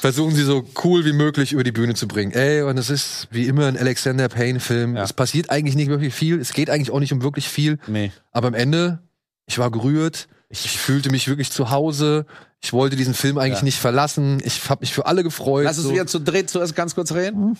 [0.00, 2.32] versuchen sie so cool wie möglich über die Bühne zu bringen.
[2.32, 4.96] Ey, und es ist wie immer ein Alexander Payne-Film.
[4.96, 5.04] Ja.
[5.04, 6.40] Es passiert eigentlich nicht wirklich viel.
[6.40, 7.78] Es geht eigentlich auch nicht um wirklich viel.
[7.86, 8.10] Nee.
[8.32, 8.98] Aber am Ende,
[9.46, 10.26] ich war gerührt.
[10.54, 12.26] Ich fühlte mich wirklich zu Hause.
[12.60, 13.64] Ich wollte diesen Film eigentlich Ja.
[13.64, 14.38] nicht verlassen.
[14.44, 15.64] Ich habe mich für alle gefreut.
[15.64, 15.92] Lass uns so.
[15.94, 17.56] wieder zu dritt zuerst ganz kurz reden,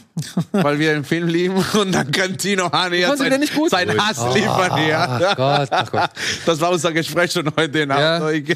[0.52, 3.70] weil wir den Film lieben und dann kann Tino Hane jetzt den nicht gut?
[3.70, 4.98] seinen Hass liefern hier.
[4.98, 6.10] Ach Gott, ach Gott.
[6.44, 8.18] Das war unser Gespräch schon heute in Ja.
[8.18, 8.46] Abend.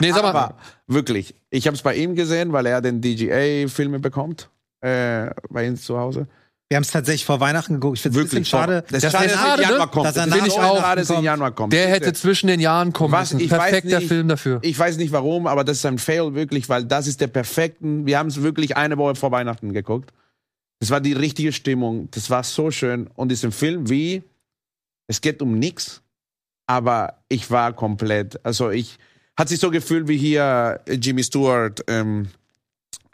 [0.00, 0.28] Nee, sag mal.
[0.30, 0.54] Aber
[0.88, 4.50] wirklich, ich habe es bei ihm gesehen, weil er den DGA-Filme bekommt.
[4.80, 6.26] Äh, bei ihm zu Hause.
[6.70, 7.96] Wir haben es tatsächlich vor Weihnachten geguckt.
[7.96, 8.84] Ich finde es ein bisschen schade.
[8.90, 9.62] Das schade, dass schade, er im ne?
[9.70, 10.06] Januar kommt.
[10.06, 10.78] Dass er nach ich auch.
[10.78, 11.24] schade, dass kommt.
[11.24, 11.72] Januar kommt.
[11.72, 13.42] Der hätte zwischen den Jahren kommen Was, müssen.
[13.42, 14.08] ich weiß Perfekter nicht.
[14.08, 14.58] Film dafür.
[14.60, 18.04] Ich weiß nicht warum, aber das ist ein Fail wirklich, weil das ist der perfekten.
[18.04, 20.12] Wir haben es wirklich eine Woche vor Weihnachten geguckt.
[20.80, 22.08] Das war die richtige Stimmung.
[22.10, 23.08] Das war so schön.
[23.14, 24.22] Und ist ein Film wie,
[25.06, 26.02] es geht um nichts,
[26.66, 28.98] aber ich war komplett, also ich,
[29.38, 32.28] hat sich so gefühlt wie hier äh, Jimmy Stewart, ähm,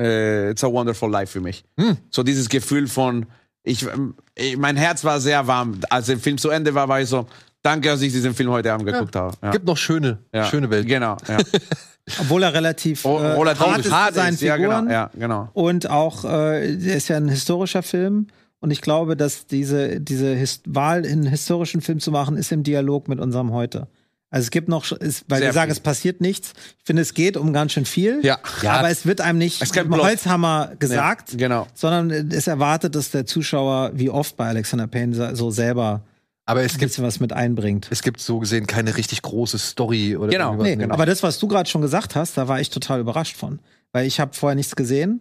[0.01, 1.65] äh, It's a Wonderful Life für mich.
[1.79, 1.99] Hm.
[2.11, 3.27] So dieses Gefühl von,
[3.65, 5.81] ich, ähm, ich, mein Herz war sehr warm.
[5.91, 7.27] Als der Film zu Ende war, war ich so,
[7.65, 9.35] Danke, dass ich diesen Film heute Abend geguckt habe.
[9.43, 9.51] Ja.
[9.51, 10.45] Gibt noch schöne, Ja.
[10.45, 10.87] schöne Welten.
[10.87, 11.39] Genau, ja.
[12.21, 14.83] Obwohl er relativ, Oh, äh, Roland hart Hart ist für seinen ja, Figuren.
[14.85, 15.49] genau, ja, genau.
[15.55, 18.27] Und auch, äh, der ist ja ein historischer Film.
[18.61, 22.65] Und ich glaube, dass diese, diese His Wahl, einen historischen Film zu machen, ist im
[22.65, 23.89] Dialog mit unserem Heute.
[24.35, 25.77] Also es gibt noch, ist, weil Sehr wir sagen, viel.
[25.77, 26.55] es passiert nichts.
[26.81, 28.19] Ich finde, es geht um ganz schön viel.
[28.25, 28.39] Ja.
[28.67, 29.95] aber es wird einem nicht Es mit dem.
[29.95, 31.67] Holzhammer gesagt, Ja, genau.
[31.75, 36.03] sondern es erwartet, dass der Zuschauer, wie oft bei Alexander Payne, so selber
[36.47, 37.87] Aber es ein gibt, bisschen was mit einbringt.
[37.91, 40.55] es gibt so gesehen keine richtig große Story oder Genau.
[40.57, 43.61] Nee, aber das, was du gerade schon gesagt hast, da war ich total überrascht von.
[43.93, 45.21] Weil ich habe vorher nichts gesehen.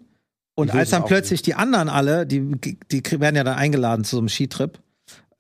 [0.56, 2.42] Und als dann plötzlich die anderen alle, die,
[2.92, 4.80] die werden ja dann eingeladen zu so einem Skitrip,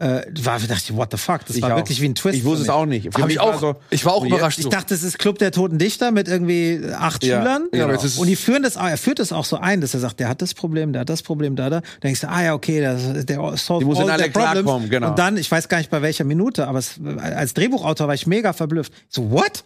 [0.03, 1.45] äh, war, dachte ich, what the fuck?
[1.45, 1.77] Das Ich war auch.
[1.77, 2.37] wirklich wie ein Twist.
[2.37, 3.13] Ich wusste es auch nicht.
[3.13, 3.59] Für mich ich war auch.
[3.59, 4.59] so- ich war auch jetzt- überrascht.
[4.59, 7.67] Ich dachte, es ist Club der Toten Dichter mit irgendwie acht Ja, Schülern.
[7.71, 7.87] genau.
[8.17, 10.41] Und die führen das, er führt das auch so ein, dass er sagt, der hat
[10.41, 11.79] das Problem, der hat das Problem, da, da.
[11.81, 15.09] Dann denkst du, ah ja, okay, das, der solve Die all alle klarkommen, genau.
[15.09, 18.27] Und dann, ich weiß gar nicht bei welcher Minute, aber es, als Drehbuchautor war ich
[18.27, 18.91] mega verblüfft.
[19.09, 19.63] So, what?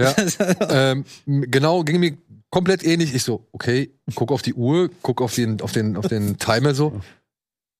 [0.00, 0.14] Ja.
[0.70, 2.16] ähm, genau, ging mir
[2.50, 3.14] komplett ähnlich.
[3.14, 6.74] Ich so, okay, guck auf die Uhr, guck auf den, auf den, auf den Timer
[6.74, 7.00] so.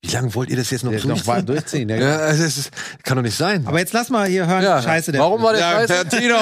[0.05, 1.27] Wie lange wollt ihr das jetzt noch noch durchziehen?
[1.29, 1.89] weit durchziehen.
[1.89, 2.71] Ja, Ja, es ist,
[3.05, 3.65] kann doch nicht sein.
[3.69, 6.09] Aber jetzt lass mal hier hören, ja, wie scheiße der Warum war der Ja, scheiße?
[6.09, 6.35] Tarantino,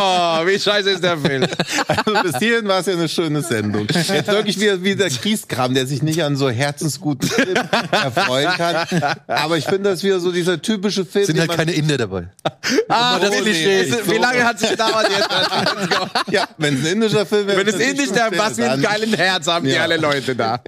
[0.46, 1.46] wie scheiße ist der Film?
[1.86, 3.86] Also bis hierhin war es ja eine schöne Sendung.
[3.90, 7.56] Jetzt wirklich wieder, wie der Kriegskram, der sich nicht an so herzensguten Filmen
[7.90, 8.86] erfreuen kann.
[9.26, 11.26] Aber ich finde, das wieder so dieser typische Film.
[11.26, 12.28] Sind halt man- keine Inder dabei.
[12.88, 13.92] Ah, das oh, nicht nee.
[14.06, 15.28] Wie lange hat es gedauert jetzt?
[16.32, 17.58] Ja, wenn es ein indischer Film wäre.
[17.58, 20.34] Wenn es indisch wäre, fünf was für ein dann- geilen Herz haben die alle Leute
[20.34, 20.60] da.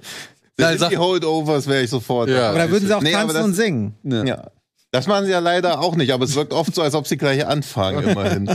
[0.57, 2.29] Das sind die Holdovers wäre ich sofort.
[2.29, 2.49] Ja.
[2.49, 3.95] Aber da würden sie auch Nee, tanzen das- und singen.
[4.03, 4.47] Ja.
[4.91, 7.17] Das machen sie ja leider auch nicht, aber es wirkt oft so, als ob sie
[7.17, 8.45] gleich anfangen, immerhin.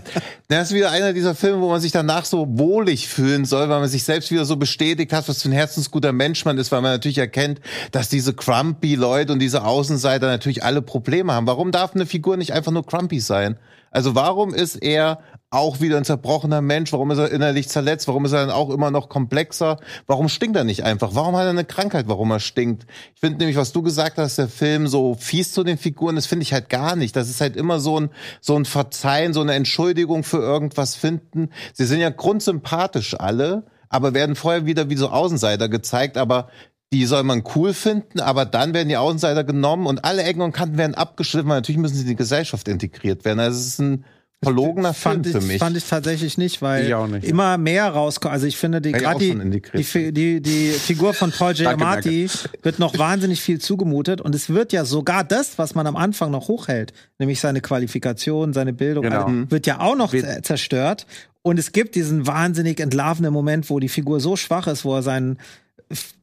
[0.47, 3.81] Das ist wieder einer dieser Filme, wo man sich danach so wohlig fühlen soll, weil
[3.81, 6.81] man sich selbst wieder so bestätigt hat, was für ein herzensguter Mensch man ist, weil
[6.81, 7.61] man natürlich erkennt,
[7.91, 11.49] dass diese crumpy Leute und diese Außenseiter natürlich alle Probleme haben.
[11.49, 13.59] Warum darf eine Figur nicht einfach nur crumpy sein?
[13.91, 15.19] Also warum ist er
[15.51, 16.93] auch wieder ein zerbrochener Mensch?
[16.93, 18.07] Warum ist er innerlich zerletzt?
[18.07, 19.79] Warum ist er dann auch immer noch komplexer?
[20.07, 21.15] Warum stinkt er nicht einfach?
[21.15, 22.87] Warum hat er eine Krankheit, warum er stinkt?
[23.15, 26.27] Ich finde nämlich, was du gesagt hast, der Film so fies zu den Figuren, das
[26.27, 27.17] finde ich halt gar nicht.
[27.17, 28.11] Das ist halt immer so ein,
[28.41, 31.49] so ein Verzeihen, so eine Entschuldigung für irgendwas finden.
[31.73, 36.49] Sie sind ja grundsympathisch alle, aber werden vorher wieder wie so Außenseiter gezeigt, aber
[36.93, 40.53] die soll man cool finden, aber dann werden die Außenseiter genommen und alle Ecken und
[40.53, 43.41] Kanten werden abgeschliffen, weil natürlich müssen sie in die Gesellschaft integriert werden.
[43.41, 44.05] Also es ist ein
[44.43, 45.59] verlogener Film Fand ich, für mich.
[45.59, 47.27] fand ich tatsächlich nicht, weil Ich auch nicht.
[47.27, 48.33] immer mehr rauskommt.
[48.33, 52.29] Also ich finde, die, gerade die, die, die, die Figur von Paul Giamatti
[52.63, 56.31] wird noch wahnsinnig viel zugemutet und es wird ja sogar das, was man am Anfang
[56.31, 59.25] noch hochhält, nämlich seine Qualifikation, seine Bildung, Genau.
[59.25, 61.07] also, wird ja auch noch zerstört.
[61.43, 65.03] Und es gibt diesen wahnsinnig entlarvenden Moment, wo die Figur so schwach ist, wo er
[65.03, 65.39] seinen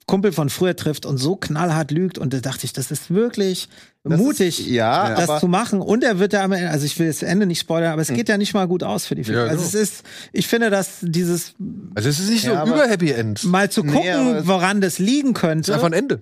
[0.07, 2.18] Kumpel von früher trifft und so knallhart lügt.
[2.19, 3.69] Und da dachte ich, das ist wirklich
[4.03, 5.82] Das mutig, ist- ja, das zu machen.
[5.82, 8.10] Und er wird ja am Ende, also ich will das Ende nicht spoilern, aber es
[8.10, 9.45] geht ja nicht mal gut aus für die Figur.
[9.45, 11.53] Ja, also es ist, ich finde, dass dieses
[11.95, 13.44] Also es ist nicht so Ja, über Happy End.
[13.45, 15.73] Mal zu Nee, gucken, es- woran das liegen ist könnte.
[15.73, 16.22] einfach ein Ende.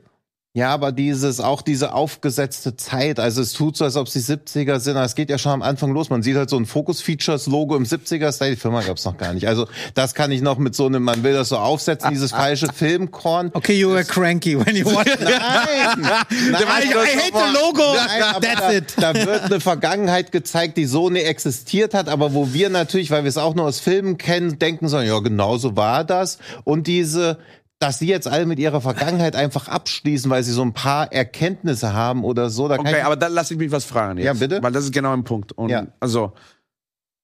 [0.56, 4.20] Ja, aber dieses, auch diese aufgesetzte Zeit, also es tut so, als ob es die
[4.20, 6.12] 70er sind, aber es geht ja schon am Anfang los.
[6.12, 9.48] Man sieht halt so ein Focus-Features-Logo im 70er-Style, die Firma gab's noch gar nicht.
[9.48, 12.68] Also das kann ich noch mit so einem, man will das so aufsetzen, dieses falsche
[12.74, 13.50] Filmkorn.
[13.56, 16.02] Okay, you were cranky when you watched Nein!
[16.02, 17.96] Nein I, I hate the logo.
[17.96, 18.94] Nein, That's da, it.
[18.98, 23.24] Da wird eine Vergangenheit gezeigt, die so nie existiert hat, aber wo wir natürlich, weil
[23.24, 26.38] wir es auch nur aus Filmen kennen, denken sollen, ja, genau so war das.
[26.64, 27.40] Und diese,
[27.84, 31.94] dass sie jetzt alle mit ihrer Vergangenheit einfach abschließen, weil sie so ein paar Erkenntnisse
[31.94, 32.70] haben oder so.
[32.70, 34.26] Da Okay, ich, aber dann lass ich mich was fragen jetzt.
[34.26, 34.64] Ja, bitte.
[34.64, 35.52] Weil das ist genau ein Punkt.
[35.52, 35.88] Und Ja.
[36.00, 36.32] also,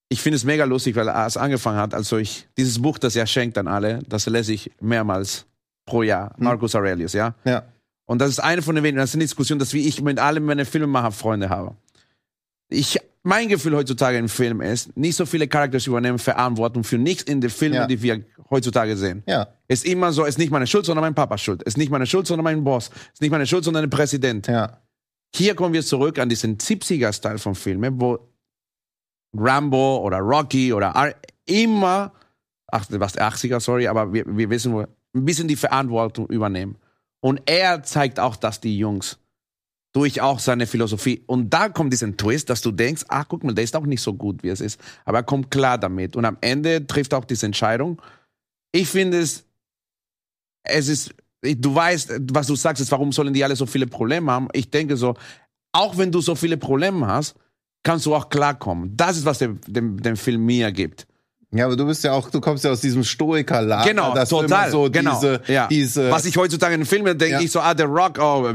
[0.09, 3.15] ich finde es mega lustig, weil er es angefangen hat, also ich, dieses Buch, das
[3.15, 5.45] er schenkt an alle, das lese ich mehrmals
[5.85, 6.35] pro Jahr.
[6.35, 6.43] Hm.
[6.43, 7.35] Marcus Aurelius, ja.
[7.45, 7.63] ja.
[8.05, 10.19] Und das ist eine von den wenigen, das ist eine Diskussion, dass wie ich mit
[10.19, 11.75] allen meine Filmemacher-Freunde habe.
[12.67, 17.23] Ich, mein Gefühl heutzutage im Film ist, nicht so viele Characters übernehmen Verantwortung für nichts
[17.23, 17.87] in den Filmen, Ja.
[17.87, 19.23] die wir heutzutage sehen.
[19.27, 19.47] Ja.
[19.67, 21.61] Ist immer so, ist nicht meine Schuld, sondern mein Papas Schuld.
[21.63, 22.89] Ist nicht meine Schuld, sondern mein Boss.
[23.13, 24.47] Ist nicht meine Schuld, sondern der Präsident.
[24.47, 24.81] Ja.
[25.35, 28.19] Hier kommen wir zurück an diesen 70er-Style von Filmen, wo
[29.35, 31.13] Rambo oder Rocky oder Ar
[31.45, 32.13] immer,
[32.67, 36.77] ach, was 80er, sorry, aber wir, wir wissen, wo, ein bisschen die Verantwortung übernehmen.
[37.21, 39.17] Und er zeigt auch, dass die Jungs
[39.93, 41.23] durch auch seine Philosophie.
[41.25, 44.01] Und da kommt diesen Twist, dass du denkst, ach, guck mal, der ist auch nicht
[44.01, 44.79] so gut, wie es ist.
[45.05, 46.15] Aber er kommt klar damit.
[46.15, 48.01] Und am Ende trifft auch diese Entscheidung.
[48.71, 49.45] Ich finde es,
[50.63, 54.31] es ist, du weißt, was du sagst, ist, warum sollen die alle so viele Probleme
[54.31, 54.47] haben?
[54.53, 55.15] Ich denke so,
[55.71, 57.35] auch wenn du so viele Probleme hast,
[57.83, 58.95] kannst du auch klarkommen.
[58.95, 61.07] Das ist, was dem, dem, dem Film mir gibt.
[61.51, 63.89] Ja, aber du bist ja auch, du kommst ja aus diesem Stoiker-Lager.
[63.89, 64.69] Genau, dass total.
[64.69, 65.15] so genau.
[65.15, 65.65] diese, ja.
[65.67, 67.41] diese, Was ich heutzutage in Filmen denke, Ja.
[67.41, 68.47] ich so, ah, der Rock, oh,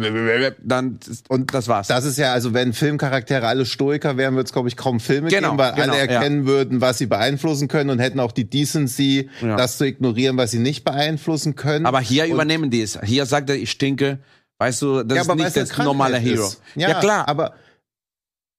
[0.63, 1.89] dann, und das war's.
[1.89, 5.29] Das ist ja, also wenn Filmcharaktere alle Stoiker wären, würde es, glaube ich, kaum Filme
[5.29, 8.49] Genau, geben, weil genau, alle erkennen würden, was sie beeinflussen können und hätten auch die
[8.49, 9.57] Decency, Ja.
[9.57, 11.87] das zu ignorieren, was sie nicht beeinflussen können.
[11.87, 12.97] Aber hier und, übernehmen die es.
[13.03, 14.19] Hier sagt er, ich stinke.
[14.59, 16.47] Weißt du, das ja, ist nicht das normale Krankheit Hero.
[16.47, 16.61] ist.
[16.77, 17.27] Ja, klar.
[17.27, 17.55] Aber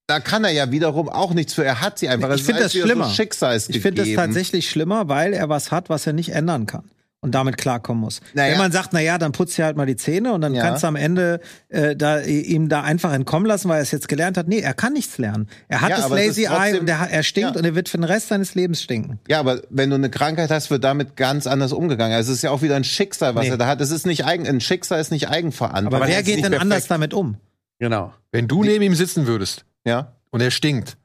[0.06, 1.64] da kann er ja wiederum auch nichts für.
[1.64, 2.32] Er hat sie einfach.
[2.34, 3.06] Ich finde das schlimmer.
[3.08, 3.22] So
[3.68, 6.84] Ich finde das tatsächlich schlimmer, weil er was hat, was er nicht ändern kann.
[7.20, 8.20] Und damit klarkommen muss.
[8.34, 8.52] Naja.
[8.52, 10.62] Wenn man sagt, na ja, dann putzt dir halt mal die Zähne und dann Ja.
[10.62, 14.06] kannst du am Ende äh, da, ihm da einfach entkommen lassen, weil er es jetzt
[14.06, 14.46] gelernt hat.
[14.46, 15.48] Nee, er kann nichts lernen.
[15.66, 17.58] Er hat Ja, das Lazy trotzdem- Eye und er, er stinkt Ja.
[17.58, 19.18] und er wird für den Rest seines Lebens stinken.
[19.26, 22.14] Ja, aber wenn du eine Krankheit hast, wird damit ganz anders umgegangen.
[22.14, 23.50] Also es ist ja auch wieder ein Schicksal, was Nee.
[23.50, 23.80] er da hat.
[23.80, 26.02] Es ist nicht eigen, ein Schicksal ist nicht eigenverantwortlich.
[26.02, 26.62] Aber wer geht denn perfekt.
[26.62, 27.38] anders damit um?
[27.80, 28.12] genau.
[28.30, 30.96] Wenn du neben ihm sitzen würdest Ja, und er stinkt,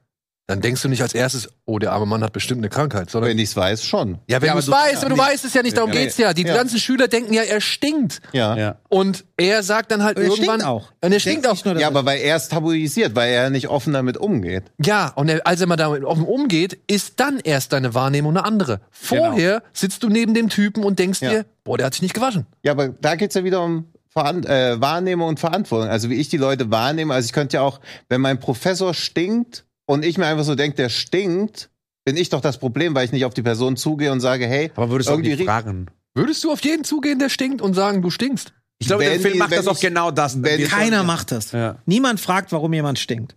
[0.48, 3.30] dann denkst du nicht als erstes, oh, der arme Mann hat bestimmt eine Krankheit, sondern
[3.30, 4.18] wenn ich's weiß, schon.
[4.28, 5.20] ja, wenn Ja, du aber es weißt, ja, aber du nee.
[5.28, 6.34] weißt es ja nicht, darum Ja, geht's ja.
[6.34, 6.54] Die ja.
[6.56, 8.20] ganzen Schüler denken ja, er stinkt.
[8.32, 8.56] Ja.
[8.56, 8.76] Ja.
[8.90, 10.60] Und er sagt dann halt Und er irgendwann.
[10.60, 10.92] stinkt auch.
[11.00, 11.64] Und er stinkt auch.
[11.64, 14.64] nur, Ja, er- aber weil er es tabuisiert, weil er nicht offen damit umgeht.
[14.84, 18.44] Ja, und er, als er mal damit offen umgeht, ist dann erst deine Wahrnehmung eine
[18.44, 18.80] andere.
[18.90, 21.30] Vorher sitzt du neben dem Typen und denkst Ja.
[21.30, 22.46] dir, boah, der hat sich nicht gewaschen.
[22.64, 25.88] Ja, aber da geht's ja wieder um Veran äh, Wahrnehmung und Verantwortung.
[25.88, 27.14] Also wie ich die Leute wahrnehme.
[27.14, 30.76] Also ich könnte ja auch, wenn mein Professor stinkt und ich mir einfach so denke,
[30.76, 31.70] der stinkt,
[32.04, 34.70] bin ich doch das Problem, weil ich nicht auf die Person zugehe und sage, hey,
[34.74, 35.86] Aber würdest du irgendwie fragen?
[36.14, 38.52] Würdest du auf jeden zugehen, der stinkt und sagen, du stinkst?
[38.78, 40.36] Ich glaube, der Film macht das auch genau das.
[40.68, 41.52] Keiner macht das.
[41.52, 41.76] Ja.
[41.86, 43.36] Niemand fragt, warum jemand stinkt.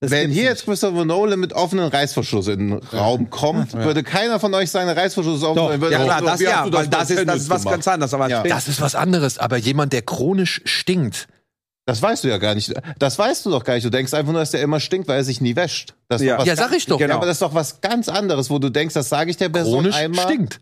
[0.00, 0.50] Das Wenn hier nicht.
[0.50, 4.88] jetzt Christopher Nolan mit offenen Reißverschluss in den Raum kommt, würde keiner von euch sagen,
[4.88, 7.74] der Reißverschluss würde Ja klar, das ja, du weil das ist, das ist was gemacht?
[7.76, 8.12] ganz anderes.
[8.12, 8.42] Aber Ja.
[8.42, 11.28] Das ist was anderes, aber jemand, der chronisch stinkt.
[11.86, 12.74] Das weißt du ja gar nicht.
[12.98, 13.86] Das weißt du doch gar nicht.
[13.86, 15.94] Du denkst einfach nur, dass der immer stinkt, weil er sich nie wäscht.
[16.08, 16.42] Das Ja.
[16.44, 17.00] Ja, sag ich doch.
[17.00, 17.16] Ja, Genau.
[17.18, 19.74] aber das ist doch was ganz anderes, wo du denkst, das sage ich der Person
[19.84, 20.24] Chronisch einmal.
[20.26, 20.60] stinkt.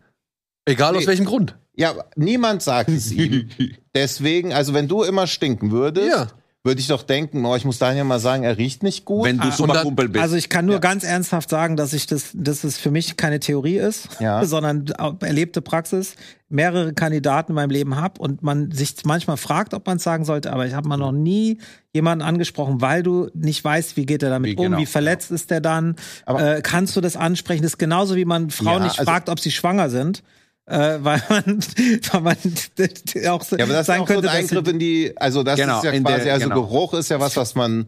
[0.66, 1.06] Egal aus Nee.
[1.08, 1.56] welchem Grund.
[1.74, 3.48] Ja, niemand sagt es ihm.
[3.96, 6.26] Deswegen, also wenn du immer stinken würdest, Ja.
[6.66, 9.26] Würde ich doch denken, oh, ich muss Daniel mal sagen, er riecht nicht gut.
[9.26, 10.22] Wenn du und super dann- Kumpel bist.
[10.22, 13.38] Also ich kann nur ganz ernsthaft sagen, dass ich das, dass es für mich keine
[13.38, 14.42] Theorie ist, Ja.
[14.46, 14.86] sondern
[15.20, 16.14] erlebte Praxis.
[16.48, 20.24] Mehrere Kandidaten in meinem Leben habe und man sich manchmal fragt, ob man es sagen
[20.24, 21.58] sollte, aber ich habe mal noch nie
[21.92, 25.30] jemanden angesprochen, weil du nicht weißt, wie geht er damit Wie um, genau, wie verletzt
[25.32, 27.62] ist der dann, Aber- äh, kannst du das ansprechen?
[27.62, 30.22] Das ist genauso wie man Frauen Ja, nicht also- fragt, ob sie schwanger sind.
[30.66, 31.44] Äh, weil man,
[32.12, 32.36] weil man
[33.28, 35.42] auch so ja, aber das ist sein auch so ein könnte, Eingriff in die, also
[35.42, 36.62] das Genau, ist ja quasi, der- also genau.
[36.62, 37.86] Geruch ist ja was, was man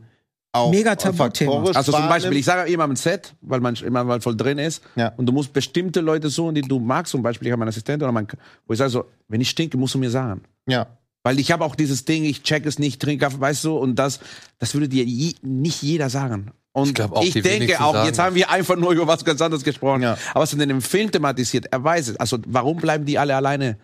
[0.52, 1.64] auch Mega Tabuthema.
[1.74, 4.82] Also zum Beispiel, ich sage immer am Set, weil man immer mal voll drin ist,
[4.94, 5.08] Ja.
[5.16, 7.10] und du musst bestimmte Leute suchen, die du magst.
[7.12, 8.26] Zum Beispiel, ich habe meinen Assistenten oder mein,
[8.66, 10.42] wo ich sage so, wenn ich stinke, musst du mir sagen.
[10.66, 10.86] Ja.
[11.24, 13.96] Weil ich habe auch dieses Ding, ich check es nicht, trinke, Kaffee, weißt du, und
[13.96, 14.20] das,
[14.58, 16.52] das würde dir je, nicht jeder sagen.
[16.76, 18.26] Und Ich glaub auch, ich die denke auch, jetzt das.
[18.26, 20.02] haben wir einfach nur über was ganz anderes gesprochen.
[20.02, 20.18] Ja.
[20.32, 22.16] Aber was in dem Film thematisiert, er weiß es.
[22.18, 23.78] Also warum bleiben die alle alleine?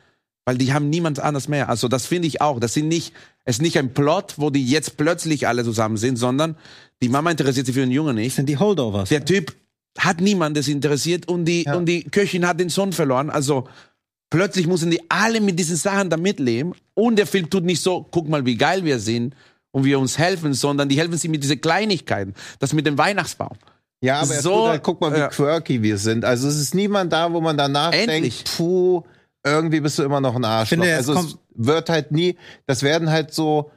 [0.45, 1.71] Weil die haben niemand anders mehr.
[1.71, 2.61] Also das finde ich auch.
[2.61, 3.15] Das sind nicht,
[3.47, 6.57] es ist nicht ein Plot, wo die jetzt plötzlich alle zusammen sind, sondern
[7.03, 8.35] die Mama interessiert sich für den Jungen nicht.
[8.35, 9.09] sind die Holdovers.
[9.09, 9.55] Der Typ
[9.99, 11.75] hat niemand, das interessiert und die, Ja.
[11.77, 13.31] und die Köchin hat den Sohn verloren.
[13.31, 13.69] Also
[14.29, 16.75] plötzlich müssen die alle mit diesen Sachen da mitleben.
[16.93, 19.35] Und der Film tut nicht so, guck mal, wie geil wir sind
[19.73, 22.35] und wir uns helfen, sondern die helfen sich mit diesen Kleinigkeiten.
[22.61, 23.57] Das mit dem Weihnachtsbaum.
[24.01, 25.29] Ja, aber er So, halt, guck mal, wie ja.
[25.29, 26.25] quirky wir sind.
[26.25, 28.45] Also es ist niemand da, wo man danach Endlich.
[28.45, 29.03] denkt, puh,
[29.45, 30.79] irgendwie bist du immer noch ein Arschloch.
[30.79, 32.37] finde, es also es wird halt nie,
[32.67, 33.71] das werden halt so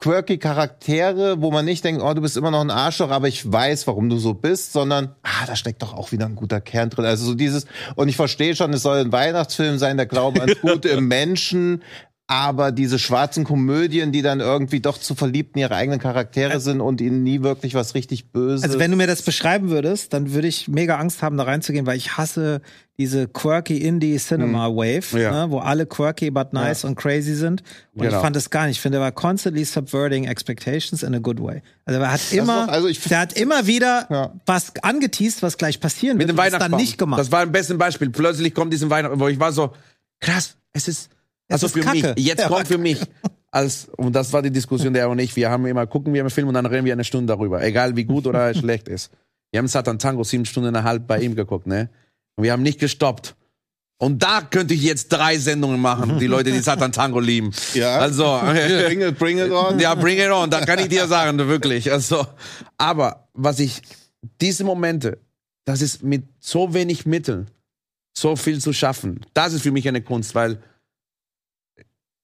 [0.00, 3.50] quirky Charaktere, wo man nicht denkt, oh, du bist immer noch ein Arschloch, aber ich
[3.50, 6.88] weiß, warum du so bist, sondern, ah, da steckt doch auch wieder ein guter Kern
[6.88, 7.04] drin.
[7.04, 7.66] Also so dieses,
[7.96, 11.82] und ich verstehe schon, es soll ein Weihnachtsfilm sein, der Glaube ans Gute im Menschen,
[12.30, 16.80] aber diese schwarzen Komödien, die dann irgendwie doch zu verliebt in ihre eigenen Charaktere sind
[16.80, 18.62] und ihnen nie wirklich was richtig Böses.
[18.62, 21.86] Also wenn du mir das beschreiben würdest, dann würde ich mega Angst haben, da reinzugehen,
[21.86, 22.60] weil ich hasse
[22.98, 25.32] diese quirky Indie Cinema Wave, Ja.
[25.46, 27.62] ne, wo alle quirky but nice und crazy sind.
[27.94, 28.14] Und Genau.
[28.18, 28.76] ich fand das gar nicht.
[28.76, 31.62] Ich finde, er war constantly subverting expectations in a good way.
[31.84, 34.32] Also er hat immer, also ich- der hat immer wieder Ja.
[34.46, 36.36] was angeteased, was gleich passieren Mit wird.
[36.36, 36.70] dem und das Weihnachtsbaum.
[36.78, 37.18] dann nicht gemacht.
[37.18, 38.10] Das war ein bestes Beispiel.
[38.10, 39.72] Plötzlich kommt diesen Weihnachten, wo ich war so,
[40.20, 41.10] krass, es ist,
[41.52, 42.14] also ist für Kacke.
[42.16, 43.00] mich, jetzt Ja, kommt für mich.
[43.50, 45.34] Als, und das war die Diskussion, der und ich.
[45.34, 47.62] Wir haben immer, gucken wir einen Film und dann reden wir eine Stunde darüber.
[47.62, 49.10] Egal wie gut oder schlecht ist.
[49.50, 51.90] Wir haben Satan Tango sieben Stunden und eine halb bei ihm geguckt, ne?
[52.36, 53.34] Und wir haben nicht gestoppt.
[53.98, 57.50] Und da könnte ich jetzt drei Sendungen machen, die Leute, die Satan Tango lieben.
[57.74, 57.98] Ja.
[57.98, 59.78] Also, bring it, bring it on.
[59.78, 61.92] ja, bring it on, da kann ich dir sagen, wirklich.
[61.92, 62.26] Also,
[62.78, 63.82] aber was ich,
[64.40, 65.18] diese Momente,
[65.66, 67.50] das ist mit so wenig Mitteln,
[68.16, 70.62] so viel zu schaffen, das ist für mich eine Kunst, weil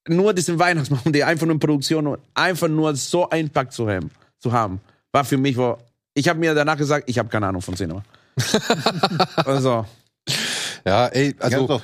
[0.08, 4.10] nur diesen Weihnachtsbaum, die einfach nur in Produktion, einfach nur so einen Impact zu haben,
[4.38, 4.80] zu haben,
[5.12, 5.78] war für mich, wo,
[6.14, 8.02] ich habe mir danach gesagt, ich habe keine Ahnung von Cinema.
[9.44, 9.86] also,
[10.84, 11.80] Ja, ey, Ja, also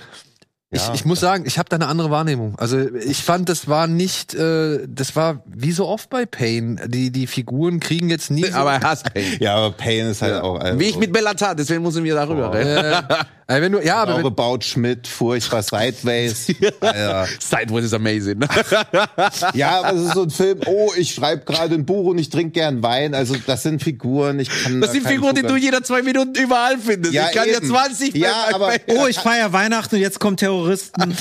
[0.74, 0.94] ich, Ja.
[0.94, 2.55] ich muss sagen, ich habe da eine andere Wahrnehmung.
[2.59, 6.81] Also ich fand, das war nicht, äh, das war wie so oft bei Pain.
[6.86, 8.47] Die die Figuren kriegen jetzt nie.
[8.47, 9.36] So, Aber er hasst Pain.
[9.39, 10.59] Ja, aber Pain ist halt auch.
[10.59, 12.70] Also, Wie ich mit Bellatar, deswegen müssen wir darüber reden.
[12.70, 13.03] äh,
[13.61, 16.47] wenn du, ja, aber wenn, Baut Schmidt, furchtbar Sideways.
[16.81, 17.27] Alter.
[17.41, 18.41] Sideways is amazing.
[19.55, 22.31] Ja, aber es ist so ein Film, oh, ich schreibe gerade ein Buch und ich
[22.31, 23.15] trinke gern Wein.
[23.15, 26.03] Also das sind Figuren, ich kann Das da sind Figuren, die du Zugang- jeder zwei
[26.03, 27.12] Minuten überall findest.
[27.15, 27.66] Ja, ich kann eben.
[27.73, 31.09] ja 20 Ja, aber- Oh, ich feiere Weihnachten und jetzt kommen Terroristen.
[31.09, 31.19] mit,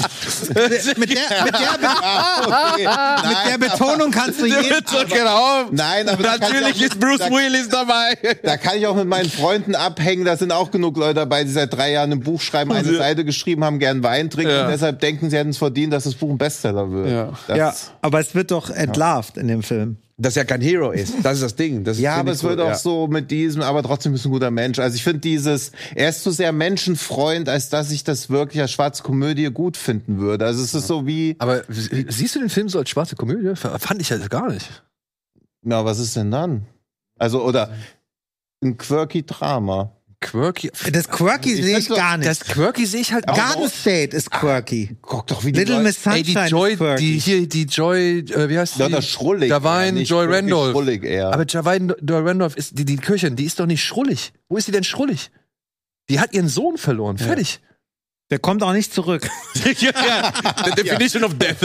[0.58, 2.88] der, mit, der, mit, der, Ah, okay.
[3.28, 4.86] mit der Betonung kannst du jeden.
[4.86, 5.66] so, genau.
[5.72, 8.18] Nein, aber Natürlich ist Bruce da- Willis dabei.
[8.44, 10.26] Da kann ich auch mit meinen Freunden abhängen.
[10.26, 13.64] Da sind auch genug Leute dabei, die seit drei Jahren Buch schreiben, eine Seite geschrieben
[13.64, 14.66] haben, gern Wein trinken Ja.
[14.66, 17.10] und deshalb denken, sie hätten es verdient, dass das Buch ein Bestseller wird.
[17.10, 17.34] Ja.
[17.48, 19.98] Das, Ja, aber es wird doch entlarvt in dem Film.
[20.18, 21.16] Dass er kein Hero ist.
[21.24, 21.84] Das ist das Ding.
[21.84, 22.76] Das Ja, aber es wird cool, auch ja.
[22.76, 24.78] so mit diesem, aber trotzdem ist ein guter Mensch.
[24.78, 28.72] Also ich finde dieses, er ist zu sehr Menschenfreund, als dass ich das wirklich als
[28.72, 30.46] schwarze Komödie gut finden würde.
[30.46, 33.56] Also es ist so wie, aber sie- siehst du den Film so als schwarze Komödie?
[33.56, 34.84] Fand ich halt gar nicht.
[35.64, 36.68] na, was ist denn dann?
[37.18, 37.72] Also, oder
[38.64, 39.92] ein quirky Drama.
[40.22, 40.72] Quirky.
[40.92, 42.30] Das Quirky Ich sehe ich gar nicht.
[42.30, 43.36] Das Quirky sehe ich halt auch.
[43.36, 44.96] Garden State ist quirky.
[45.02, 47.02] Guck doch, wie die Little Leute- Miss Ey, die Sunshine Joy, ist quirky.
[47.14, 48.80] die hier, die Joy, äh, wie heißt die?
[48.82, 49.50] Ja, das Schrullig.
[49.50, 50.72] Da war eher, ein nicht Joy Randolph.
[50.72, 51.34] Schrullig eher.
[51.34, 54.32] Aber Javine Joy Randolph ist, die, die Köchin, die ist doch nicht schrullig.
[54.48, 55.32] Wo ist sie denn schrullig?
[56.10, 57.18] Die hat ihren Sohn verloren.
[57.18, 57.60] Fertig.
[58.32, 59.30] Der kommt auch nicht zurück.
[59.80, 60.32] ja,
[60.66, 61.58] the definition of death.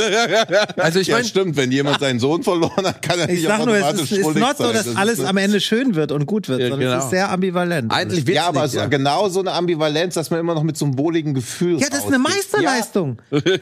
[0.77, 3.47] Also ich ja, meine, stimmt, wenn jemand seinen Sohn verloren hat, kann er Ich nicht
[3.47, 6.27] sag nur, es ist, ist not so, dass Das alles am Ende schön wird und
[6.27, 7.05] gut wird, Ja, sondern es genau.
[7.05, 7.93] ist sehr ambivalent.
[7.93, 8.87] Eigentlich Ja, aber nicht, so, ja.
[8.87, 12.01] genau so eine Ambivalenz, dass man immer noch mit so einem wohligen Gefühl ja, das
[12.01, 12.19] ist eine.
[12.19, 13.19] Meisterleistung.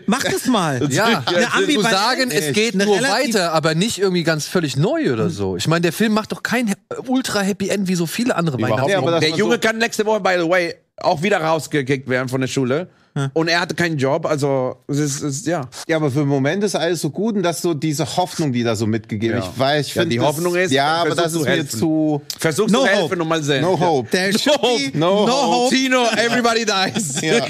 [0.07, 0.91] Mach das mal.
[0.91, 1.91] ja, Eine zu Ambivalenz.
[1.91, 5.57] sagen, es geht nur weiter, aber nicht irgendwie ganz völlig neu oder so.
[5.57, 6.73] Ich meine, der Film macht doch kein
[7.07, 8.89] ultra Happy End wie so viele andere Weihnachten.
[8.89, 12.41] Ja, Der Junge so- kann nächste Woche, by the way, auch wieder rausgekickt werden von
[12.41, 12.89] der Schule.
[13.33, 15.69] Und er hatte keinen Job, also es ist, es ist ja.
[15.87, 18.53] Ja, aber für den Moment ist alles so gut und das ist so diese Hoffnung,
[18.53, 19.49] die da so mitgegeben Ja.
[19.53, 21.51] Ich weiß, ich Ja, finde die das, Hoffnung ist, ja, aber das zu ist mir
[21.53, 21.79] helfen.
[21.79, 23.23] zu Versuch No zu helfen hope.
[23.23, 23.63] und mal sehen.
[23.63, 24.11] no hope.
[24.11, 25.55] There should be No no, hope.
[25.67, 25.75] hope.
[25.77, 27.21] Tino, everybody dies.
[27.23, 27.45] Ja.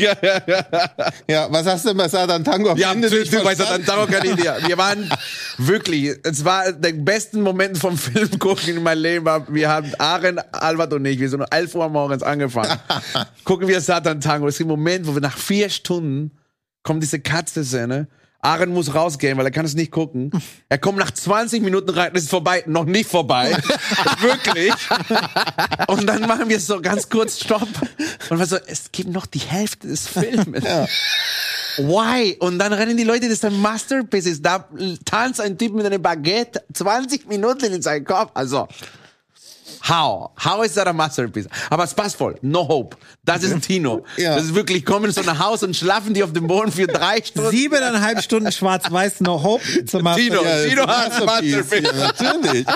[1.29, 3.55] Ja, was hast du denn bei Satan Tango am Ja, Ende natürlich, bei?
[3.55, 4.51] Satan keine Idee.
[4.67, 5.09] Wir waren
[5.57, 9.25] wirklich, es war der besten Moment vom Film gucken in meinem Leben.
[9.25, 12.79] War, wir haben Aaron, Albert und ich, wir sind um 11 Uhr morgens angefangen.
[13.45, 14.49] gucken wir Satan Tango.
[14.49, 16.33] Es ist ein Moment, wo wir nach vier Stunden
[16.83, 18.09] kommt diese Katze-Szene.
[18.45, 20.31] Aaron muss rausgehen, weil er kann es nicht gucken.
[20.69, 23.53] Er kommt nach 20 Minuten rein, ist vorbei, noch nicht vorbei.
[24.21, 24.73] Wirklich.
[25.89, 27.69] Und dann machen wir so ganz kurz Stopp.
[28.29, 30.47] Und wir so, es gibt noch die Hälfte des Films.
[31.79, 32.37] Why?
[32.39, 34.43] Und dann rennen die Leute, das ist ein Masterpiece.
[34.43, 34.69] Da
[35.07, 38.31] tanzt ein Typ mit einem Baguette 20 Minuten in seinen Kopf.
[38.35, 38.69] Also,
[39.89, 40.31] how?
[40.43, 41.47] How is that a masterpiece?
[41.71, 42.37] Aber es passt voll.
[42.43, 42.97] No hope.
[43.25, 44.05] Das ist Tino.
[44.17, 44.35] Ja.
[44.37, 47.23] Das ist wirklich, kommen so nach Hause und schlafen die auf dem Boden für drei
[47.23, 47.51] Stunden.
[47.51, 49.63] Siebeneinhalb Stunden schwarz-weiß, no hope.
[49.87, 51.57] Zum Tino, Ja, Tino ein hat ein Masterpiece.
[51.57, 51.93] Masterpiece.
[51.93, 52.67] Ja, natürlich.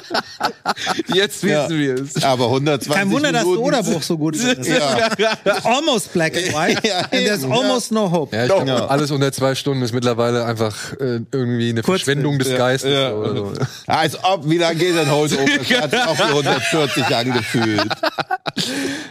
[1.15, 1.69] Jetzt wissen Ja.
[1.71, 2.23] wir es.
[2.23, 3.63] Aber 120 Kein Wunder, dass Minuten.
[3.63, 4.67] Oderbruch so gut ist.
[4.67, 5.09] Ja.
[5.45, 6.87] It's almost black and white.
[6.87, 8.35] Ja, and there's almost no hope.
[8.37, 12.19] Ja, ich glaub, alles unter zwei Stunden ist mittlerweile einfach äh, irgendwie eine Kurzfilm.
[12.23, 12.93] Verschwendung des Geistes.
[12.93, 13.13] Ja.
[13.13, 13.53] Oder so.
[13.87, 17.89] Als ob, wie lange geht denn hat sich auch wie 140 angefühlt.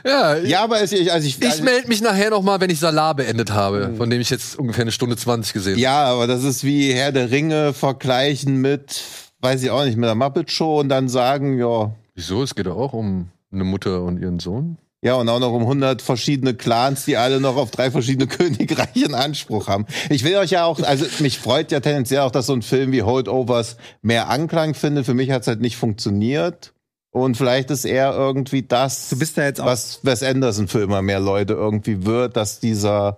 [0.06, 2.70] Ja, ich, Ja, aber es, ich, also ich, ich melde mich nachher noch mal, wenn
[2.70, 5.82] ich Salar beendet habe, von dem ich jetzt ungefähr eine Stunde 20 gesehen habe.
[5.82, 9.02] Ja, aber das ist wie Herr der Ringe vergleichen mit,
[9.40, 12.42] weiß ich auch nicht, mit der Muppet Show und dann sagen, ja, Wieso?
[12.44, 14.78] Es geht doch auch um eine Mutter und ihren Sohn.
[15.02, 19.06] ja, und auch noch um 100 verschiedene Clans, die alle noch auf drei verschiedene Königreiche
[19.06, 19.86] in Anspruch haben.
[20.10, 22.92] Ich will euch ja auch, also mich freut ja tendenziell auch, dass so ein Film
[22.92, 25.06] wie Holdovers mehr Anklang findet.
[25.06, 26.74] Für mich hat es halt nicht funktioniert.
[27.12, 30.82] Und vielleicht ist eher irgendwie das, Du bist da jetzt auch- was Wes Anderson für
[30.82, 33.18] immer mehr Leute irgendwie wird, dass dieser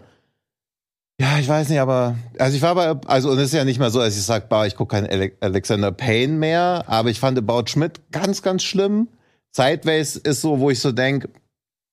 [1.22, 3.78] ja, ich weiß nicht, aber also ich war bei, also und es ist ja nicht
[3.78, 7.20] mal so, dass ich sage, bah, ich gucke keinen Ale Alexander Payne mehr, aber ich
[7.20, 9.10] fand About Schmidt ganz, ganz schlimm.
[9.52, 11.28] Sideways ist so, wo ich so denk,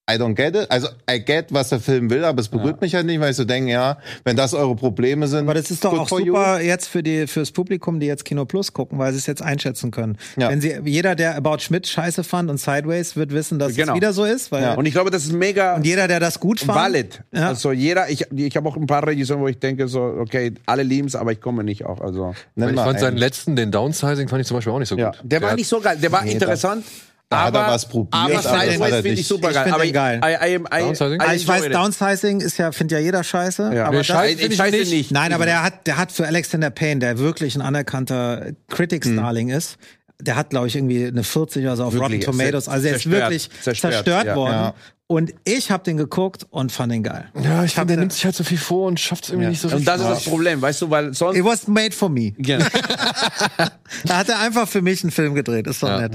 [0.09, 0.71] I don't get it.
[0.71, 3.35] Also I get, was der Film will, aber es berührt mich halt nicht, weil ich
[3.35, 5.39] so denke, ja, wenn das eure Probleme sind.
[5.41, 6.27] Aber das ist doch auch for you.
[6.33, 9.41] super jetzt für die fürs Publikum, die jetzt Kino Plus gucken, weil sie es jetzt
[9.41, 10.17] einschätzen können.
[10.37, 10.49] Ja.
[10.49, 13.91] Wenn sie jeder, der About Schmidt scheiße fand und Sideways, wird wissen, dass Genau.
[13.91, 14.73] es wieder so ist, weil Ja.
[14.75, 17.21] Und ich glaube, das ist mega und jeder, der das gut fand, valid.
[17.33, 17.49] Ja.
[17.49, 20.83] Also jeder, ich, ich habe auch ein paar Regisseure, wo ich denke so, okay, alle
[20.83, 21.99] lieben es, aber ich komme nicht auch.
[21.99, 23.17] Also ich fand seinen einen.
[23.17, 25.19] letzten, den Downsizing, fand ich zum Beispiel auch nicht so ja, gut.
[25.23, 26.85] der war hat- nicht so geil, der war Nee, interessant.
[27.29, 29.49] Da hat aber, er was probiert, aber aber das hat er finde ich nicht- super
[29.49, 29.63] Ich geil.
[29.63, 30.21] find aber den geil.
[30.23, 31.21] I, I, I, Downsizing?
[31.21, 31.69] Ah, ich weiß.
[31.69, 33.71] Downsizing ist ja, findet ja jeder scheiße.
[33.73, 33.83] Ja.
[33.83, 34.91] Aber Nee, das, scheiße ich, ich ich weiß nicht.
[34.91, 35.11] nicht.
[35.11, 39.77] nein, aber der hat, der hat für Alexander Payne, der wirklich ein anerkannter Critics-Darling ist,
[40.21, 42.67] der hat, glaube ich, irgendwie eine 40 oder so auf Wirklich, Rotten Tomatoes.
[42.69, 44.35] Also er ist wirklich zerstört, zerstört, ja.
[44.35, 44.53] worden.
[44.53, 44.73] Ja.
[45.09, 47.25] Und ich habe den geguckt und fand den geil.
[47.41, 49.49] Ja, ich finde, der den- nimmt sich halt so viel vor und schafft es irgendwie
[49.49, 51.37] nicht so Und das ist das Problem, weißt du, weil sonst.
[51.37, 52.33] It was made for me.
[52.39, 52.57] Ja.
[54.05, 55.67] Da hat er einfach für mich einen Film gedreht.
[55.67, 56.13] Ist doch nett.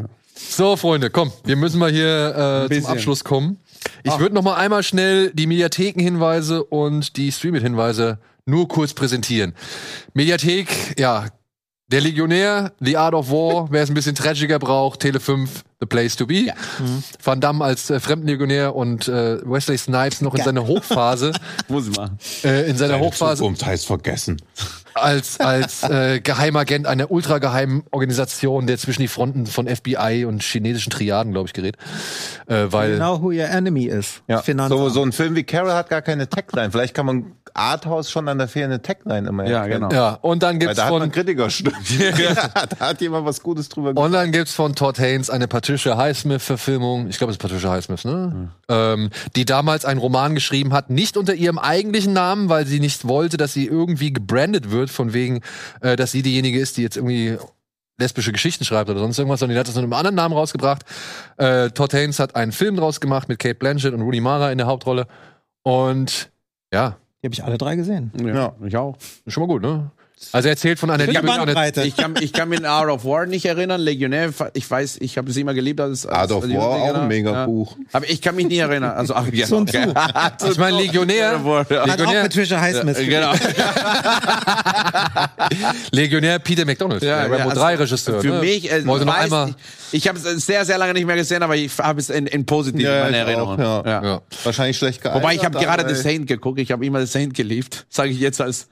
[0.50, 2.90] So, Freunde, komm, wir müssen mal hier äh, zum.
[2.90, 3.58] Abschluss kommen.
[4.02, 9.54] Ich würde noch mal einmal schnell die Mediathekenhinweise und die Streamit-Hinweise nur kurz präsentieren.
[10.14, 11.26] Mediathek, ja,
[11.88, 15.86] der Legionär, The Art of War, wer es ein bisschen trashiger braucht, Tele 5, The
[15.86, 16.46] Place to Be.
[17.24, 21.32] Van Damme als äh, Fremdenlegionär und äh, Wesley Snipes noch in seiner Hochphase,
[21.68, 22.18] Muss ich machen.
[22.44, 24.40] äh, in seiner Hochphase Zukunft heißt vergessen.
[24.94, 30.90] als, als äh, Geheimagent einer ultrageheimen Organisation, der zwischen die Fronten von FBI und chinesischen
[30.90, 31.76] Triaden, glaube ich, gerät.
[32.46, 34.22] Äh, weil Genau who your enemy is.
[34.28, 34.40] Ja.
[34.40, 34.78] Finanzamt.
[34.80, 36.70] So, so ein Film wie Carol hat gar keine Tagline.
[36.70, 39.90] Vielleicht kann man Arthouse schon an der fehlenden Tagline immer Ja, erkennen.
[39.90, 39.94] genau.
[39.94, 41.78] ja, und dann Weil gibt's da hat man von Kritikerstimmen.
[42.18, 42.48] ja,
[42.78, 44.06] da hat jemand was Gutes drüber gesagt.
[44.06, 47.08] und dann gibt's von Todd Haynes eine Patricia Highsmith Verfilmung.
[47.08, 48.50] Ich glaube, es ist Patricia Highsmith, ne?
[48.68, 53.08] Ähm, die damals einen Roman geschrieben hat, nicht unter ihrem eigentlichen Namen, weil sie nicht
[53.08, 55.40] wollte, dass sie irgendwie gebrandet wird, von wegen,
[55.80, 57.38] äh, dass sie diejenige ist, die jetzt irgendwie
[57.98, 60.82] lesbische Geschichten schreibt oder sonst irgendwas, sondern die hat das unter einem anderen Namen rausgebracht.
[61.38, 64.58] Äh, Todd Haynes hat einen Film draus gemacht mit Kate Blanchett und Rooney Mara in
[64.58, 65.06] der Hauptrolle.
[65.62, 66.30] Und
[66.70, 68.10] ja, Die habe ich alle drei gesehen.
[68.22, 68.98] Ja, ich auch.
[69.24, 69.90] ist schon mal gut, ne?
[70.30, 71.20] Also er erzählt von einer Liebe.
[71.84, 73.80] Ich kann, ich kann mich in Art of War nicht erinnern.
[73.80, 76.76] Legionär, ich weiß, ich habe sie immer geliebt als, als Art of als War, auch
[76.78, 77.02] Legionär.
[77.02, 77.46] ein mega Ja.
[77.46, 77.76] Buch.
[77.92, 78.92] Aber ich kann mich nie erinnern.
[78.92, 79.78] Also, ach, ja, Sun Tzu.
[79.78, 80.50] okay.
[80.50, 82.98] Ich meine, Legionär, Hat auch Legionär, mit Trisha Highsmith.
[82.98, 83.32] Genau.
[85.92, 88.20] Legionär Peter McDonald, der Rambo also 3 Regisseur.
[88.20, 88.40] Für ne?
[88.40, 89.54] mich, äh, Wollte noch einmal.
[89.92, 92.26] ich, ich habe es sehr, sehr lange nicht mehr gesehen, aber ich habe es in,
[92.26, 93.28] in positiv Ja, in meiner auch,
[93.58, 93.84] Erinnerung.
[93.86, 94.02] ja.
[94.02, 94.22] Ja.
[94.44, 95.22] Wahrscheinlich schlecht gealtert.
[95.22, 98.20] Wobei ich habe gerade The Saint geguckt, ich habe immer The Saint geliebt, sage ich
[98.20, 98.68] jetzt als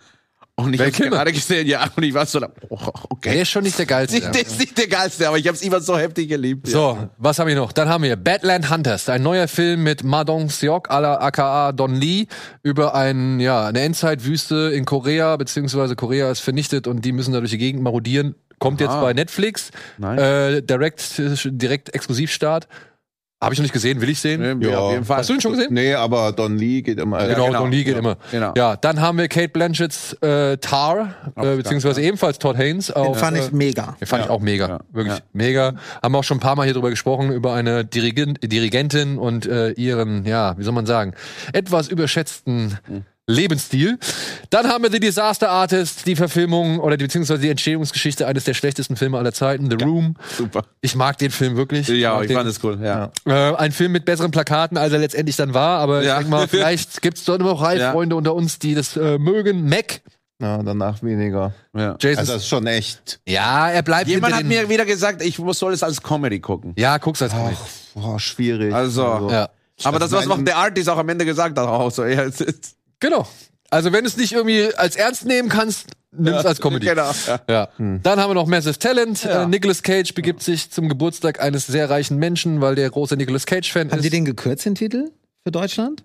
[0.65, 3.43] und ich habe gerade gesehen, ja, und ich war so, oh, Der okay.
[3.43, 4.21] ist schon nicht der geilste.
[4.21, 6.67] Das ist nicht der geilste, aber ich habe es immer so heftig geliebt.
[6.69, 7.73] So, was haben wir noch?
[7.73, 11.95] Dann haben wir Badland Hunters, ein neuer Film mit Ma Dong-seok, à la aka Don
[11.95, 12.27] Lee,
[12.63, 17.41] über ein, ja, eine Endzeitwüste in Korea, beziehungsweise Korea ist vernichtet und die müssen da
[17.41, 18.35] durch die Gegend marodieren.
[18.59, 20.19] Kommt jetzt bei Netflix, Nein.
[20.19, 21.15] äh, direkt,
[21.47, 22.69] direkt Exklusivstart.
[23.43, 24.61] Habe ich noch nicht gesehen, will ich sehen.
[24.61, 25.17] Ja, auf jeden Fall.
[25.19, 25.73] Hast du ihn schon gesehen?
[25.73, 27.27] Nee, aber Don Lee geht immer.
[27.27, 27.59] genau, genau.
[27.61, 28.17] Don Lee geht Ja, immer.
[28.31, 28.53] genau.
[28.55, 32.91] Ja, dann haben wir Kate Blanchetts äh, Tar, äh, beziehungsweise ebenfalls Todd Haynes.
[32.91, 33.97] Auf, Fand äh, ich mega.
[33.99, 34.69] Den fand ich auch mega.
[34.69, 34.81] Ja.
[34.93, 35.23] Wirklich Ja.
[35.33, 35.73] mega.
[36.03, 39.47] Haben wir auch schon ein paar Mal hier drüber gesprochen, über eine Dirigent, Dirigentin und
[39.47, 41.15] äh, ihren, ja, wie soll man sagen,
[41.55, 42.77] etwas überschätzten
[43.29, 43.99] Lebensstil.
[44.51, 48.55] Dann haben wir The Disaster Artist, die Verfilmung oder die, beziehungsweise die Entstehungsgeschichte eines der
[48.55, 50.17] schlechtesten Filme aller Zeiten, The Room.
[50.37, 50.65] Super.
[50.81, 51.87] Ich mag den Film wirklich.
[51.89, 53.11] Ja, mag ich den, fand es cool, ja.
[53.27, 56.15] äh, ein Film mit besseren Plakaten, als er letztendlich dann war, aber Ja.
[56.15, 57.67] ich denke mal, vielleicht gibt's dort noch Ja.
[57.69, 59.69] Reif-Freunde unter uns, die das äh, mögen.
[59.69, 60.01] Mac,
[60.43, 61.53] Ja, danach weniger.
[61.77, 61.97] ja.
[62.01, 62.19] Jason.
[62.19, 63.21] Also das ist schon echt.
[63.29, 66.73] ja, er bleibt Jemand hat mir wieder gesagt, ich soll es als Comedy gucken.
[66.77, 67.57] Ja, guck's als Comedy.
[67.95, 68.75] Boah, schwierig.
[68.75, 69.51] Also, Ja.
[69.85, 72.23] aber das, was meine- auch der Artist auch am Ende gesagt hat, auch so, ja,
[72.25, 73.27] es ist, Genau.
[73.71, 76.87] Also wenn du es nicht irgendwie als ernst nehmen kannst, nimm es als Comedy.
[76.87, 77.11] Genau.
[77.27, 77.41] Ja.
[77.49, 77.69] Ja.
[77.79, 79.25] Dann haben wir noch Massive Talent.
[79.25, 83.47] Äh, Nicolas Cage begibt sich zum Geburtstag eines sehr reichen Menschen, weil der große Nicolas
[83.47, 84.05] Cage-Fan Haben ist.
[84.05, 85.11] die den gekürzt, den Titel?
[85.45, 86.03] Für Deutschland?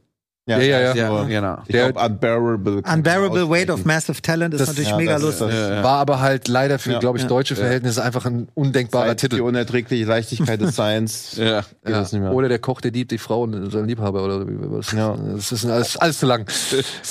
[0.48, 0.94] Ja, ja, ja.
[0.96, 1.58] Ja, nur- genau.
[1.66, 2.82] Ich Der- glaube, Unbearable.
[2.94, 3.84] Unbearable Weight of.
[3.84, 5.48] Massive Talent ist Das- natürlich ja, mega lustig.
[5.50, 5.84] das.
[5.84, 7.00] War aber halt leider für, Ja.
[7.00, 9.42] glaube ich, deutsche Verhältnisse einfach ein undenkbarer Die Titel.
[9.42, 11.36] unerträgliche Leichtigkeit des Seins.
[11.38, 11.62] Ja.
[11.62, 12.00] Geht Ja.
[12.00, 12.32] das nicht mehr.
[12.32, 14.92] Oder der Koch, der liebt die Frau und sein Liebhaber oder wie was.
[14.92, 15.16] Ja.
[15.18, 16.46] Das ist alles, alles zu lang.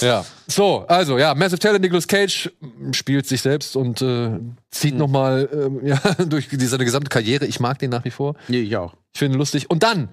[0.01, 0.25] ja.
[0.47, 2.53] So, also ja, Massive Talent, Nicolas Cage
[2.93, 4.31] spielt sich selbst und äh,
[4.71, 4.99] zieht Hm.
[4.99, 7.47] noch nochmal ähm, ja, durch die, seine gesamte Karriere.
[7.47, 8.37] Ich mag den nach wie vor.
[8.49, 8.95] Ja, ich auch.
[9.13, 9.71] Ich finde ihn lustig.
[9.71, 10.09] Und dann,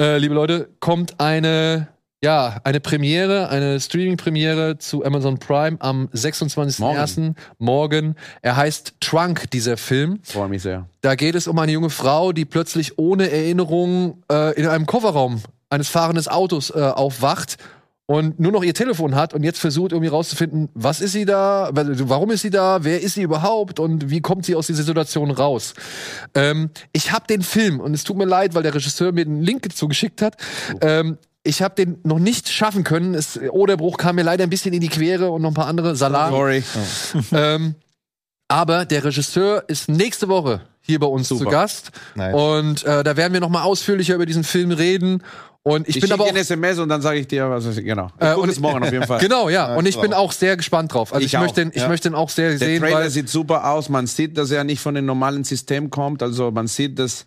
[0.00, 1.88] äh, liebe Leute, kommt eine,
[2.22, 7.34] ja, eine Premiere, eine Streaming-Premiere zu Amazon Prime am 26.01.
[7.58, 8.14] Morgen.
[8.42, 10.20] Er heißt Trunk, dieser Film.
[10.22, 10.86] Freue mich sehr.
[11.00, 15.42] Da geht es um eine junge Frau, die plötzlich ohne Erinnerung äh, in einem Kofferraum
[15.68, 17.56] eines fahrenden Autos äh, aufwacht
[18.06, 21.70] und nur noch ihr Telefon hat und jetzt versucht irgendwie rauszufinden, was ist sie da,
[21.72, 25.30] warum ist sie da, wer ist sie überhaupt und wie kommt sie aus dieser Situation
[25.30, 25.74] raus.
[26.34, 29.40] Ähm, ich habe den Film und es tut mir leid, weil der Regisseur mir den
[29.42, 30.36] Link zugeschickt hat.
[30.80, 33.14] Ähm, ich habe den noch nicht schaffen können.
[33.14, 35.96] Es, Oderbruch kam mir leider ein bisschen in die Quere und noch ein paar andere
[35.96, 36.30] Salat.
[36.30, 36.62] Sorry.
[37.32, 37.74] Ähm,
[38.48, 41.90] aber der Regisseur ist nächste Woche hier bei uns zu Gast.
[42.14, 42.34] Nice.
[42.34, 45.22] Und äh, da werden wir noch mal ausführlicher über diesen Film reden.
[45.64, 46.28] Und ich, Ich, bin aber auch.
[46.28, 48.08] ein SMS und dann sage ich dir, was ich, genau.
[48.20, 49.18] Ich äh, und es morgen auf jeden Fall.
[49.20, 49.74] Genau, ja.
[49.76, 51.14] Und ich bin auch sehr gespannt drauf.
[51.14, 51.88] Also ich, Ich möchte, ihn- ich ja.
[51.88, 53.88] möchte ihn auch sehr Der sehen, Trailer weil sieht super aus.
[53.88, 56.22] Man sieht, dass er nicht von dem normalen System kommt.
[56.22, 57.26] Also man sieht, dass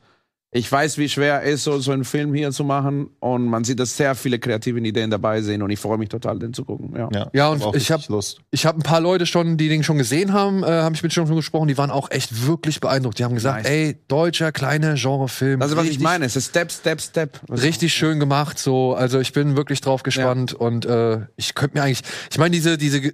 [0.58, 3.10] Ich weiß, wie schwer es ist, so, so einen Film hier zu machen.
[3.20, 5.62] Und man sieht, dass sehr viele kreative Ideen dabei sind.
[5.62, 6.94] Und ich freue mich total, den zu gucken.
[6.96, 7.10] Ja.
[7.14, 8.40] Ja, Ja, und hab ich hab- Lust.
[8.52, 11.12] Ich habe ein paar Leute schon, die den schon gesehen haben, äh, habe ich mit
[11.12, 13.20] schon gesprochen, die waren auch echt wirklich beeindruckt.
[13.20, 13.70] Die haben gesagt, Nice.
[13.70, 15.62] ey, deutscher kleiner Genrefilm.
[15.62, 16.24] Ist, was ich richtig- meine.
[16.24, 17.42] Es ist Step, Step, Step.
[17.52, 18.94] Richtig schön gemacht, so.
[18.94, 22.78] Also ich bin wirklich drauf gespannt und äh, ich könnte mir eigentlich, ich meine diese
[22.78, 23.14] diese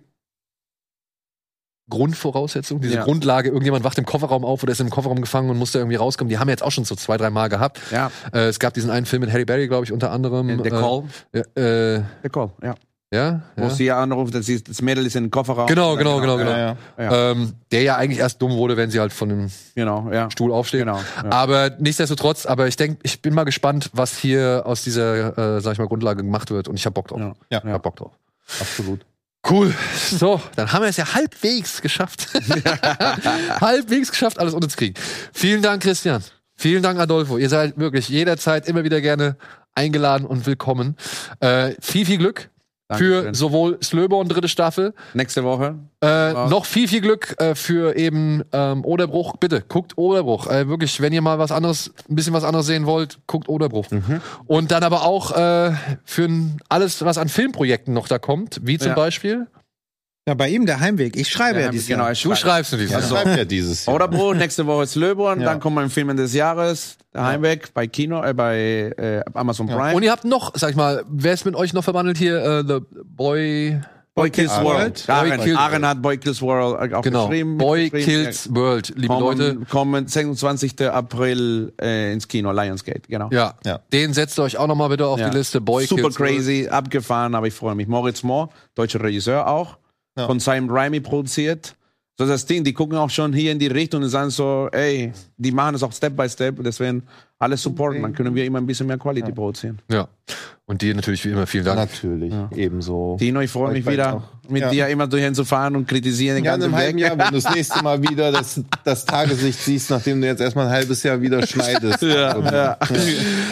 [1.91, 3.03] Grundvoraussetzung, diese Ja.
[3.03, 5.97] Grundlage, irgendjemand wacht im Kofferraum auf oder ist im Kofferraum gefangen und muss da irgendwie
[5.97, 6.29] rauskommen.
[6.29, 7.79] Die haben wir jetzt auch schon so zwei, drei Mal gehabt.
[7.91, 8.09] Ja.
[8.33, 10.63] Äh, es gab diesen einen Film mit Harry Berry, glaube ich, unter anderem.
[10.63, 11.03] The Call.
[11.31, 11.39] Äh,
[11.97, 12.73] äh, The Call, ja.
[13.13, 13.69] ja, Wo ja.
[13.69, 15.67] sie anruft, das, ist, das Mädel ist in den Kofferraum.
[15.67, 16.51] Genau, genau, genau, genau.
[16.51, 16.77] Ja, ja.
[16.97, 17.31] Ja.
[17.31, 20.31] Ähm, der ja eigentlich erst dumm wurde, wenn sie halt von dem Genau, ja.
[20.31, 20.79] Stuhl aufsteht.
[20.81, 21.31] Genau, ja.
[21.31, 25.73] Aber nichtsdestotrotz, aber ich denke, ich bin mal gespannt, was hier aus dieser, äh, sag
[25.73, 27.19] ich mal, Grundlage gemacht wird und ich hab Bock drauf.
[27.19, 27.33] Ja.
[27.49, 27.61] Ja.
[27.65, 28.11] Ich hab Bock drauf.
[28.59, 29.01] Absolut.
[29.49, 29.73] Cool.
[30.09, 32.27] So, dann haben wir es ja halbwegs geschafft.
[33.61, 35.01] halbwegs geschafft, alles unterzukriegen.
[35.33, 36.23] Vielen Dank, Christian.
[36.55, 37.37] Vielen Dank, Adolfo.
[37.37, 39.37] Ihr seid wirklich jederzeit immer wieder gerne
[39.73, 40.95] eingeladen und willkommen.
[41.39, 42.49] Äh, viel, viel Glück
[42.97, 45.75] für sowohl Slöborn dritte Staffel, Nächste Woche.
[46.03, 46.47] äh, Ja.
[46.47, 49.37] noch viel, viel Glück äh, für eben ähm, Oderbruch.
[49.37, 50.47] Bitte, guckt Oderbruch.
[50.47, 53.87] Äh, wirklich, wenn ihr mal was anderes, ein bisschen was anderes sehen wollt, guckt Oderbruch.
[54.47, 55.71] Und dann aber auch äh,
[56.05, 56.29] für
[56.69, 58.95] alles, was an Filmprojekten noch da kommt, wie zum Ja.
[58.95, 59.47] Beispiel.
[60.27, 61.15] Ja, bei ihm der Heimweg.
[61.17, 62.11] Ich schreibe ja, Ja, dieses genau, Jahr.
[62.11, 62.37] ich Du schreibe.
[62.41, 63.23] schreibst du dieses Jahr.
[63.23, 63.95] bleibt ja dieses Jahr.
[63.95, 65.47] Oder Bro, nächste Woche ist Löborn, Ja.
[65.47, 69.95] dann kommt mein Film des Jahres, der Heimweg, bei Kino, äh, bei äh, Amazon Prime.
[69.95, 72.37] Und ihr habt noch, sag ich mal, wer ist mit euch noch verbandelt hier?
[72.37, 73.81] Äh, The Boy.
[74.13, 74.51] Boy Kills.
[74.61, 75.05] World.
[75.07, 77.27] Aaron, hat Boy Kills World äh, auch Genau.
[77.27, 77.57] geschrieben.
[77.57, 78.23] Boy geschrieben.
[78.23, 79.57] Kills World, liebe kommen, Leute.
[79.69, 80.81] Kommen 26.
[80.87, 83.29] April äh, ins Kino, Lionsgate, genau.
[83.31, 83.79] Ja, Ja.
[83.91, 85.29] den setzt ihr euch auch noch mal bitte auf Ja.
[85.29, 85.61] die Liste.
[85.61, 86.35] Boy Super Kills World.
[86.35, 87.87] crazy, abgefahren, aber ich freue mich.
[87.87, 89.77] Moritz Moore, deutscher Regisseur auch,
[90.17, 90.25] Ja.
[90.27, 91.75] von Simon Raimi produziert.
[92.17, 95.11] So das Ding, die gucken auch schon hier in die Richtung und sagen so, ey,
[95.37, 97.03] die machen das auch Step by Step, deswegen
[97.39, 99.79] alles supporten, dann können wir immer ein bisschen mehr Quality produzieren.
[99.89, 100.07] Ja.
[100.65, 101.79] Und dir natürlich wie immer vielen Dank.
[101.79, 103.17] Natürlich, ebenso.
[103.19, 104.23] Dino, ich freue mich wieder, auch.
[104.51, 104.69] mit Ja.
[104.69, 106.99] dir immer durchhin zu fahren und kritisieren den Ja, ganzen Weg.
[106.99, 110.67] Jahr, wenn du das nächste Mal wieder das, das Tageslicht siehst, nachdem du jetzt erstmal
[110.67, 112.01] ein halbes Jahr wieder schneidest.
[112.03, 112.77] Ja, ja.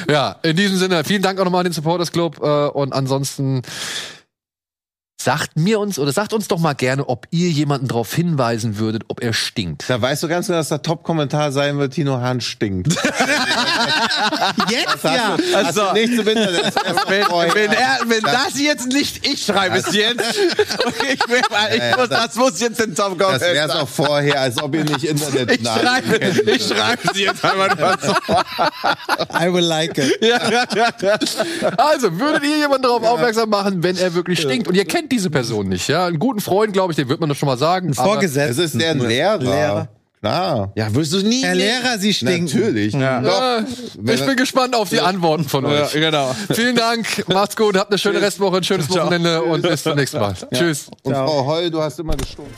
[0.10, 3.64] Ja, in diesem Sinne, vielen Dank auch nochmal an den Supporters Club äh, und ansonsten
[5.22, 9.04] sagt mir uns oder sagt uns doch mal gerne, ob ihr jemanden darauf hinweisen würdet,
[9.10, 9.84] ob er stinkt.
[9.90, 12.94] Da weißt du ganz genau, dass der Top-Kommentar sein wird, Tino Hahn stinkt.
[14.70, 15.38] Jetzt Das ja.
[15.38, 16.66] du, Also- du nichts im Internet.
[16.66, 21.42] Das erst Wenn, wenn, er, wenn das jetzt nicht ich schreibe es jetzt, ich, will,
[21.74, 24.86] ich muss, das muss jetzt den Top das wäre es auch vorher, als ob ihr
[24.86, 26.18] nicht Internet Ich schreibe,
[26.52, 28.14] ich schreibe sie jetzt einmal nur so.
[29.38, 30.18] I will like it.
[31.78, 34.68] Also, würdet ihr jemanden darauf aufmerksam machen, wenn er wirklich stinkt?
[34.68, 36.06] Und ihr kennt diese Person nicht, ja?
[36.06, 37.88] Einen guten Freund, glaube ich, den wird man das schon mal sagen.
[37.88, 38.60] aber- Es Vorgesetzt.
[38.60, 39.38] ist der Lehrer.
[39.38, 39.88] Lehrer.
[40.22, 40.74] Klar.
[40.76, 41.44] Ja, wirst du nie.
[41.44, 42.44] Herr Lehrer, Sie stinken.
[42.46, 42.92] Natürlich.
[42.92, 43.00] Doch.
[43.00, 43.64] Äh,
[44.14, 45.94] ich bin gespannt auf die Antworten von euch.
[45.94, 46.36] genau.
[46.52, 50.20] Vielen Dank, macht's gut, habt eine schöne Restwoche, ein schönes Wochenende und bis zum nächsten
[50.20, 50.34] Mal.
[50.54, 50.88] Tschüss.
[51.04, 52.54] Und Frau Holl, du hast immer gestunken.